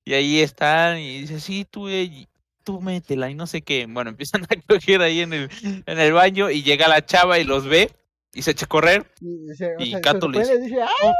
Y 0.03 0.13
ahí 0.13 0.39
están 0.41 0.97
y 0.97 1.21
dice, 1.21 1.39
sí, 1.39 1.65
tú, 1.69 1.87
eh, 1.87 2.27
tú 2.63 2.81
métela 2.81 3.29
y 3.29 3.35
no 3.35 3.47
sé 3.47 3.61
qué. 3.61 3.85
Bueno, 3.87 4.09
empiezan 4.11 4.43
a 4.43 4.55
coger 4.67 5.01
ahí 5.01 5.21
en 5.21 5.33
el, 5.33 5.49
en 5.63 5.99
el 5.99 6.13
baño 6.13 6.49
y 6.49 6.63
llega 6.63 6.87
la 6.87 7.05
chava 7.05 7.39
y 7.39 7.43
los 7.43 7.65
ve 7.65 7.91
y 8.33 8.41
se 8.41 8.51
echa 8.51 8.65
a 8.65 8.69
correr. 8.69 9.11
Y, 9.19 9.53
sea, 9.55 10.01
Cato 10.01 10.29
le 10.29 10.39
dice, 10.39 10.81
ah, 10.81 11.13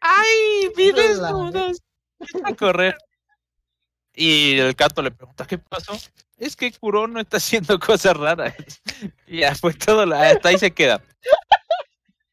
¡Ay, 0.00 0.70
miren 0.76 1.20
La 1.20 1.28
desnudos! 1.28 1.82
Echa 2.20 2.48
a 2.48 2.54
correr. 2.54 2.96
Y 4.14 4.58
el 4.58 4.72
gato 4.72 5.02
le 5.02 5.10
pregunta, 5.10 5.46
¿qué 5.46 5.58
pasó? 5.58 5.92
Es 6.38 6.56
que 6.56 6.72
Kurono 6.72 7.20
está 7.20 7.36
haciendo 7.36 7.78
cosas 7.80 8.16
raras. 8.16 8.54
Y 9.26 9.40
ya 9.40 9.54
fue 9.54 9.74
todo, 9.74 10.06
la- 10.06 10.30
hasta 10.30 10.48
ahí 10.48 10.58
se 10.58 10.70
queda. 10.70 11.02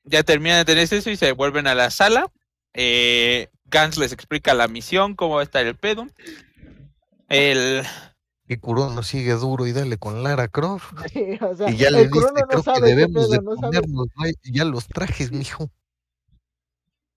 Ya 0.05 0.23
terminan 0.23 0.59
de 0.59 0.65
tener 0.65 0.83
eso 0.83 1.09
y 1.09 1.17
se 1.17 1.31
vuelven 1.33 1.67
a 1.67 1.75
la 1.75 1.89
sala. 1.91 2.27
Eh, 2.73 3.49
Gans 3.65 3.97
les 3.97 4.11
explica 4.13 4.53
la 4.53 4.67
misión, 4.67 5.15
cómo 5.15 5.35
va 5.35 5.41
a 5.41 5.45
estar 5.45 5.65
el 5.65 5.75
pedo. 5.75 6.07
El, 7.29 7.83
que 8.47 8.59
Kurono 8.59 9.01
sigue 9.03 9.33
duro 9.33 9.65
y 9.65 9.71
dale 9.73 9.97
con 9.97 10.21
Lara 10.23 10.47
Croft. 10.47 10.93
sí, 11.13 11.37
o 11.41 11.55
sea, 11.55 11.69
Y 11.69 11.77
ya 11.77 11.89
le 11.89 12.01
el 12.01 12.11
dice, 12.11 12.25
no 12.25 12.47
creo 12.47 12.63
que 12.63 12.81
debemos 12.81 13.29
de 13.29 13.39
pedo, 13.39 13.51
no 13.51 13.55
sabe. 13.61 13.81
ponernos 13.81 14.07
ya 14.43 14.65
los 14.65 14.87
trajes, 14.87 15.31
mijo. 15.31 15.69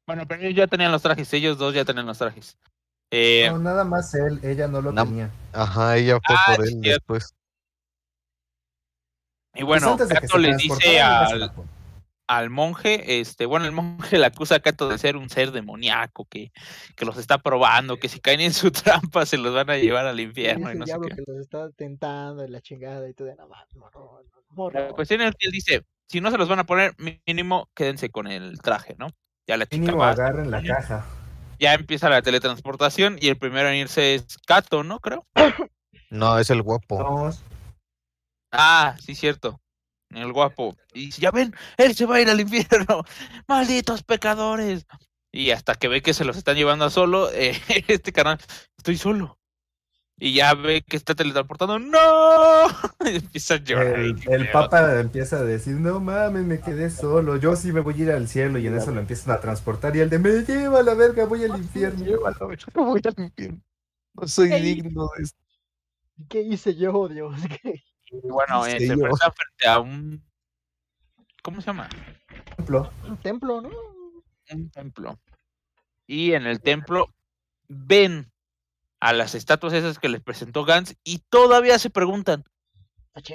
bueno, 0.06 0.26
pero 0.26 0.42
ellos 0.42 0.54
ya 0.56 0.66
tenían 0.66 0.92
los 0.92 1.02
trajes, 1.02 1.32
ellos 1.34 1.58
dos 1.58 1.74
ya 1.74 1.84
tenían 1.84 2.06
los 2.06 2.18
trajes. 2.18 2.56
Eh, 3.10 3.48
No, 3.50 3.58
nada 3.58 3.84
más 3.84 4.12
él, 4.14 4.40
ella 4.42 4.66
no 4.68 4.80
lo 4.80 4.92
No. 4.92 5.04
tenía. 5.04 5.30
Ajá, 5.52 5.96
ella 5.96 6.18
fue 6.26 6.36
Ah, 6.36 6.54
por 6.56 6.64
él 6.64 6.70
cierto. 6.82 6.90
después. 7.14 7.34
y 9.54 9.62
bueno, 9.62 9.86
Pues 9.86 9.92
antes 9.92 10.08
de 10.08 10.14
que 10.16 10.20
Kato 10.22 10.32
se 10.34 10.38
le 10.40 10.56
dice 10.56 11.00
al. 11.00 11.52
Al 12.28 12.50
monje, 12.50 13.20
este, 13.20 13.46
bueno, 13.46 13.66
el 13.66 13.72
monje 13.72 14.18
le 14.18 14.26
acusa 14.26 14.56
a 14.56 14.60
Kato 14.60 14.88
de 14.88 14.98
ser 14.98 15.16
un 15.16 15.30
ser 15.30 15.52
demoníaco, 15.52 16.24
que, 16.26 16.52
que 16.96 17.04
los 17.04 17.16
está 17.18 17.38
probando, 17.38 17.98
que 17.98 18.08
si 18.08 18.20
caen 18.20 18.40
en 18.40 18.52
su 18.54 18.70
trampa 18.72 19.26
se 19.26 19.38
los 19.38 19.54
van 19.54 19.70
a 19.70 19.76
llevar 19.76 20.06
al 20.06 20.18
Y 20.20 20.24
infierno 20.24 20.68
y 20.70 20.72
el 20.72 20.78
no 20.78 20.86
sé 20.86 20.92
diablo 20.92 21.08
qué. 21.08 21.16
que 21.16 21.22
los 21.26 21.38
está 21.40 21.70
tentando 21.72 22.44
y 22.44 22.48
la 22.48 22.60
chingada 22.60 23.08
y 23.08 23.14
todo 23.14 23.28
de 23.28 23.36
nada 23.36 23.48
más, 23.48 23.66
morro, 23.76 24.22
La 24.72 24.88
cuestión 24.90 25.20
es 25.22 25.32
que 25.38 25.46
él 25.46 25.52
dice, 25.52 25.82
si 26.08 26.20
no 26.20 26.30
se 26.30 26.38
los 26.38 26.48
van 26.48 26.58
a 26.60 26.64
poner, 26.66 26.94
mínimo 27.26 27.70
quédense 27.74 28.10
con 28.10 28.26
el 28.26 28.60
traje, 28.60 28.96
¿no? 28.98 29.08
Ya 29.46 29.56
la 29.56 29.66
chica 29.66 29.80
Mínimo 29.82 29.98
va, 29.98 30.10
agarren 30.10 30.50
la 30.50 30.62
caja. 30.62 31.04
ya 31.58 31.74
empieza 31.74 32.10
la 32.10 32.22
teletransportación 32.22 33.16
y 33.20 33.28
el 33.28 33.38
primero 33.38 33.68
en 33.68 33.76
irse 33.76 34.14
es 34.16 34.38
Kato, 34.46 34.82
¿no? 34.84 34.98
Creo. 35.00 35.26
No, 36.10 36.38
es 36.38 36.50
el 36.50 36.62
guapo. 36.62 36.98
No, 37.00 37.30
Ah, 38.52 38.96
sí, 39.00 39.14
cierto. 39.14 39.60
El 40.10 40.32
guapo. 40.32 40.76
Y 40.94 41.06
dice, 41.06 41.20
ya 41.20 41.30
ven, 41.30 41.54
él 41.76 41.94
se 41.94 42.06
va 42.06 42.16
a 42.16 42.20
ir 42.20 42.28
al 42.28 42.40
infierno. 42.40 43.04
Malditos 43.48 44.02
pecadores. 44.02 44.86
Y 45.32 45.50
hasta 45.50 45.74
que 45.74 45.88
ve 45.88 46.02
que 46.02 46.14
se 46.14 46.24
los 46.24 46.36
están 46.36 46.56
llevando 46.56 46.84
a 46.84 46.90
solo, 46.90 47.30
eh, 47.32 47.60
este 47.88 48.12
canal, 48.12 48.38
estoy 48.76 48.96
solo. 48.96 49.38
Y 50.18 50.32
ya 50.32 50.54
ve 50.54 50.82
que 50.82 50.96
está 50.96 51.14
teletransportando. 51.14 51.78
¡No! 51.78 52.66
Y 53.04 53.16
empieza 53.16 53.54
a 53.54 53.56
llorar. 53.58 53.98
El, 53.98 54.50
papa 54.50 54.98
empieza 54.98 55.36
a 55.36 55.44
decir, 55.44 55.74
no 55.74 56.00
mames, 56.00 56.44
me 56.44 56.58
quedé 56.58 56.90
solo, 56.90 57.36
yo 57.36 57.54
sí 57.54 57.70
me 57.70 57.80
voy 57.80 57.94
a 57.94 58.02
ir 58.04 58.10
al 58.10 58.26
cielo 58.26 58.58
y 58.58 58.66
en 58.66 58.76
eso 58.76 58.90
lo 58.90 59.00
empiezan 59.00 59.34
a 59.34 59.40
transportar 59.40 59.94
y 59.94 60.00
el 60.00 60.10
de, 60.10 60.18
me 60.18 60.30
lleva 60.42 60.80
a 60.80 60.82
la 60.82 60.94
verga, 60.94 61.26
voy 61.26 61.44
al 61.44 61.56
infierno. 61.56 62.04
No 62.74 62.84
voy 62.84 63.02
al 63.04 63.24
infierno. 63.24 63.60
No 64.14 64.26
soy 64.26 64.48
digno 64.60 65.08
de 65.16 65.24
esto. 65.24 65.38
¿Qué 66.28 66.40
hice 66.40 66.74
yo, 66.74 67.08
Dios? 67.08 67.38
¿Qué? 67.62 67.84
Y 68.22 68.28
bueno, 68.28 68.66
eh, 68.66 68.78
se 68.78 68.86
yo. 68.86 68.93
enfrenta 68.94 69.30
frente 69.32 69.68
a 69.68 69.80
un. 69.80 70.22
¿Cómo 71.43 71.60
se 71.60 71.66
llama? 71.66 71.88
ejemplo. 72.52 72.90
Un 73.06 73.16
templo, 73.18 73.60
¿no? 73.60 73.70
Un 74.51 74.70
templo. 74.70 75.18
Y 76.06 76.32
en 76.32 76.47
el 76.47 76.60
templo 76.60 77.09
ven 77.68 78.30
a 79.01 79.12
las 79.12 79.34
estatuas 79.34 79.72
esas 79.72 79.98
que 79.98 80.09
les 80.09 80.22
presentó 80.22 80.64
Gans 80.64 80.97
y 81.05 81.18
todavía 81.28 81.78
se 81.78 81.90
preguntan. 81.90 82.44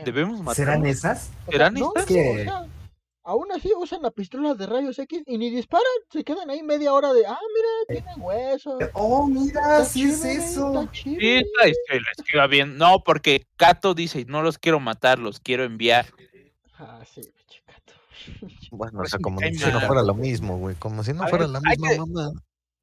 ¿debemos 0.06 0.40
matar? 0.42 0.56
¿Serán 0.56 0.86
esas? 0.86 1.32
¿Serán 1.50 1.74
no, 1.74 1.88
estas? 1.96 2.04
o 2.04 2.08
Que- 2.08 2.81
aún 3.24 3.52
así 3.52 3.72
usan 3.78 4.02
la 4.02 4.12
pistola 4.12 4.54
de 4.56 4.66
rayos 4.66 4.98
X 5.00 5.24
y 5.26 5.38
ni 5.38 5.50
disparan, 5.50 5.86
se 6.12 6.24
quedan 6.24 6.50
ahí 6.50 6.64
media 6.64 6.94
hora 6.94 7.14
de, 7.14 7.26
ah, 7.26 7.38
mira, 7.88 8.02
tienen 8.02 8.22
huesos. 8.22 8.82
Oh, 8.94 9.28
mira, 9.28 9.62
está 9.80 9.86
sí 9.86 10.04
es 10.04 10.24
eso. 10.26 10.68
está 10.82 10.94
Sí, 10.94 11.04
chévere". 11.04 11.38
está, 11.40 11.64
es 11.68 11.78
que 11.88 12.00
lo 12.00 12.06
escriba 12.18 12.48
bien. 12.48 12.78
No, 12.78 13.04
porque 13.04 13.46
Kato 13.58 13.94
dice, 13.94 14.26
no 14.26 14.42
los 14.42 14.58
quiero 14.58 14.80
matar, 14.80 15.20
los 15.20 15.40
quiero 15.40 15.64
enviar. 15.64 16.06
Ah, 16.78 17.04
sí, 17.06 17.22
chicato. 17.48 17.94
Bueno, 18.72 19.00
o 19.00 19.02
Pues 19.02 19.12
sea, 19.12 19.20
como 19.20 19.40
si 19.40 19.52
no 19.52 19.82
fuera 19.82 20.02
lo 20.04 20.14
mismo, 20.14 20.58
güey. 20.58 20.76
Como 20.76 21.04
si 21.04 21.14
no 21.14 21.24
A 21.24 21.28
fuera 21.28 21.46
ver, 21.46 21.54
la 21.54 21.60
misma 21.62 21.90
que- 21.90 21.98
mamá. 22.00 22.32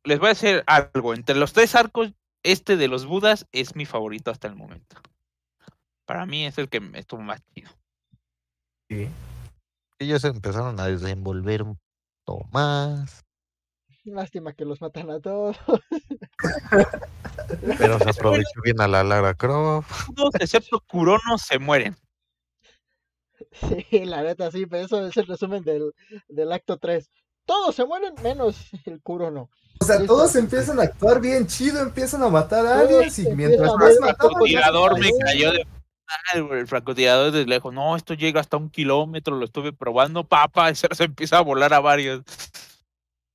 Les 0.04 0.18
voy 0.18 0.26
a 0.26 0.30
decir 0.30 0.62
algo. 0.66 1.14
Entre 1.14 1.34
los 1.34 1.52
tres 1.52 1.74
arcos, 1.74 2.12
este 2.42 2.76
de 2.76 2.88
los 2.88 3.06
Budas 3.06 3.46
es 3.52 3.74
mi 3.74 3.84
favorito 3.86 4.30
hasta 4.30 4.46
el 4.48 4.54
momento. 4.54 4.96
Para 6.06 6.24
mí 6.26 6.46
es 6.46 6.56
el 6.58 6.68
que 6.68 6.80
me 6.80 6.98
estuvo 7.00 7.20
más 7.20 7.40
chido. 7.54 7.70
Sí. 8.88 9.08
Ellos 9.98 10.24
empezaron 10.24 10.78
a 10.78 10.86
desenvolver 10.86 11.62
un 11.62 11.78
poco 12.24 12.48
más. 12.52 13.24
Lástima 14.04 14.52
que 14.54 14.64
los 14.64 14.80
matan 14.80 15.10
a 15.10 15.20
todos. 15.20 15.56
Pero 17.78 17.98
se 17.98 18.10
aprovechó 18.10 18.60
bien 18.62 18.80
a 18.80 18.88
la 18.88 19.02
Lara 19.04 19.34
Croft. 19.34 20.14
Todos 20.14 20.34
excepto 20.38 20.80
Kurono 20.80 21.36
se 21.38 21.58
mueren. 21.58 21.96
Sí, 23.52 24.04
la 24.04 24.22
neta, 24.22 24.50
sí, 24.50 24.66
pero 24.66 24.84
eso 24.84 25.06
es 25.06 25.16
el 25.16 25.26
resumen 25.26 25.62
del, 25.62 25.94
del 26.28 26.52
acto 26.52 26.76
3. 26.76 27.08
Todos 27.46 27.74
se 27.74 27.84
mueren 27.84 28.14
menos 28.22 28.70
el 28.84 29.00
curo 29.00 29.30
no. 29.30 29.48
O 29.80 29.84
sea, 29.84 30.04
todos 30.04 30.34
empiezan 30.34 30.80
a 30.80 30.82
actuar 30.82 31.20
bien 31.20 31.46
chido, 31.46 31.80
empiezan 31.80 32.22
a 32.24 32.28
matar 32.28 32.66
a 32.66 32.80
aliens 32.80 33.18
y 33.20 33.28
mientras 33.34 33.72
más 33.76 33.94
ya 33.94 34.06
francotirador 34.06 34.94
se 34.94 35.00
me 35.00 35.10
cayó. 35.10 35.24
cayó 35.24 35.52
de 35.52 35.66
El 36.34 36.66
francotirador 36.66 37.30
desde 37.32 37.46
lejos. 37.48 37.72
No, 37.74 37.96
esto 37.96 38.14
llega 38.14 38.40
hasta 38.40 38.56
un 38.56 38.70
kilómetro, 38.70 39.36
lo 39.36 39.44
estuve 39.44 39.72
probando, 39.72 40.24
papá, 40.24 40.70
y 40.70 40.74
se 40.74 40.88
se 40.94 41.04
empieza 41.04 41.38
a 41.38 41.42
volar 41.42 41.72
a 41.74 41.80
varios. 41.80 42.22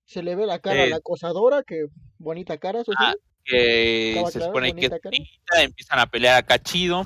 Se 0.06 0.22
le 0.24 0.36
ve 0.36 0.46
la 0.46 0.60
cara 0.60 0.82
a 0.82 0.84
Eh. 0.86 0.90
la 0.90 0.98
acosadora, 0.98 1.64
que 1.64 1.88
bonita 2.20 2.58
cara, 2.58 2.82
eso 2.82 2.92
sí. 2.92 2.98
Ah, 3.00 3.14
Que 3.46 4.12
Estaba 4.12 4.32
se 4.32 4.40
claro, 4.40 4.52
supone 4.54 4.74
que 4.76 4.90
empiezan 5.58 6.00
a 6.00 6.06
pelear 6.08 6.38
acá 6.38 6.60
chido. 6.60 7.06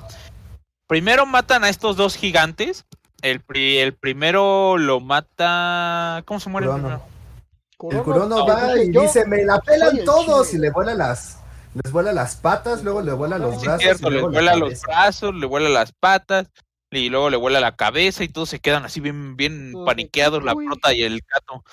Primero 0.86 1.26
matan 1.26 1.64
a 1.64 1.68
estos 1.68 1.96
dos 1.96 2.16
gigantes. 2.16 2.84
El, 3.22 3.40
pri- 3.40 3.78
el 3.78 3.94
primero 3.94 4.78
lo 4.78 5.00
mata. 5.00 6.22
¿Cómo 6.26 6.38
se 6.38 6.48
muere 6.48 6.68
el 6.68 6.74
primero? 6.74 6.94
el 7.02 7.76
Kurono, 7.76 8.04
Kurono 8.04 8.46
que 8.46 8.52
va 8.52 8.82
y 8.82 8.92
"Yo 8.92 9.02
dice, 9.02 9.24
me 9.26 9.44
la 9.44 9.58
pelan 9.60 9.98
el 9.98 10.04
todos 10.04 10.48
y 10.48 10.50
chile". 10.52 10.66
le 10.68 10.70
vuela 10.72 10.94
las, 10.94 11.38
les 11.74 11.92
vuela 11.92 12.12
las 12.12 12.36
patas, 12.36 12.82
luego 12.84 13.00
le 13.02 13.12
vuela 13.12 13.38
los 13.38 13.56
Sí, 13.56 13.66
brazos 13.66 13.82
cierto, 13.82 14.08
y 14.10 14.14
le 14.14 14.22
vuela 14.22 14.56
los 14.56 14.80
brazos, 14.82 15.34
le 15.34 15.46
vuela 15.46 15.68
las 15.68 15.92
patas, 15.92 16.50
y 16.90 17.08
luego 17.10 17.30
le 17.30 17.36
vuela 17.36 17.60
la 17.60 17.76
cabeza 17.76 18.24
y 18.24 18.28
todos 18.28 18.48
se 18.48 18.60
quedan 18.60 18.84
así 18.84 19.00
bien, 19.00 19.36
bien 19.36 19.74
paniqueados, 19.84 20.42
la 20.42 20.54
prota 20.54 20.94
y 20.94 21.02
el 21.02 21.20
gato. 21.28 21.64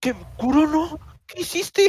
¿Qué? 0.00 0.14
¿Kurono? 0.36 0.98
¿Qué 1.26 1.42
hiciste? 1.42 1.88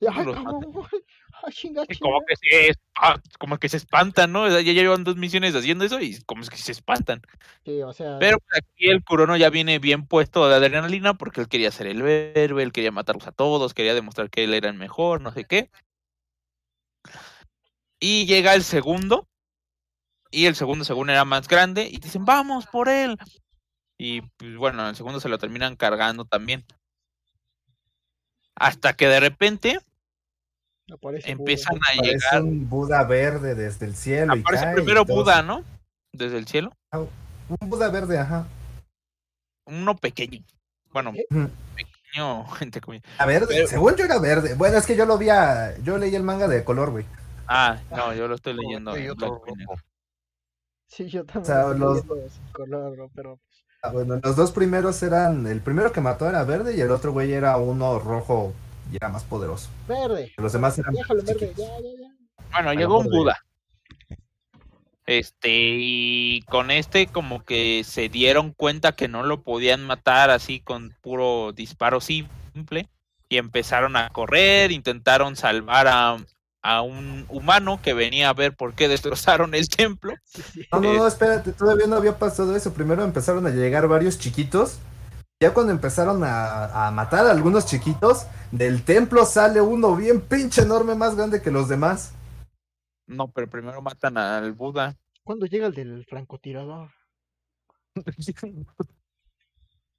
Ay. 0.00 0.26
Ay, 1.42 1.52
chinga, 1.52 1.84
Y 1.86 1.98
como 1.98 2.20
chinga. 2.20 2.26
que 2.26 2.36
se 2.36 2.70
espa- 2.70 3.20
como 3.38 3.58
que 3.58 3.68
se 3.68 3.76
espantan, 3.76 4.32
¿no? 4.32 4.48
Ya 4.48 4.72
llevan 4.72 5.04
dos 5.04 5.16
misiones 5.16 5.54
haciendo 5.54 5.84
eso 5.84 6.00
y 6.00 6.18
como 6.22 6.40
es 6.42 6.48
que 6.48 6.56
se 6.56 6.72
espantan. 6.72 7.20
Sí, 7.64 7.82
o 7.82 7.92
sea, 7.92 8.18
Pero 8.18 8.38
pues, 8.38 8.62
aquí 8.62 8.88
el 8.88 9.04
Kurono 9.04 9.36
ya 9.36 9.50
viene 9.50 9.78
bien 9.78 10.06
puesto 10.06 10.48
de 10.48 10.54
adrenalina 10.54 11.14
porque 11.14 11.42
él 11.42 11.48
quería 11.48 11.70
ser 11.70 11.88
el 11.88 12.00
héroe, 12.06 12.62
él 12.62 12.72
quería 12.72 12.90
matarlos 12.90 13.26
a 13.26 13.32
todos, 13.32 13.74
quería 13.74 13.92
demostrar 13.94 14.30
que 14.30 14.44
él 14.44 14.54
era 14.54 14.70
el 14.70 14.76
mejor, 14.76 15.20
no 15.20 15.30
sé 15.32 15.44
qué. 15.44 15.70
Y 18.00 18.26
llega 18.26 18.54
el 18.54 18.62
segundo, 18.62 19.26
y 20.30 20.46
el 20.46 20.54
segundo 20.54 20.84
según 20.84 21.10
era 21.10 21.24
más 21.24 21.48
grande, 21.48 21.88
y 21.90 21.98
dicen, 21.98 22.24
vamos 22.24 22.66
por 22.66 22.88
él. 22.88 23.16
Y 23.98 24.20
pues 24.20 24.56
bueno, 24.56 24.88
el 24.88 24.96
segundo 24.96 25.20
se 25.20 25.28
lo 25.28 25.38
terminan 25.38 25.76
cargando 25.76 26.24
también. 26.26 26.64
Hasta 28.54 28.94
que 28.94 29.06
de 29.08 29.20
repente 29.20 29.78
aparece 30.92 31.30
empiezan 31.30 31.74
Buda. 31.76 31.82
a 31.92 31.96
Parece 31.96 32.12
llegar. 32.14 32.42
un 32.42 32.68
Buda 32.68 33.04
verde 33.04 33.54
desde 33.54 33.86
el 33.86 33.94
cielo 33.96 34.36
y 34.36 34.40
Aparece 34.40 34.64
cae 34.64 34.72
y 34.72 34.76
primero. 34.76 35.04
Buda, 35.04 35.42
¿no? 35.42 35.64
Desde 36.12 36.38
el 36.38 36.46
cielo. 36.46 36.72
Un 36.92 37.68
Buda 37.70 37.88
verde, 37.90 38.18
ajá. 38.18 38.46
Uno 39.66 39.96
pequeño. 39.96 40.42
Bueno, 40.92 41.12
¿Qué? 41.12 41.24
Ujú. 41.30 41.50
pequeño, 41.74 42.44
entre 42.60 42.80
comillas. 42.80 43.04
A 43.18 43.26
verde, 43.26 43.46
Pero- 43.48 43.68
según 43.68 43.96
yo 43.96 44.04
era 44.04 44.18
verde. 44.18 44.54
Bueno, 44.54 44.78
es 44.78 44.86
que 44.86 44.96
yo 44.96 45.04
lo 45.06 45.18
vi 45.18 45.28
a, 45.28 45.76
yo 45.78 45.98
leí 45.98 46.14
el 46.14 46.22
manga 46.22 46.48
de 46.48 46.64
color, 46.64 46.90
güey. 46.90 47.04
Ah, 47.48 47.78
no, 47.90 48.12
yo 48.14 48.28
lo 48.28 48.34
estoy 48.34 48.54
leyendo. 48.54 48.96
Y 48.98 49.02
en 49.04 49.10
otro 49.10 49.28
blanco 49.30 49.46
y 49.48 49.52
negro. 49.56 49.74
rojo. 49.74 49.82
Sí, 50.88 51.08
yo 51.08 51.24
también. 51.24 51.44
sea, 51.46 51.60
estoy 51.62 51.78
los- 51.80 52.02
color, 52.52 52.96
¿no? 52.98 53.10
pero 53.14 53.40
Ah, 53.82 53.90
bueno, 53.90 54.18
los 54.22 54.34
dos 54.36 54.50
primeros 54.52 55.00
eran, 55.02 55.46
el 55.46 55.60
primero 55.60 55.92
que 55.92 56.00
mató 56.00 56.28
era 56.28 56.42
verde 56.44 56.76
y 56.76 56.80
el 56.80 56.90
otro 56.90 57.12
güey 57.12 57.32
era 57.32 57.56
uno 57.56 57.98
rojo 58.00 58.52
y 58.90 58.96
era 58.96 59.08
más 59.08 59.22
poderoso. 59.24 59.68
verde. 59.86 60.32
Los 60.38 60.52
demás 60.52 60.78
eran 60.78 60.94
Déjalo 60.94 61.22
verde, 61.22 61.32
chiquitos. 61.34 61.56
ya, 61.58 61.80
ya, 61.80 61.90
ya. 62.00 62.44
Bueno, 62.52 62.72
llegó 62.74 62.98
un 62.98 63.06
Buda. 63.06 63.36
Este, 65.06 65.50
y 65.52 66.42
con 66.48 66.70
este 66.72 67.06
como 67.06 67.44
que 67.44 67.84
se 67.84 68.08
dieron 68.08 68.52
cuenta 68.52 68.92
que 68.92 69.06
no 69.06 69.22
lo 69.22 69.42
podían 69.42 69.84
matar 69.84 70.30
así 70.30 70.58
con 70.60 70.96
puro 71.00 71.52
disparo 71.52 72.00
simple. 72.00 72.88
Y 73.28 73.38
empezaron 73.38 73.96
a 73.96 74.08
correr, 74.10 74.70
intentaron 74.72 75.34
salvar 75.36 75.86
a, 75.88 76.16
a 76.66 76.82
un 76.82 77.26
humano 77.28 77.80
que 77.80 77.94
venía 77.94 78.28
a 78.28 78.32
ver 78.34 78.56
por 78.56 78.74
qué 78.74 78.88
destrozaron 78.88 79.54
el 79.54 79.68
templo. 79.68 80.14
No, 80.72 80.80
no, 80.80 80.94
no, 80.94 81.06
espérate, 81.06 81.52
todavía 81.52 81.86
no 81.86 81.94
había 81.94 82.18
pasado 82.18 82.56
eso. 82.56 82.74
Primero 82.74 83.04
empezaron 83.04 83.46
a 83.46 83.50
llegar 83.50 83.86
varios 83.86 84.18
chiquitos. 84.18 84.80
Ya 85.40 85.54
cuando 85.54 85.72
empezaron 85.72 86.24
a, 86.24 86.88
a 86.88 86.90
matar 86.90 87.26
a 87.26 87.30
algunos 87.30 87.66
chiquitos, 87.66 88.26
del 88.50 88.82
templo 88.82 89.24
sale 89.26 89.60
uno 89.60 89.94
bien 89.94 90.20
pinche 90.20 90.62
enorme, 90.62 90.96
más 90.96 91.14
grande 91.14 91.40
que 91.40 91.52
los 91.52 91.68
demás. 91.68 92.14
No, 93.06 93.28
pero 93.28 93.48
primero 93.48 93.80
matan 93.80 94.18
al 94.18 94.52
Buda. 94.52 94.96
¿Cuándo 95.22 95.46
llega 95.46 95.68
el 95.68 95.74
del 95.74 96.04
francotirador? 96.06 96.90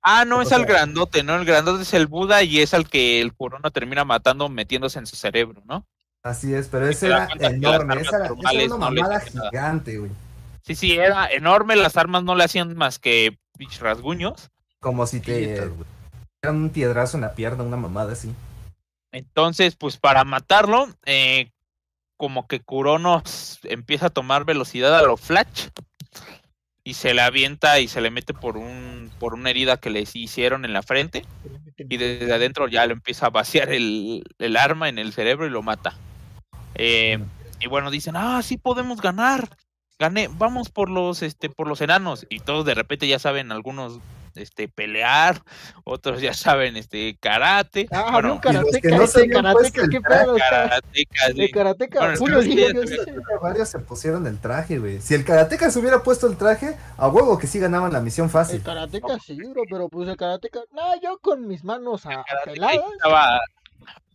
Ah, 0.10 0.24
no, 0.24 0.42
es 0.42 0.54
al 0.54 0.66
grandote, 0.66 1.22
¿no? 1.22 1.36
El 1.36 1.44
grandote 1.44 1.82
es 1.82 1.94
el 1.94 2.08
Buda 2.08 2.42
y 2.42 2.60
es 2.60 2.74
al 2.74 2.88
que 2.88 3.20
el 3.20 3.36
Corona 3.36 3.72
termina 3.72 4.06
matando 4.06 4.48
metiéndose 4.48 5.00
en 5.00 5.06
su 5.06 5.18
cerebro, 5.18 5.62
¿no? 5.66 5.86
Así 6.28 6.54
es, 6.54 6.68
pero 6.68 6.90
ese 6.90 7.08
era 7.08 7.30
enorme. 7.40 8.02
Esa 8.02 8.18
era, 8.18 8.26
esa 8.26 8.36
normales 8.36 8.64
era 8.66 8.76
una 8.76 8.90
mamada 8.90 9.20
gigante, 9.22 9.98
güey. 9.98 10.12
Sí, 10.64 10.76
sí, 10.76 10.92
era 10.98 11.32
enorme, 11.32 11.78
las 11.78 11.96
armas 11.96 12.24
no 12.24 12.36
le 12.36 12.44
hacían 12.44 12.76
más 12.76 13.00
que 13.00 13.38
pinches 13.58 13.80
rasguños. 13.80 14.52
Como 14.82 15.08
si 15.08 15.22
te 15.22 15.38
dieran 15.38 15.72
un 16.44 16.70
piedrazo 16.70 17.16
en 17.16 17.22
la 17.22 17.34
pierna, 17.34 17.64
una 17.64 17.78
mamada 17.78 18.12
así. 18.12 18.34
Entonces, 19.14 19.78
pues 19.78 19.96
para 19.96 20.26
matarlo, 20.26 20.90
eh, 21.06 21.52
como 22.18 22.46
que 22.48 22.60
Kurono 22.60 23.24
empieza 23.64 24.08
a 24.08 24.10
tomar 24.12 24.44
velocidad 24.44 24.98
a 24.98 25.04
lo 25.04 25.16
Flash 25.16 25.70
y 26.84 26.96
se 26.96 27.14
le 27.14 27.22
avienta 27.22 27.80
y 27.80 27.88
se 27.88 28.02
le 28.02 28.12
mete 28.12 28.34
por 28.34 28.58
un 28.58 29.10
por 29.20 29.34
una 29.34 29.50
herida 29.50 29.78
que 29.78 29.90
le 29.90 30.04
hicieron 30.14 30.66
en 30.66 30.74
la 30.74 30.84
frente 30.84 31.26
y 31.78 31.98
desde 31.98 32.34
adentro 32.34 32.68
ya 32.68 32.86
le 32.86 32.94
empieza 32.94 33.28
a 33.28 33.30
vaciar 33.30 33.72
el, 33.72 34.24
el 34.40 34.58
arma 34.58 34.90
en 34.90 35.00
el 35.00 35.14
cerebro 35.14 35.48
y 35.48 35.50
lo 35.50 35.64
mata. 35.64 35.96
Eh, 36.78 37.20
y 37.60 37.68
bueno, 37.68 37.92
dicen, 37.92 38.16
ah, 38.16 38.42
sí 38.44 38.58
podemos 38.58 39.02
ganar. 39.02 39.50
Gané, 40.00 40.30
vamos 40.32 40.70
por 40.70 40.90
los 40.90 41.24
este 41.24 41.50
por 41.50 41.68
los 41.68 41.82
enanos. 41.82 42.26
Y 42.30 42.40
todos 42.40 42.66
de 42.66 42.76
repente 42.76 43.08
ya 43.08 43.18
saben, 43.18 43.52
algunos 43.52 44.00
este, 44.36 44.68
pelear, 44.68 45.42
otros 45.84 46.22
ya 46.22 46.36
saben, 46.36 46.78
este, 46.78 47.18
karate. 47.20 47.88
Ah, 47.92 48.12
bueno, 48.12 48.40
karateca, 48.40 48.90
no 48.92 48.98
karateca, 49.08 49.52
puesto 49.54 49.82
el 49.82 49.90
qué 49.90 50.02
pedo. 50.02 50.36
El 50.36 51.36
sí. 51.36 51.52
karateca, 51.52 52.00
Bueno, 52.00 52.14
no 52.28 52.42
sé, 52.44 52.48
limpio, 52.48 52.68
ya 52.68 52.82
¿qué 52.82 52.88
se 52.88 52.96
dice? 53.06 53.14
Varios 53.42 53.70
se 53.70 53.80
pusieron 53.80 54.28
el 54.28 54.40
traje, 54.40 54.78
güey. 54.78 55.02
Si 55.02 55.16
el 55.16 55.26
karateka 55.26 55.72
se 55.72 55.80
hubiera 55.80 56.04
puesto 56.04 56.28
el 56.28 56.38
traje, 56.38 56.78
a 56.98 57.08
huevo 57.08 57.40
que 57.40 57.48
sí 57.48 57.58
ganaban 57.58 57.92
la 57.92 58.00
misión 58.00 58.26
El 58.26 58.32
fácil. 58.32 58.62
karateca 58.62 59.18
sí, 59.26 59.36
bro, 59.50 59.64
pero 59.68 59.90
pues 59.90 60.08
el 60.08 60.16
karateca, 60.18 60.60
no, 60.74 61.02
yo 61.02 61.18
con 61.18 61.48
mis 61.48 61.64
manos 61.64 62.06
a- 62.06 62.24
apeladas, 62.44 62.78
estaba 62.98 63.40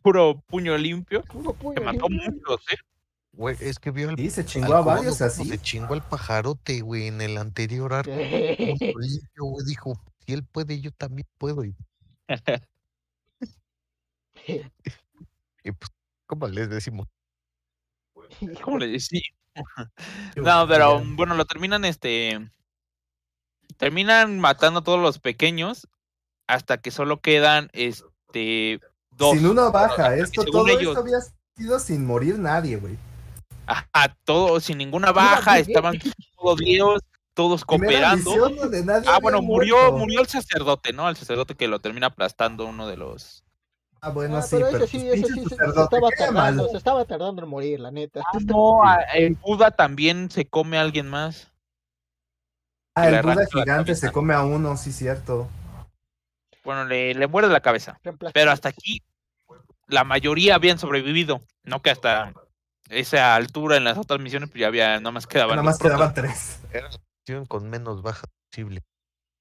puro 0.02 0.42
puño 0.46 0.76
limpio, 0.76 1.22
puro 1.22 1.54
puño 1.54 1.74
que 1.74 1.80
mató 1.80 2.08
muchos, 2.08 2.60
¿eh? 2.72 2.76
Güey, 3.34 3.56
es 3.60 3.78
que 3.78 3.90
vio 3.90 4.10
al, 4.10 4.16
Sí, 4.16 4.28
se 4.28 4.44
chingó 4.44 4.74
a 4.74 4.82
varios 4.82 5.22
así. 5.22 5.48
Se 5.48 5.58
chingó 5.58 5.94
al 5.94 6.06
pajarote, 6.06 6.82
güey, 6.82 7.06
en 7.06 7.22
el 7.22 7.38
anterior 7.38 7.94
arco. 7.94 8.10
Güey, 8.12 8.76
dijo, 9.66 9.98
si 10.26 10.34
él 10.34 10.44
puede, 10.44 10.80
yo 10.80 10.90
también 10.92 11.26
puedo. 11.38 11.64
Y, 11.64 11.74
y 15.64 15.72
pues, 15.72 15.90
¿cómo 16.26 16.46
les 16.48 16.68
decimos? 16.68 17.08
¿Cómo 18.62 18.78
le 18.78 18.88
decía? 18.88 19.22
No, 20.36 20.66
pero 20.66 21.02
bueno, 21.04 21.34
lo 21.34 21.44
terminan, 21.44 21.84
este, 21.84 22.50
terminan 23.76 24.40
matando 24.40 24.80
a 24.80 24.84
todos 24.84 25.00
los 25.00 25.18
pequeños 25.18 25.88
hasta 26.46 26.78
que 26.78 26.90
solo 26.90 27.20
quedan, 27.20 27.70
este, 27.72 28.80
dos. 29.16 29.36
Sin 29.36 29.46
una 29.46 29.70
baja, 29.70 30.14
esto, 30.16 30.44
todo 30.44 30.66
ellos- 30.68 30.96
esto 30.96 31.00
había 31.00 31.18
sido 31.56 31.78
sin 31.78 32.04
morir 32.06 32.38
nadie, 32.38 32.76
güey. 32.76 32.96
Ajá, 33.66 34.16
todos, 34.24 34.64
sin 34.64 34.78
ninguna 34.78 35.12
baja, 35.12 35.58
estaban 35.58 35.98
todos 36.36 36.58
vivos, 36.58 37.00
todos 37.34 37.64
cooperando. 37.64 38.30
misión 38.30 38.56
donde 38.56 38.84
nadie 38.84 39.08
Ah, 39.08 39.18
bueno, 39.22 39.40
murió, 39.40 39.76
muerto. 39.76 39.98
murió 39.98 40.20
el 40.20 40.26
sacerdote, 40.26 40.92
¿no? 40.92 41.08
El 41.08 41.16
sacerdote 41.16 41.54
que 41.54 41.68
lo 41.68 41.78
termina 41.78 42.08
aplastando 42.08 42.66
uno 42.66 42.86
de 42.88 42.96
los. 42.96 43.44
Ah, 44.00 44.10
bueno, 44.10 44.38
Ah, 44.38 44.42
sí, 44.42 44.56
pero 44.56 44.66
pero 44.72 44.84
ese 44.84 44.98
sí, 44.98 45.06
pues, 45.06 45.20
ese 45.20 45.26
sí 45.28 45.34
se, 45.34 45.48
se 45.48 45.56
sacerdote, 45.56 45.96
estaba 45.96 46.08
tardando, 46.18 46.68
se 46.68 46.76
estaba 46.76 47.04
tardando 47.04 47.42
en 47.44 47.48
morir, 47.48 47.78
la 47.78 47.92
neta. 47.92 48.20
Ah, 48.26 48.38
no, 48.44 48.80
el 49.14 49.36
Buda 49.36 49.70
también 49.70 50.28
se 50.28 50.44
come 50.44 50.76
a 50.76 50.80
alguien 50.80 51.08
más. 51.08 51.52
Ah, 52.96 53.08
el 53.08 53.22
Buda 53.22 53.46
gigante 53.46 53.94
se 53.94 54.10
come 54.10 54.34
a 54.34 54.42
uno, 54.42 54.76
sí, 54.76 54.90
cierto. 54.92 55.48
Bueno, 56.64 56.84
le, 56.84 57.14
le 57.14 57.26
muerde 57.26 57.52
la 57.52 57.60
cabeza. 57.60 57.98
Pero 58.32 58.50
hasta 58.50 58.68
aquí, 58.68 59.02
la 59.88 60.04
mayoría 60.04 60.54
habían 60.54 60.78
sobrevivido. 60.78 61.42
No 61.64 61.82
que 61.82 61.90
hasta 61.90 62.32
esa 62.88 63.34
altura 63.34 63.76
en 63.76 63.84
las 63.84 63.98
otras 63.98 64.20
misiones, 64.20 64.50
pues 64.50 64.60
ya 64.60 64.66
había, 64.68 64.98
nada 64.98 65.10
más 65.12 65.26
quedaban. 65.26 65.56
Nada 65.56 65.62
más 65.62 65.78
quedaban 65.78 66.14
tres. 66.14 66.60
Era 66.72 66.88
la 66.88 66.96
opción 67.22 67.46
con 67.46 67.68
menos 67.70 68.02
baja 68.02 68.26
posible. 68.50 68.82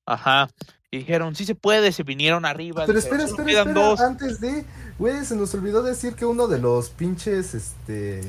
Ajá. 0.06 0.49
Y 0.89 0.98
dijeron, 0.99 1.35
sí 1.35 1.45
se 1.45 1.56
puede, 1.56 1.91
se 1.93 2.03
vinieron 2.03 2.45
arriba. 2.45 2.85
Pero 2.85 2.99
espera, 2.99 3.26
"Solo 3.27 3.41
espera, 3.43 3.60
espera. 3.61 3.73
dos". 3.85 4.02
Antes 4.02 4.41
de, 4.41 4.65
güey, 4.99 5.23
se 5.23 5.35
nos 5.35 5.53
olvidó 5.53 5.84
decir 5.84 6.15
que 6.15 6.26
uno 6.26 6.48
de 6.48 6.60
los 6.60 6.89
pinches, 6.89 7.53
este, 7.53 8.22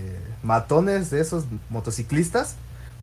matones 0.42 1.10
de 1.10 1.20
esos 1.20 1.44
motociclistas, 1.70 2.56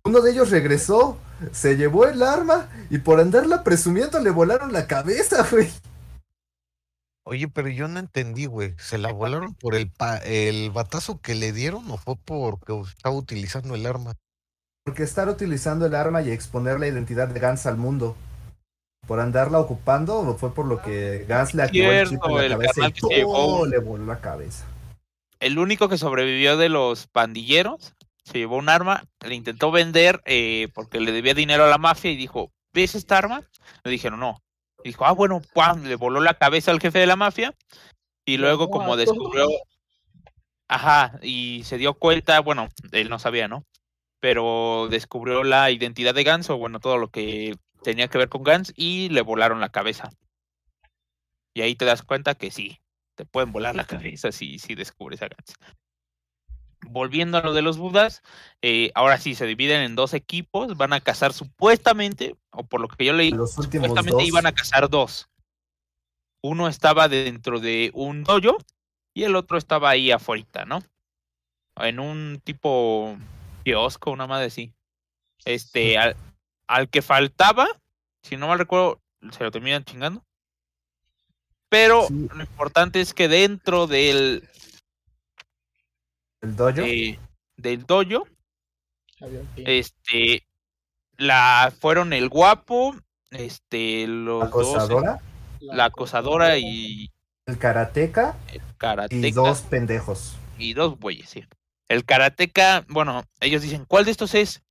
uno 0.10 0.22
de 0.22 0.32
ellos 0.32 0.50
regresó, 0.50 1.18
se 1.52 1.78
llevó 1.78 2.06
el 2.06 2.22
arma 2.24 2.70
y 2.90 2.98
por 2.98 3.20
andarla 3.20 3.64
presumiendo 3.64 4.20
le 4.20 4.30
volaron 4.32 4.74
la 4.74 4.88
cabeza, 4.88 5.48
güey. 5.50 5.70
Oye, 7.24 7.48
pero 7.48 7.68
yo 7.70 7.88
no 7.88 8.00
entendí, 8.00 8.46
güey. 8.48 8.74
¿Se 8.80 8.98
la 8.98 9.12
volaron 9.12 9.54
por 9.54 9.76
el, 9.76 9.90
pa- 9.90 10.18
el 10.18 10.72
batazo 10.72 11.22
que 11.22 11.36
le 11.36 11.52
dieron 11.54 11.90
o 11.92 11.98
fue 11.98 12.16
porque 12.26 12.74
estaba 12.82 13.16
utilizando 13.16 13.76
el 13.76 13.86
arma? 13.86 14.16
Porque 14.84 15.04
estar 15.04 15.30
utilizando 15.30 15.86
el 15.86 15.94
arma 15.94 16.22
y 16.24 16.32
exponer 16.32 16.80
la 16.80 16.88
identidad 16.88 17.28
de 17.28 17.40
Gans 17.40 17.68
al 17.68 17.78
mundo. 17.78 18.16
Por 19.08 19.20
andarla 19.20 19.60
ocupando, 19.60 20.18
o 20.20 20.38
fue 20.38 20.54
por 20.54 20.66
lo 20.66 20.82
que 20.82 21.26
Gans 21.28 21.54
le 21.54 21.64
activó 21.64 21.92
el 21.92 22.10
chip 22.10 22.20
en 22.26 22.32
el 22.32 22.50
la 22.50 22.58
cabeza 22.58 22.88
y 22.88 22.92
que 22.94 23.02
se 23.02 23.08
llevó 23.16 23.62
un- 23.62 23.70
le 23.70 23.78
voló 23.80 24.06
la 24.06 24.20
cabeza. 24.22 24.66
El 25.40 25.58
único 25.60 25.88
que 25.88 25.98
sobrevivió 25.98 26.58
de 26.58 26.70
los 26.70 27.08
pandilleros 27.08 27.94
se 28.24 28.38
llevó 28.38 28.58
un 28.58 28.70
arma, 28.70 29.04
le 29.26 29.36
intentó 29.36 29.72
vender 29.72 30.22
eh, 30.26 30.70
porque 30.74 31.00
le 31.00 31.12
debía 31.12 31.34
dinero 31.34 31.66
a 31.66 31.70
la 31.70 31.78
mafia 31.78 32.12
y 32.12 32.16
dijo, 32.16 32.52
¿ves 32.74 32.96
esta 32.96 33.18
arma? 33.18 33.44
Le 33.84 33.92
dijeron, 33.92 34.20
no. 34.20 34.42
Dijo, 34.84 35.06
ah, 35.06 35.12
bueno, 35.12 35.42
¡pam! 35.54 35.84
le 35.84 35.96
voló 35.96 36.22
la 36.22 36.36
cabeza 36.36 36.72
al 36.72 36.80
jefe 36.80 37.00
de 37.00 37.08
la 37.08 37.16
mafia 37.16 37.54
y 38.26 38.38
luego 38.38 38.70
como 38.70 38.96
descubrió, 38.96 39.48
ajá, 40.68 41.20
y 41.22 41.64
se 41.66 41.78
dio 41.78 41.96
cuenta, 41.96 42.40
bueno, 42.40 42.70
él 42.92 43.10
no 43.10 43.20
sabía, 43.20 43.48
¿no? 43.48 43.66
Pero 44.20 44.88
descubrió 44.90 45.44
la 45.44 45.72
identidad 45.72 46.14
de 46.14 46.24
Gans 46.24 46.50
o 46.50 46.58
bueno, 46.58 46.80
todo 46.80 46.98
lo 46.98 47.10
que 47.10 47.56
tenía 47.84 48.08
que 48.08 48.18
ver 48.18 48.30
con 48.30 48.44
Gans 48.44 48.74
y 48.76 49.10
le 49.10 49.22
volaron 49.22 49.60
la 49.60 49.70
cabeza. 49.70 50.10
Y 51.54 51.62
ahí 51.62 51.76
te 51.76 51.86
das 51.86 52.04
cuenta 52.04 52.36
que 52.36 52.52
sí, 52.52 52.80
te 53.16 53.26
pueden 53.26 53.52
volar 53.52 53.76
la 53.76 53.86
cabeza 53.86 54.32
si, 54.32 54.60
si 54.60 54.76
descubres 54.76 55.22
a 55.22 55.28
Gans. 55.28 55.56
Volviendo 56.90 57.38
a 57.38 57.42
lo 57.42 57.54
de 57.54 57.62
los 57.62 57.78
Budas, 57.78 58.24
eh, 58.62 58.92
ahora 58.96 59.18
sí 59.20 59.36
se 59.36 59.46
dividen 59.46 59.82
en 59.82 59.96
dos 59.96 60.14
equipos, 60.14 60.76
van 60.76 60.94
a 60.94 61.02
cazar 61.02 61.34
supuestamente, 61.34 62.36
o 62.52 62.64
por 62.64 62.82
lo 62.82 62.88
que 62.88 63.06
yo 63.06 63.14
leí, 63.14 63.32
Los 63.32 63.54
supuestamente 63.54 64.12
dos. 64.12 64.24
iban 64.24 64.46
a 64.48 64.52
cazar 64.52 64.90
dos. 64.90 65.30
Uno 66.42 66.68
estaba 66.68 67.08
dentro 67.08 67.60
de 67.60 67.92
un 67.94 68.24
dojo 68.24 68.58
y 69.14 69.24
el 69.24 69.36
otro 69.36 69.58
estaba 69.58 69.90
ahí 69.90 70.12
afuera, 70.12 70.66
¿no? 70.66 70.80
En 71.76 72.00
un 72.00 72.42
tipo 72.44 73.18
kiosco, 73.64 74.12
una 74.12 74.26
madre 74.28 74.48
así. 74.48 74.74
Este, 75.46 75.98
al, 75.98 76.16
al 76.68 76.90
que 76.90 77.02
faltaba, 77.02 77.68
si 78.24 78.36
no 78.38 78.48
mal 78.48 78.60
recuerdo, 78.60 79.00
se 79.32 79.44
lo 79.44 79.52
terminan 79.52 79.84
chingando. 79.86 80.24
Pero 81.70 82.08
Sí. 82.08 82.28
lo 82.34 82.42
importante 82.42 83.00
es 83.00 83.14
que 83.14 83.28
dentro 83.28 83.86
del, 83.86 84.48
El 86.42 86.56
dojo. 86.56 86.82
eh, 86.82 87.20
del 87.58 87.86
dojo, 87.86 88.26
este, 89.56 90.44
la 91.18 91.74
fueron 91.80 92.14
el 92.14 92.30
guapo, 92.30 92.96
este, 93.32 94.08
los 94.08 94.40
dos, 94.40 94.48
acosadora, 94.48 95.18
la 95.60 95.86
acosadora 95.86 96.58
y 96.58 97.12
el 97.46 97.58
karateca 97.58 98.38
el 98.48 98.62
y 99.10 99.32
karateca 99.32 99.32
dos 99.32 99.62
pendejos. 99.64 100.38
y 100.56 100.74
dos 100.74 100.98
güeyes, 101.00 101.30
sí. 101.30 101.46
El 101.90 102.06
karateca, 102.06 102.86
bueno, 102.90 103.24
ellos 103.40 103.62
dicen, 103.64 103.86
¿cuál 103.86 104.06
de 104.06 104.12
estos 104.12 104.36
es? 104.36 104.64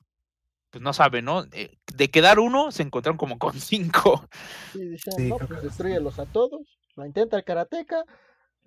Pues 0.70 0.82
no 0.82 0.92
saben, 0.92 1.24
¿no? 1.24 1.44
Eh, 1.52 1.78
De 1.96 2.10
quedar 2.10 2.38
uno, 2.38 2.70
se 2.72 2.82
encontraron 2.82 3.16
como 3.18 3.38
con 3.38 3.54
cinco. 3.60 4.28
Sí, 4.72 4.80
dicen, 4.84 5.12
Sí, 5.16 5.28
no, 5.28 5.38
pues 5.38 5.62
destruyelos 5.62 6.18
a 6.18 6.26
todos. 6.26 6.60
Lo 6.96 7.04
intenta 7.06 7.36
el 7.36 7.44
karateca, 7.44 8.04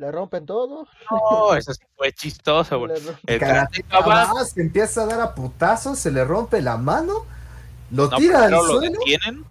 le 0.01 0.11
rompen 0.11 0.45
todo. 0.45 0.87
No, 1.09 1.55
eso 1.55 1.73
sí 1.73 1.83
fue 1.95 2.11
chistoso, 2.11 2.77
güey. 2.79 2.91
rompen- 2.91 3.19
El 3.25 3.39
karateca 3.39 3.99
va, 4.01 4.43
se 4.45 4.59
empieza 4.61 5.03
a 5.03 5.05
dar 5.05 5.21
a 5.21 5.33
putazos, 5.33 5.97
se 5.99 6.11
le 6.11 6.25
rompe 6.25 6.61
la 6.61 6.75
mano, 6.77 7.25
lo 7.91 8.09
no, 8.09 8.17
tira 8.17 8.45
al 8.45 8.51
lo 8.51 8.63
suelo. 8.63 8.81
detienen, 8.99 9.45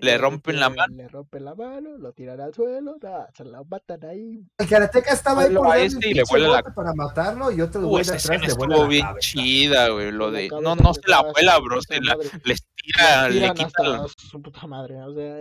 le 0.00 0.16
rompen 0.16 0.60
la 0.60 0.68
mano. 0.70 0.94
Le 0.94 1.08
rompen 1.08 1.44
la 1.44 1.54
mano, 1.56 1.96
lo 1.98 2.12
tiran 2.12 2.40
al 2.40 2.54
suelo, 2.54 2.96
nah, 3.02 3.24
se 3.36 3.44
la 3.44 3.64
matan 3.64 4.04
ahí. 4.04 4.44
El 4.58 4.68
karateca 4.68 5.12
estaba 5.12 5.42
ahí 5.42 5.54
por 5.54 5.76
este 5.76 6.08
y 6.10 6.14
le 6.14 6.22
vuela 6.30 6.48
la- 6.48 6.62
para 6.62 6.94
matarlo 6.94 7.50
y 7.50 7.60
otro 7.60 7.80
Uh, 7.80 7.88
güey 7.88 8.02
esa 8.02 8.12
de 8.12 8.18
atrás 8.18 8.30
escena 8.42 8.46
le 8.46 8.54
vuela 8.54 8.86
bien 8.88 9.06
cabeza. 9.06 9.18
chida, 9.20 9.88
güey. 9.88 10.12
Lo 10.12 10.30
de. 10.30 10.48
No, 10.50 10.76
no 10.76 10.94
se 10.94 11.00
la 11.06 11.22
vuela, 11.22 11.58
bro. 11.58 11.80
Se 11.82 12.00
la, 12.00 12.16
les 12.44 12.62
tira, 12.76 13.28
Le 13.28 13.52
quita 13.54 14.06
su 14.16 14.40
puta 14.40 14.66
madre, 14.68 15.02
o 15.02 15.12
sea, 15.14 15.36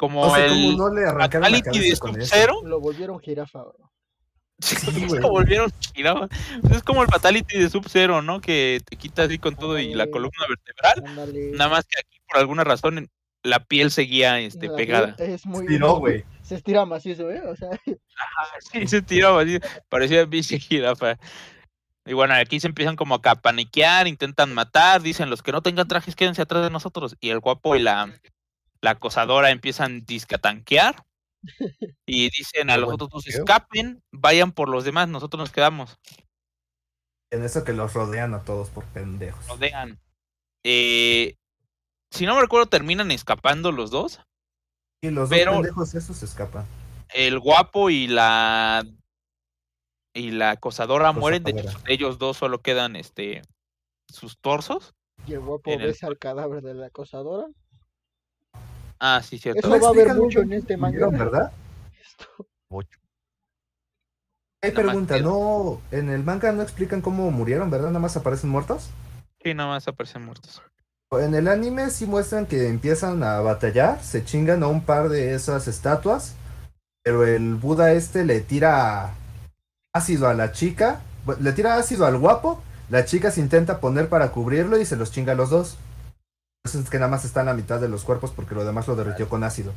como 0.00 0.22
O 0.22 0.34
sea, 0.34 0.46
el 0.46 0.78
no 0.78 0.88
le 0.94 1.04
arrancaron 1.04 1.52
la 1.52 1.60
cabeza 1.60 2.00
con 2.00 2.18
eso. 2.18 2.62
Lo 2.64 2.80
volvieron 2.80 3.20
jirafa. 3.20 3.64
bro. 3.64 3.92
Sí, 4.58 4.76
lo 5.10 5.28
volvieron 5.28 5.70
girado. 5.94 6.26
Es 6.70 6.82
como 6.82 7.02
el 7.02 7.08
Fatality 7.08 7.58
de 7.58 7.68
Sub-Zero, 7.68 8.22
¿no? 8.22 8.40
Que 8.40 8.80
te 8.88 8.96
quita 8.96 9.24
así 9.24 9.38
con 9.38 9.56
todo 9.56 9.78
y 9.78 9.92
la 9.92 10.06
columna 10.06 10.46
vertebral. 10.48 11.04
Ándale. 11.06 11.50
Nada 11.52 11.68
más 11.68 11.84
que 11.84 12.00
aquí, 12.00 12.18
por 12.26 12.38
alguna 12.38 12.64
razón, 12.64 13.10
la 13.42 13.62
piel 13.62 13.90
seguía 13.90 14.40
este, 14.40 14.68
La 14.68 14.76
pegada. 14.76 15.16
piel 15.16 15.30
Es 15.32 15.44
muy, 15.44 15.66
Tiró, 15.66 15.90
muy- 15.96 16.00
güey. 16.00 16.24
Se 16.42 16.54
estira 16.54 16.86
macizo, 16.86 17.30
¿eh? 17.30 17.42
O 17.46 17.54
sea, 17.56 17.68
Sí, 18.72 18.86
se 18.86 19.02
tiraba 19.02 19.42
así. 19.42 19.58
Parecía 19.90 20.24
bici 20.24 20.58
jirafa. 20.58 21.18
Y 22.06 22.14
bueno, 22.14 22.32
aquí 22.32 22.58
se 22.58 22.68
empiezan 22.68 22.96
como 22.96 23.16
a 23.16 23.20
capaniquear, 23.20 24.08
intentan 24.08 24.54
matar, 24.54 25.02
dicen 25.02 25.28
los 25.28 25.42
que 25.42 25.52
no 25.52 25.60
tengan 25.60 25.86
trajes 25.88 26.16
quédense 26.16 26.40
atrás 26.40 26.62
de 26.64 26.70
nosotros. 26.70 27.16
Y 27.20 27.28
el 27.28 27.40
guapo 27.40 27.76
y 27.76 27.80
la, 27.80 28.10
la 28.82 28.92
acosadora 28.92 29.50
empiezan 29.50 30.04
disque 30.04 30.34
a 30.36 30.38
tanquear. 30.38 31.04
Y 32.06 32.28
dicen 32.30 32.68
a 32.70 32.76
los 32.76 32.92
otros 32.92 33.08
dos, 33.10 33.26
escapen, 33.28 34.02
vayan 34.12 34.52
por 34.52 34.68
los 34.68 34.84
demás, 34.84 35.08
nosotros 35.08 35.38
nos 35.38 35.50
quedamos. 35.52 35.98
En 37.32 37.44
eso 37.44 37.62
que 37.64 37.72
los 37.72 37.92
rodean 37.94 38.34
a 38.34 38.42
todos 38.44 38.68
por 38.70 38.84
pendejos. 38.86 39.46
Rodean. 39.46 40.00
Eh, 40.64 41.36
si 42.10 42.26
no 42.26 42.34
me 42.34 42.40
recuerdo, 42.42 42.66
terminan 42.66 43.10
escapando 43.12 43.70
los 43.70 43.90
dos. 43.90 44.20
Y 45.02 45.10
los 45.10 45.30
Pero- 45.30 45.52
dos 45.52 45.60
pendejos 45.62 45.94
esos 45.94 46.16
se 46.18 46.24
escapan. 46.26 46.66
El 47.14 47.38
guapo 47.38 47.88
y 47.90 48.06
la 48.08 48.84
y 50.14 50.32
la 50.32 50.50
acosadora 50.50 51.12
mueren. 51.12 51.44
De 51.44 51.52
hecho, 51.52 51.78
ellos 51.86 52.18
dos 52.18 52.36
solo 52.36 52.60
quedan 52.60 52.96
este 52.96 53.42
sus 54.08 54.36
torsos. 54.38 54.92
y 55.26 55.34
el 55.34 55.40
guapo 55.40 55.70
el- 55.70 55.78
besa 55.82 56.08
al 56.08 56.18
cadáver 56.18 56.62
de 56.62 56.74
la 56.74 56.86
acosadora. 56.86 57.46
Ah, 59.00 59.22
sí, 59.24 59.38
cierto. 59.38 59.58
Eso 59.60 59.68
No 59.68 59.80
va 59.80 59.86
a 59.88 59.90
haber 59.90 60.14
mucho 60.14 60.40
en 60.42 60.52
este 60.52 60.76
manga. 60.76 61.08
¿verdad? 61.08 61.50
Esto- 62.00 62.46
Ocho. 62.68 62.98
Hay 64.62 64.72
pregunta, 64.72 65.14
que- 65.16 65.22
no, 65.22 65.80
en 65.90 66.10
el 66.10 66.22
manga 66.22 66.52
no 66.52 66.62
explican 66.62 67.00
cómo 67.00 67.30
murieron, 67.30 67.70
¿verdad? 67.70 67.88
Nada 67.88 67.98
más 68.00 68.16
aparecen 68.16 68.50
muertos. 68.50 68.90
Sí, 69.42 69.54
nada 69.54 69.70
más 69.70 69.88
aparecen 69.88 70.24
muertos. 70.24 70.60
En 71.12 71.34
el 71.34 71.48
anime 71.48 71.88
sí 71.90 72.04
muestran 72.06 72.44
que 72.46 72.68
empiezan 72.68 73.22
a 73.24 73.40
batallar, 73.40 74.02
se 74.04 74.22
chingan 74.24 74.62
a 74.62 74.68
un 74.68 74.82
par 74.84 75.08
de 75.08 75.34
esas 75.34 75.66
estatuas, 75.66 76.34
pero 77.02 77.24
el 77.26 77.54
Buda 77.54 77.92
este 77.92 78.24
le 78.24 78.40
tira 78.42 79.14
ácido 79.94 80.28
a 80.28 80.34
la 80.34 80.52
chica, 80.52 81.00
le 81.40 81.52
tira 81.52 81.76
ácido 81.76 82.04
al 82.06 82.18
guapo, 82.18 82.62
la 82.90 83.06
chica 83.06 83.30
se 83.30 83.40
intenta 83.40 83.80
poner 83.80 84.08
para 84.10 84.30
cubrirlo 84.30 84.78
y 84.78 84.84
se 84.84 84.94
los 84.96 85.10
chinga 85.10 85.32
a 85.32 85.36
los 85.36 85.48
dos. 85.50 85.78
Es 86.64 86.90
que 86.90 86.98
nada 86.98 87.10
más 87.10 87.24
está 87.24 87.40
en 87.40 87.46
la 87.46 87.54
mitad 87.54 87.80
de 87.80 87.88
los 87.88 88.04
cuerpos 88.04 88.32
porque 88.32 88.54
lo 88.54 88.64
demás 88.64 88.86
lo 88.86 88.96
derritió 88.96 89.28
con 89.28 89.44
ácido. 89.44 89.72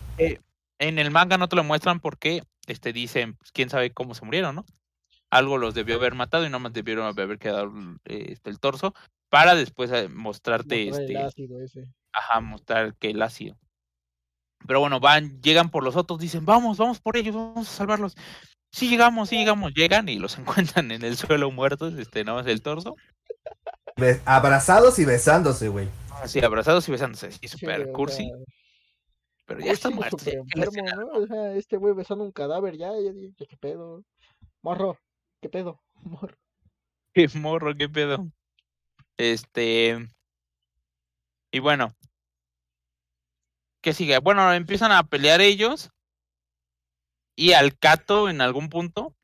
En 0.79 0.99
el 0.99 1.11
manga 1.11 1.37
no 1.37 1.47
te 1.47 1.55
lo 1.55 1.63
muestran 1.63 1.99
porque 1.99 2.43
este, 2.67 2.91
dicen, 2.91 3.35
pues, 3.35 3.51
quién 3.51 3.69
sabe 3.69 3.91
cómo 3.91 4.15
se 4.15 4.25
murieron, 4.25 4.55
¿no? 4.55 4.65
Algo 5.29 5.57
los 5.57 5.73
debió 5.73 5.95
haber 5.95 6.13
matado 6.13 6.43
y 6.45 6.47
nada 6.47 6.59
más 6.59 6.73
debieron 6.73 7.05
haber 7.05 7.39
quedado 7.39 7.71
eh, 8.05 8.25
este, 8.29 8.49
el 8.49 8.59
torso 8.59 8.93
para 9.29 9.55
después 9.55 9.91
eh, 9.91 10.09
mostrarte, 10.09 10.87
mostrar 10.87 11.05
el 11.05 11.15
este, 11.15 11.25
ácido 11.25 11.61
ese. 11.61 11.87
ajá, 12.11 12.41
mostrar 12.41 12.95
que 12.95 13.11
el 13.11 13.21
ácido. 13.21 13.57
Pero 14.67 14.79
bueno, 14.79 14.99
van, 14.99 15.41
llegan 15.41 15.69
por 15.69 15.83
los 15.83 15.95
otros, 15.95 16.19
dicen, 16.19 16.45
vamos, 16.45 16.77
vamos 16.77 16.99
por 16.99 17.17
ellos, 17.17 17.35
vamos 17.35 17.67
a 17.69 17.71
salvarlos. 17.71 18.15
Sí 18.71 18.89
llegamos, 18.89 19.29
sí 19.29 19.37
llegamos, 19.37 19.73
llegan 19.73 20.09
y 20.09 20.19
los 20.19 20.37
encuentran 20.37 20.91
en 20.91 21.03
el 21.03 21.17
suelo 21.17 21.49
muertos, 21.49 21.93
este, 21.95 22.23
nada 22.23 22.39
más 22.39 22.47
el 22.47 22.61
torso, 22.61 22.95
abrazados 24.25 24.99
y 24.99 25.05
besándose, 25.05 25.67
güey. 25.69 25.87
Así 26.23 26.39
abrazados 26.39 26.87
y 26.87 26.91
besándose, 26.91 27.27
así 27.27 27.39
Sí, 27.41 27.47
super 27.47 27.91
cursi, 27.91 28.23
sea, 28.23 28.37
pero 29.45 29.59
ya 29.59 29.73
ya, 29.73 29.73
¿qué 29.73 30.59
les 30.59 30.67
enfermo, 30.67 30.71
queda? 30.71 30.95
¿no? 30.95 31.07
O 31.11 31.27
sea, 31.27 31.53
este 31.55 31.77
güey 31.77 31.93
besando 31.93 32.23
un 32.23 32.31
cadáver 32.31 32.77
ya, 32.77 32.91
ya 32.99 33.11
dije, 33.11 33.33
¿qué 33.47 33.57
pedo? 33.57 34.03
Morro, 34.61 34.97
¿qué 35.41 35.49
pedo? 35.49 35.81
Morro. 36.03 36.37
Qué 37.13 37.27
morro, 37.35 37.75
qué 37.75 37.89
pedo. 37.89 38.25
Este. 39.17 39.97
Y 41.51 41.59
bueno. 41.59 41.93
¿Qué 43.81 43.93
sigue? 43.93 44.17
Bueno, 44.19 44.51
empiezan 44.53 44.91
a 44.91 45.03
pelear 45.03 45.41
ellos. 45.41 45.91
Y 47.35 47.53
al 47.53 47.77
Cato, 47.77 48.29
en 48.29 48.41
algún 48.41 48.69
punto, 48.69 49.15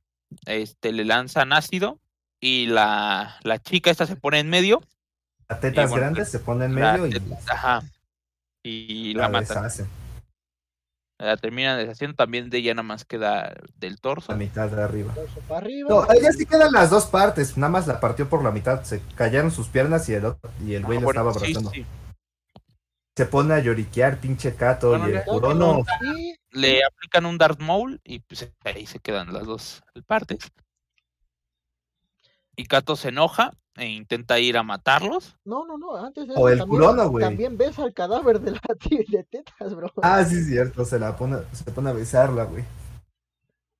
este, 0.45 0.91
le 0.91 1.05
lanzan 1.05 1.53
ácido. 1.53 1.99
Y 2.39 2.67
la, 2.67 3.39
la 3.43 3.57
chica 3.59 3.89
esta 3.89 4.05
se 4.05 4.15
pone 4.17 4.39
en 4.39 4.49
medio. 4.49 4.81
Las 5.49 5.59
tetas 5.61 5.89
bueno, 5.89 6.03
grandes 6.05 6.29
se 6.29 6.39
ponen 6.39 6.69
en 6.71 6.75
medio 6.75 7.07
y 7.07 7.11
teta- 7.11 7.37
Ajá. 7.51 7.81
Y 8.63 9.13
la 9.15 9.29
la 9.29 9.39
deshacen. 9.39 9.87
La 11.17 11.35
terminan 11.37 11.77
deshaciendo. 11.77 12.15
También 12.15 12.49
de 12.49 12.59
ella 12.59 12.73
nada 12.75 12.83
más 12.83 13.03
queda 13.03 13.53
del 13.75 13.99
torso. 13.99 14.31
La 14.31 14.37
mitad 14.37 14.69
de 14.69 14.81
arriba. 14.81 15.13
Torso 15.13 15.39
para 15.47 15.61
arriba. 15.61 15.89
No, 15.89 16.11
ella 16.13 16.31
sí 16.31 16.45
quedan 16.45 16.71
las 16.71 16.89
dos 16.91 17.07
partes, 17.07 17.57
nada 17.57 17.71
más 17.71 17.87
la 17.87 17.99
partió 17.99 18.29
por 18.29 18.43
la 18.43 18.51
mitad, 18.51 18.83
se 18.83 19.01
cayeron 19.15 19.51
sus 19.51 19.67
piernas 19.67 20.07
y 20.07 20.13
el 20.13 20.25
otro, 20.25 20.49
y 20.65 20.75
el 20.75 20.83
güey 20.85 20.97
Ah, 20.97 20.99
le 21.01 21.05
bueno, 21.05 21.21
estaba 21.21 21.31
abrazando. 21.31 21.71
sí. 21.71 21.85
Se 23.17 23.25
pone 23.25 23.53
a 23.53 23.59
lloriquear, 23.59 24.19
pinche 24.19 24.55
Cato, 24.55 24.89
Bueno, 24.91 25.09
y 25.09 25.11
el 25.11 25.23
Y 26.15 26.35
Le 26.51 26.85
aplican 26.85 27.25
un 27.25 27.37
Darth 27.37 27.59
Maul. 27.59 27.99
Y 28.05 28.19
pues 28.19 28.49
ahí 28.63 28.85
se 28.85 28.99
quedan 28.99 29.33
las 29.33 29.45
dos 29.45 29.81
partes. 30.07 30.37
Y 32.55 32.65
Kato 32.65 32.95
se 32.95 33.09
enoja 33.09 33.51
e 33.79 33.87
intenta 33.87 34.39
ir 34.39 34.57
a 34.57 34.63
matarlos. 34.63 35.35
No, 35.45 35.65
no, 35.65 35.77
no, 35.77 35.95
antes 35.95 36.27
de 36.27 36.33
O 36.35 36.49
eso 36.49 36.49
el 36.49 36.59
también, 36.59 37.07
güey. 37.07 37.23
también 37.23 37.57
besa 37.57 37.83
al 37.83 37.93
cadáver 37.93 38.39
de 38.41 38.51
la 38.51 38.59
tía 38.79 38.99
de 39.09 39.23
tetas, 39.23 39.75
bro. 39.75 39.91
Ah, 40.01 40.23
sí, 40.25 40.43
cierto, 40.43 40.85
se 40.85 40.99
la 40.99 41.15
pone, 41.15 41.37
se 41.53 41.63
pone 41.71 41.89
a 41.89 41.93
besarla, 41.93 42.43
güey. 42.43 42.63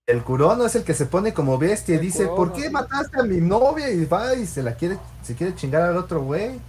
El 0.07 0.23
Kurono 0.23 0.65
es 0.65 0.75
el 0.75 0.83
que 0.83 0.95
se 0.95 1.05
pone 1.05 1.33
como 1.33 1.59
bestia 1.59 1.95
y 1.95 1.99
dice, 1.99 2.25
¿por 2.27 2.51
qué 2.53 2.69
mataste 2.71 3.19
a 3.19 3.23
mi 3.23 3.37
novia? 3.37 3.91
Y 3.91 4.05
va 4.05 4.33
y 4.33 4.47
se 4.47 4.63
la 4.63 4.73
quiere, 4.73 4.97
se 5.21 5.35
quiere 5.35 5.53
chingar 5.53 5.83
al 5.83 5.97
otro 5.97 6.23
güey. 6.23 6.59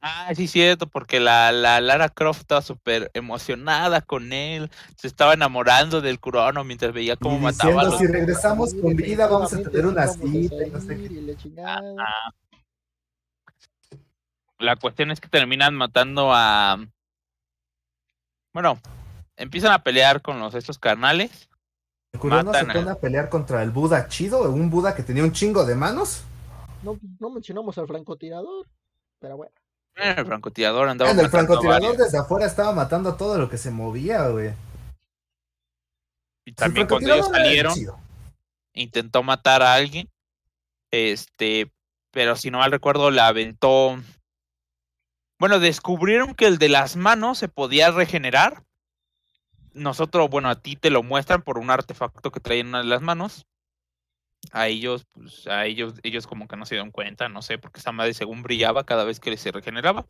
Ah, 0.00 0.32
sí, 0.34 0.46
cierto, 0.46 0.86
porque 0.86 1.18
la, 1.20 1.50
la 1.52 1.80
Lara 1.80 2.08
Croft 2.08 2.40
estaba 2.40 2.62
súper 2.62 3.10
emocionada 3.12 4.00
con 4.02 4.32
él. 4.32 4.70
Se 4.96 5.08
estaba 5.08 5.34
enamorando 5.34 6.00
del 6.00 6.20
Kurono 6.20 6.64
mientras 6.64 6.92
veía 6.92 7.16
cómo 7.16 7.36
Y 7.36 7.40
mataba 7.40 7.82
a 7.82 7.86
diciendo, 7.86 7.90
los... 7.90 7.98
si 7.98 8.06
regresamos 8.06 8.74
con 8.74 8.94
vida, 8.94 9.26
vamos 9.26 9.52
a 9.52 9.62
tener 9.62 9.86
una 9.86 10.06
cita. 10.06 10.64
y 10.66 10.70
no 10.70 10.80
sé 10.80 10.96
qué. 10.96 11.36
La 14.58 14.76
cuestión 14.76 15.10
es 15.10 15.20
que 15.20 15.28
terminan 15.28 15.74
matando 15.74 16.30
a... 16.32 16.78
Bueno, 18.54 18.80
empiezan 19.36 19.72
a 19.72 19.82
pelear 19.82 20.22
con 20.22 20.40
los 20.40 20.54
estos 20.54 20.78
carnales. 20.78 21.48
Se 22.12 22.18
Matan 22.28 22.70
a- 22.70 22.72
pone 22.72 22.90
a 22.90 22.94
pelear 22.98 23.28
contra 23.28 23.62
el 23.62 23.70
Buda 23.70 24.08
chido, 24.08 24.50
un 24.50 24.70
Buda 24.70 24.94
que 24.94 25.02
tenía 25.02 25.22
un 25.22 25.32
chingo 25.32 25.64
de 25.66 25.74
manos. 25.74 26.22
No, 26.82 26.98
no 27.18 27.30
mencionamos 27.30 27.76
al 27.76 27.86
francotirador, 27.86 28.66
pero 29.18 29.36
bueno. 29.36 29.52
Eh, 29.96 30.14
El 30.16 30.26
francotirador 30.26 30.88
andaba 30.88 31.10
En 31.10 31.18
el 31.18 31.24
matando 31.26 31.38
a 31.38 31.46
francotirador 31.46 31.82
varios. 31.90 31.98
desde 32.06 32.18
afuera 32.18 32.46
estaba 32.46 32.72
matando 32.72 33.10
a 33.10 33.16
todo 33.18 33.36
lo 33.38 33.50
que 33.50 33.58
se 33.58 33.70
movía, 33.70 34.28
güey. 34.28 34.54
Y 36.46 36.50
El 36.50 36.56
también 36.56 36.86
cuando 36.86 37.12
ellos 37.12 37.26
salieron, 37.28 37.74
intentó 38.72 39.22
matar 39.22 39.62
a 39.62 39.74
alguien. 39.74 40.08
Este, 40.90 41.70
pero 42.12 42.36
si 42.36 42.50
no 42.50 42.58
mal 42.58 42.70
recuerdo, 42.70 43.10
le 43.10 43.20
aventó. 43.20 43.98
Bueno, 45.38 45.58
descubrieron 45.58 46.34
que 46.34 46.46
el 46.46 46.58
de 46.58 46.68
las 46.68 46.96
manos 46.96 47.38
se 47.38 47.48
podía 47.48 47.90
regenerar. 47.90 48.64
Nosotros, 49.74 50.30
bueno, 50.30 50.48
a 50.48 50.60
ti 50.60 50.76
te 50.76 50.88
lo 50.88 51.02
muestran 51.02 51.42
por 51.42 51.58
un 51.58 51.70
artefacto 51.70 52.30
que 52.32 52.40
traen 52.40 52.60
en 52.60 52.68
una 52.68 52.78
de 52.78 52.84
las 52.86 53.02
manos. 53.02 53.46
A 54.52 54.68
ellos, 54.68 55.06
pues, 55.12 55.46
a 55.46 55.66
ellos, 55.66 55.94
ellos 56.02 56.26
como 56.26 56.48
que 56.48 56.56
no 56.56 56.64
se 56.64 56.76
dieron 56.76 56.90
cuenta, 56.90 57.28
no 57.28 57.42
sé, 57.42 57.58
porque 57.58 57.80
esa 57.80 57.92
madre 57.92 58.14
según 58.14 58.42
brillaba 58.42 58.84
cada 58.84 59.04
vez 59.04 59.20
que 59.20 59.36
se 59.36 59.52
regeneraba. 59.52 60.06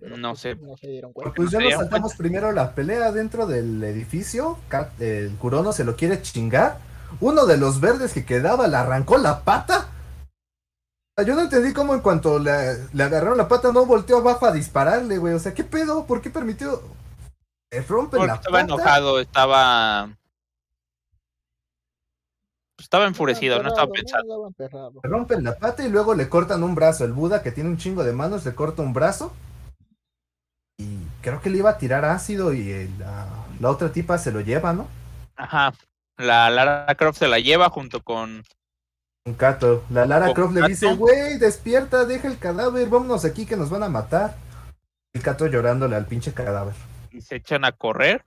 pero 0.00 0.16
No 0.16 0.30
pues, 0.30 0.40
sé. 0.40 0.54
No 0.56 0.76
se 0.76 0.88
dieron 0.88 1.12
cuenta. 1.12 1.34
Pues 1.34 1.52
no 1.52 1.60
ya 1.60 1.66
nos 1.66 1.74
saltamos 1.80 2.14
primero 2.14 2.50
la 2.52 2.74
pelea 2.74 3.12
dentro 3.12 3.46
del 3.46 3.82
edificio. 3.84 4.58
El 4.98 5.36
Kurono 5.36 5.72
se 5.72 5.84
lo 5.84 5.96
quiere 5.96 6.22
chingar. 6.22 6.78
Uno 7.20 7.44
de 7.44 7.58
los 7.58 7.80
verdes 7.80 8.14
que 8.14 8.24
quedaba 8.24 8.66
le 8.66 8.76
arrancó 8.76 9.18
la 9.18 9.40
pata. 9.44 9.90
Yo 11.24 11.34
no 11.36 11.42
entendí 11.42 11.72
cómo 11.72 11.94
en 11.94 12.00
cuanto 12.00 12.38
le, 12.40 12.88
le 12.92 13.02
agarraron 13.04 13.38
la 13.38 13.46
pata 13.46 13.70
no 13.72 13.86
volteó 13.86 14.18
abajo 14.18 14.46
a 14.46 14.52
dispararle, 14.52 15.18
güey. 15.18 15.34
O 15.34 15.38
sea, 15.38 15.54
¿qué 15.54 15.62
pedo? 15.62 16.06
¿Por 16.06 16.20
qué 16.20 16.28
permitió? 16.30 16.82
Le 17.70 17.82
rompen 17.82 18.18
Porque 18.18 18.26
la 18.26 18.34
estaba 18.34 18.60
pata. 18.60 18.64
enojado, 18.74 19.20
estaba. 19.20 20.08
Estaba 22.78 23.06
enfurecido, 23.06 23.62
no 23.62 23.68
estaba 23.68 23.90
pensando. 23.92 24.52
Le 25.02 25.08
rompen 25.10 25.44
la 25.44 25.56
pata 25.56 25.84
y 25.84 25.88
luego 25.88 26.14
le 26.14 26.28
cortan 26.28 26.62
un 26.64 26.74
brazo. 26.74 27.04
El 27.04 27.12
Buda 27.12 27.42
que 27.42 27.52
tiene 27.52 27.70
un 27.70 27.78
chingo 27.78 28.02
de 28.02 28.12
manos 28.12 28.44
le 28.44 28.54
corta 28.54 28.82
un 28.82 28.92
brazo. 28.92 29.32
Y 30.78 30.98
creo 31.22 31.40
que 31.40 31.50
le 31.50 31.58
iba 31.58 31.70
a 31.70 31.78
tirar 31.78 32.04
ácido 32.04 32.52
y 32.52 32.70
el- 32.72 32.98
la, 32.98 33.26
la 33.60 33.70
otra 33.70 33.92
tipa 33.92 34.18
se 34.18 34.32
lo 34.32 34.40
lleva, 34.40 34.72
¿no? 34.72 34.88
Ajá. 35.36 35.72
La 36.18 36.50
Lara 36.50 36.92
Croft 36.96 37.18
se 37.20 37.28
la 37.28 37.38
lleva 37.38 37.70
junto 37.70 38.00
con. 38.02 38.44
Un 39.26 39.34
cato. 39.34 39.84
La 39.88 40.04
Lara 40.04 40.26
¿Con 40.26 40.34
Croft 40.34 40.54
le 40.54 40.68
dice, 40.68 40.94
güey, 40.94 41.38
despierta, 41.38 42.04
deja 42.04 42.28
el 42.28 42.38
cadáver, 42.38 42.88
vámonos 42.88 43.24
aquí 43.24 43.46
que 43.46 43.56
nos 43.56 43.70
van 43.70 43.82
a 43.82 43.88
matar. 43.88 44.36
El 45.14 45.22
cato 45.22 45.46
llorándole 45.46 45.96
al 45.96 46.06
pinche 46.06 46.34
cadáver. 46.34 46.74
y 47.10 47.22
se 47.22 47.36
echan 47.36 47.64
a 47.64 47.72
correr. 47.72 48.22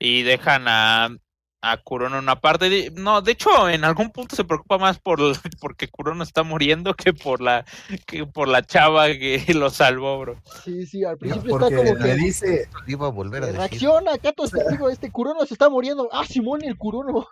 Y 0.00 0.22
dejan 0.24 0.66
a, 0.66 1.16
a 1.62 1.76
Kurono 1.76 2.16
en 2.18 2.24
una 2.24 2.40
parte. 2.40 2.68
de- 2.70 2.90
no, 2.96 3.22
de 3.22 3.30
hecho, 3.32 3.68
en 3.68 3.84
algún 3.84 4.10
punto 4.10 4.34
se 4.34 4.42
preocupa 4.42 4.78
más 4.78 4.98
por 4.98 5.20
porque 5.60 5.86
Kurono 5.86 6.24
está 6.24 6.42
muriendo 6.42 6.94
que 6.94 7.12
por 7.12 7.40
la 7.40 7.64
que 8.06 8.26
por 8.26 8.48
la 8.48 8.62
chava 8.64 9.06
que 9.06 9.44
lo 9.54 9.70
salvó, 9.70 10.18
bro. 10.18 10.42
Sí, 10.64 10.86
sí, 10.86 11.04
al 11.04 11.18
principio 11.18 11.50
está 11.54 11.68
Porque 11.68 11.76
como 11.76 11.94
le 12.00 12.04
que 12.04 12.14
dice, 12.16 12.68
Iba 12.88 13.06
a 13.06 13.10
volver 13.10 13.44
a 13.44 13.52
reacciona, 13.52 14.18
Cato 14.18 14.42
está 14.42 14.68
vivo, 14.72 14.90
este 14.90 15.12
Kurono 15.12 15.46
se 15.46 15.54
está 15.54 15.68
muriendo. 15.68 16.08
Ah, 16.10 16.24
Simón, 16.26 16.64
el 16.64 16.76
Kurono. 16.76 17.28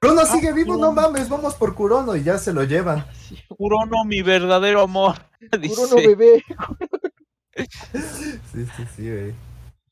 Kurono 0.00 0.26
sigue 0.26 0.52
vivo, 0.52 0.76
no 0.76 0.92
mames, 0.92 1.28
vamos 1.28 1.54
por 1.56 1.74
Kurono 1.74 2.14
y 2.14 2.22
ya 2.22 2.38
se 2.38 2.52
lo 2.52 2.62
llevan. 2.62 3.04
Sí, 3.12 3.36
Kurono, 3.48 4.04
mi 4.04 4.22
verdadero 4.22 4.82
amor. 4.82 5.16
Kurono 5.50 5.96
dice. 5.96 6.06
bebé. 6.06 6.44
Sí, 7.92 8.64
sí, 8.76 8.84
sí, 8.94 9.10
güey. 9.10 9.34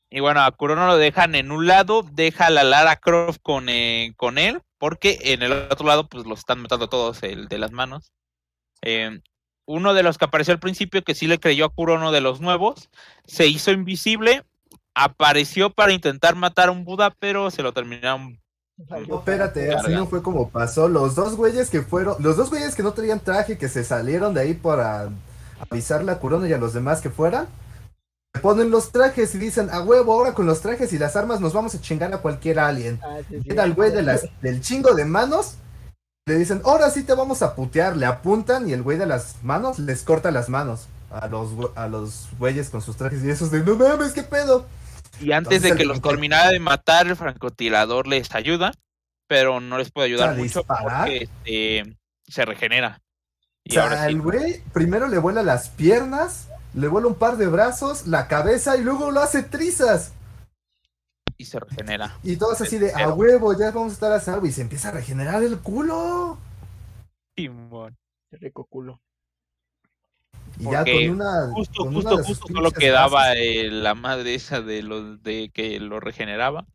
Y 0.09 0.21
bueno, 0.21 0.41
a 0.41 0.51
Kurono 0.51 0.87
lo 0.87 0.95
dejan 0.95 1.35
en 1.35 1.51
un 1.51 1.67
lado, 1.67 2.01
deja 2.13 2.45
a 2.45 2.49
la 2.49 2.63
Lara 2.63 2.95
Croft 2.95 3.39
con, 3.41 3.67
eh, 3.67 4.13
con 4.15 4.37
él, 4.37 4.61
porque 4.77 5.19
en 5.21 5.41
el 5.41 5.51
otro 5.51 5.85
lado 5.85 6.07
pues 6.07 6.25
los 6.25 6.39
están 6.39 6.61
matando 6.61 6.87
todos, 6.87 7.21
el 7.23 7.49
de 7.49 7.57
las 7.57 7.73
manos. 7.73 8.13
Eh, 8.81 9.19
uno 9.65 9.93
de 9.93 10.03
los 10.03 10.17
que 10.17 10.23
apareció 10.23 10.53
al 10.53 10.61
principio, 10.61 11.03
que 11.03 11.13
sí 11.13 11.27
le 11.27 11.39
creyó 11.39 11.65
a 11.65 11.69
Kurono 11.69 12.13
de 12.13 12.21
los 12.21 12.39
nuevos, 12.39 12.89
se 13.25 13.47
hizo 13.47 13.71
invisible, 13.71 14.45
apareció 14.95 15.69
para 15.71 15.91
intentar 15.91 16.35
matar 16.35 16.69
a 16.69 16.71
un 16.71 16.85
Buda, 16.85 17.13
pero 17.19 17.51
se 17.51 17.63
lo 17.63 17.73
terminaron. 17.73 18.39
No, 19.07 19.17
espérate, 19.17 19.73
así 19.73 19.91
no 19.91 20.05
fue 20.05 20.21
como 20.21 20.49
pasó. 20.49 20.87
Los 20.87 21.15
dos 21.15 21.35
güeyes 21.35 21.69
que 21.69 21.81
fueron, 21.81 22.15
los 22.19 22.37
dos 22.37 22.49
güeyes 22.49 22.75
que 22.75 22.83
no 22.83 22.93
traían 22.93 23.19
traje, 23.19 23.57
que 23.57 23.69
se 23.69 23.83
salieron 23.83 24.35
de 24.35 24.41
ahí 24.41 24.53
para 24.53 25.09
avisarle 25.69 26.11
a 26.11 26.19
Kurono 26.19 26.45
y 26.45 26.53
a 26.53 26.59
los 26.59 26.73
demás 26.73 27.01
que 27.01 27.09
fueran, 27.09 27.47
ponen 28.41 28.69
los 28.69 28.91
trajes 28.91 29.33
y 29.33 29.39
dicen, 29.39 29.69
a 29.71 29.81
huevo, 29.81 30.13
ahora 30.13 30.33
con 30.33 30.45
los 30.45 30.61
trajes 30.61 30.93
y 30.93 30.99
las 30.99 31.15
armas 31.15 31.41
nos 31.41 31.53
vamos 31.53 31.73
a 31.73 31.81
chingar 31.81 32.13
a 32.13 32.19
cualquier 32.19 32.59
alien. 32.59 32.99
Ah, 33.03 33.17
sí, 33.27 33.39
sí. 33.41 33.49
Llega 33.49 33.63
el 33.63 33.73
güey 33.73 33.91
de 33.91 34.03
las, 34.03 34.27
del 34.41 34.61
chingo 34.61 34.93
de 34.93 35.05
manos, 35.05 35.55
le 36.27 36.35
dicen, 36.35 36.61
ahora 36.63 36.91
sí 36.91 37.03
te 37.03 37.15
vamos 37.15 37.41
a 37.41 37.55
putear, 37.55 37.97
le 37.97 38.05
apuntan 38.05 38.69
y 38.69 38.73
el 38.73 38.83
güey 38.83 38.99
de 38.99 39.07
las 39.07 39.37
manos 39.43 39.79
les 39.79 40.03
corta 40.03 40.29
las 40.29 40.49
manos 40.49 40.87
a 41.09 41.27
los, 41.27 41.49
a 41.75 41.87
los 41.87 42.27
güeyes 42.37 42.69
con 42.69 42.81
sus 42.81 42.95
trajes 42.95 43.23
y 43.23 43.29
esos 43.29 43.49
de, 43.49 43.63
no 43.63 43.75
mames, 43.75 44.13
qué 44.13 44.23
pedo. 44.23 44.65
Y 45.19 45.31
antes 45.31 45.61
de 45.61 45.73
que 45.73 45.85
los 45.85 46.01
terminara 46.01 46.49
de 46.51 46.59
matar, 46.59 47.07
el 47.07 47.15
francotirador 47.15 48.07
les 48.07 48.33
ayuda, 48.35 48.71
pero 49.27 49.59
no 49.59 49.77
les 49.77 49.91
puede 49.91 50.07
ayudar 50.07 50.29
¿A 50.29 50.33
mucho 50.33 50.63
disparar? 50.63 51.11
porque 51.11 51.23
este, 51.23 51.97
se 52.27 52.45
regenera. 52.45 53.01
O 53.69 53.69
Y 53.69 53.73
sea, 53.73 53.83
ahora 53.83 53.97
sí, 53.97 54.07
el 54.07 54.21
güey 54.21 54.61
primero 54.73 55.07
le 55.07 55.17
vuela 55.19 55.43
las 55.43 55.69
piernas, 55.69 56.49
le 56.73 56.87
vuela 56.87 57.07
un 57.07 57.15
par 57.15 57.37
de 57.37 57.47
brazos, 57.47 58.07
la 58.07 58.27
cabeza 58.27 58.77
y 58.77 58.83
luego 58.83 59.11
lo 59.11 59.21
hace 59.21 59.43
trizas. 59.43 60.13
y 61.37 61.45
se 61.45 61.59
regenera. 61.59 62.19
Y 62.23 62.37
todos 62.37 62.61
así 62.61 62.77
de, 62.79 62.93
a 62.93 63.09
huevo, 63.09 63.57
ya 63.57 63.71
vamos 63.71 63.91
a 63.91 63.93
estar 63.93 64.11
a 64.11 64.19
salvo 64.19 64.45
y 64.47 64.51
se 64.51 64.61
empieza 64.61 64.89
a 64.89 64.91
regenerar 64.91 65.43
el 65.43 65.59
culo. 65.59 66.39
Simón. 67.35 67.97
Qué 68.29 68.37
rico 68.37 68.65
culo. 68.65 69.01
Y 70.59 70.63
ya 70.63 70.79
Porque 70.79 71.07
con 71.07 71.15
una... 71.15 71.51
Justo, 71.53 71.83
con 71.83 71.93
justo, 71.93 72.15
una 72.15 72.23
justo 72.23 72.47
solo 72.47 72.71
quedaba 72.71 73.33
eh, 73.35 73.69
la 73.69 73.95
madre 73.95 74.35
esa 74.35 74.61
de 74.61 74.83
los 74.83 75.21
de 75.23 75.51
que 75.53 75.79
lo 75.79 75.99
regeneraba. 75.99 76.65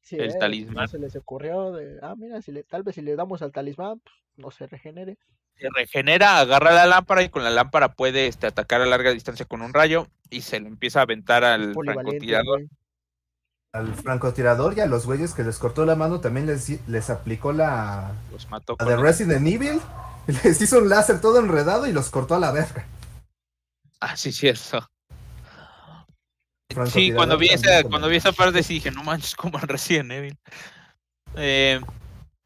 Sí, 0.00 0.16
El 0.16 0.30
eh, 0.30 0.38
talismán. 0.38 0.88
Se 0.88 0.98
les 0.98 1.14
ocurrió 1.16 1.72
de, 1.72 1.98
ah, 2.02 2.14
mira, 2.16 2.42
si 2.42 2.52
le, 2.52 2.64
tal 2.64 2.82
vez 2.82 2.94
si 2.96 3.02
le 3.02 3.16
damos 3.16 3.40
al 3.40 3.52
talismán, 3.52 4.00
pues, 4.00 4.14
no 4.36 4.50
se 4.50 4.66
regenere. 4.66 5.16
Se 5.56 5.68
regenera, 5.74 6.40
agarra 6.40 6.72
la 6.72 6.86
lámpara 6.86 7.22
y 7.22 7.28
con 7.28 7.44
la 7.44 7.50
lámpara 7.50 7.92
puede 7.92 8.26
este, 8.26 8.48
atacar 8.48 8.80
a 8.80 8.86
larga 8.86 9.12
distancia 9.12 9.46
con 9.46 9.62
un 9.62 9.72
rayo 9.72 10.08
y 10.28 10.40
se 10.40 10.60
le 10.60 10.68
empieza 10.68 11.00
a 11.00 11.02
aventar 11.02 11.44
al 11.44 11.72
francotirador. 11.74 12.62
Al 13.72 13.94
francotirador 13.94 14.76
y 14.76 14.80
a 14.80 14.86
los 14.86 15.06
güeyes 15.06 15.34
que 15.34 15.44
les 15.44 15.58
cortó 15.58 15.86
la 15.86 15.94
mano 15.94 16.20
también 16.20 16.46
les, 16.46 16.86
les 16.88 17.10
aplicó 17.10 17.52
la, 17.52 18.12
Los 18.30 18.50
mató 18.50 18.76
la 18.78 18.84
de 18.84 18.94
el- 18.94 19.00
Resident 19.00 19.46
Evil. 19.46 19.80
Les 20.44 20.60
hizo 20.60 20.78
un 20.78 20.88
láser 20.88 21.20
todo 21.20 21.40
enredado 21.40 21.88
y 21.88 21.92
los 21.92 22.10
cortó 22.10 22.36
a 22.36 22.38
la 22.38 22.52
verga. 22.52 22.84
Ah, 24.02 24.16
sí, 24.16 24.32
cierto. 24.32 24.90
Sí, 26.86 27.12
cuando 27.12 27.38
vi, 27.38 27.50
esa, 27.50 27.84
cuando 27.84 28.08
vi 28.08 28.16
esa 28.16 28.32
parte 28.32 28.64
sí 28.64 28.74
dije, 28.74 28.90
no 28.90 29.04
manches, 29.04 29.36
como 29.36 29.60
en 29.60 29.68
Resident 29.68 30.10
Evil. 30.10 30.36
Eh, 31.36 31.80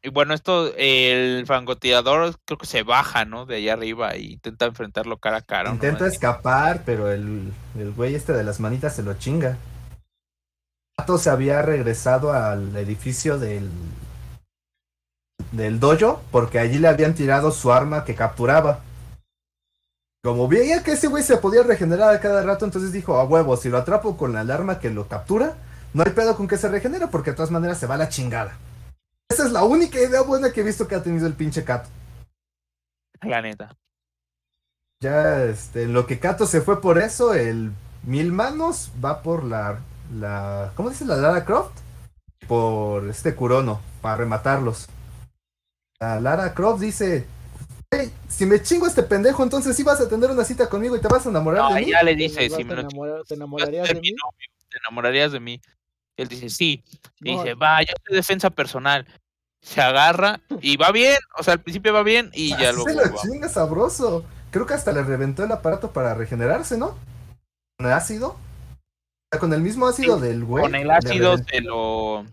y 0.03 0.09
bueno, 0.09 0.35
esto, 0.35 0.71
el 0.77 1.47
francotirador 1.47 2.35
creo 2.45 2.59
que 2.59 2.67
se 2.67 2.83
baja, 2.83 3.25
¿no? 3.25 3.47
De 3.47 3.55
allá 3.55 3.73
arriba 3.73 4.11
e 4.11 4.21
intenta 4.21 4.65
enfrentarlo 4.65 5.17
cara 5.17 5.37
a 5.37 5.41
cara. 5.41 5.71
Intenta 5.71 6.05
escapar, 6.05 6.83
pero 6.85 7.11
el, 7.11 7.51
el 7.75 7.91
güey 7.93 8.13
este 8.13 8.33
de 8.33 8.43
las 8.43 8.59
manitas 8.59 8.95
se 8.95 9.01
lo 9.01 9.15
chinga. 9.15 9.57
Pato 10.95 11.17
se 11.17 11.31
había 11.31 11.63
regresado 11.63 12.33
al 12.33 12.75
edificio 12.77 13.39
del 13.39 13.71
del 15.51 15.79
dojo 15.79 16.21
porque 16.29 16.59
allí 16.59 16.77
le 16.77 16.87
habían 16.87 17.15
tirado 17.15 17.49
su 17.49 17.73
arma 17.73 18.05
que 18.05 18.13
capturaba. 18.13 18.83
Como 20.27 20.49
veía 20.49 20.83
que 20.83 20.91
ese 20.91 21.07
güey 21.07 21.23
se 21.23 21.37
podía 21.37 21.63
regenerar 21.63 22.13
a 22.13 22.19
cada 22.19 22.43
rato, 22.43 22.65
entonces 22.65 22.91
dijo, 22.91 23.15
a 23.15 23.23
huevo, 23.23 23.55
si 23.55 23.69
lo 23.69 23.77
atrapo 23.77 24.17
con 24.17 24.35
el 24.35 24.51
arma 24.51 24.77
que 24.77 24.89
lo 24.89 25.07
captura, 25.07 25.55
no 25.93 26.03
hay 26.03 26.11
pedo 26.11 26.35
con 26.35 26.49
que 26.49 26.57
se 26.57 26.67
regenere 26.67 27.07
porque 27.07 27.29
de 27.29 27.37
todas 27.37 27.49
maneras 27.49 27.77
se 27.77 27.87
va 27.87 27.95
a 27.95 27.97
la 27.97 28.09
chingada. 28.09 28.57
Esa 29.29 29.45
es 29.45 29.53
la 29.53 29.63
única 29.63 30.01
idea 30.01 30.23
buena 30.23 30.51
que 30.51 30.59
he 30.59 30.63
visto 30.65 30.85
que 30.85 30.95
ha 30.95 31.01
tenido 31.01 31.27
el 31.27 31.33
pinche 31.33 31.63
Kato. 31.63 31.87
La 33.21 33.41
neta. 33.41 33.73
Ya, 34.99 35.45
este, 35.45 35.83
en 35.83 35.93
lo 35.93 36.05
que 36.05 36.19
Kato 36.19 36.45
se 36.45 36.59
fue 36.59 36.81
por 36.81 36.97
eso, 36.97 37.33
el 37.33 37.71
Mil 38.03 38.33
Manos 38.33 38.91
va 39.01 39.21
por 39.21 39.45
la, 39.45 39.79
la, 40.13 40.73
¿cómo 40.75 40.89
dice 40.89 41.05
la 41.05 41.15
Lara 41.15 41.45
Croft? 41.45 41.79
Por 42.49 43.07
este 43.07 43.33
Kurono, 43.33 43.79
para 44.01 44.17
rematarlos. 44.17 44.89
La 46.01 46.19
Lara 46.19 46.53
Croft 46.53 46.81
dice, 46.81 47.25
hey, 47.91 48.11
si 48.27 48.45
me 48.45 48.61
chingo 48.61 48.85
a 48.85 48.89
este 48.89 49.03
pendejo, 49.03 49.43
entonces 49.43 49.75
sí 49.75 49.83
vas 49.83 49.99
a 50.01 50.09
tener 50.09 50.29
una 50.29 50.43
cita 50.43 50.67
conmigo 50.69 50.95
y 50.95 51.01
te 51.01 51.07
vas 51.07 51.25
a 51.25 51.29
enamorar 51.29 51.63
No, 51.63 51.75
de 51.75 51.81
mí. 51.81 51.91
ya 51.91 52.03
le 52.03 52.11
Te 52.11 52.17
dice, 52.23 52.49
si 52.49 52.63
me 52.63 52.75
lo 52.75 52.81
enamorar- 52.81 53.23
¿Te 53.27 53.35
enamorarías 53.35 53.87
de 53.87 53.93
mi 53.95 54.01
mí? 54.01 54.11
novio, 54.11 54.47
te 54.69 54.77
enamorarías 54.79 55.31
de 55.31 55.39
mí. 55.39 55.61
Él 56.17 56.27
dice, 56.27 56.49
sí. 56.49 56.83
Y 57.21 57.31
No, 57.35 57.43
dice, 57.43 57.53
va, 57.53 57.81
yo 57.81 57.93
soy 58.05 58.15
defensa 58.15 58.49
personal. 58.49 59.05
Se 59.61 59.81
agarra 59.81 60.39
y 60.61 60.77
va 60.77 60.91
bien, 60.91 61.17
o 61.37 61.43
sea, 61.43 61.53
al 61.53 61.61
principio 61.61 61.93
va 61.93 62.03
bien 62.03 62.29
y 62.33 62.49
ya 62.51 62.71
luego 62.71 62.89
se 62.89 62.95
lo 62.95 63.01
va. 63.15 63.21
chinga 63.21 63.49
sabroso. 63.49 64.23
Creo 64.51 64.65
que 64.65 64.73
hasta 64.73 64.91
le 64.91 65.03
reventó 65.03 65.43
el 65.43 65.51
aparato 65.51 65.91
para 65.91 66.13
regenerarse, 66.13 66.77
¿no? 66.77 66.97
Con 67.77 67.87
el 67.87 67.93
ácido. 67.93 68.29
O 68.29 68.37
sea, 69.31 69.39
con 69.39 69.53
el 69.53 69.61
mismo 69.61 69.87
ácido 69.87 70.19
del 70.19 70.45
güey. 70.45 70.63
Con 70.63 70.75
el 70.75 70.89
ácido 70.89 71.37
se 71.37 71.61
lo 71.61 72.25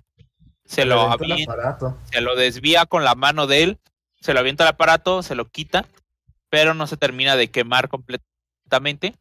se 0.64 0.84
lo 0.84 1.00
avienta, 1.10 1.52
aparato. 1.52 1.98
se 2.10 2.20
lo 2.20 2.36
desvía 2.36 2.86
con 2.86 3.04
la 3.04 3.14
mano 3.14 3.46
de 3.46 3.62
él, 3.64 3.78
se 4.24 4.32
lo 4.32 4.40
avienta 4.40 4.64
al 4.64 4.70
aparato, 4.70 5.22
se 5.22 5.34
lo 5.34 5.44
quita, 5.50 5.86
pero 6.48 6.72
no 6.72 6.86
se 6.86 6.96
termina 6.96 7.36
de 7.36 7.50
quemar 7.50 7.90
completamente 7.90 9.14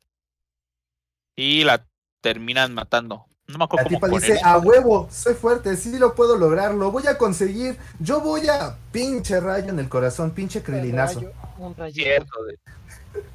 y 1.35 1.65
la 1.65 1.85
terminan 2.21 2.73
matando. 2.73 3.25
No 3.47 3.57
me 3.57 3.65
acuerdo 3.65 3.83
La 3.83 3.97
cómo 3.99 4.17
tipa 4.17 4.27
dice, 4.27 4.39
a 4.41 4.57
huevo, 4.59 5.09
soy 5.11 5.33
fuerte, 5.33 5.75
sí 5.75 5.99
lo 5.99 6.15
puedo 6.15 6.37
lograr, 6.37 6.73
lo 6.73 6.89
voy 6.89 7.05
a 7.07 7.17
conseguir, 7.17 7.77
yo 7.99 8.21
voy 8.21 8.47
a 8.47 8.77
pinche 8.93 9.41
rayo 9.41 9.67
en 9.71 9.79
el 9.79 9.89
corazón, 9.89 10.31
pinche 10.31 10.61
rayo, 10.61 11.33
un 11.57 11.75
rayito. 11.75 12.01
cierto, 12.01 12.43
de- 12.45 12.59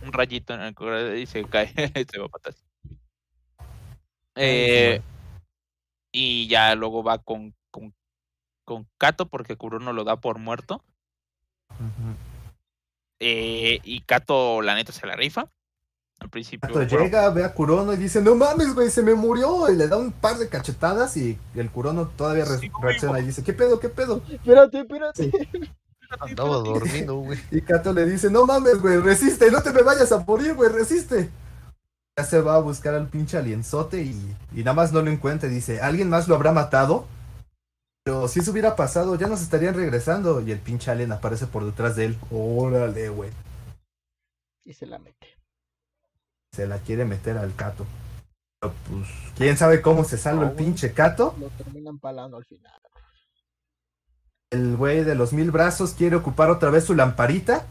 un 0.01 0.12
rayito 0.15 0.55
en 0.55 0.62
el 0.62 0.74
corazón 0.74 1.19
y 1.19 1.27
se 1.27 1.45
cae, 1.45 1.70
se 2.11 2.19
va 2.19 2.24
a 2.24 2.28
patar. 2.31 2.55
Eh, 4.36 5.03
y 6.12 6.49
ya 6.49 6.74
luego 6.74 7.03
va 7.03 7.19
con, 7.19 7.55
con, 7.70 7.95
con 8.65 8.89
Kato 8.97 9.28
porque 9.28 9.57
Kurono 9.57 9.93
lo 9.93 10.05
da 10.05 10.16
por 10.16 10.39
muerto. 10.39 10.82
Eh, 13.20 13.81
y 13.85 14.01
Kato, 14.03 14.62
la 14.62 14.74
neta, 14.74 14.93
se 14.93 15.07
la 15.07 15.16
rifa. 15.16 15.49
Al 16.20 16.31
principio. 16.31 16.69
Kato 16.69 16.74
bueno, 16.74 17.05
llega, 17.05 17.31
ve 17.31 17.45
a 17.45 17.55
Kurono 17.55 17.93
y 17.93 17.97
dice, 17.97 18.20
no 18.20 18.35
mames, 18.35 18.74
güey, 18.74 18.90
se 18.90 19.03
me 19.03 19.15
murió, 19.15 19.70
y 19.70 19.77
le 19.77 19.86
da 19.86 19.97
un 19.97 20.11
par 20.11 20.36
de 20.36 20.49
cachetadas 20.49 21.16
y 21.16 21.39
el 21.55 21.70
Kurono 21.70 22.09
todavía 22.09 22.45
re- 22.45 22.59
Sí, 22.59 22.70
reacciona 22.82 23.20
y 23.20 23.27
dice, 23.27 23.45
¿qué 23.45 23.53
pedo, 23.53 23.78
qué 23.78 23.89
pedo? 23.89 24.23
Espérate, 24.28 24.81
espérate. 24.81 25.31
Andaba 26.20 26.57
dormido, 26.57 27.16
güey. 27.19 27.39
Y 27.51 27.61
Kato 27.61 27.93
le 27.93 28.05
dice, 28.07 28.31
no 28.31 28.47
mames, 28.47 28.81
güey, 28.81 28.97
resiste, 28.99 29.51
no 29.51 29.62
te 29.62 29.73
me 29.73 29.82
vayas 29.82 30.11
a 30.11 30.19
morir, 30.20 30.55
güey, 30.55 30.70
resiste. 30.73 31.31
Ya 32.16 32.24
se 32.24 32.40
va 32.40 32.57
a 32.57 32.61
buscar 32.61 32.95
al 32.95 33.07
pinche 33.07 33.36
alienzote 33.36 34.03
y, 34.03 34.36
y 34.53 34.59
nada 34.61 34.73
más 34.73 34.90
no 34.93 35.03
lo 35.03 35.11
encuentra 35.11 35.49
y 35.49 35.53
dice, 35.55 35.81
¿alguien 35.81 36.09
más 36.11 36.27
lo 36.27 36.35
habrá 36.35 36.51
matado? 36.51 37.07
Pero 38.09 38.26
si 38.26 38.40
eso 38.40 38.52
hubiera 38.52 38.74
pasado, 38.74 39.16
ya 39.16 39.26
nos 39.26 39.43
estarían 39.43 39.74
regresando. 39.74 40.40
Y 40.40 40.51
el 40.51 40.60
pinche 40.60 40.90
alien 40.90 41.12
aparece 41.12 41.47
por 41.47 41.66
detrás 41.66 41.94
de 41.94 42.06
él. 42.06 42.18
Órale, 42.30 43.10
güey. 43.10 43.30
Y 44.64 44.72
se 44.72 44.86
la 44.86 44.98
mete. 44.98 45.36
Se 46.51 46.66
la 46.66 46.78
quiere 46.78 47.05
meter 47.05 47.36
al 47.36 47.55
Kato. 47.55 47.85
Pero 48.59 48.72
pues, 48.89 49.09
quién 49.36 49.59
sabe 49.59 49.82
cómo 49.82 50.05
se 50.05 50.16
salva 50.16 50.44
No, 50.44 50.51
el 50.52 50.56
pinche 50.56 50.94
Kato. 50.94 51.36
Lo 51.39 51.51
terminan 51.51 51.98
palando 51.98 52.39
al 52.39 52.47
final. 52.47 52.80
El 54.48 54.78
güey 54.78 55.05
de 55.05 55.14
los 55.14 55.35
mil 55.35 55.51
brazos 55.51 55.93
quiere 55.93 56.16
ocupar 56.16 56.48
otra 56.48 56.70
vez 56.70 56.85
su 56.85 56.94
lamparita. 56.94 57.66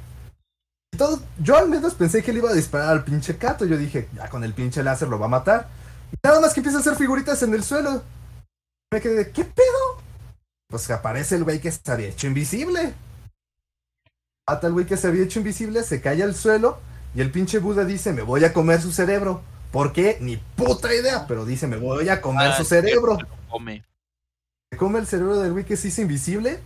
Y 0.94 0.98
todo, 0.98 1.20
yo 1.42 1.58
al 1.58 1.68
menos 1.68 1.96
pensé 1.96 2.22
que 2.22 2.32
le 2.32 2.38
iba 2.38 2.52
a 2.52 2.54
disparar 2.54 2.90
al 2.90 3.04
pinche 3.04 3.40
Kato. 3.40 3.66
Yo 3.66 3.76
dije, 3.76 4.08
ya 4.14 4.30
con 4.30 4.44
el 4.44 4.54
pinche 4.54 4.84
láser 4.84 5.08
lo 5.08 5.18
va 5.18 5.26
a 5.26 5.30
matar. 5.30 5.68
Y 6.12 6.16
nada 6.22 6.40
más 6.40 6.54
que 6.54 6.60
empieza 6.60 6.78
a 6.78 6.82
hacer 6.82 6.96
figuritas 6.96 7.42
en 7.42 7.56
el 7.56 7.64
suelo. 7.64 8.04
Me 8.92 9.02
quedé 9.02 9.16
de, 9.16 9.32
¿qué 9.32 9.44
pedo? 9.44 10.07
Pues 10.68 10.88
que 10.88 10.94
aparece 10.94 11.36
el 11.36 11.44
güey 11.44 11.62
que 11.62 11.72
se 11.72 11.92
había 11.92 12.10
hecho 12.10 12.28
invisible. 12.28 12.94
Mata 14.48 14.68
al 14.68 14.74
güey 14.74 14.86
que 14.86 14.98
se 14.98 15.08
había 15.08 15.24
hecho 15.24 15.40
invisible, 15.40 15.84
se 15.84 16.02
cae 16.02 16.22
al 16.24 16.36
suelo. 16.36 16.80
Y 17.16 17.22
el 17.22 17.32
pinche 17.32 17.60
Buda 17.60 17.86
dice, 17.86 18.14
me 18.14 18.22
voy 18.22 18.44
a 18.44 18.54
comer 18.54 18.82
su 18.82 18.92
cerebro. 18.92 19.42
¿Por 19.72 19.94
qué? 19.94 20.18
Ni 20.22 20.38
puta 20.38 20.94
idea, 20.94 21.26
pero 21.28 21.46
dice, 21.46 21.68
me 21.68 21.78
voy 21.78 22.10
a 22.10 22.22
comer 22.22 22.52
ah, 22.52 22.58
su 22.58 22.64
cerebro. 22.64 23.18
come. 23.50 23.84
Se 24.70 24.78
come 24.78 25.00
el 25.00 25.08
cerebro 25.08 25.40
del 25.40 25.54
güey 25.54 25.66
que 25.66 25.78
se 25.78 25.88
hizo 25.88 26.02
invisible. 26.02 26.60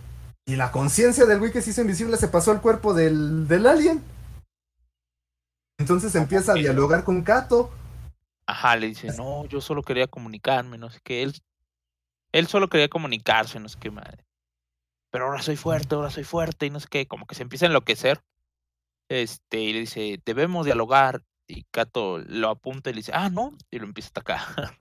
Y 0.44 0.56
la 0.56 0.72
conciencia 0.72 1.24
del 1.24 1.38
güey 1.38 1.52
que 1.52 1.62
se 1.62 1.70
hizo 1.70 1.82
invisible 1.82 2.16
se 2.16 2.28
pasó 2.28 2.50
al 2.50 2.60
cuerpo 2.60 2.94
del, 2.94 3.46
del 3.46 3.66
alien. 3.66 4.02
Entonces 5.78 6.14
empieza 6.14 6.52
a 6.52 6.56
dialogar 6.56 7.04
con 7.04 7.22
Kato. 7.22 7.70
Ajá, 8.46 8.76
le 8.76 8.88
dice, 8.88 9.08
no, 9.16 9.46
yo 9.46 9.60
solo 9.60 9.82
quería 9.82 10.06
comunicarme, 10.06 10.78
no 10.78 10.90
sé 10.90 11.00
qué. 11.02 11.22
Él, 11.22 11.40
él 12.32 12.46
solo 12.46 12.68
quería 12.68 12.88
comunicarse, 12.88 13.60
no 13.60 13.68
sé 13.68 13.78
qué 13.78 13.90
madre. 13.90 14.24
Pero 15.10 15.26
ahora 15.26 15.42
soy 15.42 15.56
fuerte, 15.56 15.94
ahora 15.94 16.10
soy 16.10 16.24
fuerte, 16.24 16.66
y 16.66 16.70
no 16.70 16.80
sé 16.80 16.86
qué. 16.90 17.06
Como 17.06 17.26
que 17.26 17.34
se 17.34 17.42
empieza 17.42 17.66
a 17.66 17.68
enloquecer. 17.68 18.22
Este, 19.08 19.60
y 19.60 19.72
le 19.74 19.80
dice, 19.80 20.20
debemos 20.24 20.64
dialogar. 20.64 21.22
Y 21.46 21.64
Kato 21.64 22.18
lo 22.18 22.48
apunta 22.48 22.88
y 22.88 22.94
le 22.94 23.00
dice, 23.00 23.12
ah, 23.14 23.28
no. 23.28 23.54
Y 23.70 23.78
lo 23.78 23.84
empieza 23.84 24.08
a 24.08 24.20
atacar. 24.20 24.78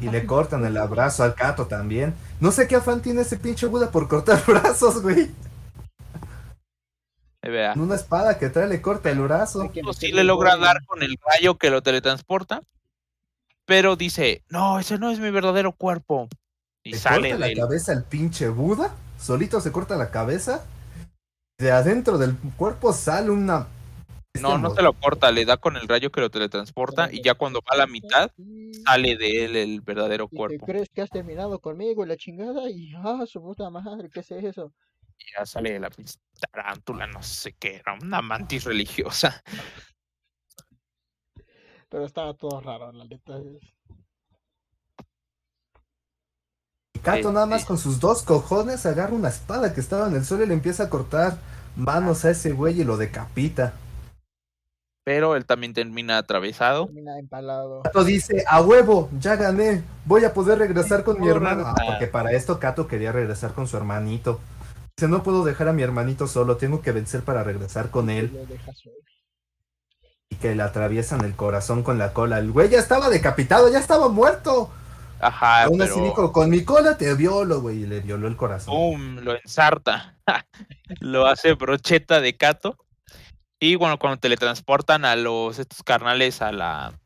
Y 0.00 0.08
le 0.08 0.24
cortan 0.24 0.64
el 0.64 0.76
abrazo 0.78 1.22
al 1.22 1.34
Kato 1.34 1.66
también. 1.66 2.14
No 2.40 2.50
sé 2.50 2.66
qué 2.66 2.76
afán 2.76 3.02
tiene 3.02 3.22
ese 3.22 3.36
pinche 3.36 3.66
Buda 3.66 3.90
por 3.90 4.08
cortar 4.08 4.42
brazos, 4.46 5.02
güey. 5.02 5.30
Vea. 7.42 7.72
En 7.72 7.80
una 7.80 7.94
espada 7.94 8.38
que 8.38 8.48
trae 8.48 8.68
le 8.68 8.80
corta 8.80 9.10
el 9.10 9.20
brazo. 9.20 9.70
Pues 9.82 9.96
sí 9.96 10.12
le 10.12 10.24
logra 10.24 10.56
dar 10.56 10.84
con 10.86 11.02
el 11.02 11.16
rayo 11.24 11.58
que 11.58 11.70
lo 11.70 11.82
teletransporta. 11.82 12.62
pero 13.66 13.96
dice, 13.96 14.42
no, 14.48 14.78
ese 14.78 14.98
no 14.98 15.10
es 15.10 15.18
mi 15.18 15.30
verdadero 15.30 15.72
cuerpo. 15.72 16.28
Y 16.84 16.92
Se 16.94 17.00
sale 17.00 17.30
corta 17.30 17.38
la 17.38 17.46
del- 17.46 17.58
cabeza 17.58 17.92
el 17.92 18.04
pinche 18.04 18.48
Buda, 18.48 18.94
solito 19.18 19.60
se 19.60 19.72
corta 19.72 19.96
la 19.96 20.10
cabeza. 20.10 20.64
De 21.58 21.72
adentro 21.72 22.18
del 22.18 22.36
cuerpo 22.56 22.92
sale 22.92 23.30
una. 23.30 23.66
No, 24.40 24.56
no 24.56 24.70
se 24.70 24.82
lo 24.82 24.92
corta, 24.92 25.32
le 25.32 25.44
da 25.44 25.56
con 25.56 25.76
el 25.76 25.88
rayo 25.88 26.12
que 26.12 26.20
lo 26.20 26.30
teletransporta 26.30 27.12
y 27.12 27.20
ya 27.22 27.34
cuando 27.34 27.60
va 27.60 27.74
a 27.74 27.78
la 27.78 27.86
mitad 27.88 28.30
Y- 28.36 28.72
sale 28.86 29.16
de 29.16 29.44
él 29.44 29.56
el 29.56 29.80
verdadero 29.80 30.28
y 30.30 30.36
cuerpo. 30.36 30.66
crees 30.66 30.88
que 30.90 31.02
has 31.02 31.10
terminado 31.10 31.58
conmigo 31.58 32.04
y 32.04 32.08
la 32.08 32.16
chingada 32.16 32.70
y 32.70 32.92
ah 32.96 33.24
su 33.26 33.40
puta 33.42 33.68
madre, 33.70 34.08
¿qué 34.08 34.20
es 34.20 34.30
eso? 34.30 34.72
Y 35.18 35.24
ya 35.36 35.44
sale 35.44 35.80
la 35.80 35.90
pinche 35.90 36.14
tarántula, 36.52 37.08
no 37.08 37.20
sé 37.24 37.54
qué, 37.58 37.76
era 37.76 37.94
una 38.00 38.22
mantis 38.22 38.62
religiosa. 38.62 39.42
Pero 41.88 42.04
estaba 42.04 42.34
todo 42.34 42.60
raro, 42.60 42.92
la 42.92 43.04
neta. 43.04 43.40
Kato 46.98 47.32
nada 47.32 47.46
más 47.46 47.64
con 47.64 47.78
sus 47.78 48.00
dos 48.00 48.22
cojones 48.22 48.84
agarra 48.86 49.14
una 49.14 49.28
espada 49.28 49.72
que 49.72 49.80
estaba 49.80 50.08
en 50.08 50.16
el 50.16 50.24
suelo 50.24 50.44
y 50.44 50.48
le 50.48 50.54
empieza 50.54 50.84
a 50.84 50.90
cortar 50.90 51.38
manos 51.76 52.24
a 52.24 52.30
ese 52.30 52.52
güey 52.52 52.80
y 52.80 52.84
lo 52.84 52.96
decapita. 52.96 53.74
Pero 55.04 55.36
él 55.36 55.46
también 55.46 55.72
termina 55.72 56.18
atravesado. 56.18 56.84
Termina 56.86 57.18
empalado. 57.18 57.82
Kato 57.82 58.04
dice, 58.04 58.44
a 58.46 58.60
huevo, 58.60 59.08
ya 59.18 59.36
gané, 59.36 59.82
voy 60.04 60.24
a 60.24 60.34
poder 60.34 60.58
regresar 60.58 61.02
con 61.02 61.18
mi 61.18 61.28
hermano. 61.28 61.64
Ah, 61.66 61.74
porque 61.86 62.06
para 62.06 62.32
esto 62.32 62.60
Kato 62.60 62.86
quería 62.86 63.10
regresar 63.10 63.54
con 63.54 63.66
su 63.66 63.78
hermanito. 63.78 64.38
Dice, 64.96 65.08
no 65.08 65.22
puedo 65.22 65.44
dejar 65.44 65.68
a 65.68 65.72
mi 65.72 65.82
hermanito 65.82 66.26
solo, 66.26 66.58
tengo 66.58 66.82
que 66.82 66.92
vencer 66.92 67.22
para 67.22 67.42
regresar 67.42 67.90
con 67.90 68.10
él. 68.10 68.38
Y 70.28 70.36
que 70.36 70.54
le 70.54 70.62
atraviesan 70.62 71.24
el 71.24 71.34
corazón 71.34 71.82
con 71.82 71.96
la 71.96 72.12
cola. 72.12 72.38
El 72.38 72.52
güey 72.52 72.68
ya 72.68 72.78
estaba 72.78 73.08
decapitado, 73.08 73.70
ya 73.70 73.78
estaba 73.78 74.08
muerto. 74.10 74.70
Ajá, 75.20 75.64
Aún 75.64 75.82
así 75.82 76.00
dijo, 76.00 76.32
con 76.32 76.50
mi 76.50 76.64
cola 76.64 76.96
te 76.96 77.12
violo, 77.14 77.60
güey. 77.60 77.82
Y 77.82 77.86
le 77.86 78.00
violó 78.00 78.28
el 78.28 78.36
corazón. 78.36 79.24
lo 79.24 79.34
ensarta. 79.34 80.16
lo 81.00 81.26
hace 81.26 81.54
brocheta 81.54 82.20
de 82.20 82.36
Kato. 82.36 82.76
Y 83.60 83.74
bueno, 83.74 83.98
cuando 83.98 84.20
teletransportan 84.20 85.04
a 85.04 85.16
los 85.16 85.58
estos 85.58 85.82
carnales 85.82 86.42
a 86.42 86.52
la 86.52 86.98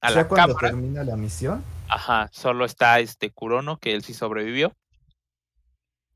a 0.00 0.10
ya 0.10 0.16
la 0.16 0.28
cuando 0.28 0.54
cámara, 0.56 0.68
termina 0.74 1.04
la 1.04 1.16
misión. 1.16 1.64
ajá, 1.88 2.28
solo 2.32 2.64
está 2.64 2.98
este 2.98 3.30
Kurono 3.30 3.78
que 3.78 3.94
él 3.94 4.02
sí 4.02 4.14
sobrevivió. 4.14 4.74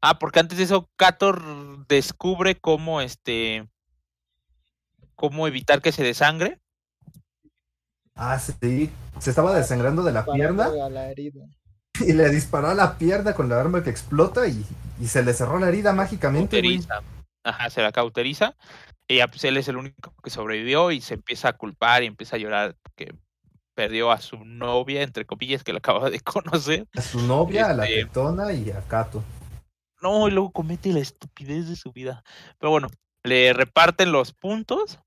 Ah, 0.01 0.19
porque 0.19 0.41
antes 0.41 0.59
de 0.59 0.65
eso 0.65 0.91
Kato 0.97 1.33
descubre 1.89 2.57
cómo 2.57 3.01
este 3.01 3.69
cómo 5.15 5.47
evitar 5.47 5.81
que 5.81 5.93
se 5.93 6.03
desangre. 6.03 6.61
Ah, 8.17 8.39
sí. 8.39 8.91
Se 9.19 9.31
estaba 9.31 9.55
desangrando 9.55 10.03
de 10.03 10.13
la 10.13 10.25
pierna 10.25 10.65
Parando 10.65 10.85
a 10.85 10.91
la 10.91 11.11
herida. 11.11 11.45
y 12.01 12.13
le 12.13 12.29
disparó 12.31 12.69
a 12.69 12.75
la 12.75 12.97
pierna 12.99 13.35
con 13.35 13.49
la 13.49 13.61
arma 13.61 13.83
que 13.85 13.91
explota 13.91 14.47
y, 14.49 14.65
y 15.01 15.07
se 15.07 15.23
le 15.23 15.33
cerró 15.35 15.59
la 15.59 15.69
herida 15.69 15.93
mágicamente, 15.93 16.57
cauteriza. 16.57 17.03
Ajá, 17.45 17.71
se 17.71 17.83
la 17.83 17.93
cauteriza. 17.93 18.55
Y 19.09 19.19
ya 19.19 19.29
pues 19.29 19.45
él 19.45 19.57
es 19.57 19.69
el 19.69 19.77
único 19.77 20.13
que 20.23 20.31
sobrevivió 20.31 20.91
y 20.91 21.01
se 21.01 21.15
empieza 21.15 21.49
a 21.49 21.53
culpar 21.53 22.03
y 22.03 22.07
empieza 22.07 22.37
a 22.37 22.39
llorar 22.41 22.77
porque 22.83 23.15
perdió 23.75 24.11
a 24.11 24.21
su 24.21 24.45
novia, 24.45 25.03
entre 25.03 25.25
comillas, 25.27 25.63
que 25.63 25.73
la 25.73 25.79
acaba 25.79 26.11
de 26.11 26.19
conocer. 26.21 26.89
A 26.97 27.03
su 27.03 27.21
novia, 27.21 27.67
a 27.71 27.75
la 27.75 27.85
Este- 27.87 28.05
tetona 28.07 28.53
y 28.53 28.71
a 28.71 28.81
Kato. 28.83 29.23
No, 30.03 30.27
y 30.29 30.31
luego 30.31 30.51
comete 30.51 30.93
la 30.93 31.01
estupidez 31.01 31.69
de 31.69 31.77
su 31.77 31.93
vida. 31.93 32.23
Pero 32.59 32.71
bueno, 32.71 32.89
le 33.23 33.53
reparten 33.53 34.13
los 34.13 34.33
puntos. 34.33 34.99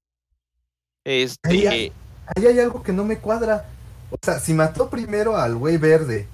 Este, 1.04 1.68
ay. 1.70 1.92
Ahí 2.36 2.46
hay 2.46 2.60
algo 2.60 2.84
que 2.84 2.94
no 2.94 3.06
me 3.06 3.20
cuadra. 3.20 3.66
O 4.12 4.18
sea, 4.22 4.40
si 4.40 4.54
mató 4.54 4.90
primero 4.90 5.36
al 5.36 5.56
güey 5.56 5.78
verde, 5.78 6.28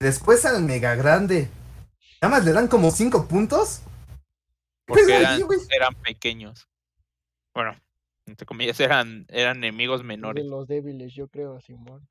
después 0.00 0.44
al 0.44 0.62
mega 0.62 0.94
grande, 0.94 1.48
nada 2.20 2.36
más 2.36 2.44
le 2.44 2.52
dan 2.52 2.68
como 2.68 2.90
cinco 2.90 3.26
puntos. 3.28 3.82
¿Qué 4.86 4.92
porque 4.92 5.16
eran, 5.16 5.34
ahí, 5.34 5.42
güey? 5.42 5.60
eran 5.70 5.94
pequeños. 5.94 6.68
Bueno, 7.54 7.76
entre 8.26 8.46
comillas, 8.46 8.78
eran, 8.80 9.26
eran 9.28 9.58
enemigos 9.58 10.00
De 10.00 10.06
menores. 10.06 10.44
los 10.44 10.66
débiles, 10.66 11.14
yo 11.14 11.28
creo, 11.28 11.60
Simón. 11.60 12.06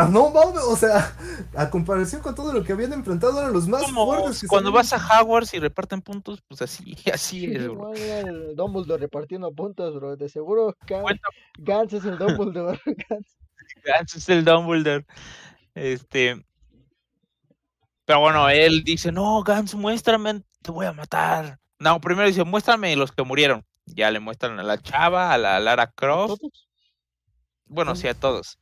Ah, 0.00 0.08
no, 0.10 0.30
mames, 0.30 0.62
o 0.62 0.76
sea, 0.76 1.14
a 1.54 1.68
comparación 1.68 2.22
con 2.22 2.34
todo 2.34 2.52
lo 2.52 2.64
que 2.64 2.72
habían 2.72 2.92
enfrentado, 2.92 3.38
eran 3.38 3.52
los 3.52 3.68
más 3.68 3.82
Como 3.82 4.06
fuertes. 4.06 4.40
que 4.40 4.46
cuando 4.46 4.72
vas 4.72 4.92
a 4.92 4.96
Hogwarts 4.96 5.52
y 5.52 5.58
reparten 5.58 6.00
puntos, 6.00 6.42
pues 6.48 6.62
así, 6.62 6.96
así 7.12 7.44
es, 7.46 7.68
bro. 7.68 7.92
El 7.94 8.56
Dumbledore 8.56 9.00
repartiendo 9.00 9.52
puntos, 9.52 9.94
bro. 9.94 10.16
De 10.16 10.28
seguro 10.28 10.76
Gans 11.58 11.92
es 11.92 12.04
el 12.04 12.16
Dumbledore. 12.16 12.80
Gans. 13.08 13.36
Gans 13.84 14.14
es 14.14 14.28
el 14.28 14.44
Dumbledore. 14.44 15.04
Este. 15.74 16.44
Pero 18.06 18.20
bueno, 18.20 18.48
él 18.48 18.82
dice, 18.82 19.12
no, 19.12 19.42
Gans, 19.42 19.74
muéstrame, 19.74 20.42
te 20.62 20.70
voy 20.70 20.86
a 20.86 20.92
matar. 20.92 21.58
No, 21.78 22.00
primero 22.00 22.26
dice, 22.26 22.44
muéstrame 22.44 22.96
los 22.96 23.12
que 23.12 23.22
murieron. 23.22 23.64
Ya 23.86 24.10
le 24.10 24.20
muestran 24.20 24.58
a 24.58 24.62
la 24.62 24.78
chava, 24.78 25.32
a 25.32 25.38
la 25.38 25.60
Lara 25.60 25.90
Croft. 25.92 26.38
¿Todos? 26.40 26.68
Bueno, 27.66 27.94
sí, 27.94 28.08
a 28.08 28.14
todos. 28.14 28.58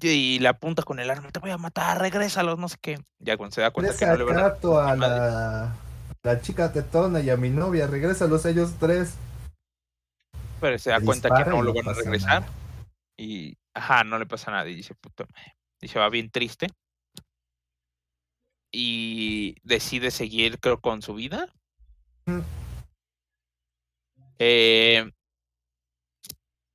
Y 0.00 0.38
le 0.40 0.48
apunta 0.48 0.82
con 0.82 0.98
el 0.98 1.10
arma, 1.10 1.30
te 1.30 1.40
voy 1.40 1.50
a 1.50 1.58
matar, 1.58 2.00
regrésalos, 2.00 2.58
no 2.58 2.68
sé 2.68 2.76
qué. 2.80 2.98
Ya 3.18 3.36
cuando 3.36 3.54
se 3.54 3.62
da 3.62 3.70
cuenta 3.70 3.96
que 3.96 4.04
Regresa 4.04 4.24
no 4.24 4.30
le 4.30 4.38
a 4.38 4.84
van 4.84 5.02
a... 5.02 5.06
La, 5.06 5.76
la 6.22 6.40
chica 6.40 6.72
tetona 6.72 7.20
y 7.20 7.30
a 7.30 7.36
mi 7.36 7.50
novia, 7.50 7.86
regrésalos 7.86 8.44
ellos 8.44 8.74
tres. 8.78 9.14
Pero 10.60 10.78
se 10.78 10.90
da 10.90 10.98
Le 10.98 11.06
cuenta 11.06 11.30
que 11.30 11.48
no 11.48 11.62
lo 11.62 11.72
van 11.72 11.88
a 11.88 11.92
regresar. 11.92 12.42
nada. 12.42 12.52
Y, 13.16 13.56
ajá, 13.72 14.04
no 14.04 14.18
le 14.18 14.26
pasa 14.26 14.50
nada. 14.50 14.68
Y 14.68 14.74
dice, 14.74 14.94
puta 14.94 15.24
madre. 15.32 15.56
Y 15.80 15.88
se 15.88 15.98
va 15.98 16.08
bien 16.10 16.30
triste. 16.30 16.68
Y 18.70 19.56
decide 19.62 20.10
seguir, 20.10 20.58
creo, 20.60 20.80
con 20.80 21.00
su 21.00 21.14
vida. 21.14 21.48
Mm. 22.26 22.40
Eh, 24.38 25.10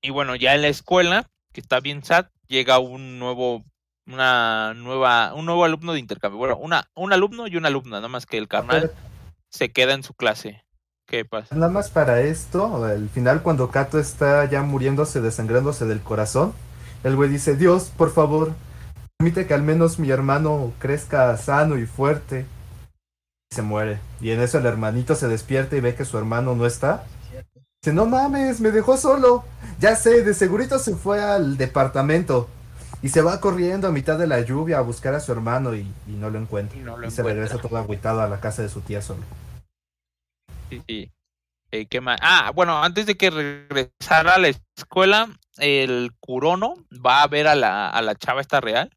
y 0.01 0.09
bueno, 0.09 0.35
ya 0.35 0.55
en 0.55 0.63
la 0.63 0.69
escuela, 0.69 1.29
que 1.51 1.61
está 1.61 1.79
bien 1.79 2.03
sad, 2.03 2.27
llega 2.51 2.77
un 2.79 3.17
nuevo, 3.17 3.63
una 4.05 4.73
nueva, 4.75 5.33
un 5.33 5.45
nuevo 5.45 5.63
alumno 5.63 5.93
de 5.93 5.99
intercambio. 5.99 6.37
Bueno, 6.37 6.57
una, 6.57 6.87
un 6.93 7.13
alumno 7.13 7.47
y 7.47 7.55
una 7.55 7.69
alumna, 7.69 7.97
nada 7.97 8.09
más 8.09 8.25
que 8.27 8.37
el 8.37 8.47
carnal 8.47 8.81
Pero 8.81 8.93
se 9.49 9.71
queda 9.71 9.93
en 9.93 10.03
su 10.03 10.13
clase. 10.13 10.63
¿Qué 11.07 11.25
pasa? 11.25 11.55
Nada 11.55 11.71
más 11.71 11.89
para 11.89 12.21
esto, 12.21 12.85
al 12.85 13.09
final 13.09 13.41
cuando 13.41 13.71
Kato 13.71 13.99
está 13.99 14.45
ya 14.45 14.61
muriéndose, 14.61 15.19
desangrándose 15.19 15.85
del 15.85 16.01
corazón, 16.01 16.53
el 17.03 17.15
güey 17.15 17.29
dice, 17.29 17.55
Dios, 17.55 17.91
por 17.97 18.13
favor, 18.13 18.53
permite 19.17 19.47
que 19.47 19.53
al 19.53 19.63
menos 19.63 19.97
mi 19.97 20.09
hermano 20.09 20.71
crezca 20.79 21.35
sano 21.37 21.77
y 21.77 21.85
fuerte. 21.85 22.45
Y 23.51 23.55
se 23.55 23.61
muere. 23.61 23.99
Y 24.21 24.31
en 24.31 24.41
eso 24.41 24.59
el 24.59 24.65
hermanito 24.65 25.15
se 25.15 25.27
despierta 25.27 25.75
y 25.75 25.81
ve 25.81 25.95
que 25.95 26.05
su 26.05 26.17
hermano 26.17 26.55
no 26.55 26.65
está. 26.65 27.05
Dice, 27.81 27.93
no 27.93 28.05
mames, 28.05 28.61
me 28.61 28.71
dejó 28.71 28.95
solo. 28.95 29.43
Ya 29.81 29.95
sé, 29.95 30.23
de 30.23 30.35
segurito 30.35 30.77
se 30.77 30.95
fue 30.95 31.21
al 31.23 31.57
departamento. 31.57 32.47
Y 33.01 33.09
se 33.09 33.23
va 33.23 33.41
corriendo 33.41 33.87
a 33.87 33.91
mitad 33.91 34.19
de 34.19 34.27
la 34.27 34.41
lluvia 34.41 34.77
a 34.77 34.81
buscar 34.81 35.15
a 35.15 35.19
su 35.19 35.31
hermano 35.31 35.73
y, 35.73 35.91
y 36.07 36.11
no 36.11 36.29
lo 36.29 36.37
encuentra. 36.37 36.77
Y 36.77 36.81
no 36.81 36.97
lo 36.97 37.07
y 37.07 37.09
se 37.11 37.23
regresa 37.23 37.57
todo 37.57 37.77
agüitado 37.77 38.21
a 38.21 38.27
la 38.29 38.39
casa 38.39 38.61
de 38.61 38.69
su 38.69 38.81
tía 38.81 39.01
solo. 39.01 39.23
Sí, 40.69 40.83
sí. 40.87 41.11
Eh, 41.71 41.87
¿qué 41.87 41.99
más? 41.99 42.19
Ah, 42.21 42.51
bueno, 42.53 42.83
antes 42.83 43.07
de 43.07 43.15
que 43.15 43.31
regresara 43.31 44.35
a 44.35 44.39
la 44.39 44.49
escuela, 44.77 45.29
el 45.57 46.11
Curono 46.19 46.75
va 47.03 47.23
a 47.23 47.27
ver 47.27 47.47
a 47.47 47.55
la, 47.55 47.89
a 47.89 48.01
la 48.03 48.13
chava 48.13 48.41
esta 48.41 48.61
real 48.61 48.91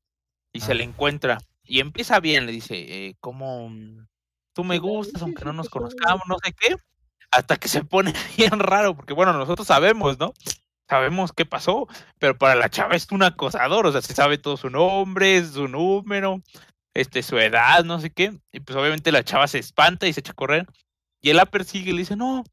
y 0.52 0.60
se 0.60 0.74
le 0.74 0.84
encuentra. 0.84 1.38
Y 1.62 1.80
empieza 1.80 2.20
bien, 2.20 2.44
le 2.44 2.52
dice, 2.52 2.74
eh, 2.76 3.16
¿cómo 3.20 3.70
tú 4.52 4.64
me 4.64 4.74
la- 4.74 4.82
gustas, 4.82 5.22
aunque 5.22 5.46
no 5.46 5.54
nos 5.54 5.70
conozcamos, 5.70 6.22
no 6.28 6.36
sé 6.44 6.52
qué? 6.52 6.76
Hasta 7.30 7.56
que 7.56 7.68
se 7.68 7.84
pone 7.84 8.12
bien 8.36 8.58
raro, 8.58 8.94
porque 8.94 9.14
bueno, 9.14 9.32
nosotros 9.32 9.66
sabemos, 9.66 10.18
¿no? 10.18 10.34
Sabemos 10.88 11.32
qué 11.32 11.46
pasó, 11.46 11.88
pero 12.18 12.36
para 12.36 12.54
la 12.54 12.68
chava 12.68 12.94
es 12.94 13.10
un 13.10 13.22
acosador, 13.22 13.86
o 13.86 13.92
sea, 13.92 14.02
se 14.02 14.14
sabe 14.14 14.36
todo 14.36 14.56
su 14.56 14.68
nombre, 14.68 15.44
su 15.44 15.66
número, 15.66 16.42
este, 16.92 17.22
su 17.22 17.38
edad, 17.38 17.84
no 17.84 18.00
sé 18.00 18.10
qué. 18.10 18.38
Y 18.52 18.60
pues 18.60 18.76
obviamente 18.76 19.12
la 19.12 19.24
chava 19.24 19.48
se 19.48 19.58
espanta 19.58 20.06
y 20.06 20.12
se 20.12 20.20
echa 20.20 20.32
a 20.32 20.36
correr. 20.36 20.66
Y 21.22 21.30
él 21.30 21.38
la 21.38 21.46
persigue 21.46 21.90
y 21.90 21.92
le 21.94 22.00
dice, 22.00 22.16
no, 22.16 22.44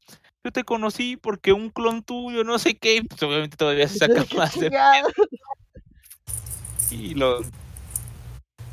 yo 0.44 0.50
te 0.50 0.64
conocí 0.64 1.16
porque 1.16 1.52
un 1.52 1.70
clon 1.70 2.02
tuyo, 2.02 2.42
no 2.42 2.58
sé 2.58 2.76
qué. 2.76 2.96
y 2.96 3.02
Pues 3.02 3.22
obviamente 3.22 3.56
todavía 3.56 3.86
se 3.86 3.98
saca 3.98 4.24
¿Qué 4.24 4.36
más 4.36 4.58
de 4.58 4.70
y 6.90 7.14
lo 7.14 7.40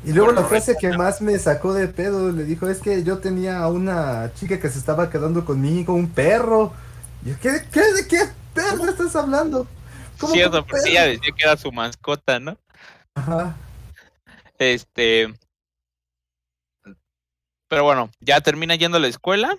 Y 0.04 0.12
luego 0.12 0.26
Bueno, 0.26 0.42
la 0.42 0.46
frase 0.46 0.76
que 0.78 0.96
más 0.96 1.22
me 1.22 1.38
sacó 1.38 1.72
de 1.72 1.88
pedo, 1.88 2.32
le 2.32 2.44
dijo, 2.44 2.68
es 2.68 2.80
que 2.80 3.02
yo 3.04 3.18
tenía 3.18 3.60
a 3.60 3.68
una 3.68 4.32
chica 4.34 4.58
que 4.58 4.68
se 4.68 4.78
estaba 4.78 5.10
quedando 5.10 5.44
conmigo, 5.44 5.94
un 5.94 6.08
perro. 6.08 6.72
Y 7.24 7.30
yo, 7.30 7.40
¿qué, 7.40 7.62
qué, 7.72 7.80
¿De 7.92 8.08
qué 8.08 8.18
perro 8.54 8.88
estás 8.88 9.14
hablando? 9.16 9.66
¿Cómo 10.18 10.32
que 10.32 10.38
cierto, 10.38 10.64
porque 10.66 10.82
perro? 10.82 10.86
ella 10.86 11.06
decía 11.06 11.32
que 11.36 11.42
era 11.42 11.56
su 11.56 11.72
mascota, 11.72 12.40
¿no? 12.40 12.58
Ajá. 13.14 13.56
Este. 14.58 15.32
Pero 17.68 17.84
bueno, 17.84 18.10
ya 18.20 18.40
termina 18.40 18.74
yendo 18.74 18.96
a 18.96 19.00
la 19.00 19.08
escuela 19.08 19.56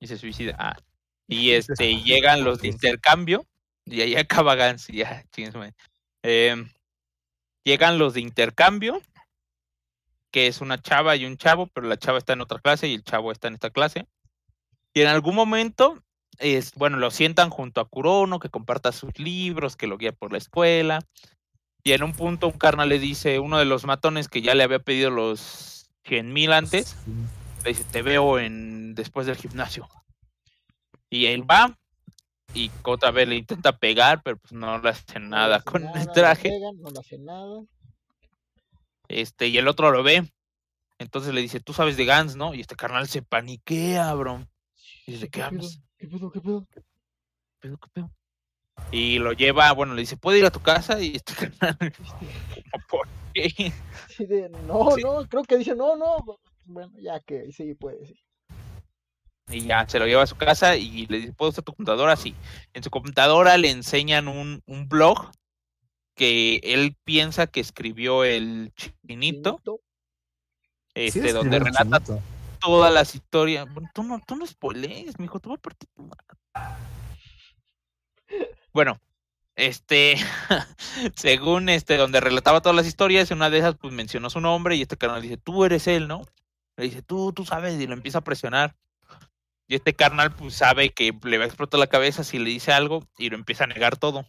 y 0.00 0.06
se 0.06 0.18
suicida. 0.18 0.56
Ah, 0.58 0.76
y 1.26 1.50
este, 1.52 1.96
llegan 2.02 2.44
los 2.44 2.60
de 2.60 2.68
intercambio 2.68 3.46
y 3.84 4.00
ahí 4.00 4.16
acaba 4.16 4.54
Gans 4.54 4.88
ya. 4.88 5.24
Em, 6.22 6.70
llegan 7.64 7.98
los 7.98 8.14
de 8.14 8.20
intercambio, 8.20 9.00
que 10.32 10.46
es 10.46 10.60
una 10.60 10.80
chava 10.80 11.16
y 11.16 11.24
un 11.24 11.36
chavo, 11.36 11.66
pero 11.68 11.86
la 11.86 11.96
chava 11.96 12.18
está 12.18 12.32
en 12.32 12.40
otra 12.40 12.58
clase 12.58 12.88
y 12.88 12.94
el 12.94 13.04
chavo 13.04 13.32
está 13.32 13.48
en 13.48 13.54
esta 13.54 13.70
clase. 13.70 14.06
Y 14.94 15.02
en 15.02 15.08
algún 15.08 15.34
momento, 15.34 16.02
es, 16.38 16.74
bueno, 16.74 16.96
lo 16.96 17.10
sientan 17.10 17.50
junto 17.50 17.80
a 17.80 17.88
Kurono, 17.88 18.38
que 18.38 18.48
comparta 18.48 18.92
sus 18.92 19.18
libros, 19.18 19.76
que 19.76 19.86
lo 19.86 19.98
guía 19.98 20.12
por 20.12 20.32
la 20.32 20.38
escuela. 20.38 21.00
Y 21.84 21.92
en 21.92 22.02
un 22.02 22.12
punto 22.12 22.48
un 22.48 22.58
carnal 22.58 22.88
le 22.88 22.98
dice, 22.98 23.38
uno 23.38 23.58
de 23.58 23.64
los 23.64 23.84
matones 23.84 24.28
que 24.28 24.42
ya 24.42 24.54
le 24.54 24.64
había 24.64 24.78
pedido 24.78 25.10
los 25.10 25.90
100 26.04 26.32
mil 26.32 26.52
antes, 26.52 26.96
le 27.64 27.70
dice, 27.70 27.84
te 27.84 28.02
veo 28.02 28.38
en 28.38 28.94
después 28.94 29.26
del 29.26 29.36
gimnasio. 29.36 29.88
Y 31.10 31.26
él 31.26 31.48
va 31.48 31.78
y 32.54 32.70
otra 32.82 33.10
vez 33.10 33.28
le 33.28 33.36
intenta 33.36 33.78
pegar, 33.78 34.22
pero 34.22 34.38
pues 34.38 34.52
no 34.52 34.78
le 34.78 34.88
hace 34.90 35.20
nada 35.20 35.56
hace 35.56 35.64
con 35.64 35.84
nada, 35.84 36.00
el 36.00 36.10
traje. 36.12 36.48
pegan, 36.48 36.80
no 36.80 36.90
le 36.90 36.98
hace 36.98 37.18
nada. 37.18 37.62
Este, 39.08 39.48
y 39.48 39.58
el 39.58 39.68
otro 39.68 39.90
lo 39.90 40.02
ve. 40.02 40.30
Entonces 40.98 41.32
le 41.32 41.40
dice, 41.40 41.60
tú 41.60 41.72
sabes 41.72 41.96
de 41.96 42.04
Gans, 42.04 42.36
¿no? 42.36 42.54
Y 42.54 42.60
este 42.60 42.74
carnal 42.74 43.06
se 43.08 43.22
paniquea, 43.22 44.12
bro. 44.14 44.46
Y 45.08 45.12
dice, 45.12 45.24
¿de 45.24 45.30
qué 45.30 45.38
pedo? 45.40 45.46
hablas? 45.48 45.80
¿Qué 45.96 46.06
pedo? 46.06 46.30
¿Qué 46.30 46.40
pedo? 46.40 46.66
¿Qué 46.70 46.80
pedo, 47.60 47.78
qué 47.78 47.88
pedo? 47.92 48.10
Y 48.92 49.18
lo 49.18 49.32
lleva, 49.32 49.72
bueno, 49.72 49.94
le 49.94 50.02
dice, 50.02 50.16
¿puedo 50.16 50.36
ir 50.36 50.44
a 50.44 50.50
tu 50.52 50.60
casa? 50.60 51.00
Y 51.00 51.16
este 51.16 51.34
carnal, 51.34 51.76
¿cómo 51.96 52.84
por 52.88 53.08
qué? 53.34 53.72
De, 54.18 54.48
no, 54.66 54.90
Sí. 54.92 55.02
no, 55.02 55.26
creo 55.28 55.42
que 55.44 55.56
dice, 55.58 55.74
no, 55.74 55.96
no. 55.96 56.38
Bueno, 56.66 56.92
ya 57.00 57.18
que 57.20 57.50
sí 57.52 57.74
puede, 57.74 58.06
sí. 58.06 58.14
Y 59.50 59.62
ya 59.66 59.88
se 59.88 59.98
lo 59.98 60.06
lleva 60.06 60.22
a 60.22 60.26
su 60.26 60.36
casa 60.36 60.76
y 60.76 61.06
le 61.06 61.20
dice, 61.20 61.32
¿puedo 61.32 61.50
usar 61.50 61.64
tu 61.64 61.72
computadora? 61.72 62.14
Sí. 62.16 62.34
En 62.74 62.82
su 62.82 62.90
computadora 62.90 63.56
le 63.56 63.70
enseñan 63.70 64.28
un, 64.28 64.62
un 64.66 64.88
blog 64.88 65.30
que 66.14 66.56
él 66.62 66.94
piensa 67.04 67.46
que 67.46 67.60
escribió 67.60 68.24
el 68.24 68.72
chinito, 68.76 69.56
Chinito. 69.56 69.80
este, 70.94 71.28
Sí, 71.28 71.32
donde 71.32 71.58
relata 71.60 71.98
chinito. 72.04 72.22
Todas 72.60 72.92
las 72.92 73.14
historias. 73.14 73.66
Bueno, 73.72 73.88
tú 73.94 74.02
no, 74.02 74.20
tú 74.26 74.36
no 74.36 74.46
spoilees, 74.46 75.18
mijo, 75.18 75.40
tú 75.40 75.50
vas 75.50 75.58
a 75.58 75.62
partir 75.62 75.88
tu 75.94 76.02
madre. 76.02 76.24
Bueno, 78.72 79.00
este, 79.56 80.16
según 81.16 81.68
este, 81.68 81.96
donde 81.96 82.20
relataba 82.20 82.60
todas 82.60 82.76
las 82.76 82.86
historias, 82.86 83.30
en 83.30 83.38
una 83.38 83.50
de 83.50 83.58
esas, 83.58 83.76
pues 83.76 83.92
mencionó 83.92 84.30
su 84.30 84.40
nombre 84.40 84.76
y 84.76 84.82
este 84.82 84.96
carnal 84.96 85.22
dice, 85.22 85.36
tú 85.36 85.64
eres 85.64 85.86
él, 85.86 86.06
¿no? 86.06 86.22
Le 86.76 86.84
dice, 86.84 87.02
tú, 87.02 87.32
tú 87.32 87.44
sabes, 87.44 87.80
y 87.80 87.86
lo 87.86 87.94
empieza 87.94 88.18
a 88.18 88.24
presionar. 88.24 88.76
Y 89.66 89.74
este 89.74 89.94
carnal, 89.94 90.32
pues 90.32 90.54
sabe 90.54 90.90
que 90.90 91.12
le 91.24 91.38
va 91.38 91.44
a 91.44 91.46
explotar 91.48 91.80
la 91.80 91.88
cabeza 91.88 92.24
si 92.24 92.38
le 92.38 92.50
dice 92.50 92.72
algo 92.72 93.06
y 93.18 93.30
lo 93.30 93.36
empieza 93.36 93.64
a 93.64 93.66
negar 93.66 93.96
todo. 93.96 94.26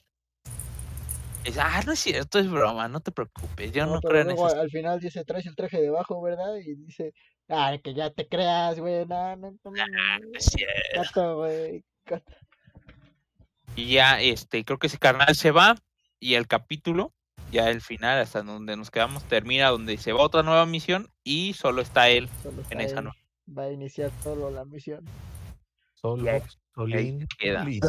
Y 1.43 1.49
dice, 1.49 1.61
ah, 1.61 1.81
no 1.85 1.93
es 1.93 1.99
cierto, 1.99 2.39
es 2.39 2.49
broma, 2.49 2.87
no 2.87 2.99
te 2.99 3.11
preocupes, 3.11 3.71
yo 3.71 3.85
no, 3.85 3.95
No, 3.95 4.01
creo 4.01 4.21
en 4.23 4.31
esas 4.31 4.55
al 4.55 4.69
final 4.69 4.99
dice, 4.99 5.23
traes 5.23 5.45
el 5.45 5.55
traje 5.55 5.79
debajo, 5.79 6.21
¿verdad? 6.21 6.55
Y 6.55 6.75
dice, 6.75 7.13
ah, 7.49 7.77
que 7.83 7.93
ya 7.93 8.09
te 8.11 8.27
creas, 8.27 8.79
güey, 8.79 9.05
no, 9.05 9.35
no, 9.35 9.51
no, 9.51 9.59
no, 9.63 9.71
no 9.71 10.19
no, 10.19 10.37
es 10.37 10.45
cierto". 10.45 10.73
gato, 10.95 11.37
güey. 11.37 11.83
Y 13.75 13.93
ya, 13.93 14.19
este, 14.21 14.63
creo 14.65 14.79
que 14.79 14.87
ese 14.87 14.97
carnal 14.97 15.35
se 15.35 15.51
va 15.51 15.75
y 16.19 16.33
el 16.35 16.47
capítulo, 16.47 17.13
ya 17.51 17.69
el 17.69 17.81
final, 17.81 18.19
hasta 18.19 18.41
donde 18.41 18.75
nos 18.75 18.91
quedamos, 18.91 19.23
termina 19.23 19.69
donde 19.69 19.97
se 19.97 20.11
va 20.11 20.21
otra 20.21 20.43
nueva 20.43 20.65
misión 20.65 21.09
y 21.23 21.53
solo 21.53 21.81
está 21.81 22.09
él 22.09 22.29
Solo 22.43 22.63
en 22.69 22.81
esa 22.81 22.97
él, 22.97 23.03
nueva. 23.05 23.17
Va 23.57 23.63
a 23.63 23.71
iniciar 23.71 24.11
solo 24.23 24.49
la 24.51 24.65
misión. 24.65 25.03
Solo, 25.93 26.25
solín. 26.75 27.27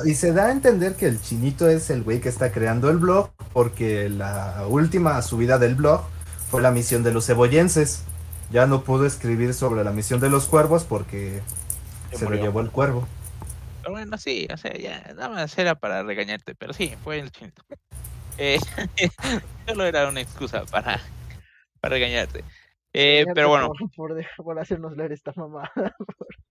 Y 0.04 0.14
se 0.14 0.32
da 0.32 0.46
a 0.46 0.52
entender 0.52 0.96
que 0.96 1.06
el 1.06 1.20
chinito 1.20 1.68
es 1.68 1.90
el 1.90 2.02
güey 2.02 2.20
que 2.20 2.28
está 2.28 2.50
creando 2.50 2.90
el 2.90 2.98
blog, 2.98 3.32
porque 3.52 4.08
la 4.08 4.66
última 4.68 5.20
subida 5.22 5.58
del 5.58 5.74
blog 5.74 6.02
fue 6.50 6.62
la 6.62 6.70
misión 6.70 7.02
de 7.02 7.12
los 7.12 7.26
cebollenses. 7.26 8.04
Ya 8.50 8.66
no 8.66 8.82
pudo 8.82 9.06
escribir 9.06 9.54
sobre 9.54 9.84
la 9.84 9.92
misión 9.92 10.20
de 10.20 10.30
los 10.30 10.46
cuervos 10.46 10.84
porque 10.84 11.40
Se 12.10 12.18
se, 12.18 12.24
lo 12.28 12.36
llevó 12.36 12.60
el 12.60 12.70
cuervo. 12.70 13.06
Pero 13.80 13.92
bueno, 13.92 14.18
sí, 14.18 14.46
o 14.52 14.56
sea, 14.56 14.76
ya, 14.76 15.00
nada 15.14 15.28
más 15.28 15.56
era 15.56 15.74
para 15.74 16.02
regañarte, 16.02 16.54
pero 16.54 16.72
sí, 16.72 16.94
fue 17.02 17.20
el 17.20 17.30
chinito. 17.30 17.64
Eh, 18.38 18.58
solo 19.66 19.84
era 19.84 20.08
una 20.08 20.20
excusa 20.20 20.64
para, 20.66 21.00
para 21.80 21.94
regañarte. 21.94 22.44
Eh, 22.92 23.24
pero 23.34 23.48
bueno, 23.48 23.72
Por, 23.94 24.24
por, 24.36 24.58
hacernos 24.58 24.96
leer 24.96 25.12
esta 25.12 25.32
mamá. 25.36 25.70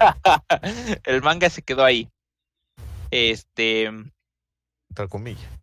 el 1.04 1.22
manga 1.22 1.48
se 1.50 1.62
quedó 1.62 1.84
ahí. 1.84 2.08
Este, 3.10 3.84
Entre 3.84 5.08
comillas. 5.08 5.59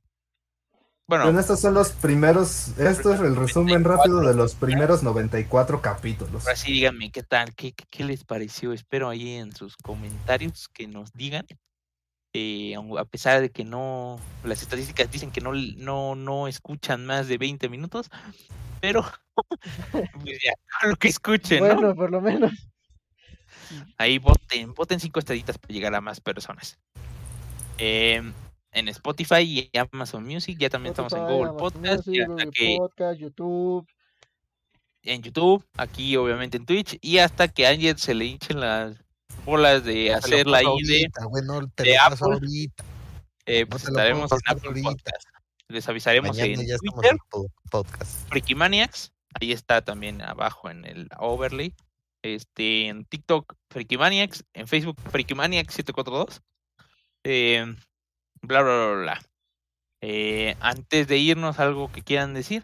Bueno, 1.07 1.25
Bueno, 1.25 1.39
estos 1.39 1.59
son 1.59 1.73
los 1.73 1.91
primeros, 1.91 2.77
esto 2.77 3.13
es 3.13 3.19
el 3.19 3.35
resumen 3.35 3.83
rápido 3.83 4.21
de 4.21 4.33
los 4.33 4.55
primeros 4.55 5.03
94 5.03 5.81
capítulos. 5.81 6.45
ahora 6.45 6.55
sí 6.55 6.73
díganme 6.73 7.11
qué 7.11 7.23
tal, 7.23 7.55
qué, 7.55 7.71
qué, 7.73 7.85
qué 7.89 8.03
les 8.03 8.23
pareció. 8.23 8.73
Espero 8.73 9.09
ahí 9.09 9.35
en 9.35 9.55
sus 9.55 9.77
comentarios 9.77 10.67
que 10.67 10.87
nos 10.87 11.13
digan. 11.13 11.45
Eh, 12.33 12.75
a 12.99 13.05
pesar 13.05 13.41
de 13.41 13.49
que 13.49 13.63
no, 13.63 14.19
las 14.43 14.61
estadísticas 14.61 15.09
dicen 15.09 15.31
que 15.31 15.41
no, 15.41 15.53
no, 15.53 16.13
no 16.15 16.47
escuchan 16.47 17.05
más 17.05 17.27
de 17.27 17.37
20 17.37 17.67
minutos, 17.69 18.11
pero 18.79 19.03
pues 19.91 20.39
ya, 20.43 20.53
lo 20.87 20.95
que 20.97 21.07
escuchen, 21.07 21.65
¿no? 21.65 21.75
bueno, 21.75 21.95
por 21.95 22.11
lo 22.11 22.21
menos. 22.21 22.51
Ahí 23.97 24.19
voten, 24.19 24.73
voten 24.73 24.99
cinco 24.99 25.19
estrellitas 25.19 25.57
para 25.57 25.73
llegar 25.73 25.95
a 25.95 26.01
más 26.01 26.21
personas. 26.21 26.77
Em, 27.77 28.33
en 28.71 28.87
Spotify 28.89 29.41
y 29.41 29.77
Amazon 29.77 30.23
Music, 30.25 30.57
ya 30.59 30.69
también 30.69 30.91
estamos 30.91 31.13
en 31.13 31.19
Google 31.23 31.49
Amazon 31.51 31.57
Podcast, 31.57 32.07
Music, 32.07 32.27
Google 32.27 32.51
que 32.51 32.75
Podcast, 32.77 33.19
YouTube. 33.19 33.87
en 35.03 35.21
YouTube, 35.23 35.65
aquí 35.77 36.15
obviamente 36.17 36.57
en 36.57 36.65
Twitch, 36.65 36.97
y 37.01 37.17
hasta 37.19 37.47
que 37.47 37.65
a 37.65 37.69
Ángel 37.69 37.97
se 37.97 38.13
le 38.13 38.25
hinchen 38.25 38.59
las 38.59 38.97
bolas 39.45 39.83
de 39.85 40.13
hacer 40.13 40.45
la 40.47 40.61
ID, 40.61 40.67
ahorita, 40.67 41.25
güey, 41.25 41.43
no 41.45 41.67
te 41.69 41.83
de 41.83 41.97
Apple. 41.97 42.17
ahorita. 42.21 42.83
eh, 43.45 43.65
pues 43.65 43.83
estaremos 43.87 44.23
en 44.23 44.29
pasar 44.29 44.57
Apple 44.57 44.67
ahorita. 44.67 44.89
Podcast. 44.89 45.27
Les 45.69 45.87
avisaremos 45.89 46.29
Mañana 46.37 46.47
en 46.61 46.67
Twitter, 46.77 47.11
en 47.11 47.17
po- 47.29 47.47
podcast. 47.71 48.27
Frikimaniacs, 48.29 49.11
ahí 49.39 49.51
está 49.51 49.81
también 49.81 50.21
abajo 50.21 50.69
en 50.69 50.85
el 50.85 51.09
overlay. 51.17 51.73
Este, 52.21 52.87
en 52.87 53.05
TikTok, 53.05 53.53
Frikimaniacs, 53.69 54.43
en 54.53 54.67
Facebook, 54.67 54.97
Frikimaniacs742. 55.11 56.41
Eh, 57.23 57.75
bla, 58.41 58.61
bla, 58.61 58.85
bla, 58.87 58.95
bla. 59.01 59.21
Eh, 60.01 60.55
antes 60.59 61.07
de 61.07 61.17
irnos, 61.17 61.59
algo 61.59 61.91
que 61.91 62.01
quieran 62.03 62.33
decir. 62.33 62.63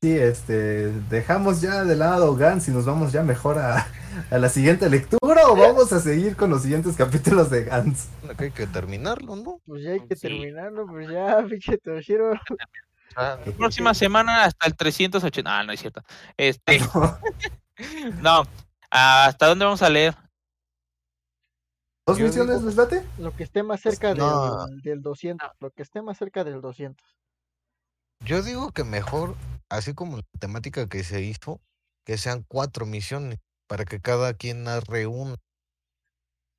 Sí, 0.00 0.12
este, 0.16 0.88
dejamos 1.08 1.60
ya 1.62 1.82
de 1.84 1.96
lado 1.96 2.34
Gans 2.36 2.68
y 2.68 2.72
nos 2.72 2.84
vamos 2.84 3.10
ya 3.12 3.22
mejor 3.22 3.58
a, 3.58 3.86
a 4.30 4.38
la 4.38 4.48
siguiente 4.50 4.90
lectura 4.90 5.48
o 5.48 5.56
vamos 5.56 5.92
a 5.94 6.00
seguir 6.00 6.36
con 6.36 6.50
los 6.50 6.62
siguientes 6.62 6.94
capítulos 6.96 7.48
de 7.50 7.64
Gans. 7.64 8.08
Bueno, 8.20 8.36
que 8.36 8.44
hay 8.44 8.50
que 8.50 8.66
terminarlo, 8.66 9.34
¿no? 9.36 9.60
Pues 9.66 9.82
ya 9.82 9.92
hay 9.92 10.00
que 10.06 10.14
Sí. 10.14 10.22
terminarlo, 10.28 10.86
pues 10.86 11.08
ya, 11.08 11.42
pinche 11.48 11.78
Toshiro. 11.78 12.32
Ah, 13.16 13.38
Próxima 13.56 13.94
semana 13.94 14.44
hasta 14.44 14.66
el 14.66 14.76
380. 14.76 15.58
Ah, 15.58 15.62
no 15.64 15.72
es 15.72 15.80
cierto. 15.80 16.02
Este, 16.36 16.80
no. 18.20 18.42
¿Hasta 18.90 19.46
dónde 19.46 19.64
vamos 19.64 19.82
a 19.82 19.88
leer? 19.90 20.14
¿Dos 22.06 22.18
Yo 22.18 22.26
misiones 22.26 22.56
digo- 22.58 22.66
les 22.68 22.76
late? 22.76 23.02
Lo 23.18 23.34
que 23.34 23.44
esté 23.44 23.62
más 23.62 23.80
cerca 23.80 24.14
no. 24.14 24.66
del, 24.66 24.80
del 24.82 25.02
200. 25.02 25.48
Lo 25.60 25.70
que 25.70 25.82
esté 25.82 26.02
más 26.02 26.18
cerca 26.18 26.44
del 26.44 26.60
200. 26.60 27.04
Yo 28.20 28.42
digo 28.42 28.72
que 28.72 28.84
mejor, 28.84 29.36
así 29.70 29.94
como 29.94 30.18
la 30.18 30.22
temática 30.38 30.86
que 30.88 31.02
se 31.02 31.22
hizo, 31.22 31.60
que 32.04 32.18
sean 32.18 32.44
cuatro 32.46 32.84
misiones 32.86 33.38
para 33.66 33.84
que 33.86 34.00
cada 34.00 34.34
quien 34.34 34.64
narre 34.64 35.06
una. 35.06 35.36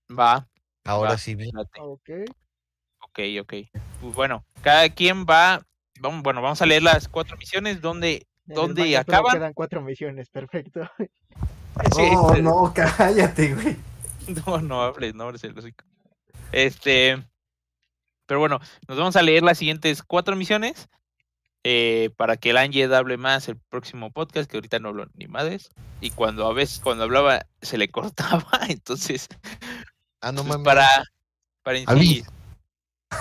Va. 0.09 0.47
Ahora 0.83 1.11
va, 1.11 1.17
sí 1.17 1.35
bien. 1.35 1.51
Ok. 1.57 2.09
Ok, 3.01 3.19
ok. 3.41 3.53
Pues 4.01 4.15
bueno, 4.15 4.43
cada 4.61 4.89
quien 4.89 5.25
va. 5.25 5.63
Vamos, 5.99 6.23
bueno, 6.23 6.41
vamos 6.41 6.61
a 6.61 6.65
leer 6.65 6.83
las 6.83 7.07
cuatro 7.07 7.37
misiones 7.37 7.81
donde. 7.81 8.27
En 8.47 8.51
el 8.51 8.55
¿Dónde 8.55 8.81
manga 8.83 9.03
solo 9.03 9.17
acaban? 9.17 9.33
Quedan 9.37 9.53
cuatro 9.53 9.81
misiones, 9.81 10.29
perfecto. 10.29 10.81
Sí, 11.93 12.03
Oh, 12.15 12.29
este, 12.29 12.41
no, 12.41 12.73
cállate, 12.73 13.53
güey. 13.53 13.75
No, 14.45 14.59
no 14.61 14.81
hables, 14.83 15.13
no 15.15 15.25
hables 15.25 15.43
el 15.43 15.57
hocico. 15.57 15.85
Este. 16.51 17.23
Pero 18.27 18.39
bueno, 18.39 18.59
nos 18.87 18.97
vamos 18.97 19.15
a 19.15 19.21
leer 19.21 19.43
las 19.43 19.57
siguientes 19.57 20.01
cuatro 20.03 20.35
misiones. 20.35 20.89
eh, 21.63 22.11
para 22.17 22.37
que 22.37 22.51
el 22.51 22.57
Ángel 22.57 22.93
hable 22.93 23.17
más 23.17 23.47
el 23.49 23.57
próximo 23.57 24.11
podcast, 24.11 24.49
que 24.49 24.57
ahorita 24.57 24.79
no 24.79 24.89
hablo 24.89 25.07
ni 25.15 25.27
madres. 25.27 25.69
Y 26.01 26.11
cuando 26.11 26.45
a 26.47 26.53
veces, 26.53 26.79
cuando 26.79 27.03
hablaba, 27.05 27.45
se 27.61 27.77
le 27.77 27.89
cortaba. 27.91 28.47
Entonces, 28.69 29.27
Ah, 30.21 30.31
no 30.31 30.41
pues, 30.43 30.49
mames. 30.59 30.65
para. 30.65 30.87
Para. 31.63 31.79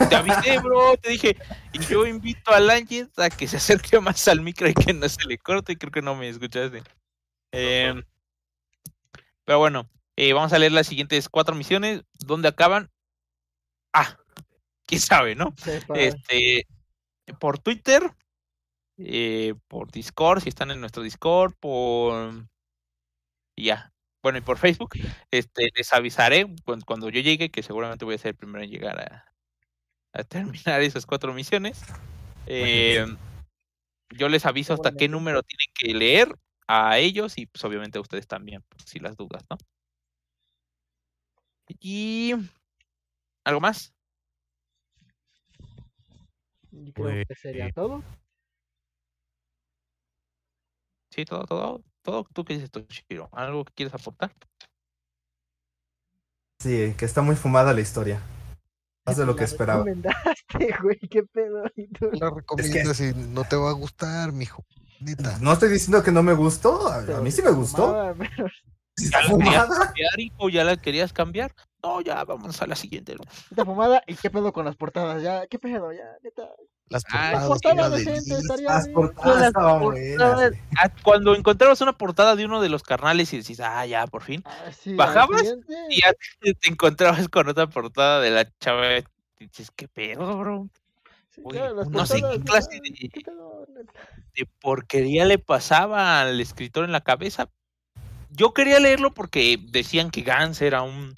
Te 0.09 0.17
avisé, 0.17 0.59
bro, 0.59 0.97
te 0.97 1.11
dije. 1.11 1.37
Y 1.73 1.79
yo 1.81 2.07
invito 2.07 2.51
al 2.53 2.69
Ángel 2.71 3.11
a 3.17 3.31
que 3.31 3.47
se 3.47 3.59
acerque 3.59 4.01
más 4.01 4.27
al 4.29 4.41
micro 4.41 4.69
y 4.69 4.75
que 4.75 4.93
no 4.93 5.09
se 5.09 5.25
le 5.27 5.39
corte. 5.39 5.73
Y 5.75 5.77
creo 5.77 5.93
que 5.93 6.03
no 6.03 6.15
me 6.15 6.29
escuchaste. 6.29 6.83
Em, 7.53 8.03
pero 9.45 9.59
bueno, 9.59 9.89
eh, 10.16 10.32
vamos 10.32 10.53
a 10.53 10.59
leer 10.59 10.73
las 10.73 10.86
siguientes 10.86 11.28
cuatro 11.28 11.55
misiones. 11.55 12.03
¿Dónde 12.27 12.49
acaban? 12.49 12.91
Ah, 13.93 14.16
quién 14.86 15.01
sabe, 15.01 15.35
¿no? 15.35 15.55
Este, 16.01 16.66
por 17.39 17.59
Twitter, 17.59 18.03
eh, 18.99 19.55
por 19.69 19.91
Discord, 19.91 20.43
si 20.43 20.49
están 20.49 20.70
en 20.70 20.81
nuestro 20.81 21.03
Discord, 21.03 21.55
por 21.59 22.47
ya. 23.57 23.93
Bueno, 24.23 24.39
y 24.39 24.41
por 24.41 24.57
Facebook, 24.59 24.95
este, 25.31 25.70
les 25.74 25.93
avisaré 25.93 26.47
cuan- 26.65 26.81
cuando 26.81 27.11
yo 27.11 27.20
llegue, 27.20 27.51
que 27.51 27.62
seguramente 27.62 28.05
voy 28.07 28.15
a 28.15 28.19
ser 28.19 28.31
el 28.31 28.36
primero 28.36 28.65
en 28.65 28.70
llegar 28.70 28.99
a, 29.01 29.35
a 30.15 30.24
terminar 30.24 30.81
esas 30.82 31.05
cuatro 31.07 31.35
misiones. 31.35 31.82
Eh, 32.47 33.05
yo 34.11 34.28
les 34.28 34.47
aviso 34.47 34.73
hasta 34.74 34.91
qué 34.97 35.09
número 35.09 35.43
tienen 35.43 35.69
que 35.74 35.95
leer 35.95 36.35
a 36.66 36.99
ellos 36.99 37.36
y 37.36 37.47
pues 37.47 37.62
obviamente 37.65 37.99
a 37.99 38.01
ustedes 38.01 38.27
también, 38.27 38.62
por 38.69 38.81
si 38.82 38.99
las 38.99 39.16
dudas, 39.16 39.45
¿no? 39.51 39.57
Y 41.69 42.35
algo 43.45 43.61
más. 43.61 43.93
Creo 46.70 46.93
Pues, 46.95 47.27
que 47.28 47.35
sería 47.35 47.66
eh, 47.66 47.73
todo. 47.73 48.03
Sí, 51.11 51.24
todo, 51.24 51.45
todo, 51.47 51.85
todo. 52.03 52.27
¿Tú 52.32 52.45
qué 52.45 52.55
dices, 52.55 52.70
Toshiro? 52.70 53.28
¿Algo 53.32 53.65
que 53.65 53.73
quieres 53.74 53.95
aportar? 53.95 54.32
Sí, 56.59 56.95
que 56.99 57.05
está 57.05 57.23
muy 57.23 57.36
fumada 57.36 57.73
la 57.73 57.81
historia. 57.81 58.20
Más 59.07 59.16
de 59.16 59.27
lo 59.27 59.32
La 59.35 59.39
que 59.39 59.45
esperaba. 59.45 59.85
recomendaste, 59.85 60.74
güey, 60.82 60.99
qué 60.99 61.23
pedo. 61.24 61.65
La 62.12 62.31
recomiendas 62.31 63.01
y 63.01 63.12
no 63.15 63.45
te 63.45 63.57
va 63.57 63.70
a 63.70 63.74
gustar, 63.74 64.32
mijo. 64.32 64.65
Neta. 65.01 65.39
No 65.41 65.53
estoy 65.53 65.69
diciendo 65.70 66.03
que 66.03 66.11
no 66.12 66.23
me 66.23 66.32
gustó. 66.35 66.89
A, 66.89 67.03
mí 67.20 67.31
sí 67.31 67.43
me 67.43 67.51
gustó. 67.51 68.15
fumaba, 68.97 69.07
pero 69.07 69.07
Sí 69.07 69.11
¿Ya 69.11 69.19
está 69.19 69.21
la 69.21 69.39
querías 69.39 69.66
fumada. 69.66 69.87
cambiar, 69.87 70.21
hijo? 70.21 70.49
¿Ya 70.49 70.65
la 70.65 70.77
querías 70.77 71.12
cambiar? 71.12 71.55
No, 71.83 72.01
ya, 72.01 72.25
vamos 72.25 72.61
a 72.62 72.66
la 72.66 72.77
siguiente. 72.77 73.15
¿no? 73.15 73.23
Esta 73.51 73.65
fumada, 73.65 74.03
¿y 74.07 74.15
qué 74.15 74.31
pedo 74.31 74.53
con 74.53 74.65
las 74.65 74.77
portadas? 74.77 75.23
Ya, 75.23 75.47
¿qué 75.47 75.59
pedo? 75.59 75.93
Ya, 75.93 76.05
neta. 76.23 76.49
Las 76.89 77.03
Ah, 77.07 77.31
portadas 77.33 77.47
portada 77.49 77.75
son 77.75 77.87
una 77.89 77.97
decente, 77.97 78.12
delicia. 78.35 78.39
estaría 78.39 78.69
Las 78.71 78.89
portadas 78.89 79.41
Las 79.41 79.53
portadas. 79.53 80.53
Ah, 80.79 80.89
Cuando 81.03 81.35
encontrabas 81.35 81.81
una 81.81 81.93
portada 81.95 82.37
de 82.37 82.45
uno 82.45 82.61
de 82.61 82.69
los 82.69 82.83
carnales 82.83 83.33
y 83.33 83.39
decís, 83.39 83.61
ah, 83.61 83.85
ya, 83.87 84.07
por 84.07 84.23
fin. 84.23 84.43
Ah, 84.45 84.71
sí, 84.73 84.95
¿Bajabas? 84.97 85.43
Y 85.89 86.01
ya 86.03 86.12
te, 86.41 86.55
te 86.55 86.69
encontrabas 86.69 87.29
con 87.29 87.49
otra 87.49 87.66
portada 87.69 88.21
de 88.21 88.31
la 88.31 88.51
chava. 88.59 88.99
Y 88.99 89.05
dices, 89.47 89.71
¿qué 89.75 89.89
pedo, 89.89 90.39
bro? 90.39 90.69
sí, 91.31 91.41
Uy, 91.45 91.53
claro, 91.57 91.75
las 91.75 91.89
no 91.89 92.07
sé 92.07 92.16
qué 92.16 92.21
portadas, 92.21 92.45
clase 92.45 92.81
de- 92.81 93.11
de 94.37 94.47
porquería 94.61 95.25
le 95.25 95.39
pasaba 95.39 96.21
al 96.21 96.41
escritor 96.41 96.85
en 96.85 96.93
la 96.93 97.01
cabeza. 97.03 97.51
Yo 98.36 98.52
quería 98.52 98.81
leerlo 98.81 99.15
porque 99.15 99.59
decían 99.70 100.11
que 100.11 100.23
Gans 100.23 100.61
era 100.61 100.82
un, 100.82 101.15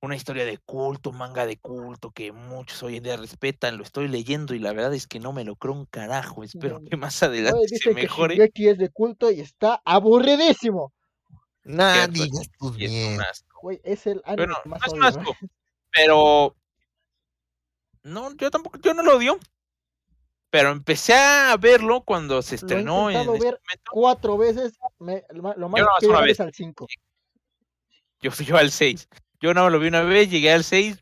una 0.00 0.14
historia 0.14 0.44
de 0.44 0.58
culto, 0.58 1.10
un 1.10 1.18
manga 1.18 1.44
de 1.44 1.56
culto 1.58 2.12
que 2.12 2.30
muchos 2.30 2.82
hoy 2.84 2.96
en 2.98 3.02
día 3.02 3.16
respetan. 3.16 3.76
Lo 3.76 3.82
estoy 3.82 4.06
leyendo 4.06 4.54
y 4.54 4.60
la 4.60 4.72
verdad 4.72 4.94
es 4.94 5.06
que 5.08 5.18
no 5.18 5.32
me 5.32 5.44
lo 5.44 5.56
creo 5.56 5.74
un 5.74 5.86
carajo. 5.86 6.44
Espero 6.44 6.78
No. 6.78 6.88
que 6.88 6.96
más 6.96 7.20
adelante 7.22 7.66
se 7.68 7.90
que 7.90 7.94
mejore. 7.94 8.36
Shingeki 8.36 8.68
es 8.68 8.78
de 8.78 8.90
culto 8.90 9.30
y 9.30 9.40
está 9.40 9.82
aburridísimo. 9.84 10.92
Y 11.64 11.70
es 11.72 12.48
un 12.60 12.76
bien. 12.76 13.20
asco. 13.20 13.58
Güey, 13.62 13.80
es 13.84 14.06
el 14.06 14.22
anime 14.24 14.46
Bueno, 14.46 14.56
que 14.62 14.68
no 14.68 14.76
más 14.76 14.86
es 14.86 14.92
un 14.92 14.98
odio, 15.00 15.08
asco, 15.08 15.36
pero 15.90 16.56
no, 18.04 18.34
yo 18.36 18.50
tampoco, 18.50 18.78
yo 18.78 18.94
no 18.94 19.02
lo 19.02 19.16
odio. 19.16 19.38
Pero 20.52 20.70
empecé 20.70 21.14
a 21.14 21.56
verlo 21.56 22.02
cuando 22.02 22.42
se 22.42 22.50
Lo 22.50 22.52
he 22.52 22.56
estrenó 22.56 23.08
en 23.10 23.16
intentado 23.16 23.32
ver 23.38 23.54
momento. 23.54 23.90
Cuatro 23.90 24.36
veces, 24.36 24.78
me- 24.98 25.24
lo 25.30 25.42
más 25.42 25.56
nomás 25.56 25.80
que 25.98 26.06
una 26.08 26.20
vez. 26.20 26.32
es 26.32 26.40
al 26.40 26.52
5. 26.52 26.86
Yo 28.20 28.30
fui 28.30 28.44
yo 28.44 28.58
al 28.58 28.70
6. 28.70 29.08
Yo 29.40 29.54
no 29.54 29.70
lo 29.70 29.78
vi 29.78 29.88
una 29.88 30.02
vez, 30.02 30.28
llegué 30.30 30.52
al 30.52 30.62
6, 30.62 30.98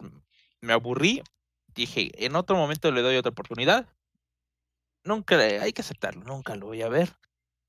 me 0.60 0.72
aburrí. 0.72 1.20
Dije, 1.74 2.12
en 2.24 2.36
otro 2.36 2.54
momento 2.54 2.92
le 2.92 3.02
doy 3.02 3.16
otra 3.16 3.32
oportunidad. 3.32 3.88
Nunca, 5.02 5.36
hay 5.36 5.72
que 5.72 5.80
aceptarlo, 5.82 6.22
nunca 6.22 6.54
lo 6.54 6.66
voy 6.66 6.82
a 6.82 6.88
ver. 6.88 7.10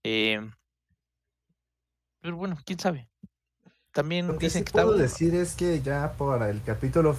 Eh, 0.03 0.39
pero 2.21 2.35
bueno, 2.37 2.59
quién 2.63 2.77
sabe. 2.77 3.09
También 3.91 4.27
Lo 4.27 4.37
que 4.37 4.45
dicen 4.45 4.61
sí 4.61 4.65
que 4.65 4.71
puedo 4.73 4.93
decir 4.93 5.33
es 5.33 5.55
que 5.55 5.81
ya 5.81 6.13
para 6.15 6.51
el 6.51 6.61
capítulo 6.61 7.17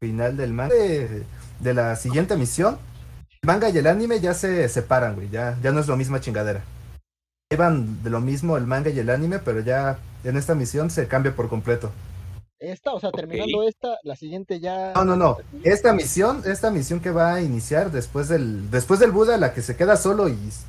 final 0.00 0.36
del 0.36 0.52
manga 0.52 0.74
de, 0.74 1.24
de 1.60 1.74
la 1.74 1.94
siguiente 1.94 2.36
misión, 2.36 2.78
manga 3.48 3.70
y 3.70 3.78
el 3.78 3.86
anime 3.86 4.20
ya 4.20 4.34
se 4.34 4.68
separan, 4.68 5.14
güey. 5.14 5.30
Ya, 5.30 5.56
ya 5.62 5.72
no 5.72 5.80
es 5.80 5.86
lo 5.88 5.96
misma 5.96 6.20
chingadera. 6.20 6.62
Llevan 7.50 8.02
de 8.02 8.10
lo 8.10 8.20
mismo 8.20 8.58
el 8.58 8.66
manga 8.66 8.90
y 8.90 8.98
el 8.98 9.08
anime, 9.08 9.38
pero 9.38 9.60
ya 9.60 9.98
en 10.22 10.36
esta 10.36 10.54
misión 10.54 10.90
se 10.90 11.08
cambia 11.08 11.34
por 11.34 11.48
completo. 11.48 11.90
Esta, 12.58 12.92
o 12.92 13.00
sea, 13.00 13.10
terminando 13.10 13.62
esta, 13.66 13.96
la 14.02 14.16
siguiente 14.16 14.60
ya. 14.60 14.92
No, 14.94 15.04
no, 15.04 15.16
no. 15.16 15.38
Esta 15.64 15.94
misión, 15.94 16.42
esta 16.44 16.70
misión 16.70 17.00
que 17.00 17.10
va 17.10 17.34
a 17.34 17.40
iniciar 17.40 17.90
después 17.90 18.28
del, 18.28 18.70
después 18.70 19.00
del 19.00 19.12
Buda, 19.12 19.38
la 19.38 19.54
que 19.54 19.62
se 19.62 19.76
queda 19.76 19.96
solo 19.96 20.28
y 20.28 20.34
dice, 20.34 20.66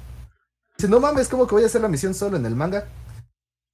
no 0.88 1.00
mames, 1.02 1.28
¿cómo 1.28 1.48
que 1.48 1.56
voy 1.56 1.64
a 1.64 1.66
hacer 1.66 1.82
la 1.82 1.88
misión 1.90 2.14
solo 2.14 2.38
en 2.38 2.46
el 2.46 2.56
manga? 2.56 2.86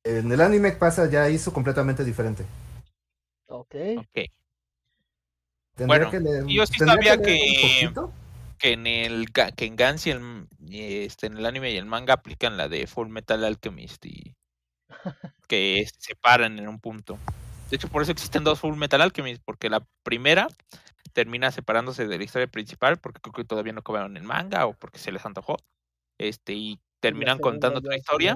En 0.04 0.32
el 0.32 0.42
anime 0.42 0.72
pasa 0.72 1.08
ya 1.10 1.30
hizo 1.30 1.54
completamente 1.54 2.04
diferente. 2.04 2.44
Ok. 3.48 3.76
Ok. 3.98 4.18
Tendría 5.76 5.88
Bueno, 5.88 6.10
que 6.12 6.20
leer- 6.22 6.46
yo 6.48 6.66
sí 6.66 6.78
tendría 6.78 6.96
sabía 6.96 7.16
leer 7.18 7.20
un 7.20 7.26
que- 7.26 7.82
poquito. 7.84 8.14
Que 8.58 8.74
en 8.74 8.88
el 8.88 9.32
que 9.32 9.66
en 9.66 9.76
Gans 9.76 10.08
y 10.08 10.12
el, 10.12 10.48
y 10.60 11.04
este, 11.06 11.28
en 11.28 11.38
el 11.38 11.46
anime 11.46 11.72
y 11.72 11.78
el 11.78 11.86
manga 11.86 12.14
aplican 12.14 12.58
la 12.58 12.68
de 12.68 12.88
Full 12.88 13.10
Metal 13.10 13.44
Alchemist 13.44 14.06
y 14.06 14.36
que 15.48 15.86
se 15.86 16.14
separan 16.14 16.60
en 16.60 16.68
un 16.68 16.80
punto. 16.80 17.20
De 17.70 17.76
hecho, 17.76 17.88
por 17.88 18.02
eso 18.02 18.12
existen 18.12 18.44
dos 18.44 18.60
Full 18.60 18.78
Metal 18.78 19.02
Alchemist, 19.02 19.42
porque 19.44 19.70
la 19.70 19.86
primera 20.04 20.48
termina 21.14 21.52
separándose 21.52 22.08
de 22.08 22.18
la 22.18 22.24
historia 22.24 22.48
principal, 22.48 22.98
porque 22.98 23.22
creo 23.22 23.34
que 23.34 23.46
todavía 23.46 23.74
no 23.74 23.80
acabaron 23.80 24.18
el 24.18 24.24
manga 24.24 24.66
o 24.66 24.74
porque 24.74 25.00
se 25.00 25.12
les 25.12 25.26
antojó. 25.26 25.58
Este, 26.18 26.54
y 26.54 26.80
terminan 27.00 27.40
contando 27.40 27.80
otra 27.80 27.96
historia. 27.96 28.36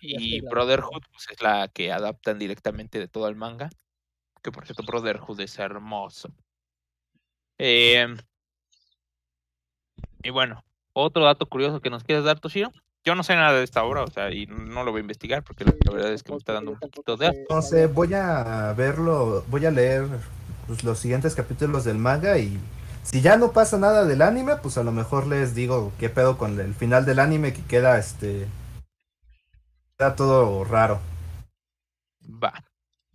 Y 0.00 0.40
Brotherhood 0.40 1.02
pues, 1.10 1.28
es 1.30 1.42
la 1.42 1.68
que 1.68 1.92
adaptan 1.92 2.38
directamente 2.38 2.98
de 2.98 3.08
todo 3.08 3.28
el 3.28 3.36
manga. 3.36 3.70
Que 4.42 4.52
por 4.52 4.64
cierto, 4.64 4.84
Brotherhood 4.84 5.40
es 5.40 5.58
hermoso. 5.58 6.30
Eh, 7.58 8.06
y 10.26 10.30
bueno, 10.30 10.64
otro 10.92 11.24
dato 11.24 11.46
curioso 11.46 11.80
que 11.80 11.88
nos 11.88 12.02
quieres 12.02 12.24
dar, 12.24 12.40
Toshiro. 12.40 12.72
Yo 13.04 13.14
no 13.14 13.22
sé 13.22 13.36
nada 13.36 13.52
de 13.52 13.62
esta 13.62 13.84
obra, 13.84 14.02
o 14.02 14.10
sea, 14.10 14.32
y 14.32 14.46
no 14.46 14.82
lo 14.82 14.90
voy 14.90 14.98
a 14.98 15.02
investigar 15.02 15.44
porque 15.44 15.64
la 15.64 15.72
verdad 15.92 16.12
es 16.12 16.24
que 16.24 16.32
me 16.32 16.38
está 16.38 16.52
dando 16.52 16.72
un 16.72 16.80
poquito 16.80 17.16
de 17.16 17.28
asco. 17.28 17.54
No 17.54 17.62
sé, 17.62 17.86
voy 17.86 18.12
a 18.14 18.72
verlo, 18.76 19.44
voy 19.46 19.64
a 19.66 19.70
leer 19.70 20.08
pues, 20.66 20.82
los 20.82 20.98
siguientes 20.98 21.36
capítulos 21.36 21.84
del 21.84 21.98
manga 21.98 22.36
y 22.38 22.58
si 23.04 23.20
ya 23.20 23.36
no 23.36 23.52
pasa 23.52 23.78
nada 23.78 24.04
del 24.04 24.20
anime, 24.20 24.56
pues 24.56 24.76
a 24.78 24.82
lo 24.82 24.90
mejor 24.90 25.28
les 25.28 25.54
digo 25.54 25.92
qué 26.00 26.08
pedo 26.08 26.36
con 26.36 26.58
el 26.58 26.74
final 26.74 27.06
del 27.06 27.20
anime 27.20 27.52
que 27.52 27.62
queda 27.62 27.96
este 27.98 28.48
queda 29.96 30.16
todo 30.16 30.64
raro. 30.64 30.98
Va. 32.42 32.64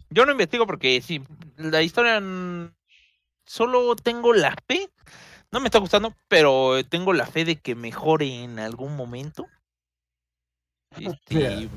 Yo 0.10 0.26
no 0.26 0.32
investigo 0.32 0.66
porque 0.66 1.02
sí, 1.02 1.22
la 1.58 1.82
historia 1.82 2.24
solo 3.46 3.98
tengo 3.98 4.34
la 4.34 4.56
fe. 4.66 4.90
No 5.52 5.60
me 5.60 5.68
está 5.68 5.80
gustando, 5.80 6.16
pero 6.30 6.84
tengo 6.88 7.12
la 7.14 7.26
fe 7.26 7.44
de 7.44 7.58
que 7.58 7.76
mejore 7.76 8.44
en 8.44 8.58
algún 8.60 8.96
momento. 8.96 9.48
Este. 10.98 11.70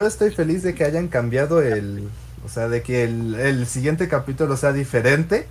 Yo 0.00 0.06
estoy 0.06 0.30
feliz 0.30 0.62
de 0.62 0.74
que 0.74 0.84
hayan 0.84 1.08
cambiado 1.08 1.62
el, 1.62 2.10
o 2.44 2.48
sea, 2.48 2.68
de 2.68 2.82
que 2.82 3.04
el, 3.04 3.34
el 3.36 3.66
siguiente 3.66 4.08
capítulo 4.08 4.56
sea 4.56 4.72
diferente 4.72 5.46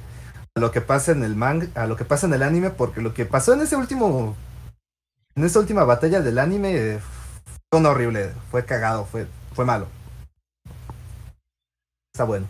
a 0.56 0.60
lo 0.60 0.72
que 0.72 0.82
pasa 0.82 1.14
en 1.14 1.24
el 1.24 1.36
manga, 1.36 1.68
a 1.76 1.88
lo 1.88 1.96
que 1.96 2.06
pasa 2.06 2.28
en 2.28 2.34
el 2.34 2.44
anime, 2.44 2.70
porque 2.70 3.02
lo 3.02 3.14
que 3.14 3.26
pasó 3.26 3.54
en 3.54 3.62
ese 3.62 3.76
último, 3.76 4.36
en 5.36 5.44
esa 5.46 5.60
última 5.60 5.84
batalla 5.84 6.22
del 6.22 6.38
anime 6.38 6.76
eh, 6.76 7.00
fue 7.70 7.80
un 7.80 7.86
horrible, 7.86 8.34
fue 8.52 8.66
cagado, 8.66 9.06
fue, 9.06 9.26
fue 9.54 9.66
malo. 9.66 9.88
Está 12.14 12.26
bueno. 12.26 12.48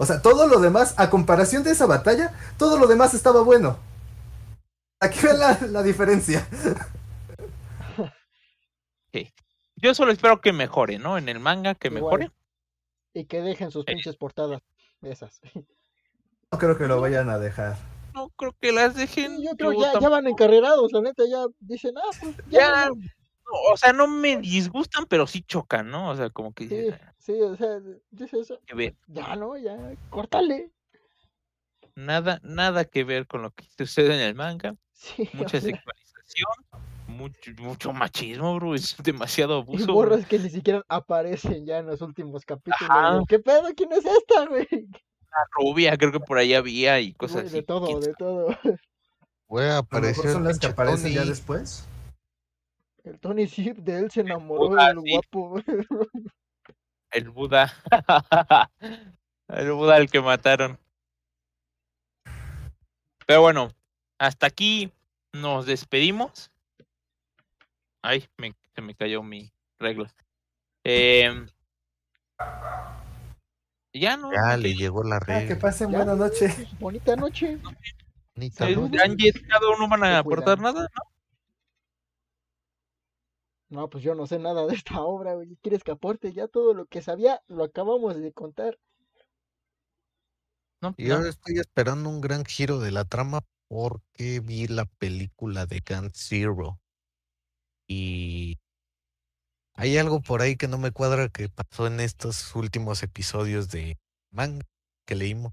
O 0.00 0.06
sea, 0.06 0.22
todo 0.22 0.46
lo 0.46 0.60
demás, 0.60 0.94
a 0.96 1.10
comparación 1.10 1.64
de 1.64 1.72
esa 1.72 1.86
batalla, 1.86 2.32
todo 2.56 2.78
lo 2.78 2.86
demás 2.86 3.14
estaba 3.14 3.42
bueno. 3.42 3.76
Aquí 5.00 5.18
ven 5.22 5.38
la, 5.38 5.58
la 5.70 5.82
diferencia. 5.82 6.46
yo 9.80 9.94
solo 9.94 10.10
espero 10.12 10.40
que 10.40 10.52
mejore, 10.52 10.98
¿no? 10.98 11.18
En 11.18 11.28
el 11.28 11.38
manga 11.40 11.74
que 11.74 11.88
Igual. 11.88 12.02
mejore. 12.20 12.30
Y 13.14 13.24
que 13.26 13.40
dejen 13.42 13.70
sus 13.70 13.82
Eh. 13.86 13.92
pinches 13.92 14.16
portadas. 14.16 14.60
Esas. 15.02 15.40
No 16.50 16.58
creo 16.58 16.76
que 16.76 16.86
lo 16.86 17.00
vayan 17.00 17.28
a 17.30 17.38
dejar. 17.38 17.76
No 18.14 18.30
creo 18.30 18.54
que 18.60 18.72
las 18.72 18.94
dejen. 18.94 19.36
Sí, 19.36 19.44
yo 19.44 19.50
creo 19.56 19.70
que 19.70 20.00
ya, 20.00 20.08
van 20.08 20.26
encarrerados, 20.26 20.90
la 20.92 21.00
neta, 21.02 21.22
ya 21.30 21.44
dicen, 21.60 21.94
ah, 21.98 22.10
pues 22.20 22.36
ya. 22.48 22.60
ya, 22.60 22.86
no, 22.88 22.94
no, 22.96 23.72
o 23.72 23.76
sea, 23.76 23.92
no 23.92 24.08
me 24.08 24.38
disgustan, 24.38 25.06
pero 25.06 25.26
sí 25.26 25.42
chocan, 25.42 25.90
¿no? 25.90 26.10
O 26.10 26.16
sea, 26.16 26.30
como 26.30 26.52
que 26.52 26.68
Sí, 26.68 26.74
dices, 26.76 27.00
"Ah, 27.00 27.07
sí, 27.28 27.40
o 27.42 27.56
sea, 27.56 27.80
dice 28.10 28.40
eso. 28.40 28.58
que 28.66 28.74
ver. 28.74 28.96
Ya, 29.06 29.36
no, 29.36 29.56
ya, 29.56 29.76
córtale. 30.10 30.70
Nada, 31.94 32.40
nada 32.42 32.84
que 32.84 33.04
ver 33.04 33.26
con 33.26 33.42
lo 33.42 33.50
que 33.50 33.64
sucede 33.76 34.14
en 34.14 34.20
el 34.20 34.34
manga. 34.34 34.74
Sí, 34.98 35.28
Mucha 35.32 35.60
sexualización, 35.60 36.50
mucho, 37.06 37.52
mucho 37.58 37.92
machismo, 37.92 38.56
bro. 38.56 38.74
Es 38.74 38.96
demasiado 39.00 39.58
y 39.58 39.62
abuso. 39.62 39.96
bro. 39.96 40.18
que 40.28 40.40
ni 40.40 40.50
siquiera 40.50 40.82
aparecen 40.88 41.64
ya 41.66 41.78
en 41.78 41.86
los 41.86 42.00
últimos 42.02 42.44
capítulos. 42.44 42.90
Ajá. 42.90 43.20
¿Qué 43.28 43.38
pedo? 43.38 43.68
¿Quién 43.76 43.92
es 43.92 44.04
esta, 44.04 44.46
güey? 44.46 44.66
Una 44.72 45.44
rubia, 45.52 45.96
creo 45.96 46.10
que 46.10 46.18
por 46.18 46.36
ahí 46.38 46.52
había 46.54 46.98
y 46.98 47.12
cosas 47.12 47.42
Güey, 47.42 47.46
así. 47.46 47.56
de 47.58 47.62
todo, 47.62 48.00
de 48.00 48.14
todo. 48.14 48.48
Güey, 49.46 49.70
apareció 49.76 50.24
son 50.32 50.42
el 50.42 50.48
las 50.48 50.58
que 50.58 50.66
aparecen 50.66 51.12
ya 51.12 51.20
Tony. 51.20 51.28
después. 51.30 51.86
El 53.04 53.20
Tony 53.20 53.46
Zip 53.46 53.78
de 53.78 53.98
él 54.00 54.10
se 54.10 54.20
enamoró 54.22 54.74
del 54.74 55.00
sí. 55.04 55.10
guapo. 55.12 55.62
El 57.10 57.30
Buda. 57.30 57.72
el 59.48 59.72
Buda 59.72 59.96
al 59.96 60.10
que 60.10 60.20
mataron. 60.20 60.78
Pero 63.26 63.42
bueno, 63.42 63.72
hasta 64.18 64.46
aquí 64.46 64.92
nos 65.32 65.66
despedimos. 65.66 66.50
Ay, 68.02 68.28
me, 68.38 68.54
se 68.74 68.80
me 68.80 68.94
cayó 68.94 69.22
mi 69.22 69.52
regla. 69.78 70.12
Em, 70.84 71.48
ya 73.92 74.16
no. 74.16 74.30
Ya 74.32 74.56
le 74.56 74.74
llegó 74.74 75.02
la 75.02 75.16
Ah, 75.16 75.20
que 75.26 75.32
regla. 75.40 75.58
pasen 75.58 75.90
buena 75.92 76.14
noche. 76.14 76.54
Bonita 76.78 77.16
noche. 77.16 77.58
Ni 78.34 78.46
Eh, 78.46 78.50
tan- 78.50 79.00
Angie, 79.00 79.32
cada 79.32 79.68
uno 79.76 79.88
van 79.88 80.04
a 80.04 80.18
aportar 80.18 80.58
nada, 80.60 80.82
¿no? 80.82 81.02
No, 83.70 83.90
pues 83.90 84.02
yo 84.02 84.14
no 84.14 84.26
sé 84.26 84.38
nada 84.38 84.66
de 84.66 84.74
esta 84.74 85.00
obra, 85.02 85.34
güey. 85.34 85.56
¿Quieres 85.62 85.84
que 85.84 85.90
aporte? 85.90 86.32
Ya 86.32 86.48
todo 86.48 86.74
lo 86.74 86.86
que 86.86 87.02
sabía 87.02 87.42
lo 87.48 87.64
acabamos 87.64 88.16
de 88.16 88.32
contar. 88.32 88.78
No, 90.80 90.94
Yo 90.96 91.18
no. 91.18 91.26
estoy 91.26 91.58
esperando 91.58 92.08
un 92.08 92.20
gran 92.20 92.44
giro 92.44 92.78
de 92.78 92.92
la 92.92 93.04
trama 93.04 93.40
porque 93.68 94.40
vi 94.40 94.68
la 94.68 94.84
película 94.86 95.66
de 95.66 95.82
Gun 95.86 96.10
Zero. 96.14 96.80
Y 97.86 98.58
hay 99.74 99.98
algo 99.98 100.20
por 100.20 100.40
ahí 100.40 100.56
que 100.56 100.68
no 100.68 100.78
me 100.78 100.92
cuadra 100.92 101.28
que 101.28 101.48
pasó 101.48 101.86
en 101.86 102.00
estos 102.00 102.54
últimos 102.54 103.02
episodios 103.02 103.68
de 103.70 103.98
manga 104.30 104.64
que 105.04 105.14
leímos. 105.14 105.52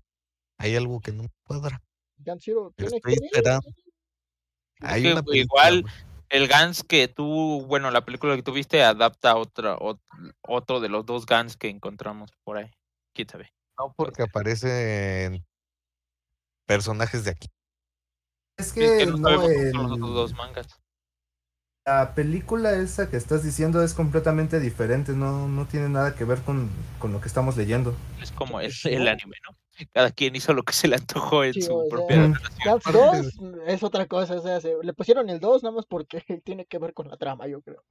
Hay 0.57 0.75
algo 0.75 0.99
que 1.01 1.11
no 1.11 1.23
me 1.23 1.29
cuadra. 1.43 1.81
Gan 2.17 2.39
Zero 2.39 2.71
tiene 2.75 2.95
estoy 2.97 3.13
que 3.15 3.19
ver. 3.19 3.25
esperando. 3.25 3.67
Hay 4.79 5.07
una 5.07 5.23
película, 5.23 5.71
igual. 5.71 5.85
El 6.29 6.47
Gans 6.47 6.83
que 6.83 7.07
tú, 7.07 7.65
bueno, 7.67 7.91
la 7.91 8.05
película 8.05 8.35
que 8.35 8.43
tú 8.43 8.51
viste 8.51 8.83
adapta 8.83 9.35
otra, 9.35 9.77
ot- 9.77 9.99
otro 10.41 10.79
de 10.79 10.89
los 10.89 11.05
dos 11.05 11.25
Gans 11.25 11.57
que 11.57 11.69
encontramos 11.69 12.31
por 12.43 12.57
ahí. 12.57 12.71
¿Quién 13.13 13.29
sabe? 13.29 13.53
No 13.77 13.93
porque 13.95 14.23
aparecen 14.23 15.45
personajes 16.65 17.23
de 17.25 17.31
aquí. 17.31 17.47
Es 18.57 18.67
Es 18.67 18.73
que 18.73 19.05
no 19.05 19.17
son 19.71 19.89
los 19.89 19.99
dos 19.99 20.33
mangas. 20.33 20.79
la 21.85 22.15
película 22.15 22.73
esa 22.73 23.09
que 23.09 23.17
estás 23.17 23.43
diciendo 23.43 23.83
es 23.83 23.93
completamente 23.93 24.59
diferente, 24.59 25.11
no, 25.11 25.47
no 25.47 25.67
tiene 25.67 25.89
nada 25.89 26.15
que 26.15 26.23
ver 26.23 26.41
con, 26.41 26.69
con 26.99 27.11
lo 27.13 27.21
que 27.21 27.27
estamos 27.27 27.57
leyendo. 27.57 27.93
Es 28.21 28.31
como 28.31 28.59
el, 28.59 28.71
Sí. 28.71 28.89
el 28.89 29.07
anime, 29.07 29.35
¿no? 29.47 29.55
Cada 29.93 30.11
quien 30.11 30.35
hizo 30.35 30.53
lo 30.53 30.63
que 30.63 30.73
se 30.73 30.87
le 30.87 30.95
antojó 30.95 31.43
en 31.43 31.53
Sí, 31.53 31.61
su 31.63 31.75
o 31.77 31.81
sea, 31.81 31.89
propia 31.89 32.15
Mm. 32.17 32.33
relación. 32.33 32.59
Gans 32.65 32.87
Aparte 32.87 32.99
2 33.41 33.59
es 33.67 33.83
otra 33.83 34.05
cosa, 34.07 34.35
o 34.35 34.41
sea, 34.41 34.61
se- 34.61 34.75
le 34.81 34.93
pusieron 34.93 35.29
el 35.29 35.39
2 35.39 35.63
nada 35.63 35.75
más 35.75 35.85
porque 35.85 36.23
tiene 36.45 36.65
que 36.65 36.77
ver 36.79 36.93
con 36.93 37.09
la 37.09 37.17
trama, 37.17 37.47
yo 37.47 37.61
creo. 37.61 37.83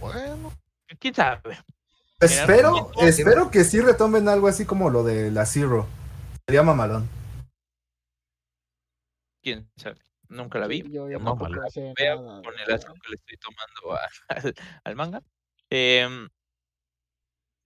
Bueno, 0.00 0.52
¿Quién 1.00 1.14
sabe? 1.14 1.58
Espero, 2.20 2.70
momento- 2.72 3.00
espero 3.06 3.50
que 3.50 3.64
sí 3.64 3.80
retomen 3.80 4.28
algo 4.28 4.46
así 4.48 4.64
como 4.64 4.88
lo 4.88 5.02
de 5.02 5.30
la 5.30 5.44
Zero. 5.46 5.86
Sería 6.46 6.62
mamalón. 6.62 7.08
¿Quién 9.42 9.68
sabe? 9.76 9.96
Nunca 10.28 10.58
la 10.58 10.66
vi. 10.66 10.82
Sí, 10.82 10.92
yo, 10.92 11.08
yo 11.10 11.18
No, 11.18 11.24
tampoco 11.36 11.50
mala. 11.50 11.70
sé 11.70 11.92
Vea 11.96 12.16
nada 12.16 12.42
con 12.42 12.54
de 12.56 12.62
el 12.62 12.72
asco 12.74 12.94
que 12.94 13.08
le 13.10 13.16
estoy 13.16 13.36
tomando 13.38 14.00
a- 14.00 14.08
al, 14.28 14.54
al 14.84 14.96
manga. 14.96 15.22
Em, 15.70 16.28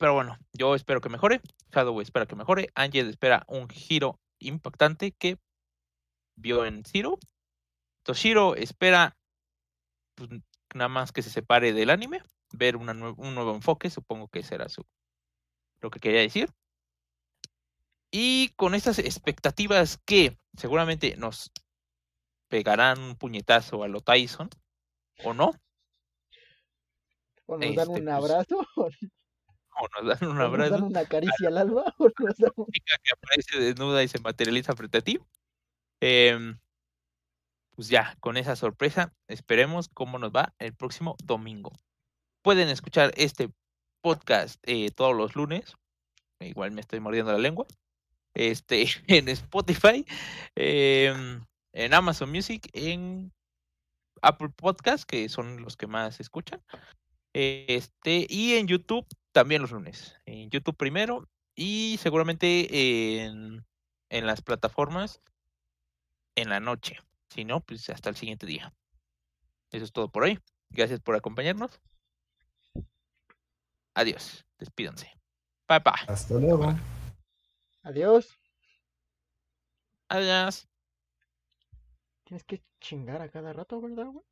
pero 0.00 0.14
bueno, 0.14 0.38
yo 0.54 0.74
espero 0.74 1.02
que 1.02 1.10
mejore. 1.10 1.42
Shadow 1.72 2.00
espera 2.00 2.24
que 2.24 2.34
mejore. 2.34 2.70
Angel 2.74 3.10
espera 3.10 3.44
un 3.48 3.68
giro 3.68 4.18
impactante 4.38 5.12
que 5.12 5.36
vio 6.36 6.64
en 6.64 6.84
Zero. 6.86 7.18
Toshiro 8.02 8.54
espera 8.56 9.14
pues, 10.14 10.30
nada 10.74 10.88
más 10.88 11.12
que 11.12 11.20
se 11.20 11.28
separe 11.28 11.74
del 11.74 11.90
anime, 11.90 12.22
ver 12.54 12.76
una 12.76 12.94
nue- 12.94 13.14
un 13.18 13.34
nuevo 13.34 13.54
enfoque, 13.54 13.90
supongo 13.90 14.28
que 14.28 14.42
será 14.42 14.70
su 14.70 14.86
lo 15.82 15.90
que 15.90 16.00
quería 16.00 16.20
decir. 16.20 16.48
Y 18.10 18.48
con 18.56 18.74
estas 18.74 18.98
expectativas 19.00 19.98
que 20.06 20.38
seguramente 20.56 21.14
nos 21.18 21.52
pegarán 22.48 22.98
un 23.00 23.16
puñetazo 23.16 23.82
a 23.84 23.88
lo 23.88 24.00
Tyson, 24.00 24.48
¿o 25.24 25.34
no? 25.34 25.52
O 27.44 27.58
nos 27.58 27.76
dan 27.76 27.90
Este, 27.90 28.00
un 28.00 28.06
pues, 28.06 28.08
abrazo, 28.08 28.66
Nos 30.02 30.18
dan 30.18 30.28
un 30.30 30.36
nos 30.36 30.46
abrazo. 30.46 30.70
dan 30.74 30.82
una 30.84 31.04
caricia 31.06 31.48
al 31.48 31.58
alba, 31.58 31.84
o 31.98 32.08
nos 32.18 32.36
dan 32.38 32.50
un- 32.56 32.66
chica 32.66 32.96
que 33.02 33.10
aparece 33.12 33.58
desnuda 33.60 34.02
y 34.02 34.08
se 34.08 34.18
materializa 34.20 34.74
frente 34.76 34.98
a 34.98 35.00
ti. 35.02 35.18
Em, 36.00 36.58
pues 37.76 37.88
ya, 37.88 38.16
con 38.20 38.36
esa 38.36 38.56
sorpresa, 38.56 39.14
esperemos 39.28 39.88
cómo 39.88 40.18
nos 40.18 40.32
va 40.32 40.54
el 40.58 40.74
próximo 40.74 41.16
domingo. 41.24 41.72
Pueden 42.42 42.68
escuchar 42.68 43.12
este 43.16 43.50
podcast 44.02 44.58
eh, 44.66 44.90
todos 44.90 45.14
los 45.16 45.34
lunes. 45.36 45.74
Igual 46.40 46.70
me 46.72 46.80
estoy 46.80 47.00
mordiendo 47.00 47.32
la 47.32 47.38
lengua. 47.38 47.66
Este, 48.34 48.84
en 49.08 49.28
Spotify, 49.28 50.04
em, 50.54 51.44
en 51.74 51.94
Amazon 51.94 52.30
Music, 52.30 52.68
en 52.72 53.32
Apple 54.22 54.50
Podcast, 54.56 55.04
que 55.04 55.28
son 55.28 55.62
los 55.62 55.76
que 55.76 55.86
más 55.86 56.16
se 56.16 56.22
escuchan. 56.22 56.62
Este, 57.34 58.26
y 58.28 58.54
en 58.54 58.66
YouTube 58.66 59.06
también 59.32 59.62
los 59.62 59.70
lunes. 59.70 60.16
En 60.26 60.50
YouTube 60.50 60.76
primero 60.76 61.28
y 61.54 61.98
seguramente 62.00 63.22
en, 63.22 63.64
en 64.08 64.26
las 64.26 64.42
plataformas 64.42 65.20
en 66.34 66.48
la 66.48 66.60
noche. 66.60 66.98
Si 67.28 67.44
no, 67.44 67.60
pues 67.60 67.88
hasta 67.90 68.10
el 68.10 68.16
siguiente 68.16 68.46
día. 68.46 68.72
Eso 69.70 69.84
es 69.84 69.92
todo 69.92 70.10
por 70.10 70.24
hoy. 70.24 70.40
Gracias 70.70 71.00
por 71.00 71.14
acompañarnos. 71.14 71.80
Adiós. 73.94 74.44
Despídanse. 74.58 75.12
Bye 75.68 75.80
bye. 75.80 76.12
Hasta 76.12 76.34
luego. 76.34 76.74
Adiós. 77.82 78.36
Adiós. 80.08 80.68
Tienes 82.24 82.44
que 82.44 82.62
chingar 82.80 83.22
a 83.22 83.30
cada 83.30 83.52
rato, 83.52 83.80
¿verdad, 83.80 84.06
güey? 84.06 84.24